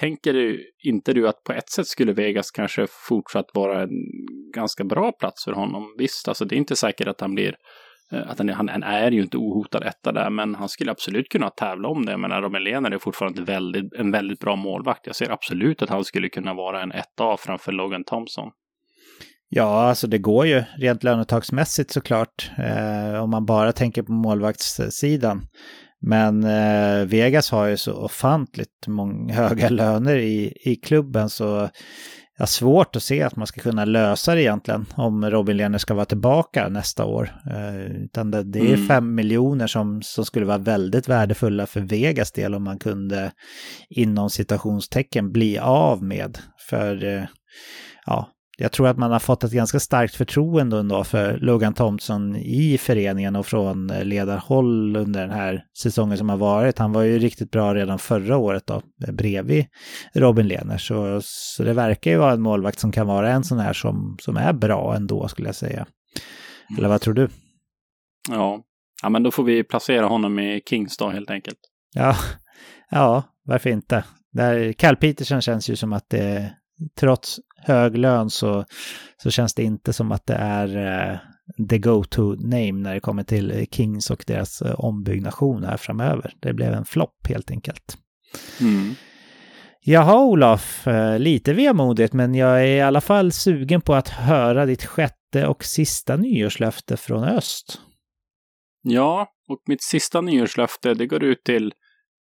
tänker 0.00 0.32
du 0.32 0.70
inte 0.84 1.12
du 1.12 1.28
att 1.28 1.42
på 1.44 1.52
ett 1.52 1.70
sätt 1.70 1.86
skulle 1.86 2.12
Vegas 2.12 2.50
kanske 2.50 2.86
fortsatt 3.08 3.46
vara 3.54 3.82
en 3.82 3.90
ganska 4.54 4.84
bra 4.84 5.12
plats 5.12 5.44
för 5.44 5.52
honom? 5.52 5.94
Visst, 5.98 6.28
alltså 6.28 6.44
det 6.44 6.54
är 6.54 6.58
inte 6.58 6.76
säkert 6.76 7.08
att 7.08 7.20
han 7.20 7.34
blir 7.34 7.54
eh, 8.12 8.30
att 8.30 8.38
han, 8.38 8.68
han 8.68 8.82
är 8.82 9.10
ju 9.10 9.22
inte 9.22 9.36
ohotad 9.36 9.84
etta 9.84 10.12
där, 10.12 10.30
men 10.30 10.54
han 10.54 10.68
skulle 10.68 10.90
absolut 10.90 11.28
kunna 11.28 11.50
tävla 11.50 11.88
om 11.88 12.06
det. 12.06 12.16
Men 12.16 12.30
Robin 12.30 12.64
Lehner 12.64 12.90
är 12.90 12.98
fortfarande 12.98 13.42
väldigt, 13.42 13.94
en 13.94 14.10
väldigt 14.10 14.40
bra 14.40 14.56
målvakt. 14.56 15.06
Jag 15.06 15.16
ser 15.16 15.30
absolut 15.30 15.82
att 15.82 15.88
han 15.88 16.04
skulle 16.04 16.28
kunna 16.28 16.54
vara 16.54 16.82
en 16.82 16.92
etta 16.92 17.36
framför 17.36 17.72
Logan 17.72 18.04
Thompson. 18.04 18.50
Ja, 19.54 19.82
alltså 19.88 20.06
det 20.06 20.18
går 20.18 20.46
ju 20.46 20.64
rent 20.76 21.04
lönetagsmässigt 21.04 21.90
såklart, 21.90 22.50
eh, 22.58 23.22
om 23.22 23.30
man 23.30 23.46
bara 23.46 23.72
tänker 23.72 24.02
på 24.02 24.12
målvaktssidan. 24.12 25.46
Men 26.00 26.44
eh, 26.44 27.06
Vegas 27.06 27.50
har 27.50 27.66
ju 27.66 27.76
så 27.76 27.92
ofantligt 27.92 28.86
många 28.86 29.34
höga 29.48 29.68
löner 29.68 30.16
i, 30.16 30.52
i 30.64 30.76
klubben 30.76 31.30
så 31.30 31.44
jag 32.36 32.42
har 32.42 32.46
svårt 32.46 32.96
att 32.96 33.02
se 33.02 33.22
att 33.22 33.36
man 33.36 33.46
ska 33.46 33.60
kunna 33.60 33.84
lösa 33.84 34.34
det 34.34 34.42
egentligen 34.42 34.86
om 34.94 35.30
Robin 35.30 35.56
Lehner 35.56 35.78
ska 35.78 35.94
vara 35.94 36.04
tillbaka 36.04 36.68
nästa 36.68 37.04
år. 37.04 37.32
Eh, 37.50 38.02
utan 38.04 38.30
det, 38.30 38.42
det 38.42 38.58
är 38.58 38.74
mm. 38.74 38.86
fem 38.86 39.14
miljoner 39.14 39.66
som, 39.66 40.02
som 40.02 40.24
skulle 40.24 40.46
vara 40.46 40.58
väldigt 40.58 41.08
värdefulla 41.08 41.66
för 41.66 41.80
Vegas 41.80 42.32
del 42.32 42.54
om 42.54 42.64
man 42.64 42.78
kunde 42.78 43.32
inom 43.90 44.30
citationstecken 44.30 45.32
bli 45.32 45.58
av 45.58 46.02
med. 46.02 46.38
För 46.68 47.04
eh, 47.04 47.24
ja, 48.06 48.28
jag 48.62 48.72
tror 48.72 48.88
att 48.88 48.98
man 48.98 49.12
har 49.12 49.18
fått 49.18 49.44
ett 49.44 49.52
ganska 49.52 49.80
starkt 49.80 50.14
förtroende 50.14 50.78
ändå 50.78 51.04
för 51.04 51.38
Logan 51.38 51.74
Thompson 51.74 52.36
i 52.36 52.78
föreningen 52.78 53.36
och 53.36 53.46
från 53.46 53.86
ledarhåll 53.86 54.96
under 54.96 55.20
den 55.20 55.30
här 55.30 55.64
säsongen 55.78 56.18
som 56.18 56.28
har 56.28 56.36
varit. 56.36 56.78
Han 56.78 56.92
var 56.92 57.02
ju 57.02 57.18
riktigt 57.18 57.50
bra 57.50 57.74
redan 57.74 57.98
förra 57.98 58.36
året 58.36 58.66
då, 58.66 58.82
bredvid 59.12 59.66
Robin 60.14 60.48
Lehner. 60.48 60.78
Så, 60.78 61.20
så 61.22 61.62
det 61.62 61.72
verkar 61.72 62.10
ju 62.10 62.16
vara 62.16 62.32
en 62.32 62.42
målvakt 62.42 62.78
som 62.78 62.92
kan 62.92 63.06
vara 63.06 63.30
en 63.30 63.44
sån 63.44 63.58
här 63.58 63.72
som, 63.72 64.16
som 64.20 64.36
är 64.36 64.52
bra 64.52 64.96
ändå 64.96 65.28
skulle 65.28 65.48
jag 65.48 65.56
säga. 65.56 65.86
Eller 66.78 66.88
vad 66.88 67.00
tror 67.00 67.14
du? 67.14 67.28
Ja. 68.30 68.62
ja, 69.02 69.08
men 69.08 69.22
då 69.22 69.30
får 69.30 69.44
vi 69.44 69.64
placera 69.64 70.06
honom 70.06 70.38
i 70.38 70.62
Kings 70.68 70.96
då 70.96 71.08
helt 71.08 71.30
enkelt. 71.30 71.58
Ja, 71.94 72.16
ja 72.90 73.22
varför 73.44 73.70
inte? 73.70 74.04
Där, 74.32 74.72
Cal 74.72 74.96
Peterson 74.96 75.42
känns 75.42 75.70
ju 75.70 75.76
som 75.76 75.92
att 75.92 76.10
det 76.10 76.52
trots 77.00 77.40
hög 77.62 77.98
lön 77.98 78.30
så, 78.30 78.64
så 79.22 79.30
känns 79.30 79.54
det 79.54 79.62
inte 79.62 79.92
som 79.92 80.12
att 80.12 80.26
det 80.26 80.34
är 80.34 80.76
eh, 80.76 81.18
the 81.68 81.78
go-to-name 81.78 82.72
när 82.72 82.94
det 82.94 83.00
kommer 83.00 83.22
till 83.22 83.66
Kings 83.70 84.10
och 84.10 84.24
deras 84.26 84.62
eh, 84.62 84.80
ombyggnation 84.80 85.64
här 85.64 85.76
framöver. 85.76 86.34
Det 86.40 86.52
blev 86.52 86.72
en 86.72 86.84
flopp 86.84 87.26
helt 87.28 87.50
enkelt. 87.50 87.98
Mm. 88.60 88.94
Jaha 89.84 90.24
Olof, 90.24 90.86
eh, 90.86 91.18
lite 91.18 91.52
vemodigt 91.52 92.12
men 92.12 92.34
jag 92.34 92.60
är 92.60 92.66
i 92.66 92.80
alla 92.80 93.00
fall 93.00 93.32
sugen 93.32 93.80
på 93.80 93.94
att 93.94 94.08
höra 94.08 94.66
ditt 94.66 94.84
sjätte 94.84 95.46
och 95.46 95.64
sista 95.64 96.16
nyårslöfte 96.16 96.96
från 96.96 97.24
öst. 97.24 97.80
Ja, 98.82 99.28
och 99.48 99.62
mitt 99.66 99.82
sista 99.82 100.20
nyårslöfte 100.20 100.94
det 100.94 101.06
går 101.06 101.24
ut 101.24 101.44
till 101.44 101.72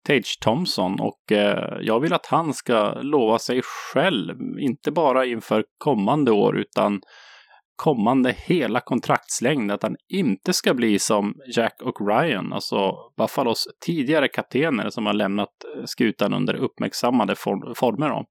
Tage 0.07 0.39
Thompson 0.41 1.01
och 1.01 1.33
eh, 1.33 1.79
jag 1.81 2.01
vill 2.01 2.13
att 2.13 2.27
han 2.27 2.55
ska 2.55 2.93
lova 3.03 3.39
sig 3.39 3.61
själv, 3.65 4.37
inte 4.59 4.91
bara 4.91 5.27
inför 5.27 5.65
kommande 5.79 6.31
år 6.31 6.59
utan 6.59 7.01
kommande 7.77 8.35
hela 8.39 8.81
kontraktslängd, 8.81 9.73
att 9.73 9.83
han 9.83 9.97
inte 10.09 10.53
ska 10.53 10.75
bli 10.75 10.99
som 10.99 11.35
Jack 11.57 11.83
och 11.83 12.09
Ryan, 12.09 12.53
alltså 12.53 12.93
Buffalos 13.17 13.69
tidigare 13.87 14.29
kaptener 14.29 14.91
som 14.91 15.07
har 15.07 15.13
lämnat 15.13 15.49
eh, 15.77 15.85
skutan 15.85 16.35
under 16.35 16.55
uppmärksammade 16.55 17.35
former. 17.77 18.09
Då. 18.09 18.25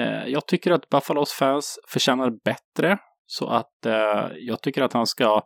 Eh, 0.00 0.26
jag 0.26 0.46
tycker 0.46 0.70
att 0.70 0.88
Buffalos 0.88 1.32
fans 1.32 1.78
förtjänar 1.88 2.30
bättre, 2.44 2.98
så 3.26 3.48
att 3.48 3.72
jag 4.36 4.62
tycker 4.62 4.82
att 4.82 4.92
han 4.92 5.06
ska 5.06 5.42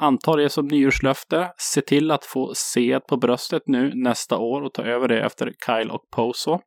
anta 0.00 0.36
det 0.36 0.50
som 0.50 0.68
nyårslöfte, 0.68 1.52
se 1.56 1.80
till 1.80 2.10
att 2.10 2.24
få 2.24 2.52
se 2.54 3.00
på 3.00 3.16
bröstet 3.16 3.62
nu 3.66 3.92
nästa 3.94 4.38
år 4.38 4.62
och 4.62 4.74
ta 4.74 4.82
över 4.82 5.08
det 5.08 5.20
efter 5.20 5.52
Kyle 5.66 5.90
och 5.90 6.10
Poso 6.16 6.58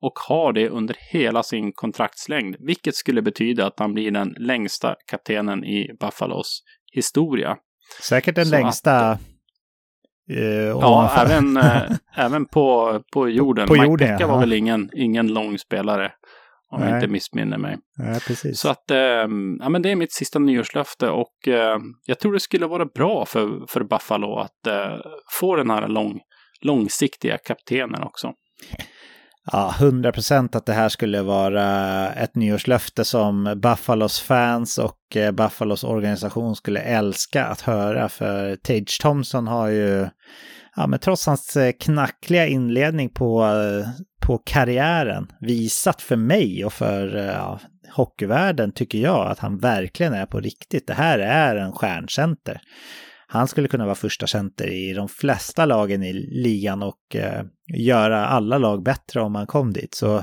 och 0.00 0.18
har 0.28 0.52
det 0.52 0.68
under 0.68 0.96
hela 1.12 1.42
sin 1.42 1.72
kontraktslängd, 1.72 2.56
vilket 2.58 2.94
skulle 2.94 3.22
betyda 3.22 3.66
att 3.66 3.78
han 3.78 3.94
blir 3.94 4.10
den 4.10 4.34
längsta 4.38 4.94
kaptenen 5.10 5.64
i 5.64 5.90
Buffalos 6.00 6.62
historia. 6.92 7.56
Säkert 8.02 8.34
den 8.34 8.46
Så 8.46 8.50
längsta 8.50 8.96
att, 8.96 9.20
Uh, 10.30 10.40
ja, 10.68 11.14
även, 11.18 11.56
äh, 11.56 11.82
även 12.16 12.46
på, 12.46 13.00
på 13.12 13.28
jorden. 13.28 13.66
På 13.66 13.72
Mike 13.72 13.84
jorden, 13.86 14.08
Becka 14.08 14.20
ja. 14.20 14.26
var 14.26 14.40
väl 14.40 14.52
ingen, 14.52 14.90
ingen 14.94 15.26
lång 15.26 15.58
spelare. 15.58 16.12
Om 16.70 16.80
Nej. 16.80 16.88
jag 16.88 16.98
inte 16.98 17.12
missminner 17.12 17.58
mig. 17.58 17.78
Nej, 17.98 18.20
precis. 18.20 18.60
Så 18.60 18.68
att, 18.68 18.90
äh, 18.90 18.98
ja 19.58 19.68
men 19.68 19.82
det 19.82 19.90
är 19.90 19.96
mitt 19.96 20.12
sista 20.12 20.38
nyårslöfte 20.38 21.10
och 21.10 21.48
äh, 21.48 21.78
jag 22.06 22.18
tror 22.18 22.32
det 22.32 22.40
skulle 22.40 22.66
vara 22.66 22.86
bra 22.86 23.24
för, 23.26 23.66
för 23.68 23.84
Buffalo 23.84 24.38
att 24.38 24.92
få 25.40 25.56
den 25.56 25.70
här 25.70 25.88
lång, 25.88 26.20
långsiktiga 26.62 27.38
kaptenen 27.38 28.02
också 28.02 28.32
ja, 29.52 29.74
100 29.78 30.12
procent 30.12 30.54
att 30.54 30.66
det 30.66 30.72
här 30.72 30.88
skulle 30.88 31.22
vara 31.22 32.08
ett 32.12 32.34
nyårslöfte 32.34 33.04
som 33.04 33.54
Buffalos 33.62 34.20
fans 34.20 34.78
och 34.78 35.16
eh, 35.16 35.32
Buffalos 35.32 35.84
organisation 35.84 36.56
skulle 36.56 36.80
älska 36.80 37.44
att 37.44 37.60
höra. 37.60 38.08
För 38.08 38.56
Tage 38.56 39.00
Thompson 39.02 39.46
har 39.46 39.68
ju, 39.68 40.08
ja 40.76 40.86
men 40.86 40.98
trots 40.98 41.26
hans 41.26 41.56
eh, 41.56 41.72
knackliga 41.80 42.46
inledning 42.46 43.10
på, 43.10 43.44
eh, 43.44 43.88
på 44.20 44.38
karriären, 44.38 45.32
visat 45.40 46.02
för 46.02 46.16
mig 46.16 46.64
och 46.64 46.72
för 46.72 47.16
eh, 47.16 47.24
ja, 47.24 47.60
hockeyvärlden 47.90 48.72
tycker 48.72 48.98
jag 48.98 49.26
att 49.26 49.38
han 49.38 49.58
verkligen 49.58 50.14
är 50.14 50.26
på 50.26 50.40
riktigt. 50.40 50.86
Det 50.86 50.94
här 50.94 51.18
är 51.18 51.56
en 51.56 51.72
stjärncenter 51.72 52.60
han 53.30 53.48
skulle 53.48 53.68
kunna 53.68 53.84
vara 53.84 53.94
första 53.94 54.26
center 54.26 54.66
i 54.66 54.92
de 54.92 55.08
flesta 55.08 55.66
lagen 55.66 56.02
i 56.02 56.12
ligan 56.12 56.82
och 56.82 57.16
eh, 57.16 57.44
göra 57.74 58.26
alla 58.26 58.58
lag 58.58 58.82
bättre 58.82 59.20
om 59.20 59.34
han 59.34 59.46
kom 59.46 59.72
dit. 59.72 59.94
Så 59.94 60.22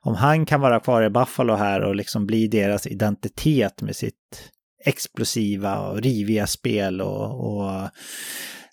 om 0.00 0.14
han 0.14 0.46
kan 0.46 0.60
vara 0.60 0.80
kvar 0.80 1.02
i 1.02 1.10
Buffalo 1.10 1.54
här 1.54 1.80
och 1.80 1.96
liksom 1.96 2.26
bli 2.26 2.48
deras 2.48 2.86
identitet 2.86 3.82
med 3.82 3.96
sitt 3.96 4.50
explosiva 4.84 5.78
och 5.78 6.00
riviga 6.02 6.46
spel 6.46 7.00
och, 7.00 7.54
och 7.54 7.88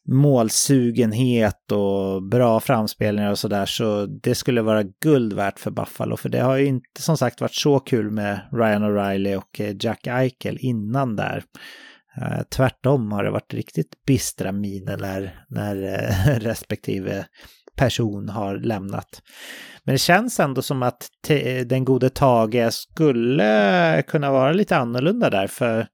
målsugenhet 0.08 1.72
och 1.72 2.24
bra 2.24 2.60
framspelningar 2.60 3.32
och 3.32 3.40
sådär 3.40 3.66
så 3.66 4.06
det 4.06 4.36
skulle 4.36 4.62
vara 4.62 4.84
guld 5.04 5.34
värt 5.34 5.60
för 5.60 5.72
Buffalo 5.72 6.18
för 6.18 6.30
det 6.30 6.40
har 6.40 6.58
ju 6.58 6.66
inte 6.66 7.02
som 7.02 7.18
sagt 7.18 7.42
varit 7.42 7.56
så 7.56 7.80
kul 7.80 8.12
med 8.12 8.40
Ryan 8.52 8.84
O'Reilly 8.84 9.36
och 9.36 9.60
eh, 9.62 9.76
Jack 9.80 10.08
Eichel 10.08 10.58
innan 10.60 11.16
där. 11.16 11.44
Eh, 12.22 12.42
tvärtom 12.50 13.12
har 13.12 13.24
det 13.24 13.32
varit 13.32 13.54
riktigt 13.54 14.06
bistra 14.08 14.52
miner 14.52 14.98
när, 14.98 15.46
när 15.50 15.84
eh, 15.84 16.40
respektive 16.40 17.26
person 17.76 18.30
har 18.30 18.58
lämnat. 18.58 19.22
Men 19.84 19.94
det 19.94 20.00
känns 20.00 20.40
ändå 20.40 20.62
som 20.62 20.84
att 20.84 21.10
den 21.66 21.86
gode 21.86 22.10
Tage 22.10 22.74
skulle 22.74 24.04
kunna 24.08 24.32
vara 24.32 24.52
lite 24.52 24.78
annorlunda 24.78 25.30
där 25.30 25.48
för 25.48 25.88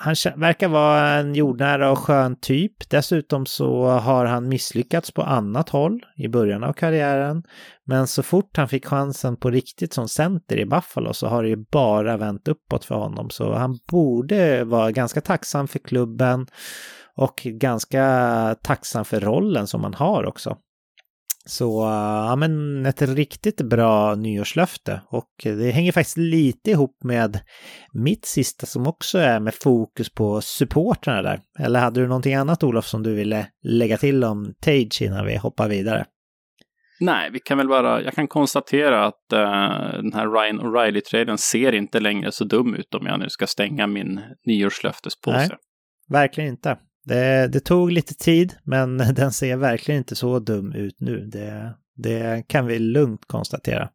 han 0.00 0.14
verkar 0.36 0.68
vara 0.68 1.10
en 1.10 1.34
jordnära 1.34 1.90
och 1.90 1.98
skön 1.98 2.36
typ. 2.36 2.90
Dessutom 2.90 3.46
så 3.46 3.86
har 3.86 4.24
han 4.24 4.48
misslyckats 4.48 5.10
på 5.10 5.22
annat 5.22 5.68
håll 5.68 6.00
i 6.16 6.28
början 6.28 6.64
av 6.64 6.72
karriären. 6.72 7.42
Men 7.84 8.06
så 8.06 8.22
fort 8.22 8.56
han 8.56 8.68
fick 8.68 8.86
chansen 8.86 9.36
på 9.36 9.50
riktigt 9.50 9.92
som 9.92 10.08
center 10.08 10.56
i 10.56 10.66
Buffalo 10.66 11.12
så 11.12 11.26
har 11.26 11.42
det 11.42 11.48
ju 11.48 11.64
bara 11.72 12.16
vänt 12.16 12.48
uppåt 12.48 12.84
för 12.84 12.94
honom. 12.94 13.30
Så 13.30 13.54
han 13.54 13.78
borde 13.90 14.64
vara 14.64 14.90
ganska 14.90 15.20
tacksam 15.20 15.68
för 15.68 15.78
klubben 15.78 16.46
och 17.16 17.40
ganska 17.44 18.56
tacksam 18.62 19.04
för 19.04 19.20
rollen 19.20 19.66
som 19.66 19.84
han 19.84 19.94
har 19.94 20.26
också. 20.26 20.56
Så 21.48 21.82
ja, 22.28 22.36
men 22.36 22.86
ett 22.86 23.02
riktigt 23.02 23.62
bra 23.62 24.14
nyårslöfte 24.14 25.00
och 25.10 25.30
det 25.42 25.70
hänger 25.70 25.92
faktiskt 25.92 26.16
lite 26.16 26.70
ihop 26.70 26.96
med 27.04 27.40
mitt 27.92 28.24
sista 28.24 28.66
som 28.66 28.86
också 28.86 29.18
är 29.18 29.40
med 29.40 29.54
fokus 29.54 30.14
på 30.14 30.40
supportrarna 30.40 31.22
där. 31.22 31.40
Eller 31.58 31.80
hade 31.80 32.00
du 32.00 32.06
någonting 32.06 32.34
annat 32.34 32.64
Olof 32.64 32.86
som 32.86 33.02
du 33.02 33.14
ville 33.14 33.46
lägga 33.62 33.96
till 33.96 34.24
om 34.24 34.54
Tage 34.60 35.02
innan 35.02 35.26
vi 35.26 35.36
hoppar 35.36 35.68
vidare? 35.68 36.04
Nej, 37.00 37.30
vi 37.32 37.40
kan 37.40 37.58
väl 37.58 37.68
bara, 37.68 38.02
jag 38.02 38.14
kan 38.14 38.28
konstatera 38.28 39.06
att 39.06 39.32
uh, 39.32 39.38
den 40.02 40.12
här 40.12 40.30
Ryan 40.30 40.60
O'Reilly-traden 40.60 41.36
ser 41.36 41.74
inte 41.74 42.00
längre 42.00 42.32
så 42.32 42.44
dum 42.44 42.74
ut 42.74 42.94
om 42.94 43.06
jag 43.06 43.20
nu 43.20 43.28
ska 43.28 43.46
stänga 43.46 43.86
min 43.86 44.20
nyårslöftespåse. 44.46 45.36
Nej, 45.36 45.50
verkligen 46.08 46.50
inte. 46.50 46.78
Det, 47.08 47.48
det, 47.48 47.60
tog 47.60 47.92
lite 47.92 48.14
tid, 48.14 48.54
men 48.64 48.98
den 49.14 49.32
ser 49.32 49.56
verkligen 49.56 49.98
inte 49.98 50.16
så 50.16 50.38
dum 50.38 50.72
ut 50.72 51.00
nu. 51.00 51.26
Det, 51.26 51.74
det 51.96 52.48
kan 52.48 52.66
vi 52.66 52.78
lugnt 52.78 53.20
konstatera. 53.26 53.88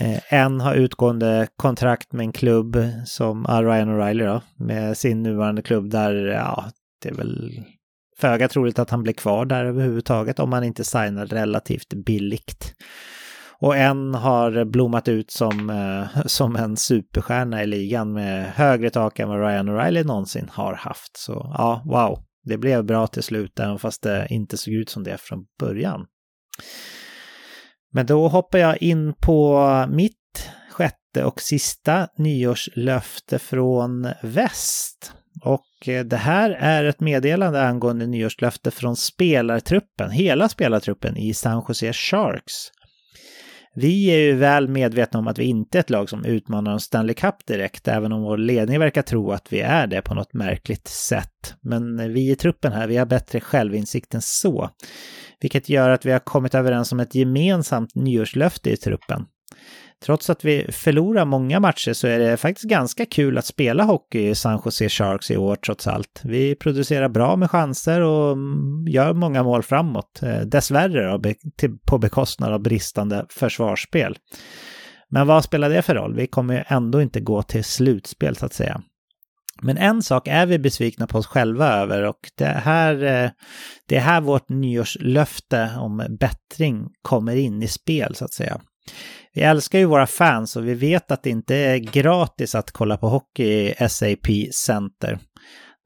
Eh, 0.00 0.34
en 0.34 0.60
har 0.60 0.74
utgående 0.74 1.48
kontrakt 1.56 2.12
med 2.12 2.24
en 2.24 2.32
klubb 2.32 2.78
som 3.04 3.46
ah, 3.48 3.62
Ryan 3.62 3.88
O'Reilly 3.88 4.26
då, 4.26 4.42
med 4.64 4.96
sin 4.96 5.22
nuvarande 5.22 5.62
klubb 5.62 5.90
där, 5.90 6.14
ja, 6.14 6.70
det 7.02 7.08
är 7.08 7.14
väl 7.14 7.64
föga 8.18 8.48
troligt 8.48 8.78
att 8.78 8.90
han 8.90 9.02
blir 9.02 9.12
kvar 9.12 9.44
där 9.44 9.64
överhuvudtaget 9.64 10.38
om 10.38 10.52
han 10.52 10.64
inte 10.64 10.84
signar 10.84 11.26
relativt 11.26 11.94
billigt. 11.94 12.74
Och 13.60 13.76
en 13.76 14.14
har 14.14 14.64
blommat 14.64 15.08
ut 15.08 15.30
som, 15.30 15.70
eh, 15.70 16.26
som 16.26 16.56
en 16.56 16.76
superstjärna 16.76 17.62
i 17.62 17.66
ligan 17.66 18.12
med 18.12 18.52
högre 18.52 18.90
tak 18.90 19.18
än 19.18 19.28
vad 19.28 19.40
Ryan 19.40 19.68
O'Reilly 19.68 20.04
någonsin 20.04 20.48
har 20.52 20.74
haft. 20.74 21.16
Så 21.16 21.32
ja, 21.58 21.82
wow, 21.86 22.24
det 22.44 22.58
blev 22.58 22.84
bra 22.84 23.06
till 23.06 23.22
slut 23.22 23.60
även 23.60 23.78
fast 23.78 24.02
det 24.02 24.26
inte 24.30 24.56
såg 24.56 24.74
ut 24.74 24.90
som 24.90 25.04
det 25.04 25.18
från 25.20 25.44
början. 25.58 26.06
Men 27.92 28.06
då 28.06 28.28
hoppar 28.28 28.58
jag 28.58 28.82
in 28.82 29.14
på 29.20 29.66
mitt 29.90 30.50
sjätte 30.70 31.24
och 31.24 31.40
sista 31.40 32.08
nyårslöfte 32.16 33.38
från 33.38 34.08
väst. 34.22 35.12
Och 35.44 35.88
eh, 35.88 36.04
det 36.04 36.16
här 36.16 36.50
är 36.50 36.84
ett 36.84 37.00
meddelande 37.00 37.62
angående 37.62 38.06
nyårslöfte 38.06 38.70
från 38.70 38.96
spelartruppen, 38.96 40.10
hela 40.10 40.48
spelartruppen 40.48 41.16
i 41.16 41.34
San 41.34 41.64
Jose 41.68 41.92
Sharks. 41.92 42.70
Vi 43.74 44.06
är 44.06 44.18
ju 44.18 44.34
väl 44.34 44.68
medvetna 44.68 45.18
om 45.18 45.28
att 45.28 45.38
vi 45.38 45.44
inte 45.44 45.78
är 45.78 45.80
ett 45.80 45.90
lag 45.90 46.08
som 46.08 46.24
utmanar 46.24 46.72
en 46.72 46.80
Stanley 46.80 47.14
Cup 47.14 47.46
direkt, 47.46 47.88
även 47.88 48.12
om 48.12 48.22
vår 48.22 48.38
ledning 48.38 48.78
verkar 48.78 49.02
tro 49.02 49.30
att 49.32 49.52
vi 49.52 49.60
är 49.60 49.86
det 49.86 50.02
på 50.02 50.14
något 50.14 50.32
märkligt 50.32 50.88
sätt. 50.88 51.54
Men 51.60 52.12
vi 52.12 52.30
i 52.30 52.36
truppen 52.36 52.72
här, 52.72 52.86
vi 52.86 52.96
har 52.96 53.06
bättre 53.06 53.40
självinsikt 53.40 54.14
än 54.14 54.22
så. 54.22 54.70
Vilket 55.40 55.68
gör 55.68 55.90
att 55.90 56.06
vi 56.06 56.12
har 56.12 56.18
kommit 56.18 56.54
överens 56.54 56.92
om 56.92 57.00
ett 57.00 57.14
gemensamt 57.14 57.94
nyårslöfte 57.94 58.70
i 58.70 58.76
truppen. 58.76 59.26
Trots 60.04 60.30
att 60.30 60.44
vi 60.44 60.66
förlorar 60.72 61.24
många 61.24 61.60
matcher 61.60 61.92
så 61.92 62.06
är 62.06 62.18
det 62.18 62.36
faktiskt 62.36 62.68
ganska 62.68 63.06
kul 63.06 63.38
att 63.38 63.46
spela 63.46 63.84
hockey 63.84 64.28
i 64.28 64.34
San 64.34 64.60
Jose 64.64 64.88
Sharks 64.88 65.30
i 65.30 65.36
år 65.36 65.56
trots 65.56 65.86
allt. 65.86 66.20
Vi 66.24 66.54
producerar 66.54 67.08
bra 67.08 67.36
med 67.36 67.50
chanser 67.50 68.00
och 68.00 68.32
mm, 68.32 68.88
gör 68.88 69.12
många 69.12 69.42
mål 69.42 69.62
framåt. 69.62 70.22
Eh, 70.22 70.40
dessvärre 70.40 71.18
då, 71.18 71.34
på 71.86 71.98
bekostnad 71.98 72.52
av 72.52 72.60
bristande 72.60 73.26
försvarsspel. 73.30 74.18
Men 75.08 75.26
vad 75.26 75.44
spelar 75.44 75.70
det 75.70 75.82
för 75.82 75.94
roll? 75.94 76.14
Vi 76.14 76.26
kommer 76.26 76.54
ju 76.54 76.62
ändå 76.66 77.02
inte 77.02 77.20
gå 77.20 77.42
till 77.42 77.64
slutspel 77.64 78.36
så 78.36 78.46
att 78.46 78.54
säga. 78.54 78.82
Men 79.62 79.76
en 79.76 80.02
sak 80.02 80.28
är 80.28 80.46
vi 80.46 80.58
besvikna 80.58 81.06
på 81.06 81.18
oss 81.18 81.26
själva 81.26 81.72
över 81.72 82.02
och 82.02 82.20
det 82.36 82.44
här, 82.44 82.94
eh, 82.94 83.30
det 83.88 83.96
är 83.96 84.00
här 84.00 84.20
vårt 84.20 84.48
nyårslöfte 84.48 85.70
om 85.78 86.16
bättring 86.20 86.88
kommer 87.02 87.36
in 87.36 87.62
i 87.62 87.68
spel 87.68 88.14
så 88.14 88.24
att 88.24 88.32
säga 88.32 88.60
vi 89.34 89.40
älskar 89.40 89.78
ju 89.78 89.84
våra 89.84 90.06
fans 90.06 90.56
och 90.56 90.68
vi 90.68 90.74
vet 90.74 91.10
att 91.10 91.22
det 91.22 91.30
inte 91.30 91.56
är 91.56 91.76
gratis 91.76 92.54
att 92.54 92.70
kolla 92.70 92.96
på 92.96 93.08
hockey 93.08 93.44
i 93.44 93.88
SAP 93.88 94.54
Center. 94.54 95.18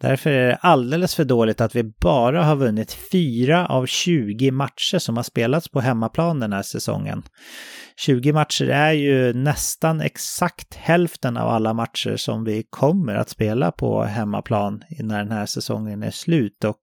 Därför 0.04 0.30
är 0.30 0.48
det 0.48 0.56
alldeles 0.56 1.14
för 1.14 1.24
dåligt 1.24 1.60
att 1.60 1.76
vi 1.76 1.82
bara 1.82 2.44
har 2.44 2.56
vunnit 2.56 2.92
fyra 3.12 3.66
av 3.66 3.86
20 3.86 4.50
matcher 4.50 4.98
som 4.98 5.16
har 5.16 5.24
spelats 5.24 5.68
på 5.68 5.80
hemmaplan 5.80 6.40
den 6.40 6.52
här 6.52 6.62
säsongen. 6.62 7.22
20 7.96 8.32
matcher 8.32 8.68
är 8.68 8.92
ju 8.92 9.32
nästan 9.32 10.00
exakt 10.00 10.74
hälften 10.74 11.36
av 11.36 11.48
alla 11.48 11.74
matcher 11.74 12.16
som 12.16 12.44
vi 12.44 12.64
kommer 12.70 13.14
att 13.14 13.28
spela 13.28 13.72
på 13.72 14.02
hemmaplan 14.02 14.82
när 14.98 15.18
den 15.18 15.32
här 15.32 15.46
säsongen 15.46 16.02
är 16.02 16.10
slut 16.10 16.64
och 16.64 16.80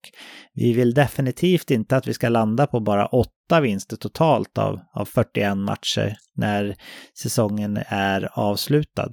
vi 0.54 0.74
vill 0.74 0.94
definitivt 0.94 1.72
inte 1.72 1.98
att 1.98 2.08
vi 2.08 2.14
ska 2.14 2.30
landa 2.30 2.68
på 2.68 2.80
bara 2.80 3.06
åtta 3.06 3.62
vinster 3.62 3.98
totalt 3.98 4.58
av, 4.58 4.80
av 4.94 5.06
41 5.06 5.58
matcher 5.58 6.18
när 6.36 6.76
säsongen 7.22 7.80
är 7.88 8.30
avslutad. 8.34 9.12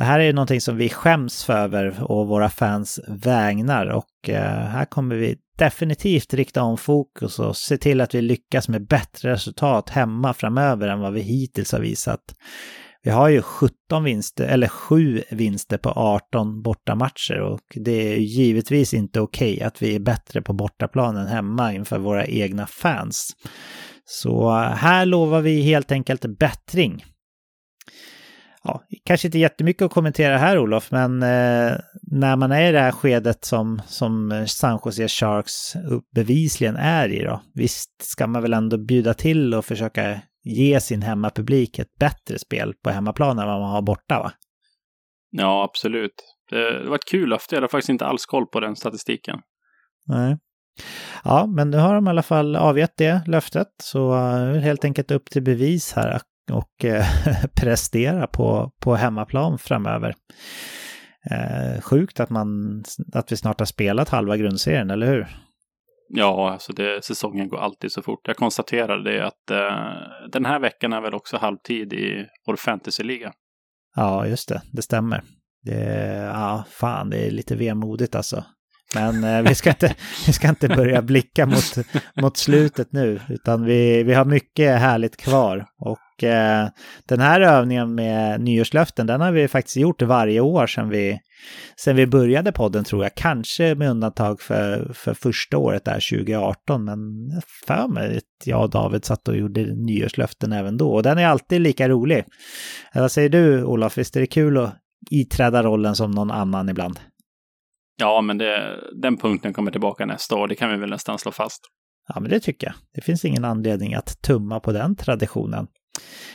Det 0.00 0.04
här 0.04 0.20
är 0.20 0.32
någonting 0.32 0.60
som 0.60 0.76
vi 0.76 0.88
skäms 0.88 1.44
för 1.44 1.52
över 1.52 2.02
och 2.02 2.28
våra 2.28 2.50
fans 2.50 3.00
vägnar 3.08 3.86
och 3.86 4.28
eh, 4.28 4.66
här 4.66 4.84
kommer 4.84 5.16
vi 5.16 5.36
definitivt 5.58 6.34
rikta 6.34 6.62
om 6.62 6.78
fokus 6.78 7.38
och 7.38 7.56
se 7.56 7.78
till 7.78 8.00
att 8.00 8.14
vi 8.14 8.22
lyckas 8.22 8.68
med 8.68 8.86
bättre 8.86 9.32
resultat 9.32 9.90
hemma 9.90 10.34
framöver 10.34 10.88
än 10.88 11.00
vad 11.00 11.12
vi 11.12 11.20
hittills 11.20 11.72
har 11.72 11.80
visat. 11.80 12.20
Vi 13.02 13.10
har 13.10 13.28
ju 13.28 13.42
17 13.42 14.04
vinster, 14.04 14.44
eller 14.44 14.68
7 14.68 15.22
vinster 15.30 15.78
på 15.78 15.90
18 15.90 16.62
bortamatcher 16.62 17.40
och 17.40 17.64
det 17.74 18.12
är 18.12 18.16
givetvis 18.16 18.94
inte 18.94 19.20
okej 19.20 19.54
okay 19.54 19.66
att 19.66 19.82
vi 19.82 19.94
är 19.94 20.00
bättre 20.00 20.42
på 20.42 20.52
bortaplan 20.52 21.16
än 21.16 21.26
hemma 21.26 21.72
inför 21.74 21.98
våra 21.98 22.26
egna 22.26 22.66
fans. 22.66 23.30
Så 24.04 24.48
eh, 24.48 24.70
här 24.70 25.06
lovar 25.06 25.40
vi 25.40 25.62
helt 25.62 25.92
enkelt 25.92 26.38
bättring 26.38 27.04
ja, 28.64 28.84
kanske 29.04 29.28
inte 29.28 29.38
jättemycket 29.38 29.82
att 29.82 29.92
kommentera 29.92 30.38
här 30.38 30.58
Olof, 30.58 30.90
men 30.90 31.22
eh, 31.22 31.72
när 32.02 32.36
man 32.36 32.52
är 32.52 32.68
i 32.68 32.72
det 32.72 32.80
här 32.80 32.92
skedet 32.92 33.44
som, 33.44 33.82
som 33.86 34.44
San 34.48 34.80
Jose 34.84 35.08
Sharks 35.08 35.74
bevisligen 36.14 36.76
är 36.76 37.08
i 37.08 37.24
då, 37.24 37.42
visst 37.54 38.02
ska 38.02 38.26
man 38.26 38.42
väl 38.42 38.52
ändå 38.52 38.78
bjuda 38.78 39.14
till 39.14 39.54
och 39.54 39.64
försöka 39.64 40.20
ge 40.44 40.80
sin 40.80 41.02
hemmapublik 41.02 41.78
ett 41.78 41.98
bättre 41.98 42.38
spel 42.38 42.74
på 42.84 42.90
hemmaplan 42.90 43.38
än 43.38 43.46
vad 43.46 43.60
man 43.60 43.70
har 43.70 43.82
borta 43.82 44.18
va? 44.18 44.32
Ja, 45.30 45.64
absolut. 45.64 46.14
Det 46.50 46.88
var 46.88 46.94
ett 46.94 47.10
kul 47.10 47.28
löfte, 47.28 47.54
jag 47.54 47.60
hade 47.60 47.70
faktiskt 47.70 47.88
inte 47.88 48.06
alls 48.06 48.26
koll 48.26 48.46
på 48.46 48.60
den 48.60 48.76
statistiken. 48.76 49.38
Nej. 50.06 50.38
Ja, 51.24 51.46
men 51.46 51.70
nu 51.70 51.76
har 51.76 51.94
de 51.94 52.06
i 52.06 52.10
alla 52.10 52.22
fall 52.22 52.56
avgett 52.56 52.96
det 52.96 53.22
löftet, 53.26 53.68
så 53.82 54.14
uh, 54.14 54.54
helt 54.54 54.84
enkelt 54.84 55.10
upp 55.10 55.30
till 55.30 55.42
bevis 55.42 55.92
här 55.92 56.08
och 56.50 56.84
eh, 56.84 57.04
prestera 57.56 58.26
på, 58.26 58.72
på 58.80 58.94
hemmaplan 58.94 59.58
framöver. 59.58 60.14
Eh, 61.30 61.80
sjukt 61.80 62.20
att, 62.20 62.30
man, 62.30 62.82
att 63.12 63.32
vi 63.32 63.36
snart 63.36 63.58
har 63.58 63.66
spelat 63.66 64.08
halva 64.08 64.36
grundserien, 64.36 64.90
eller 64.90 65.06
hur? 65.06 65.26
Ja, 66.08 66.50
alltså 66.52 66.72
det, 66.72 67.04
säsongen 67.04 67.48
går 67.48 67.58
alltid 67.58 67.92
så 67.92 68.02
fort. 68.02 68.20
Jag 68.24 68.36
konstaterade 68.36 69.12
det 69.12 69.26
att 69.26 69.50
eh, 69.50 70.28
den 70.32 70.44
här 70.44 70.60
veckan 70.60 70.92
är 70.92 71.00
väl 71.00 71.14
också 71.14 71.36
halvtid 71.36 71.92
i 71.92 72.26
vår 72.46 72.56
fantasyliga. 72.56 73.32
Ja, 73.96 74.26
just 74.26 74.48
det. 74.48 74.62
Det 74.72 74.82
stämmer. 74.82 75.22
Det, 75.62 76.14
ja, 76.34 76.64
fan, 76.70 77.10
det 77.10 77.26
är 77.26 77.30
lite 77.30 77.56
vemodigt 77.56 78.14
alltså. 78.14 78.44
Men 78.94 79.24
eh, 79.24 79.42
vi, 79.42 79.54
ska 79.54 79.70
inte, 79.70 79.94
vi 80.26 80.32
ska 80.32 80.48
inte 80.48 80.68
börja 80.68 81.02
blicka 81.02 81.46
mot, 81.46 81.76
mot 82.22 82.36
slutet 82.36 82.92
nu, 82.92 83.20
utan 83.28 83.64
vi, 83.64 84.02
vi 84.02 84.14
har 84.14 84.24
mycket 84.24 84.80
härligt 84.80 85.16
kvar. 85.16 85.66
Och 85.78 85.98
eh, 86.24 86.68
den 87.08 87.20
här 87.20 87.40
övningen 87.40 87.94
med 87.94 88.40
nyårslöften, 88.40 89.06
den 89.06 89.20
har 89.20 89.32
vi 89.32 89.48
faktiskt 89.48 89.76
gjort 89.76 90.02
varje 90.02 90.40
år 90.40 90.66
sedan 90.66 90.88
vi, 90.88 91.20
sedan 91.76 91.96
vi 91.96 92.06
började 92.06 92.52
podden 92.52 92.84
tror 92.84 93.02
jag. 93.02 93.14
Kanske 93.14 93.74
med 93.74 93.90
undantag 93.90 94.40
för, 94.40 94.92
för 94.94 95.14
första 95.14 95.58
året 95.58 95.84
där, 95.84 96.10
2018. 96.10 96.84
Men 96.84 96.98
för 97.66 97.88
mig 97.88 98.16
att 98.16 98.46
jag 98.46 98.62
och 98.62 98.70
David 98.70 99.04
satt 99.04 99.28
och 99.28 99.36
gjorde 99.36 99.62
nyårslöften 99.62 100.52
även 100.52 100.76
då. 100.76 100.92
Och 100.92 101.02
den 101.02 101.18
är 101.18 101.26
alltid 101.26 101.60
lika 101.60 101.88
rolig. 101.88 102.24
Vad 102.94 103.12
säger 103.12 103.28
du 103.28 103.64
Olof, 103.64 103.98
visst 103.98 104.16
är 104.16 104.20
det 104.20 104.26
kul 104.26 104.58
att 104.58 104.74
iträda 105.10 105.62
rollen 105.62 105.94
som 105.94 106.10
någon 106.10 106.30
annan 106.30 106.68
ibland? 106.68 107.00
Ja, 107.96 108.20
men 108.20 108.38
det, 108.38 108.80
den 109.02 109.16
punkten 109.16 109.52
kommer 109.52 109.70
tillbaka 109.70 110.06
nästa 110.06 110.36
år. 110.36 110.48
Det 110.48 110.54
kan 110.54 110.70
vi 110.70 110.76
väl 110.76 110.90
nästan 110.90 111.18
slå 111.18 111.32
fast. 111.32 111.60
Ja, 112.14 112.20
men 112.20 112.30
det 112.30 112.40
tycker 112.40 112.66
jag. 112.66 112.74
Det 112.94 113.00
finns 113.00 113.24
ingen 113.24 113.44
anledning 113.44 113.94
att 113.94 114.22
tumma 114.22 114.60
på 114.60 114.72
den 114.72 114.96
traditionen. 114.96 115.66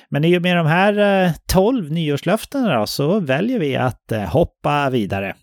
Men 0.09 0.25
i 0.25 0.37
och 0.37 0.41
med 0.41 0.57
de 0.57 0.67
här 0.67 1.25
eh, 1.25 1.31
12 1.51 1.91
nyårslöftena 1.91 2.79
då, 2.79 2.87
så 2.87 3.19
väljer 3.19 3.59
vi 3.59 3.75
att 3.75 4.11
eh, 4.11 4.21
hoppa 4.21 4.89
vidare. 4.89 5.35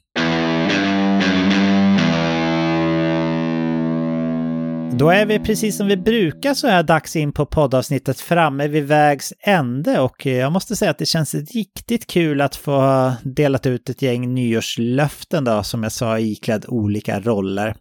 Då 4.94 5.10
är 5.10 5.26
vi 5.26 5.39
precis 5.39 5.76
som 5.76 5.86
vi 5.86 5.97
brukar 5.97 6.55
så 6.55 6.68
här 6.68 6.82
dags 6.82 7.16
in 7.16 7.32
på 7.32 7.47
poddavsnittet 7.47 8.20
framme 8.20 8.68
vid 8.68 8.84
vägs 8.84 9.32
ände 9.40 10.01
och 10.01 10.26
eh, 10.26 10.36
jag 10.36 10.52
måste 10.52 10.76
säga 10.76 10.90
att 10.90 10.98
det 10.98 11.06
känns 11.06 11.34
riktigt 11.34 12.06
kul 12.06 12.40
att 12.40 12.56
få 12.56 13.12
delat 13.22 13.66
ut 13.66 13.89
ett 13.89 14.02
gäng 14.02 14.34
nyårslöften 14.34 15.44
då, 15.44 15.62
som 15.62 15.82
jag 15.82 15.93
sa, 15.93 16.18
iklädd 16.18 16.64
olika 16.68 17.20
roller. 17.20 17.74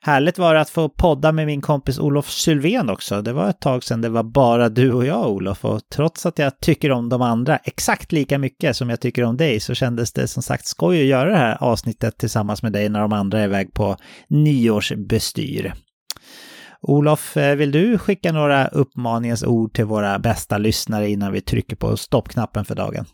Härligt 0.00 0.38
var 0.38 0.54
det 0.54 0.60
att 0.60 0.70
få 0.70 0.88
podda 0.88 1.32
med 1.32 1.46
min 1.46 1.60
kompis 1.60 1.98
Olof 1.98 2.30
Sylven 2.30 2.90
också. 2.90 3.22
Det 3.22 3.32
var 3.32 3.50
ett 3.50 3.60
tag 3.60 3.84
sedan 3.84 4.00
det 4.00 4.08
var 4.08 4.22
bara 4.22 4.68
du 4.68 4.92
och 4.92 5.06
jag 5.06 5.30
Olof 5.30 5.64
och 5.64 5.80
trots 5.88 6.26
att 6.26 6.38
jag 6.38 6.60
tycker 6.60 6.92
om 6.92 7.08
de 7.08 7.22
andra 7.22 7.56
exakt 7.56 8.12
lika 8.12 8.38
mycket 8.38 8.76
som 8.76 8.90
jag 8.90 9.00
tycker 9.00 9.24
om 9.24 9.36
dig 9.36 9.60
så 9.60 9.74
kändes 9.74 10.12
det 10.12 10.28
som 10.28 10.42
sagt 10.42 10.66
skoj 10.66 11.00
att 11.00 11.06
göra 11.06 11.30
det 11.30 11.36
här 11.36 11.62
avsnittet 11.62 12.18
tillsammans 12.18 12.62
med 12.62 12.72
dig 12.72 12.88
när 12.88 13.00
de 13.00 13.12
andra 13.12 13.40
är 13.40 13.44
iväg 13.44 13.74
på 13.74 13.96
nyårsbestyr. 14.28 15.74
Olof, 16.80 17.36
eh, 17.36 17.56
vill 17.56 17.72
du 17.72 17.98
skicka 17.98 18.32
några 18.32 18.68
uppmaningens 18.68 19.44
ord 19.44 19.74
till 19.74 19.84
våra 19.84 20.18
bästa 20.18 20.58
lyssnare 20.58 21.10
innan 21.10 21.32
vi 21.32 21.40
trycker 21.40 21.76
på 21.76 21.96
stoppknappen 21.96 22.64
för 22.64 22.74
dagen? 22.74 23.06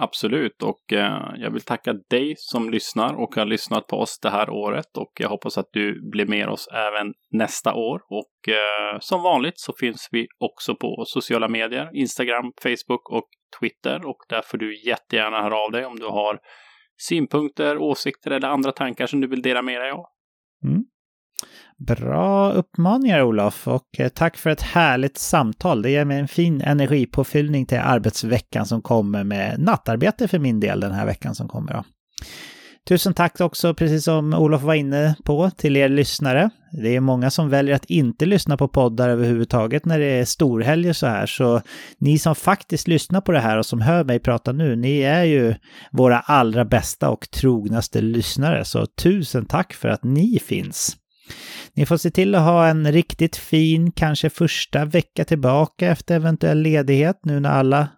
Absolut, 0.00 0.62
och 0.62 0.92
eh, 0.92 1.34
jag 1.36 1.50
vill 1.50 1.62
tacka 1.62 1.92
dig 1.92 2.34
som 2.36 2.70
lyssnar 2.70 3.14
och 3.14 3.34
har 3.34 3.46
lyssnat 3.46 3.86
på 3.86 3.96
oss 3.96 4.18
det 4.22 4.30
här 4.30 4.50
året 4.50 4.96
och 4.96 5.12
jag 5.20 5.28
hoppas 5.28 5.58
att 5.58 5.68
du 5.72 6.10
blir 6.10 6.26
med 6.26 6.48
oss 6.48 6.68
även 6.72 7.12
nästa 7.30 7.74
år. 7.74 8.00
Och 8.08 8.48
eh, 8.48 8.98
som 9.00 9.22
vanligt 9.22 9.58
så 9.58 9.72
finns 9.72 10.08
vi 10.12 10.26
också 10.38 10.74
på 10.74 11.04
sociala 11.06 11.48
medier, 11.48 11.90
Instagram, 11.94 12.52
Facebook 12.62 13.10
och 13.10 13.28
Twitter 13.60 14.06
och 14.06 14.18
där 14.28 14.42
får 14.42 14.58
du 14.58 14.86
jättegärna 14.86 15.42
höra 15.42 15.56
av 15.56 15.70
dig 15.70 15.84
om 15.84 15.96
du 15.96 16.06
har 16.06 16.38
synpunkter, 16.96 17.78
åsikter 17.78 18.30
eller 18.30 18.48
andra 18.48 18.72
tankar 18.72 19.06
som 19.06 19.20
du 19.20 19.26
vill 19.28 19.42
dela 19.42 19.62
med 19.62 19.80
dig 19.80 19.90
av. 19.90 20.04
Mm. 20.64 20.84
Bra 21.78 22.52
uppmaningar 22.52 23.22
Olof 23.22 23.68
och 23.68 23.86
eh, 23.98 24.08
tack 24.08 24.36
för 24.36 24.50
ett 24.50 24.62
härligt 24.62 25.18
samtal. 25.18 25.82
Det 25.82 25.90
ger 25.90 26.04
mig 26.04 26.18
en 26.18 26.28
fin 26.28 26.60
energipåfyllning 26.60 27.66
till 27.66 27.78
arbetsveckan 27.78 28.66
som 28.66 28.82
kommer 28.82 29.24
med 29.24 29.60
nattarbete 29.60 30.28
för 30.28 30.38
min 30.38 30.60
del 30.60 30.80
den 30.80 30.92
här 30.92 31.06
veckan 31.06 31.34
som 31.34 31.48
kommer. 31.48 31.72
Då. 31.72 31.84
Tusen 32.88 33.14
tack 33.14 33.40
också, 33.40 33.74
precis 33.74 34.04
som 34.04 34.34
Olof 34.34 34.62
var 34.62 34.74
inne 34.74 35.14
på, 35.24 35.50
till 35.50 35.76
er 35.76 35.88
lyssnare. 35.88 36.50
Det 36.72 36.96
är 36.96 37.00
många 37.00 37.30
som 37.30 37.48
väljer 37.50 37.74
att 37.74 37.84
inte 37.84 38.26
lyssna 38.26 38.56
på 38.56 38.68
poddar 38.68 39.08
överhuvudtaget 39.08 39.84
när 39.84 39.98
det 39.98 40.06
är 40.06 40.24
storhelger 40.24 40.92
så 40.92 41.06
här, 41.06 41.26
så 41.26 41.60
ni 41.98 42.18
som 42.18 42.34
faktiskt 42.34 42.88
lyssnar 42.88 43.20
på 43.20 43.32
det 43.32 43.40
här 43.40 43.58
och 43.58 43.66
som 43.66 43.80
hör 43.80 44.04
mig 44.04 44.18
prata 44.18 44.52
nu, 44.52 44.76
ni 44.76 45.00
är 45.00 45.24
ju 45.24 45.54
våra 45.90 46.20
allra 46.20 46.64
bästa 46.64 47.10
och 47.10 47.30
trognaste 47.30 48.00
lyssnare, 48.00 48.64
så 48.64 48.86
tusen 48.86 49.46
tack 49.46 49.72
för 49.72 49.88
att 49.88 50.04
ni 50.04 50.38
finns. 50.38 50.96
Ni 51.74 51.86
får 51.86 51.96
se 51.96 52.10
till 52.10 52.34
att 52.34 52.42
ha 52.42 52.66
en 52.66 52.92
riktigt 52.92 53.36
fin, 53.36 53.92
kanske 53.92 54.30
första 54.30 54.84
vecka 54.84 55.24
tillbaka 55.24 55.88
efter 55.88 56.14
eventuell 56.14 56.62
ledighet 56.62 57.20
nu 57.22 57.40
när 57.40 57.50
alla, 57.50 57.88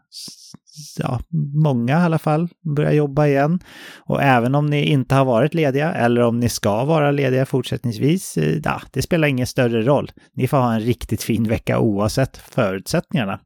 ja, 0.98 1.20
många 1.65 1.93
i 1.93 2.05
alla 2.05 2.19
fall, 2.19 2.48
börjar 2.77 2.93
jobba 2.93 3.27
igen. 3.27 3.61
Och 3.98 4.23
även 4.23 4.55
om 4.55 4.66
ni 4.66 4.85
inte 4.85 5.15
har 5.15 5.24
varit 5.24 5.55
lediga 5.55 5.93
eller 5.93 6.23
om 6.23 6.40
ni 6.40 6.48
ska 6.48 6.85
vara 6.85 7.11
lediga 7.11 7.47
fortsättningsvis, 7.47 8.36
eh, 8.36 8.61
ja, 8.65 8.82
det 8.93 9.02
spelar 9.02 9.28
ingen 9.28 9.47
större 9.47 9.82
roll. 9.82 10.11
Ni 10.35 10.48
får 10.48 10.57
ha 10.57 10.74
en 10.74 10.81
riktigt 10.81 11.23
fin 11.23 11.48
vecka 11.48 11.78
oavsett 11.78 12.36
förutsättningarna. 12.36 13.40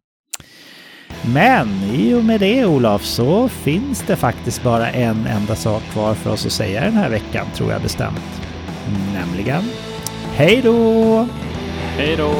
Men 1.34 1.68
i 1.94 2.14
och 2.14 2.24
med 2.24 2.40
det 2.40 2.66
Olof 2.66 3.04
så 3.04 3.48
finns 3.48 4.02
det 4.06 4.16
faktiskt 4.16 4.62
bara 4.62 4.90
en 4.90 5.26
enda 5.26 5.54
sak 5.54 5.82
kvar 5.82 6.14
för 6.14 6.32
oss 6.32 6.46
att 6.46 6.52
säga 6.52 6.80
den 6.80 6.92
här 6.92 7.10
veckan, 7.10 7.46
tror 7.54 7.72
jag 7.72 7.82
bestämt. 7.82 8.53
Nämligen 9.14 9.62
Hej 10.36 10.60
då! 10.62 11.26
Hej 11.96 12.16
då! 12.16 12.34